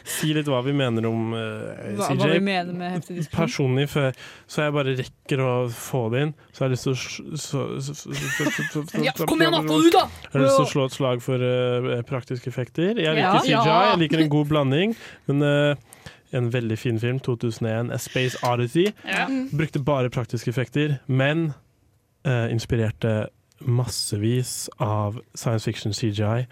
si 0.09 0.31
litt 0.33 0.47
hva 0.49 0.61
vi 0.65 0.73
mener 0.79 1.05
om 1.09 1.33
eh, 1.35 1.93
Hva, 1.99 2.07
CJ? 2.09 2.17
hva 2.23 2.31
vi 2.33 2.39
mener 2.47 2.73
med 2.79 2.95
heftig 2.97 3.19
diskusjon. 3.19 3.39
Personlig, 3.43 3.87
før, 3.91 4.15
så 4.47 4.63
jeg 4.65 4.75
bare 4.79 4.95
rekker 5.03 5.43
å 5.43 5.51
få 5.75 6.05
det 6.15 6.23
inn, 6.27 6.33
så 6.55 6.63
har 6.65 6.71
jeg 6.71 6.77
lyst 6.77 6.87
til 6.87 7.59
å 7.59 9.03
Ja, 9.03 9.13
kom 9.25 9.41
igjen 9.41 9.53
da, 9.55 9.61
få 9.63 9.79
det 9.81 9.87
ut 9.89 9.95
da! 9.95 10.03
Jeg 10.23 10.33
har 10.33 10.43
lyst 10.45 10.57
til 10.59 10.65
å 10.65 10.71
slå 10.73 10.85
et 10.89 10.95
slag 10.95 11.23
for 11.25 11.45
eh, 11.45 12.01
praktiske 12.09 12.49
effekter. 12.51 12.95
Jeg 12.99 13.15
liker 13.17 13.19
Ja. 13.19 13.39
CGI, 13.43 13.77
jeg 13.91 13.99
liker 14.05 14.23
en 14.23 14.31
god 14.31 14.47
blanding, 14.51 14.95
men 15.29 15.43
eh, 15.45 15.75
en 16.37 16.49
veldig 16.53 16.77
fin 16.77 16.99
film, 17.01 17.19
2001, 17.25 17.91
A 17.93 17.97
Space 17.97 18.37
Odyssey. 18.45 18.91
Ja. 19.07 19.25
Brukte 19.51 19.81
bare 19.81 20.11
praktiske 20.13 20.51
effekter, 20.53 20.99
men 21.07 21.53
eh, 22.25 22.47
inspirerte 22.53 23.27
massevis 23.59 24.69
av 24.77 25.21
science 25.35 25.65
fiction 25.65 25.93
CGI. 25.93 26.47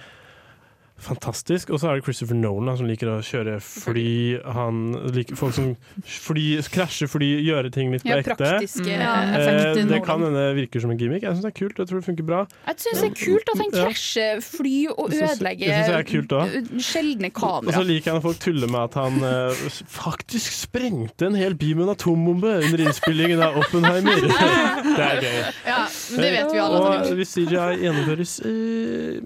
Fantastisk. 0.98 1.70
Og 1.70 1.80
så 1.82 1.92
er 1.92 2.00
det 2.00 2.06
Christopher 2.08 2.36
Nolan 2.38 2.72
da, 2.72 2.74
som 2.80 2.88
liker 2.90 3.12
å 3.12 3.18
kjøre 3.22 3.58
fly. 3.62 4.40
Han 4.56 4.80
liker 5.14 5.38
folk 5.38 5.54
som 5.54 5.76
fly, 6.02 6.46
krasjer 6.74 7.10
fly, 7.12 7.28
gjøre 7.46 7.70
ting 7.76 7.92
litt 7.94 8.02
på 8.06 8.10
Ja, 8.10 8.18
ekte. 8.24 8.34
praktiske 8.40 8.96
Eh, 8.98 9.78
det 9.88 10.00
kan 10.06 10.24
hende 10.26 10.46
virker 10.58 10.82
som 10.82 10.92
en 10.92 10.98
gimmick. 10.98 11.22
Jeg 11.22 11.36
syns 11.38 11.46
det 11.46 11.52
er 11.54 11.58
kult. 11.60 11.78
Jeg 11.78 11.88
tror 11.92 12.02
det 12.02 12.08
funker 12.08 12.26
bra. 12.26 12.40
Jeg 12.68 12.82
syns 12.82 13.02
det 13.04 13.10
er 13.12 13.18
kult 13.22 13.52
at 13.54 13.62
han 13.62 13.72
krasjer 13.76 14.42
fly 14.42 14.76
og 14.96 15.12
Jeg 15.12 15.20
synes- 15.20 15.38
ødelegger 15.38 15.68
jeg 15.68 15.86
synes 15.86 16.00
er 16.00 16.08
kult 16.10 16.32
også. 16.40 16.82
sjeldne 16.88 17.32
Og 17.38 17.72
så 17.74 17.84
liker 17.86 18.06
jeg 18.12 18.16
når 18.18 18.26
folk 18.26 18.40
tuller 18.40 18.68
med 18.68 18.82
at 18.88 18.94
han 18.98 19.14
eh, 19.24 19.54
faktisk 19.86 20.52
sprengte 20.66 21.28
en 21.28 21.36
hel 21.36 21.54
by 21.54 21.74
med 21.76 21.84
en 21.88 21.94
atombombe 21.94 22.54
under 22.66 22.78
innspillingen 22.88 23.40
av 23.44 23.58
Oppenheimer. 23.62 24.16
det 24.98 25.06
er 25.06 25.22
gøy. 25.22 25.40
Ja, 25.68 25.80
men 26.12 26.22
det 26.26 26.32
vet 26.38 26.52
vi 26.54 26.60
alle 26.64 26.82
Og 26.88 27.14
hvis 27.20 27.34
CGI 27.38 27.86
gjennomføres 27.86 28.34
eh, 28.48 29.22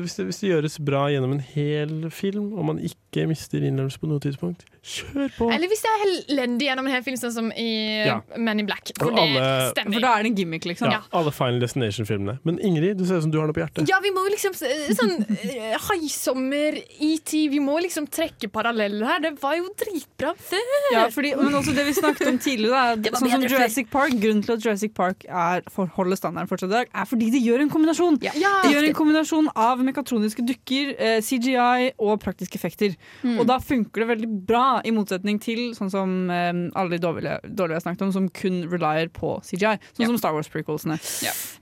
hvis, 0.00 0.14
det, 0.18 0.26
hvis 0.30 0.40
det 0.40 0.50
gjøres 0.54 0.78
bra 0.84 0.93
gjennom 1.12 1.34
en 1.36 1.44
hel 1.54 2.10
film, 2.10 2.52
og 2.52 2.68
man 2.70 2.82
ikke 2.82 3.03
mister 3.30 3.62
innlevelse 3.62 4.00
på 4.02 4.08
noe 4.10 4.18
tidspunkt, 4.20 4.64
kjør 4.82 5.30
på! 5.38 5.46
Eller 5.54 5.70
hvis 5.70 5.82
det 5.84 5.90
er 5.94 6.02
elendig 6.34 6.66
gjennom 6.68 6.86
en 6.90 6.92
hel 6.96 7.04
film, 7.06 7.16
sånn 7.20 7.32
som 7.32 7.52
i 7.54 7.68
Ja. 8.04 8.16
Men 8.36 8.60
in 8.60 8.66
Black. 8.66 8.90
For 8.98 9.10
det 9.14 9.22
alle- 9.22 9.70
stemmer. 9.72 9.94
For 9.94 10.00
da 10.00 10.12
er 10.18 10.22
det 10.26 10.30
en 10.32 10.36
gimmick, 10.42 10.64
liksom. 10.66 10.90
Ja, 10.90 11.00
alle 11.12 11.30
Final 11.32 11.60
Destination-filmene. 11.62 12.38
Men 12.44 12.58
Ingrid, 12.58 12.98
du 12.98 13.04
ser 13.06 13.16
ut 13.16 13.22
som 13.22 13.30
du 13.30 13.38
har 13.38 13.46
noe 13.46 13.54
på 13.56 13.62
hjertet. 13.62 13.88
Ja, 13.88 14.00
vi 14.02 14.10
må 14.10 14.26
liksom 14.28 14.52
s- 14.52 14.98
Sånn 14.98 15.24
eh, 15.44 15.78
Haisommer, 15.88 16.76
ET 17.00 17.32
Vi 17.50 17.58
må 17.62 17.78
liksom 17.82 18.06
trekke 18.10 18.50
paralleller 18.52 19.06
her. 19.06 19.20
Det 19.20 19.32
var 19.40 19.56
jo 19.56 19.68
dritbra 19.78 20.34
før! 20.36 20.74
Ja, 20.92 21.06
fordi, 21.14 21.34
men 21.38 21.52
også 21.54 21.74
det 21.76 21.86
vi 21.86 21.92
snakket 21.96 22.28
om 22.28 22.38
tidligere, 22.38 22.96
da, 23.00 23.10
sånn 23.14 23.30
som 23.30 23.42
før. 23.42 23.48
Jurassic 23.54 23.90
Park. 23.90 24.12
Grunnen 24.24 24.42
til 24.44 24.52
at 24.56 24.64
Jurassic 24.64 24.94
Park 24.94 25.24
er, 25.28 25.62
for, 25.70 25.86
holder 25.96 26.16
standarden 26.20 26.48
fortsatt 26.50 26.70
i 26.70 26.76
dag, 26.78 26.88
er 26.94 27.04
fordi 27.08 27.30
de 27.34 27.40
gjør 27.44 27.60
en 27.64 27.70
kombinasjon. 27.72 28.18
Ja. 28.22 28.32
De 28.64 28.72
gjør 28.74 28.88
en 28.88 28.94
kombinasjon 28.94 29.48
av 29.56 29.78
mekatroniske 29.84 30.44
dukker, 30.46 30.94
eh, 30.98 31.20
CGI 31.20 31.92
og 31.98 32.20
praktiske 32.22 32.56
effekter. 32.60 32.96
Mm. 33.24 33.38
Og 33.40 33.46
da 33.48 33.58
funker 33.62 34.04
det 34.04 34.08
veldig 34.12 34.30
bra, 34.48 34.64
i 34.84 34.92
motsetning 34.94 35.40
til 35.42 35.72
sånn 35.76 35.90
som 35.92 36.14
eh, 36.32 36.52
alle 36.76 36.96
de 36.96 37.00
dårlige, 37.02 37.38
dårlige 37.48 37.80
jeg 37.80 37.86
snakket 37.86 38.06
om, 38.08 38.12
som 38.16 38.28
kun 38.36 38.62
relier 38.72 39.10
på 39.14 39.36
CGI. 39.46 39.76
Sånn 39.96 40.10
som 40.12 40.18
Star 40.20 40.34
Wars-prequelsene. 40.36 40.98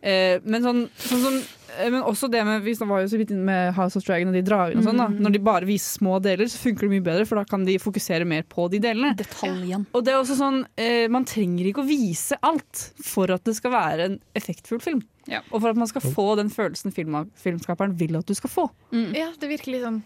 Eh, 0.02 0.38
men, 0.44 0.64
sånn, 0.64 0.82
sånn 0.98 1.22
som, 1.22 1.36
eh, 1.78 1.88
men 1.92 2.02
også 2.02 2.30
det 2.32 2.42
med 2.46 2.64
Vi 2.66 2.74
var 2.82 3.04
jo 3.04 3.10
så 3.12 3.18
vidt 3.20 3.30
inne 3.34 3.46
med 3.46 3.74
House 3.76 3.98
of 3.98 4.04
Dragon 4.06 4.32
og 4.32 4.34
de 4.38 4.42
dragene 4.46 4.82
og 4.82 4.88
sånn. 4.88 4.98
da 4.98 5.08
Mm. 5.12 5.18
Når 5.22 5.32
de 5.32 5.38
bare 5.42 5.66
viser 5.68 5.98
små 5.98 6.18
deler, 6.22 6.46
så 6.48 6.58
funker 6.62 6.86
det 6.88 6.92
mye 6.94 7.04
bedre, 7.04 7.26
for 7.26 7.36
da 7.36 7.44
kan 7.44 7.64
de 7.66 7.76
fokusere 7.78 8.26
mer 8.26 8.42
på 8.48 8.68
de 8.70 8.78
delene. 8.82 9.14
Detaljen. 9.18 9.86
Og 9.94 10.04
det 10.04 10.12
er 10.14 10.20
også 10.20 10.36
sånn 10.38 10.64
eh, 10.76 11.08
Man 11.12 11.24
trenger 11.28 11.66
ikke 11.68 11.82
å 11.82 11.88
vise 11.88 12.38
alt 12.42 12.92
for 13.02 13.30
at 13.30 13.44
det 13.44 13.56
skal 13.58 13.74
være 13.74 14.06
en 14.10 14.20
effektfull 14.38 14.80
film. 14.82 15.02
Og 15.52 15.60
for 15.60 15.70
at 15.70 15.76
man 15.78 15.86
skal 15.86 16.02
få 16.02 16.36
den 16.36 16.50
følelsen 16.50 16.92
film, 16.94 17.14
filmskaperen 17.38 17.94
vil 17.98 18.16
at 18.18 18.26
du 18.26 18.34
skal 18.34 18.50
få. 18.50 18.70
Ja, 19.14 19.30
det 19.38 19.48
virker 19.52 19.72
litt 19.74 19.84
sånn 19.86 20.02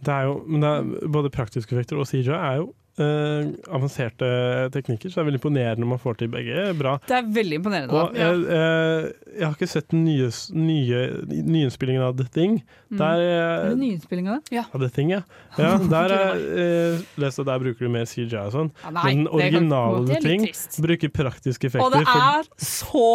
Det 0.00 0.12
er 0.14 0.28
jo, 0.28 0.36
men 0.46 0.62
det 0.62 0.70
er, 0.70 1.08
både 1.12 1.30
praktiske 1.30 1.74
effekter 1.76 2.00
og 2.00 2.08
CJ 2.08 2.36
er 2.36 2.60
jo 2.62 2.70
eh, 3.04 3.50
avanserte 3.72 4.28
teknikker, 4.74 5.10
så 5.10 5.20
det 5.20 5.24
er 5.24 5.28
veldig 5.30 5.40
imponerende 5.40 5.84
når 5.84 5.92
man 5.94 6.02
får 6.02 6.20
til 6.20 6.30
begge 6.32 6.66
bra. 6.78 6.96
Det 7.06 7.16
er 7.16 7.30
veldig 7.36 7.60
imponerende. 7.60 7.94
Og 7.94 8.14
da. 8.14 8.20
jeg, 8.20 8.44
uh, 8.46 9.34
jeg 9.36 9.46
har 9.46 9.56
ikke 9.56 9.70
sett 9.70 9.90
den 9.92 10.04
nye, 10.04 10.30
nye, 10.56 11.02
nyinnspillingen 11.30 12.04
av 12.04 12.16
The 12.18 12.26
Thing. 12.34 12.60
Mm. 12.90 12.98
Der, 12.98 13.22
Er 13.22 13.64
eh, 13.64 13.68
det 13.70 13.78
nyinnspilling 13.78 14.28
av 14.28 14.40
av 14.60 14.80
The 14.82 14.88
Thing, 14.90 15.12
ja. 15.14 15.20
ja 15.58 15.76
der 15.94 16.14
er, 16.16 16.40
uh, 16.40 16.62
eh, 16.64 17.04
lest 17.22 17.42
at 17.42 17.46
der 17.46 17.62
bruker 17.62 17.86
du 17.86 17.92
mer 17.92 18.08
CGI 18.10 18.40
og 18.40 18.54
sånn. 18.54 18.72
Ja, 18.82 18.94
Men 18.98 19.24
den 19.24 19.28
originale 19.30 20.02
er 20.02 20.08
The 20.10 20.20
Thing 20.24 20.46
bruker 20.84 21.12
praktiske 21.14 21.70
effekter. 21.70 21.86
Og 21.86 21.94
det 21.94 22.04
for 22.08 22.20
er 22.20 22.50
så 22.70 23.06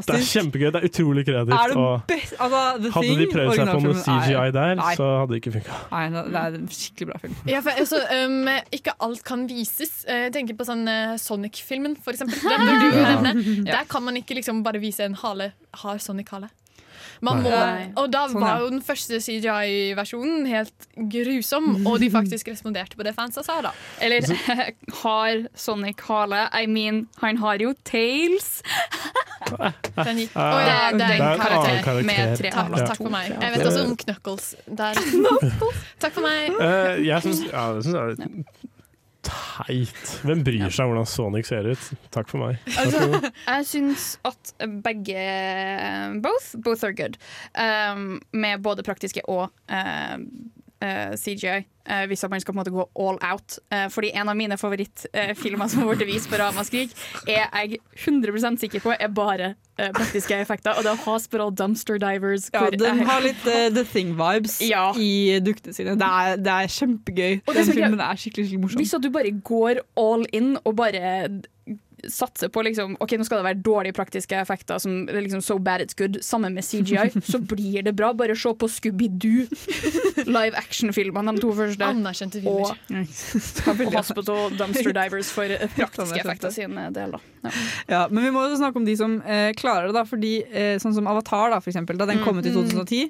det 0.00 0.16
er 0.16 0.26
kjempegøy. 0.26 0.68
Det 0.70 0.80
er 0.80 0.88
utrolig 0.88 1.26
kreativt. 1.28 1.56
Er 1.56 1.74
det 1.74 1.76
og 1.80 1.92
altså, 2.00 2.62
The 2.80 2.92
hadde 2.96 3.06
Thing, 3.06 3.20
de 3.20 3.28
prøvd 3.34 3.52
seg 3.58 3.70
på 3.70 3.82
noe 3.84 3.98
CGI 4.04 4.46
der, 4.56 4.74
nei. 4.80 4.94
så 4.98 5.10
hadde 5.20 5.34
det 5.34 5.40
ikke 5.42 5.54
funka. 5.58 5.80
Nei, 5.92 6.02
det 6.16 6.40
er 6.40 6.58
en 6.60 6.68
skikkelig 6.80 7.10
bra 7.10 7.20
film. 7.24 7.36
Ja, 7.50 7.62
for, 7.66 7.82
altså, 7.84 8.00
um, 8.24 8.50
ikke 8.80 8.96
alt 9.06 9.19
kan 9.26 9.46
vises. 9.50 10.04
Eh, 10.06 10.26
Jeg 10.28 10.32
tenker 10.38 10.56
på 10.58 10.66
sånn 10.68 10.86
eh, 10.88 11.16
Sonic-filmen, 11.20 11.96
for 12.02 12.12
eksempel. 12.12 12.38
Den. 13.26 13.64
Der 13.68 13.84
kan 13.90 14.02
man 14.06 14.16
ikke 14.20 14.34
liksom 14.38 14.62
bare 14.66 14.80
vise 14.82 15.04
en 15.06 15.14
hale. 15.22 15.52
Har 15.84 15.98
Sonic 15.98 16.28
hale? 16.34 16.48
Man 17.22 17.42
må, 17.44 17.50
og 18.00 18.06
da 18.12 18.22
Sånn, 18.30 18.40
var 18.40 18.62
jo 18.62 18.68
den 18.72 18.80
første 18.84 19.18
CGI-versjonen 19.20 20.46
helt 20.48 20.86
grusom, 21.12 21.66
og 21.88 21.98
de 22.00 22.08
faktisk 22.12 22.48
responderte 22.48 22.96
på 22.96 23.04
det 23.04 23.12
fansa 23.16 23.42
sa, 23.44 23.58
da. 23.66 23.72
Eller 24.00 24.24
har 25.02 25.42
Sonic 25.52 26.00
hale? 26.08 26.46
I 26.56 26.64
mean, 26.66 27.02
han 27.20 27.36
har 27.42 27.60
jo 27.60 27.74
tails. 27.84 28.62
Den 29.50 30.22
gikk. 30.24 30.32
Ah. 30.32 30.64
Ja, 30.64 30.78
Det 30.96 31.10
er 31.10 31.26
en 31.26 31.44
karakter 31.44 32.02
med 32.08 32.36
tre 32.40 32.54
Takk, 32.54 32.72
haler. 32.72 32.88
takk 32.88 33.02
for 33.04 33.12
meg. 33.12 33.30
Jeg 33.36 33.52
vet 33.56 33.68
også 33.68 33.84
om 33.84 33.96
Knuckles. 34.00 34.48
Der. 34.80 35.04
Takk 36.00 36.16
for 36.16 36.24
meg. 36.24 36.56
Eh, 36.56 37.04
jeg 37.04 37.28
syns 37.28 37.44
teit. 39.26 40.12
Hvem 40.24 40.44
bryr 40.46 40.70
seg 40.72 40.86
om 40.86 40.94
hvordan 40.94 41.08
Sonic 41.08 41.50
ser 41.50 41.68
ut? 41.70 41.88
Takk 42.14 42.30
for 42.30 42.42
meg. 42.42 42.60
Altså. 42.80 43.30
Jeg 43.44 43.66
syns 43.68 44.04
at 44.26 44.52
begge 44.84 45.24
both, 46.24 46.54
both 46.64 46.86
are 46.86 46.96
good. 46.96 47.18
Um, 47.54 48.20
med 48.32 48.62
både 48.64 48.84
praktiske 48.86 49.24
og 49.28 49.50
um, 49.68 50.24
eh, 50.80 51.16
CGI. 51.16 51.60
Uh, 51.90 52.04
hvis 52.06 52.22
man 52.30 52.40
skal 52.40 52.52
på 52.52 52.58
en 52.58 52.60
måte 52.60 52.70
gå 52.74 52.84
all 53.02 53.16
out. 53.32 53.58
Uh, 53.72 53.88
fordi 53.90 54.12
en 54.14 54.28
av 54.28 54.36
mine 54.38 54.56
favorittfilmer 54.60 55.68
som 55.68 55.82
har 55.82 55.94
blitt 55.94 56.06
vist 56.06 56.30
på 56.30 56.38
Ramaskrik, 56.38 56.92
er 57.26 57.48
jeg 57.48 57.80
100 58.04 58.60
sikker 58.60 58.84
på 58.84 58.94
er 58.94 59.08
bare 59.08 59.54
eh, 59.78 59.90
praktiske 59.96 60.36
effekter. 60.36 60.76
Og 60.76 60.84
det 60.84 60.92
er 60.92 61.02
Hospital 61.04 61.54
Dumpster 61.56 61.98
Divers. 61.98 62.50
Ja, 62.54 62.68
den 62.70 63.02
har 63.08 63.24
litt 63.24 63.46
eh, 63.48 63.68
The 63.74 63.84
Thing-vibes 63.84 64.60
i 65.08 65.40
duktene 65.44 65.74
sine. 65.76 65.96
Det 66.00 66.10
er, 66.24 66.36
det 66.36 66.56
er 66.56 66.74
kjempegøy. 66.76 67.40
Og 67.46 67.54
det 67.54 67.66
Den 67.66 67.72
filmen 67.72 68.04
er 68.04 68.20
skikkelig, 68.20 68.46
skikkelig 68.46 68.64
morsom. 68.66 68.84
Hvis 68.84 68.94
du 69.00 69.10
bare 69.14 69.32
går 69.52 69.82
all 70.00 70.26
in 70.36 70.54
og 70.64 70.76
bare 70.76 71.26
satser 72.08 72.48
på 72.48 72.62
liksom, 72.64 72.96
Ok, 73.00 73.12
nå 73.18 73.24
skal 73.26 73.40
det 73.42 73.46
være 73.50 73.62
dårlige 73.66 73.96
praktiske 73.96 74.38
effekter, 74.40 74.78
som 74.80 75.06
liksom 75.10 75.42
so 75.44 75.58
bad 75.58 75.82
it's 75.84 75.96
good, 75.98 76.20
sammen 76.24 76.54
med 76.54 76.64
CGI, 76.64 77.10
så 77.32 77.40
blir 77.42 77.82
det 77.82 77.92
bra. 77.98 78.12
Bare 78.16 78.36
se 78.38 78.52
på 78.54 78.68
Scooby-Doo, 78.70 79.48
live 80.36 80.56
action-filmene, 80.56 81.34
de 81.36 81.42
to 81.44 81.52
første. 81.58 81.84
Anerkjente 81.90 82.40
filmer. 82.44 82.72
Og, 82.72 83.84
og 83.86 83.94
Hospital 83.98 84.56
Dumpster 84.58 84.94
Divers 84.96 85.32
for 85.34 85.56
praktiske 85.76 86.22
effekter 86.22 86.54
sin 86.54 86.78
del, 86.94 87.16
da. 87.16 87.22
Ja. 87.40 87.50
Ja, 87.88 88.00
men 88.12 88.24
vi 88.26 88.30
må 88.34 88.42
også 88.44 88.58
snakke 88.60 88.76
om 88.76 88.84
de 88.84 88.94
som 89.00 89.14
eh, 89.24 89.50
klarer 89.56 89.88
det, 89.88 89.94
da. 89.96 90.02
Fordi 90.08 90.34
eh, 90.46 90.74
sånn 90.82 90.92
som 90.96 91.08
Avatar, 91.10 91.50
da, 91.54 91.60
for 91.64 91.72
eksempel, 91.72 91.98
da 92.00 92.06
den 92.06 92.20
Mm. 92.20 92.24
kom 92.26 92.38
ut 92.42 92.46
i 92.46 92.50
2010. 92.52 93.06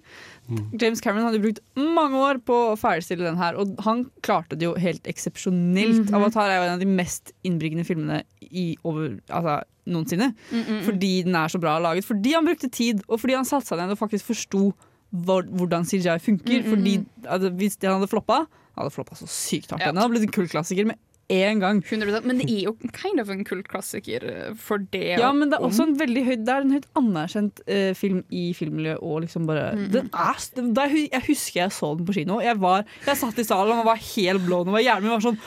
James 0.80 1.00
Cameron 1.04 1.28
hadde 1.28 1.42
brukt 1.42 1.60
mange 1.78 2.20
år 2.20 2.40
på 2.46 2.56
å 2.72 2.76
ferdigstille 2.78 3.26
den 3.26 3.38
her, 3.40 3.58
og 3.60 3.74
han 3.86 4.04
klarte 4.26 4.58
det 4.58 4.66
jo 4.66 4.74
helt 4.80 5.06
eksepsjonelt. 5.10 6.06
Mhm. 6.08 6.14
Avatar 6.16 6.50
er 6.50 6.60
jo 6.60 6.68
en 6.68 6.76
av 6.76 6.84
de 6.84 6.88
mest 6.90 7.34
innbringende 7.46 7.86
filmene 7.86 8.22
i 8.50 8.76
over, 8.84 9.18
altså, 9.28 9.60
noensinne. 9.90 10.32
Mm, 10.50 10.60
mm, 10.60 10.70
mm. 10.70 10.84
Fordi 10.86 11.12
den 11.26 11.34
er 11.34 11.52
så 11.52 11.60
bra 11.62 11.78
laget. 11.82 12.06
Fordi 12.06 12.34
han 12.36 12.46
brukte 12.46 12.70
tid, 12.70 13.02
og 13.08 13.20
fordi 13.20 13.38
han 13.38 13.48
satte 13.48 13.70
seg 13.70 13.80
ned 13.80 13.94
og 13.94 14.00
faktisk 14.00 14.30
forsto 14.30 14.70
hvordan 15.10 15.86
CGI 15.88 16.18
funker. 16.22 16.60
Mm, 16.60 16.66
mm, 16.66 16.70
Fordi 16.70 16.96
mm. 16.98 17.06
altså, 17.26 17.50
Hvis 17.50 17.76
det 17.76 17.90
hadde 17.90 18.08
floppa, 18.10 18.44
han 18.46 18.84
hadde 18.84 18.94
floppa 18.94 19.16
så 19.18 19.26
sykt 19.26 19.70
hardt. 19.70 19.82
Ja. 19.82 19.90
Den 19.90 19.98
hadde 20.02 20.14
blitt 20.14 20.28
en 20.28 20.34
kultklassiker 20.34 20.86
med 20.86 21.00
en 21.30 21.60
gang. 21.62 21.80
100%, 21.86 22.26
men 22.26 22.40
det 22.42 22.48
er 22.50 22.64
jo 22.66 22.72
kind 22.96 23.20
of 23.22 23.30
en 23.32 23.44
kult 23.46 23.68
klassiker 23.70 24.24
for 24.58 24.82
det. 24.92 25.16
Ja, 25.20 25.30
men 25.36 25.50
det 25.52 25.58
er 25.60 25.66
også 25.68 25.86
en 25.88 25.96
veldig 26.00 26.24
høyt 26.26 26.44
Det 26.44 26.54
er 26.56 26.66
en 26.66 26.74
høyt 26.74 26.88
anerkjent 26.98 27.62
uh, 27.70 27.92
film 27.98 28.22
i 28.34 28.50
filmmiljøet. 28.58 28.98
Og 29.02 29.22
liksom 29.26 29.46
bare 29.46 29.70
Mhm. 29.76 29.90
den 29.94 30.10
er, 30.12 30.36
den, 30.56 30.74
jeg 31.12 31.22
husker 31.28 31.60
jeg 31.62 31.70
så 31.76 31.94
den 31.96 32.06
på 32.06 32.16
kino. 32.18 32.40
Jeg, 32.42 32.58
var, 32.60 32.84
jeg 33.06 33.16
satt 33.16 33.38
i 33.38 33.44
salen 33.46 33.78
og 33.78 33.84
var 33.86 34.00
helt 34.16 34.44
blå. 34.46 34.64
Og 34.66 34.80
hjernen 34.82 35.06
min 35.06 35.14
var 35.16 35.24
sånn 35.30 35.38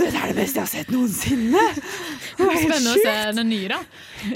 Dette 0.00 0.16
er 0.16 0.30
det 0.32 0.36
beste 0.38 0.56
jeg 0.56 0.64
har 0.64 0.70
sett 0.70 0.90
noensinne! 0.94 1.64
Det 1.74 2.46
var 2.46 2.54
helt 2.54 2.70
Spennende 2.70 2.92
å 2.92 3.00
se 3.00 3.12
sjukt. 3.12 3.36
den 3.36 3.48
nye, 3.50 3.68
da. 3.68 3.78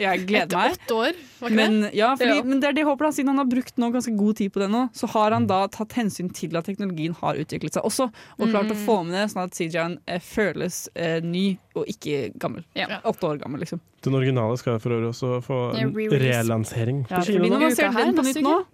Jeg 0.00 0.24
gleder 0.28 0.44
Etter 0.44 0.58
meg. 0.60 0.74
åtte 0.76 0.96
år, 0.98 1.14
var 1.40 1.48
ikke 1.50 1.56
Men, 1.56 1.76
det? 1.86 1.90
ja, 1.96 2.08
fordi, 2.20 2.36
Ja. 2.36 2.42
men 2.44 2.60
det 2.60 2.68
er 2.68 2.72
det 2.76 2.82
jeg 2.84 2.88
håper 2.88 3.04
da, 3.06 3.10
siden 3.16 3.28
han 3.32 3.40
har 3.40 3.48
brukt 3.48 3.76
nå 3.80 3.88
ganske 3.94 4.14
god 4.18 4.36
tid 4.36 4.52
på 4.52 4.60
det 4.64 4.68
nå, 4.70 4.82
så 4.92 5.08
har 5.14 5.30
han 5.36 5.46
da 5.46 5.60
tatt 5.68 5.92
hensyn 5.96 6.28
til 6.34 6.56
at 6.56 6.64
teknologien 6.68 7.14
har 7.20 7.34
utviklet 7.40 7.72
seg 7.78 7.82
også, 7.88 8.10
og 8.38 8.48
klart 8.52 8.70
å 8.70 8.76
Mm. 8.76 8.84
få 8.84 8.96
med 9.06 9.14
det 9.14 9.24
sånn 9.32 9.44
at 9.44 9.54
CGI-en 9.54 9.98
eh, 10.06 10.18
føles 10.20 10.88
eh, 10.96 11.20
ny 11.20 11.58
og 11.76 11.86
ikke 11.86 12.32
gammel. 12.38 12.64
Åtte 12.76 13.24
år 13.30 13.40
gammel, 13.40 13.60
liksom. 13.64 13.80
Den 14.02 14.14
originale 14.14 14.58
skal 14.58 14.78
for 14.78 14.90
øvrig 14.90 15.08
også 15.14 15.42
få 15.42 15.74
Ja, 15.74 15.80
en 15.86 15.94
re-release. 15.94 16.44
relansering 16.44 17.06
Ja, 17.10 17.16
på 17.18 17.24
fordi 17.24 17.32
kino. 17.40 17.48
når 17.54 17.60
man 17.60 17.76
ser 17.76 17.90
den 17.92 18.14
på 18.14 18.22
nytt 18.24 18.42
nå, 18.42 18.64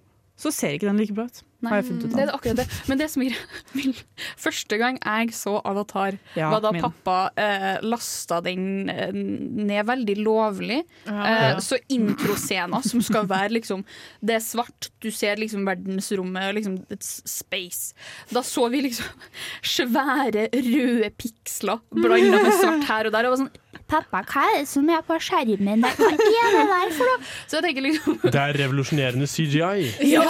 så 0.40 0.50
ser 0.56 0.72
ikke 0.78 0.88
den 0.88 0.96
like 1.02 1.12
bra 1.16 1.26
ut. 1.28 1.40
Nei, 1.60 1.68
har 1.74 1.82
jeg 1.82 1.90
funnet 1.90 2.04
ut 2.06 2.14
det 2.16 2.22
er 2.24 2.30
akkurat 2.32 2.56
det. 2.56 2.64
Men 2.88 2.98
det 3.02 3.06
som 3.12 3.20
vil 3.20 3.34
Første 4.46 4.78
gang 4.80 4.96
jeg 5.02 5.34
så 5.36 5.58
Avatar, 5.68 6.16
Ja, 6.38 6.48
var 6.54 6.62
da 6.64 6.70
min. 6.72 6.80
pappa 6.86 7.16
eh, 7.36 7.82
lasta 7.84 8.38
den 8.46 8.88
eh, 8.88 9.12
ned 9.12 9.84
veldig 9.90 10.16
lovlig. 10.24 10.78
Ja. 11.04 11.18
Eh, 11.20 11.42
Ja. 11.50 11.60
Så 11.60 11.76
introscena, 11.92 12.80
som 12.86 13.02
skal 13.04 13.28
være 13.28 13.52
liksom 13.58 13.84
Det 14.24 14.38
er 14.38 14.44
svart, 14.44 14.88
du 15.04 15.10
ser 15.12 15.36
liksom 15.36 15.66
verdensrommet, 15.68 16.54
liksom 16.56 16.78
it's 16.88 17.20
space. 17.28 17.92
Da 18.32 18.40
så 18.46 18.70
vi 18.72 18.80
liksom 18.88 19.06
svære 19.76 20.48
røde 20.54 21.10
piksler 21.20 21.80
blanda 21.92 22.40
med 22.40 22.56
svart 22.56 22.88
her 22.88 23.10
og 23.10 23.12
der. 23.18 23.28
Og 23.28 23.36
var 23.36 23.42
sånn 23.44 23.52
Pappa, 23.90 24.20
hva 24.30 24.44
er 24.52 24.60
det 24.60 24.68
som 24.70 24.88
er 24.92 25.02
på 25.06 25.16
skjermen 25.22 25.82
der? 25.84 25.96
Hva 25.98 26.08
er 26.12 26.54
det 26.54 26.64
der 26.70 26.92
for 26.94 27.10
noe? 27.10 27.26
Så 27.50 27.58
jeg 27.58 27.64
tenker 27.66 27.86
liksom 27.88 28.18
Det 28.22 28.38
er 28.42 28.58
revolusjonerende 28.62 29.26
CGI. 29.30 29.90
Ja! 30.12 30.24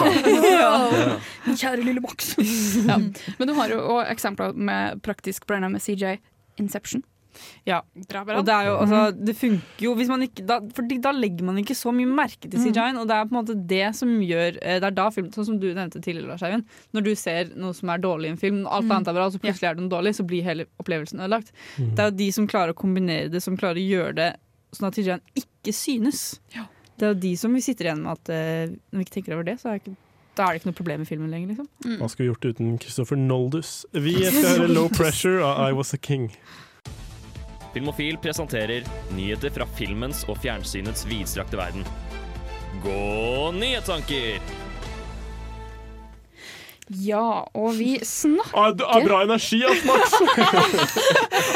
Ja. 0.50 0.72
Kjære 1.50 1.84
lille 1.84 2.00
Max. 2.04 2.32
ja. 2.88 2.96
Men 3.38 3.48
du 3.50 3.54
har 3.58 3.72
jo 3.72 3.80
også 3.98 4.10
eksempler 4.16 4.56
med 4.56 5.02
praktisk 5.04 5.46
blanda 5.50 5.68
med 5.72 5.84
CJ. 5.84 6.16
Inception. 6.60 7.04
Ja, 7.68 7.80
og 7.80 8.44
det 8.46 8.54
er 8.54 8.66
jo, 8.68 8.74
altså, 8.82 9.00
det 9.26 9.34
funker 9.36 9.84
jo 9.84 9.94
hvis 9.98 10.08
man 10.08 10.22
ikke, 10.26 10.44
da, 10.46 10.58
fordi 10.76 10.98
da 11.04 11.12
legger 11.12 11.44
man 11.44 11.58
ikke 11.62 11.76
så 11.78 11.92
mye 11.94 12.08
merke 12.08 12.48
til 12.48 12.58
Mm. 12.60 12.64
CGI-en, 12.66 12.98
og 13.02 13.06
det 13.08 13.16
er 13.16 13.24
på 13.28 13.34
en 13.34 13.38
måte 13.44 13.56
det 13.68 13.94
som 13.96 14.08
gjør 14.20 14.58
eh, 14.62 14.78
Det 14.80 14.88
er 14.90 14.96
da 14.96 15.08
film, 15.10 15.30
sånn 15.34 15.46
som 15.46 15.58
du 15.60 15.68
nevnte 15.74 16.00
tidligere, 16.02 16.28
Lars 16.28 16.42
Eivind, 16.42 16.64
når 16.92 17.02
du 17.08 17.14
ser 17.14 17.50
noe 17.56 17.72
som 17.76 17.88
er 17.94 17.98
dårlig 17.98 18.26
i 18.28 18.34
en 18.34 18.40
film, 18.42 18.66
alt 18.66 18.84
Mm. 18.84 18.92
annet 18.96 19.08
er 19.08 19.12
bra, 19.18 19.26
og 19.26 19.32
så 19.32 19.40
plutselig 19.40 19.68
er 19.70 19.74
det 19.74 19.84
noe 19.86 19.94
dårlig, 19.96 20.14
så 20.16 20.26
blir 20.26 20.42
hele 20.42 20.66
opplevelsen 20.82 21.20
ødelagt. 21.20 21.52
Mm. 21.78 21.94
Det 21.94 21.98
er 22.04 22.10
jo 22.10 22.16
de 22.16 22.30
som 22.32 22.46
klarer 22.48 22.72
å 22.74 22.78
kombinere 22.80 23.30
det, 23.30 23.42
som 23.42 23.56
klarer 23.56 23.76
å 23.80 23.88
gjøre 23.88 24.14
det 24.14 24.30
sånn 24.72 24.86
at 24.88 24.94
CGI-en 24.94 25.20
ikke 25.36 25.72
synes. 25.74 26.40
Det 26.98 27.06
er 27.08 27.14
jo 27.14 27.20
de 27.20 27.34
som 27.36 27.52
vi 27.54 27.60
sitter 27.64 27.86
igjen 27.88 28.02
med 28.04 28.12
at 28.12 28.28
uh, 28.28 28.76
når 28.92 28.98
vi 29.00 29.04
ikke 29.06 29.14
tenker 29.16 29.34
over 29.34 29.44
det, 29.48 29.56
så 29.60 29.70
er 29.70 29.78
det 29.78 29.82
ikke, 29.86 29.96
da 30.36 30.44
er 30.46 30.52
det 30.52 30.60
ikke 30.60 30.68
noe 30.70 30.76
problem 30.78 31.02
i 31.02 31.08
filmen 31.08 31.30
lenger, 31.32 31.48
liksom. 31.54 31.68
Hva 31.98 32.08
skulle 32.08 32.26
vi 32.28 32.32
gjort 32.34 32.44
uten 32.54 32.78
Christopher 32.80 33.16
Noldus? 33.16 33.84
Vi 33.92 34.12
skal 34.20 34.58
høre 34.60 34.68
Low 34.68 34.88
Pressure 34.98 35.40
av 35.42 35.58
I 35.68 35.72
Was 35.72 35.94
A 35.94 35.98
King. 35.98 36.28
Filmofil 37.74 38.18
presenterer 38.18 38.86
nyheter 39.14 39.52
fra 39.54 39.66
filmens 39.78 40.24
og 40.28 40.40
fjernsynets 40.42 41.06
vidstrakte 41.10 41.60
verden. 41.60 41.86
Gå 42.82 43.52
nyhetsanker! 43.58 44.69
Ja, 46.90 47.44
og 47.54 47.76
vi 47.78 47.98
snakker 48.02 48.56
Ah, 48.58 48.72
du 48.74 48.82
har 48.82 49.04
bra 49.06 49.20
energi, 49.22 49.60
ass, 49.62 49.84
Max! 49.88 50.14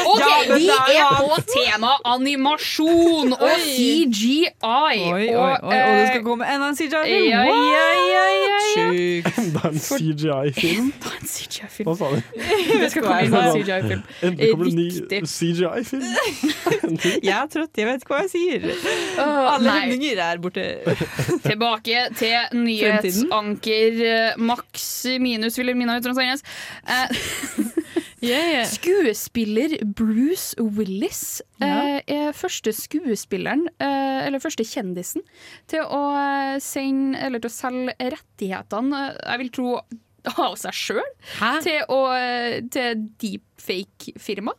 OK, 0.07 0.21
Ja, 0.21 0.55
vi 0.55 0.67
er 0.71 0.91
er 0.95 1.17
på 1.19 1.39
tema 1.49 1.91
animasjon 2.07 3.33
og 3.35 3.43
Oi. 3.43 3.57
CGI. 3.65 4.37
Oi, 4.63 5.01
oi, 5.11 5.25
oi, 5.27 5.35
og, 5.35 5.65
og 5.67 5.73
det 5.75 6.05
skal 6.07 6.21
eh, 6.21 6.23
komme 6.23 6.47
enda 6.47 6.69
en 6.71 6.77
CGI-film! 6.79 7.27
Ja, 7.27 7.43
ja, 7.43 7.51
ja, 7.51 7.83
ja, 8.13 8.23
ja. 8.45 8.61
Sjukt. 8.71 9.41
Er 9.65 9.69
en 9.71 9.79
CGI-film. 9.79 10.87
En 11.15 11.27
CGI-film. 11.27 11.87
Hva 11.89 11.95
sa 11.99 12.09
du? 12.13 12.19
Det 12.35 12.89
skal 12.93 13.05
komme 13.05 13.19
enda 13.25 13.43
en 13.49 13.59
CGI-film. 13.59 14.01
Endelig 14.29 14.49
kommer 14.51 14.65
det 14.65 14.71
en 14.71 14.79
ny 14.79 15.29
CGI-film. 15.35 16.97
Jeg 17.25 17.35
er 17.35 17.47
trøtt, 17.51 17.79
jeg 17.81 17.87
vet 17.89 18.03
ikke 18.05 18.13
hva 18.15 18.21
jeg 18.23 18.31
sier. 18.35 18.67
Uh, 19.19 19.53
Alle 19.55 19.75
hemninger 19.81 20.21
er 20.29 20.41
borte. 20.43 20.65
Tilbake 21.45 22.05
til 22.19 22.57
nyhetsanker 22.61 24.01
eh, 24.05 24.39
Max 24.39 24.85
minus 25.25 25.59
Wilhelmina 25.59 25.97
Utronsandnes. 25.99 26.45
Eh, 26.85 27.07
Skuespiller 28.65 29.77
Bruce 29.85 30.55
Willis 30.57 31.41
uh, 31.61 31.99
er 32.07 32.31
første 32.33 32.73
skuespilleren, 32.73 33.67
uh, 33.81 34.25
eller 34.25 34.41
første 34.41 34.65
kjendisen, 34.65 35.25
til 35.69 35.85
å 35.85 36.01
eh, 36.17 36.55
sende, 36.63 37.19
eller 37.19 37.43
til 37.43 37.51
å 37.51 37.55
selge 37.55 37.95
rettighetene, 38.15 39.03
jeg 39.19 39.43
vil 39.43 39.53
tro 39.53 39.75
av 40.47 40.55
seg 40.57 40.73
sjøl, 40.73 41.11
til, 41.61 41.83
til, 42.73 43.03
til 43.21 43.35
deepfake-firma. 43.65 44.53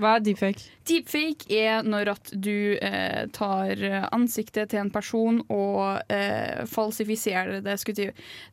Hva 0.00 0.16
er 0.16 0.24
deepfake? 0.24 0.66
Deepfake 0.90 1.46
er 1.54 1.84
når 1.86 2.10
at 2.14 2.32
du 2.34 2.76
eh, 2.82 3.26
tar 3.36 3.78
ansiktet 4.10 4.72
til 4.72 4.80
en 4.82 4.90
person 4.90 5.40
og 5.52 6.00
eh, 6.10 6.64
falsifiserer 6.70 7.60
det. 7.64 7.76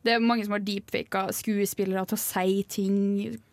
Det 0.04 0.12
er 0.14 0.22
mange 0.22 0.44
som 0.46 0.54
har 0.54 0.62
deepfaka 0.64 1.28
skuespillere 1.34 2.04
til 2.08 2.18
å 2.18 2.20
si 2.22 2.62
ting 2.70 2.98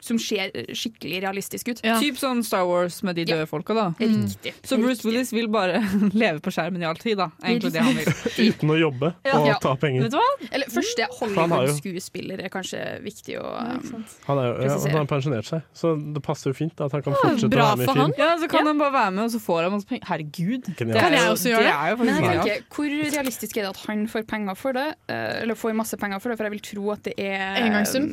som 0.06 0.20
ser 0.22 0.54
skikkelig 0.76 1.22
realistisk 1.26 1.72
ut. 1.74 1.82
Typ 1.82 2.20
sånn 2.22 2.44
Star 2.46 2.66
Wars 2.70 3.02
med 3.06 3.18
de 3.18 3.26
døde 3.30 3.48
folka, 3.50 3.74
da. 3.78 3.88
Riktig. 4.00 4.54
Så 4.66 4.78
Bruce 4.82 5.06
Willis 5.08 5.34
vil 5.34 5.50
bare 5.52 5.82
leve 6.14 6.42
på 6.46 6.54
skjermen 6.54 6.84
i 6.84 6.90
all 6.90 7.00
tid, 7.02 7.18
da. 7.22 7.32
Egentlig 7.44 7.74
det 7.74 7.86
han 7.86 7.98
vil. 7.98 8.12
Uten 8.52 8.76
å 8.76 8.80
jobbe 8.80 9.14
Ja. 9.26 9.40
og 9.40 9.48
Ja. 9.50 9.58
ta 9.62 9.76
penger. 9.80 10.06
Vet 10.06 10.14
du 10.14 10.20
hva? 10.20 10.30
Eller 10.52 10.70
første 10.72 10.96
det 10.96 11.08
har 11.10 11.36
Hollywood-skuespiller 11.36 12.44
er 12.46 12.52
kanskje 12.54 12.82
viktig 13.04 13.38
å 13.42 13.48
um, 13.56 14.06
Han, 14.28 14.40
er 14.40 14.48
jo, 14.48 14.54
ja, 14.68 14.78
han 14.86 14.98
har 15.02 15.10
pensjonert 15.10 15.50
seg, 15.50 15.66
så 15.76 15.95
det 16.16 16.22
passer 16.24 16.52
jo 16.52 16.56
fint 16.58 16.82
at 16.82 16.92
han 16.92 17.02
kan 17.06 17.14
fortsette 17.18 17.48
å 17.48 17.62
være 17.62 17.78
med 17.80 17.88
i 17.88 17.94
film. 17.94 18.14
Ja, 18.18 18.30
så 18.42 18.48
kan 18.52 18.66
han 18.70 18.78
bare 18.82 18.94
være 18.96 19.12
med, 19.16 19.24
og 19.26 19.32
så 19.36 19.40
får 19.44 19.64
han 19.68 19.72
masse 19.76 19.88
penger. 19.90 20.06
Herregud. 20.10 20.66
Det 20.68 20.76
Kan 20.78 21.16
jeg 21.16 21.32
også 21.32 21.50
gjøre 21.54 21.64
det? 21.64 21.72
det? 21.72 21.76
er 21.76 21.90
jo 21.90 21.98
Men 21.98 22.08
faktisk 22.08 22.26
jeg 22.26 22.42
tenker, 22.42 22.68
hvor 22.76 23.16
realistisk 23.16 23.58
er 23.58 23.62
det 23.62 23.70
at 23.74 23.82
han 23.88 24.06
får 24.12 24.28
penger 24.28 24.56
for 24.60 24.74
det? 24.74 24.86
Eh, 25.10 25.42
Eller 25.42 25.56
får 25.56 25.76
masse 25.76 25.98
penger 25.98 26.20
for 26.20 26.30
det, 26.30 26.38
for 26.38 26.44
jeg 26.50 26.56
vil 26.58 26.66
tro 26.70 26.92
at 26.92 27.04
det 27.04 27.14
er 27.18 27.60
Engangssum? 27.64 28.08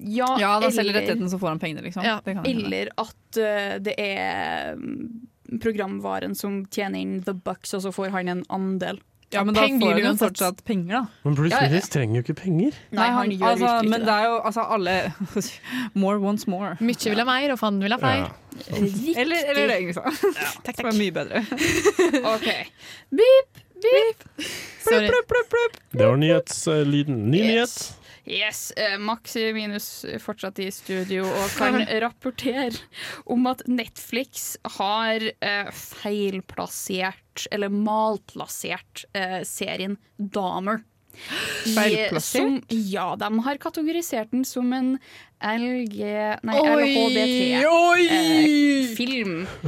Ja, 0.00 0.30
Ja, 0.38 0.52
da 0.60 0.70
selger 0.70 0.90
eller- 0.90 1.00
rettigheten, 1.00 1.28
så 1.30 1.38
får 1.38 1.48
han 1.48 1.58
pengene, 1.58 1.82
liksom. 1.82 2.02
Ja, 2.04 2.20
Det 2.24 2.34
kan 2.34 2.44
hende. 2.44 2.66
eller 2.66 2.88
at 2.98 3.36
eh, 3.38 3.78
det 3.78 3.94
er 3.98 4.74
mm, 4.76 5.60
programvaren 5.60 6.34
som 6.36 6.64
tjener 6.66 6.98
inn 7.00 7.22
the 7.22 7.34
bucks, 7.34 7.74
og 7.74 7.82
så 7.82 7.92
får 7.92 8.10
han 8.14 8.28
en 8.28 8.44
andel. 8.50 9.00
Ja, 9.32 9.42
men 9.44 9.56
da 9.56 9.62
får 9.64 9.92
han 9.92 10.02
jo 10.02 10.12
fortsatt 10.20 10.60
penger, 10.68 10.92
da. 10.98 11.02
Men 11.24 11.36
Bruce 11.38 11.52
Ja, 11.54 11.62
ja. 11.64 11.70
Willis 11.70 11.88
trenger 11.92 12.20
jo 12.20 12.24
ikke 12.26 12.36
penger. 12.42 12.76
Nei, 12.92 13.08
han 13.16 13.32
gjør 13.32 13.46
altså, 13.48 13.64
virkelig 13.64 13.86
ikke 13.86 13.92
men 13.94 14.06
det. 14.06 14.16
er 14.16 14.24
jo 14.28 14.34
altså 14.50 14.66
alle 14.76 14.96
More 16.04 16.18
wants 16.20 16.46
more. 16.46 16.74
Mykje 16.80 17.14
vil 17.14 17.22
ha 17.22 17.26
mer, 17.28 17.54
og 17.54 17.58
fanden 17.62 17.86
vil 17.86 17.96
ha 17.96 18.00
flere. 18.02 18.30
Eller, 19.22 19.36
eller 19.48 19.66
det, 19.66 19.76
egentlig. 19.78 19.96
Ja. 19.96 20.48
Takk, 20.66 20.76
Som 20.76 20.90
er 20.90 20.98
mye 20.98 21.14
bedre. 21.16 21.40
OK. 22.34 22.48
Beep, 23.16 23.62
beep. 23.86 24.26
Sorry. 24.84 25.08
Det 25.08 26.04
var 26.04 26.20
nyhetslyden. 26.20 27.24
Ny 27.32 27.40
nyhet. 27.40 28.01
Yes, 28.28 28.72
Maxi 29.02 29.48
Minus 29.56 30.04
er 30.06 30.20
fortsatt 30.22 30.58
i 30.62 30.68
studio 30.70 31.24
og 31.26 31.50
kan 31.58 31.80
rapportere 32.04 32.70
om 33.26 33.46
at 33.50 33.64
Netflix 33.66 34.56
har 34.78 35.18
eh, 35.42 35.70
feilplassert, 35.74 37.48
eller 37.50 37.68
malplassert, 37.74 39.04
eh, 39.18 39.40
serien 39.48 39.96
Damer. 40.18 40.84
I- 41.66 41.74
Feilplassert? 41.74 42.40
Som, 42.40 42.62
ja, 42.72 43.08
de 43.20 43.28
har 43.44 43.58
kategorisert 43.60 44.30
den 44.32 44.44
som 44.48 44.70
en 44.72 44.94
LG... 45.42 45.98
Nei! 46.46 46.56
LHBT-film. 47.82 49.46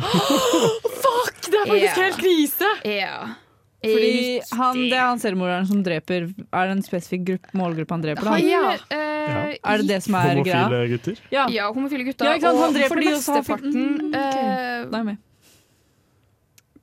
Fuck! 1.04 1.40
Det 1.50 1.58
er 1.58 1.66
faktisk 1.68 1.98
helt 2.00 2.20
krise! 2.22 2.70
Ja. 2.88 3.16
Fordi 3.84 4.40
han, 4.58 4.78
det 4.88 4.96
er 4.96 5.04
han 5.08 5.18
selvmorderen 5.22 5.66
som 5.68 5.82
dreper 5.84 6.26
Er 6.32 6.66
det 6.70 6.76
en 6.76 6.82
spesifikk 6.86 7.50
målgruppe 7.54 7.94
han 7.94 8.02
dreper? 8.04 8.24
Da? 8.24 8.30
Han, 8.30 8.80
eh, 8.94 9.56
Er 9.60 9.82
det 9.82 9.88
det 9.88 10.00
som 10.06 10.14
er 10.20 10.40
greia? 10.42 10.62
Homofile 10.64 10.88
gutter. 10.94 11.20
Ja. 11.32 11.44
Ja, 11.52 11.68
homofile 11.72 12.04
gutter. 12.08 12.24
Ja, 12.26 12.34
ikke 12.38 12.48
sant, 12.50 12.62
han 12.64 12.74
dreper 12.78 12.88
for 12.88 13.00
de, 13.00 13.06
og 13.08 13.14
mesteparten 13.18 13.72
Mm, 13.74 14.08
okay. 14.14 15.12
eh. 15.12 15.16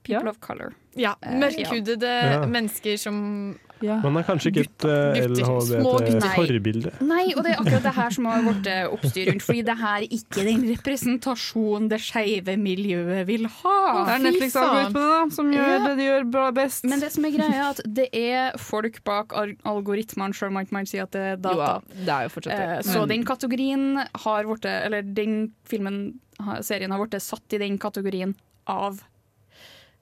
People 0.04 0.30
of 0.30 0.40
color. 0.42 0.74
Ja, 0.98 1.14
Eh, 1.22 1.36
Mørkhudede 1.40 2.14
Ja. 2.32 2.46
mennesker 2.46 2.98
som 2.98 3.60
Man 3.82 4.18
er 4.18 4.24
kanskje 4.28 4.52
ikke 4.52 4.66
et 4.68 4.86
eh. 4.86 5.28
LHBT-forbilde. 5.28 6.92
Nei, 7.06 7.34
og 7.36 7.44
det 7.46 7.54
er 7.54 7.62
akkurat 7.62 7.84
det 7.88 7.94
her 7.96 8.10
som 8.16 8.26
har 8.30 8.42
blitt 8.46 8.70
oppstyr 8.94 9.30
rundt. 9.32 9.46
Fordi 9.46 9.62
det 9.68 9.76
her 9.82 9.98
er 10.06 10.08
ikke 10.18 10.46
den 10.48 10.64
representasjonen 10.70 11.90
det 11.92 12.00
skeive 12.04 12.56
miljøet 12.62 13.26
vil 13.30 13.48
ha. 13.62 13.78
Det 14.06 14.16
er 14.16 14.24
Netflix-algoritmene 14.26 15.12
da, 15.12 15.36
som 15.36 15.52
gjør 15.54 15.72
Ja. 15.72 15.80
det 15.88 15.94
de 15.98 16.08
gjør 16.10 16.30
bra 16.32 16.52
best. 16.52 16.84
Men 16.86 17.00
det 17.04 17.12
som 17.14 17.26
er 17.26 17.32
greia, 17.36 17.52
er 17.52 17.70
at 17.72 17.82
det 17.88 18.10
er 18.14 18.58
folk 18.58 19.04
bak 19.08 19.34
al- 19.38 19.56
algoritmene, 19.66 20.34
sjøl 20.34 20.48
om 20.52 20.54
man 20.60 20.66
ikke 20.66 20.78
man 20.80 20.86
sier 20.90 21.04
at 21.04 21.12
det 21.12 21.22
er 21.22 21.36
Jo, 21.36 21.42
data. 21.42 21.72
ja, 21.72 22.06
det 22.06 22.10
er 22.16 22.24
jo 22.24 22.30
fortsatt 22.36 22.58
det. 22.58 22.70
Eh, 22.78 22.82
Så 22.92 23.00
Men- 23.00 23.10
den 23.10 23.24
kategorien 23.26 23.98
har 24.16 24.44
blitt 24.44 24.66
Eller 24.66 25.02
den 25.02 25.54
filmen, 25.66 26.20
serien 26.62 26.92
har 26.92 27.00
blitt 27.00 27.22
satt 27.22 27.54
i 27.54 27.58
den 27.58 27.78
kategorien 27.78 28.36
av 28.68 29.02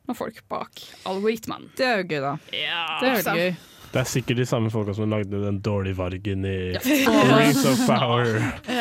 noen 0.09 0.17
folk 0.19 0.41
bak 0.51 0.81
algoritmene. 1.09 1.69
Det 1.77 1.85
er 1.87 2.01
jo 2.01 2.07
gøy, 2.09 2.21
da. 2.25 2.35
Ja, 2.55 2.85
Det 3.01 3.11
er 3.19 3.35
gøy. 3.43 3.51
Det 3.89 3.97
er 4.03 4.05
sikkert 4.05 4.37
de 4.37 4.45
samme 4.45 4.69
folka 4.69 4.93
som 4.93 5.09
lagde 5.09 5.39
den 5.41 5.55
dårlige 5.65 5.97
vargen 5.97 6.43
i 6.45 6.57
Ja. 6.75 6.81
Rings 7.39 7.63
of 7.65 7.79
Power. 7.87 8.35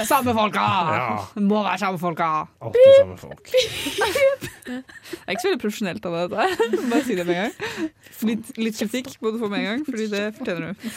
Samme 0.05 0.35
folka! 0.37 0.67
Ja. 0.93 1.07
Må 1.41 1.63
være 1.65 1.79
samme 1.81 1.99
folka! 2.03 2.29
Alltid 2.61 2.93
samme 2.99 3.17
folk. 3.17 3.49
Det 4.69 5.25
er 5.25 5.35
ikke 5.35 5.45
så 5.45 5.51
veldig 5.51 5.63
profesjonelt 5.63 6.09
av 6.09 6.17
deg, 6.17 6.35
dette. 6.35 6.83
Bare 6.93 7.05
si 7.07 7.17
det 7.19 7.27
med 7.29 7.37
en 7.37 7.49
gang. 7.49 7.91
Litt, 8.29 8.53
litt 8.59 8.79
kritikk 8.79 9.11
må 9.23 9.33
du 9.35 9.41
få 9.41 9.51
med 9.53 9.63
en 9.63 9.69
gang, 9.69 9.85
fordi 9.87 10.09
det 10.13 10.25
fortjener 10.39 10.69
du. 10.69 10.89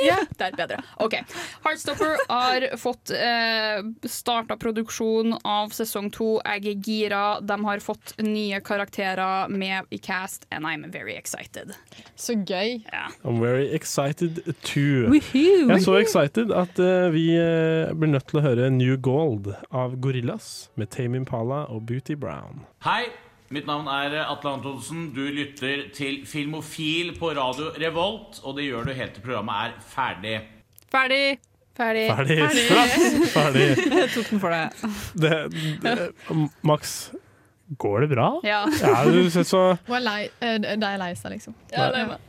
Ja, 0.00 0.18
det 0.38 0.46
er 0.46 0.56
bedre. 0.56 0.80
Ok, 1.02 1.16
Heartstopper 1.64 2.20
har 2.30 2.66
fått 2.80 3.12
eh, 3.14 3.80
starta 4.08 4.56
produksjon 4.60 5.34
av 5.44 5.74
sesong 5.76 6.10
to. 6.14 6.30
Jeg 6.44 6.66
er 6.70 6.84
gira. 6.86 7.22
De 7.44 7.58
har 7.66 7.82
fått 7.84 8.14
nye 8.24 8.60
karakterer 8.64 9.50
med 9.52 9.90
i 9.90 9.98
cast, 9.98 10.46
and 10.50 10.68
I'm 10.68 10.86
very 10.92 11.16
excited. 11.18 11.74
Så 12.16 12.38
gøy. 12.46 12.80
I'm 13.24 13.40
very 13.40 13.68
excited 13.74 14.42
too. 14.62 15.08
Woohoo! 15.10 15.68
Jeg 15.68 15.76
er 15.76 15.84
så 15.84 15.98
excited 16.00 16.52
at 16.54 16.80
uh, 16.80 17.10
vi 17.12 17.26
uh, 17.36 17.92
blir 17.96 18.14
nødt 18.14 18.28
til 18.30 18.40
å 18.40 18.44
høre 18.44 18.70
New 18.72 18.96
Gold 19.00 19.52
av 19.70 19.96
Gorillas 20.00 20.70
med 20.80 20.92
Tame 20.94 21.20
Impala 21.20 21.64
og 21.70 21.86
Booty 21.90 22.16
Brown. 22.18 22.64
Hei, 22.84 22.99
mitt 23.50 23.66
navn 23.66 23.88
er 23.90 24.16
Atle 24.22 24.54
Antonsen. 24.56 25.08
Du 25.14 25.22
lytter 25.26 25.88
til 25.94 26.22
Filmofil 26.26 27.14
på 27.18 27.32
radio 27.36 27.70
Revolt, 27.80 28.40
og 28.44 28.58
det 28.58 28.68
gjør 28.68 28.90
du 28.90 28.92
helt 28.96 29.16
til 29.16 29.24
programmet 29.24 29.70
er 29.70 29.78
ferdig. 29.92 30.36
Ferdig! 30.90 31.38
Ferdig. 31.80 32.06
Ferdig. 32.10 32.38
Ferdig. 32.44 33.28
Ferdig. 33.32 33.66
Jeg 34.00 34.08
tok 34.14 34.30
den 34.30 34.40
for 34.42 34.52
deg. 34.52 34.82
Det, 35.22 35.36
det, 35.84 35.94
Max, 36.66 36.96
går 37.80 38.04
det 38.04 38.10
bra? 38.12 38.26
Ja. 38.44 38.64
du 39.06 39.30
ser 39.32 39.46
så 39.48 39.62
Hun 39.86 39.96
er 40.00 40.04
lei, 40.04 40.18
eh, 40.44 40.58
er 40.60 41.00
lei 41.00 41.14
seg, 41.16 41.36
liksom. 41.38 41.56
Ja, 41.72 41.88
er 41.88 42.10
meg. 42.10 42.26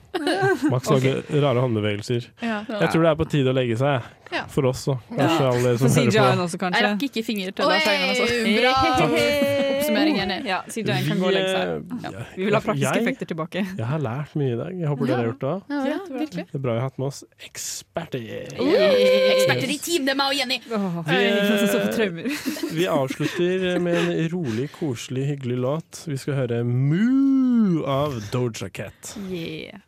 Max 0.72 0.89
lager 0.91 1.22
rare 1.43 1.63
håndbevegelser. 1.63 2.32
Ja. 2.43 2.61
Jeg 2.67 2.93
tror 2.93 3.05
det 3.05 3.11
er 3.11 3.19
på 3.19 3.30
tide 3.32 3.51
å 3.51 3.57
legge 3.57 3.78
seg. 3.80 4.07
Ja. 4.32 4.45
For 4.47 4.65
oss 4.65 4.86
da. 4.86 4.95
kanskje 5.11 5.47
alle 5.47 5.61
dere 5.65 5.77
som 5.77 5.89
For 5.89 6.01
hører 6.01 6.36
på. 6.38 6.43
også, 6.45 6.57
kanskje. 6.61 6.82
Jeg 6.82 6.89
rakk 6.91 7.03
ikke 7.09 7.23
finger 7.25 7.51
til 7.51 7.65
Lars 7.65 7.88
Einar, 7.88 8.07
altså. 8.09 8.25
Bra 8.61 8.73
er. 9.91 10.45
Ja, 10.47 10.61
CGI-en 10.71 11.03
kan 11.07 11.19
gå 11.19 11.25
og 11.27 11.34
legge 11.36 11.49
seg. 11.51 11.82
Vi, 11.82 11.97
Ja. 12.01 12.09
Vi 12.36 12.45
vil 12.45 12.53
ha 12.55 12.59
praktiske 12.63 12.93
jeg- 12.95 13.01
effekter 13.03 13.25
tilbake. 13.27 13.63
Jeg 13.77 13.86
har 13.86 13.99
lært 13.99 14.36
mye 14.39 14.53
i 14.53 14.57
dag. 14.57 14.71
Jeg 14.79 14.88
håper 14.88 15.05
dere 15.07 15.17
har 15.17 15.25
gjort 15.25 15.39
det 15.41 15.49
òg. 15.49 15.61
Ja. 15.69 15.97
Det 16.32 16.55
er 16.55 16.59
bra 16.63 16.73
vi 16.73 16.79
har 16.79 16.88
hatt 16.89 16.97
med 17.01 17.07
oss 17.07 17.23
eksperter. 17.43 18.21
Eksperter 18.61 19.69
i 19.69 19.77
team, 19.84 20.05
det 20.05 20.13
er 20.13 20.15
meg 20.15 20.27
og 20.32 20.38
Jenny. 20.39 20.59
Vi, 21.11 22.23
vi 22.79 22.88
avslutter 22.88 23.79
med 23.79 23.95
en 24.15 24.29
rolig, 24.32 24.69
koselig, 24.79 25.25
hyggelig 25.34 25.57
låt. 25.57 26.03
Vi 26.07 26.17
skal 26.17 26.34
høre 26.39 26.63
Moo 26.63 27.84
av 27.86 28.15
Doja 28.32 28.69
Cat. 28.71 29.17
Yeah. 29.29 29.79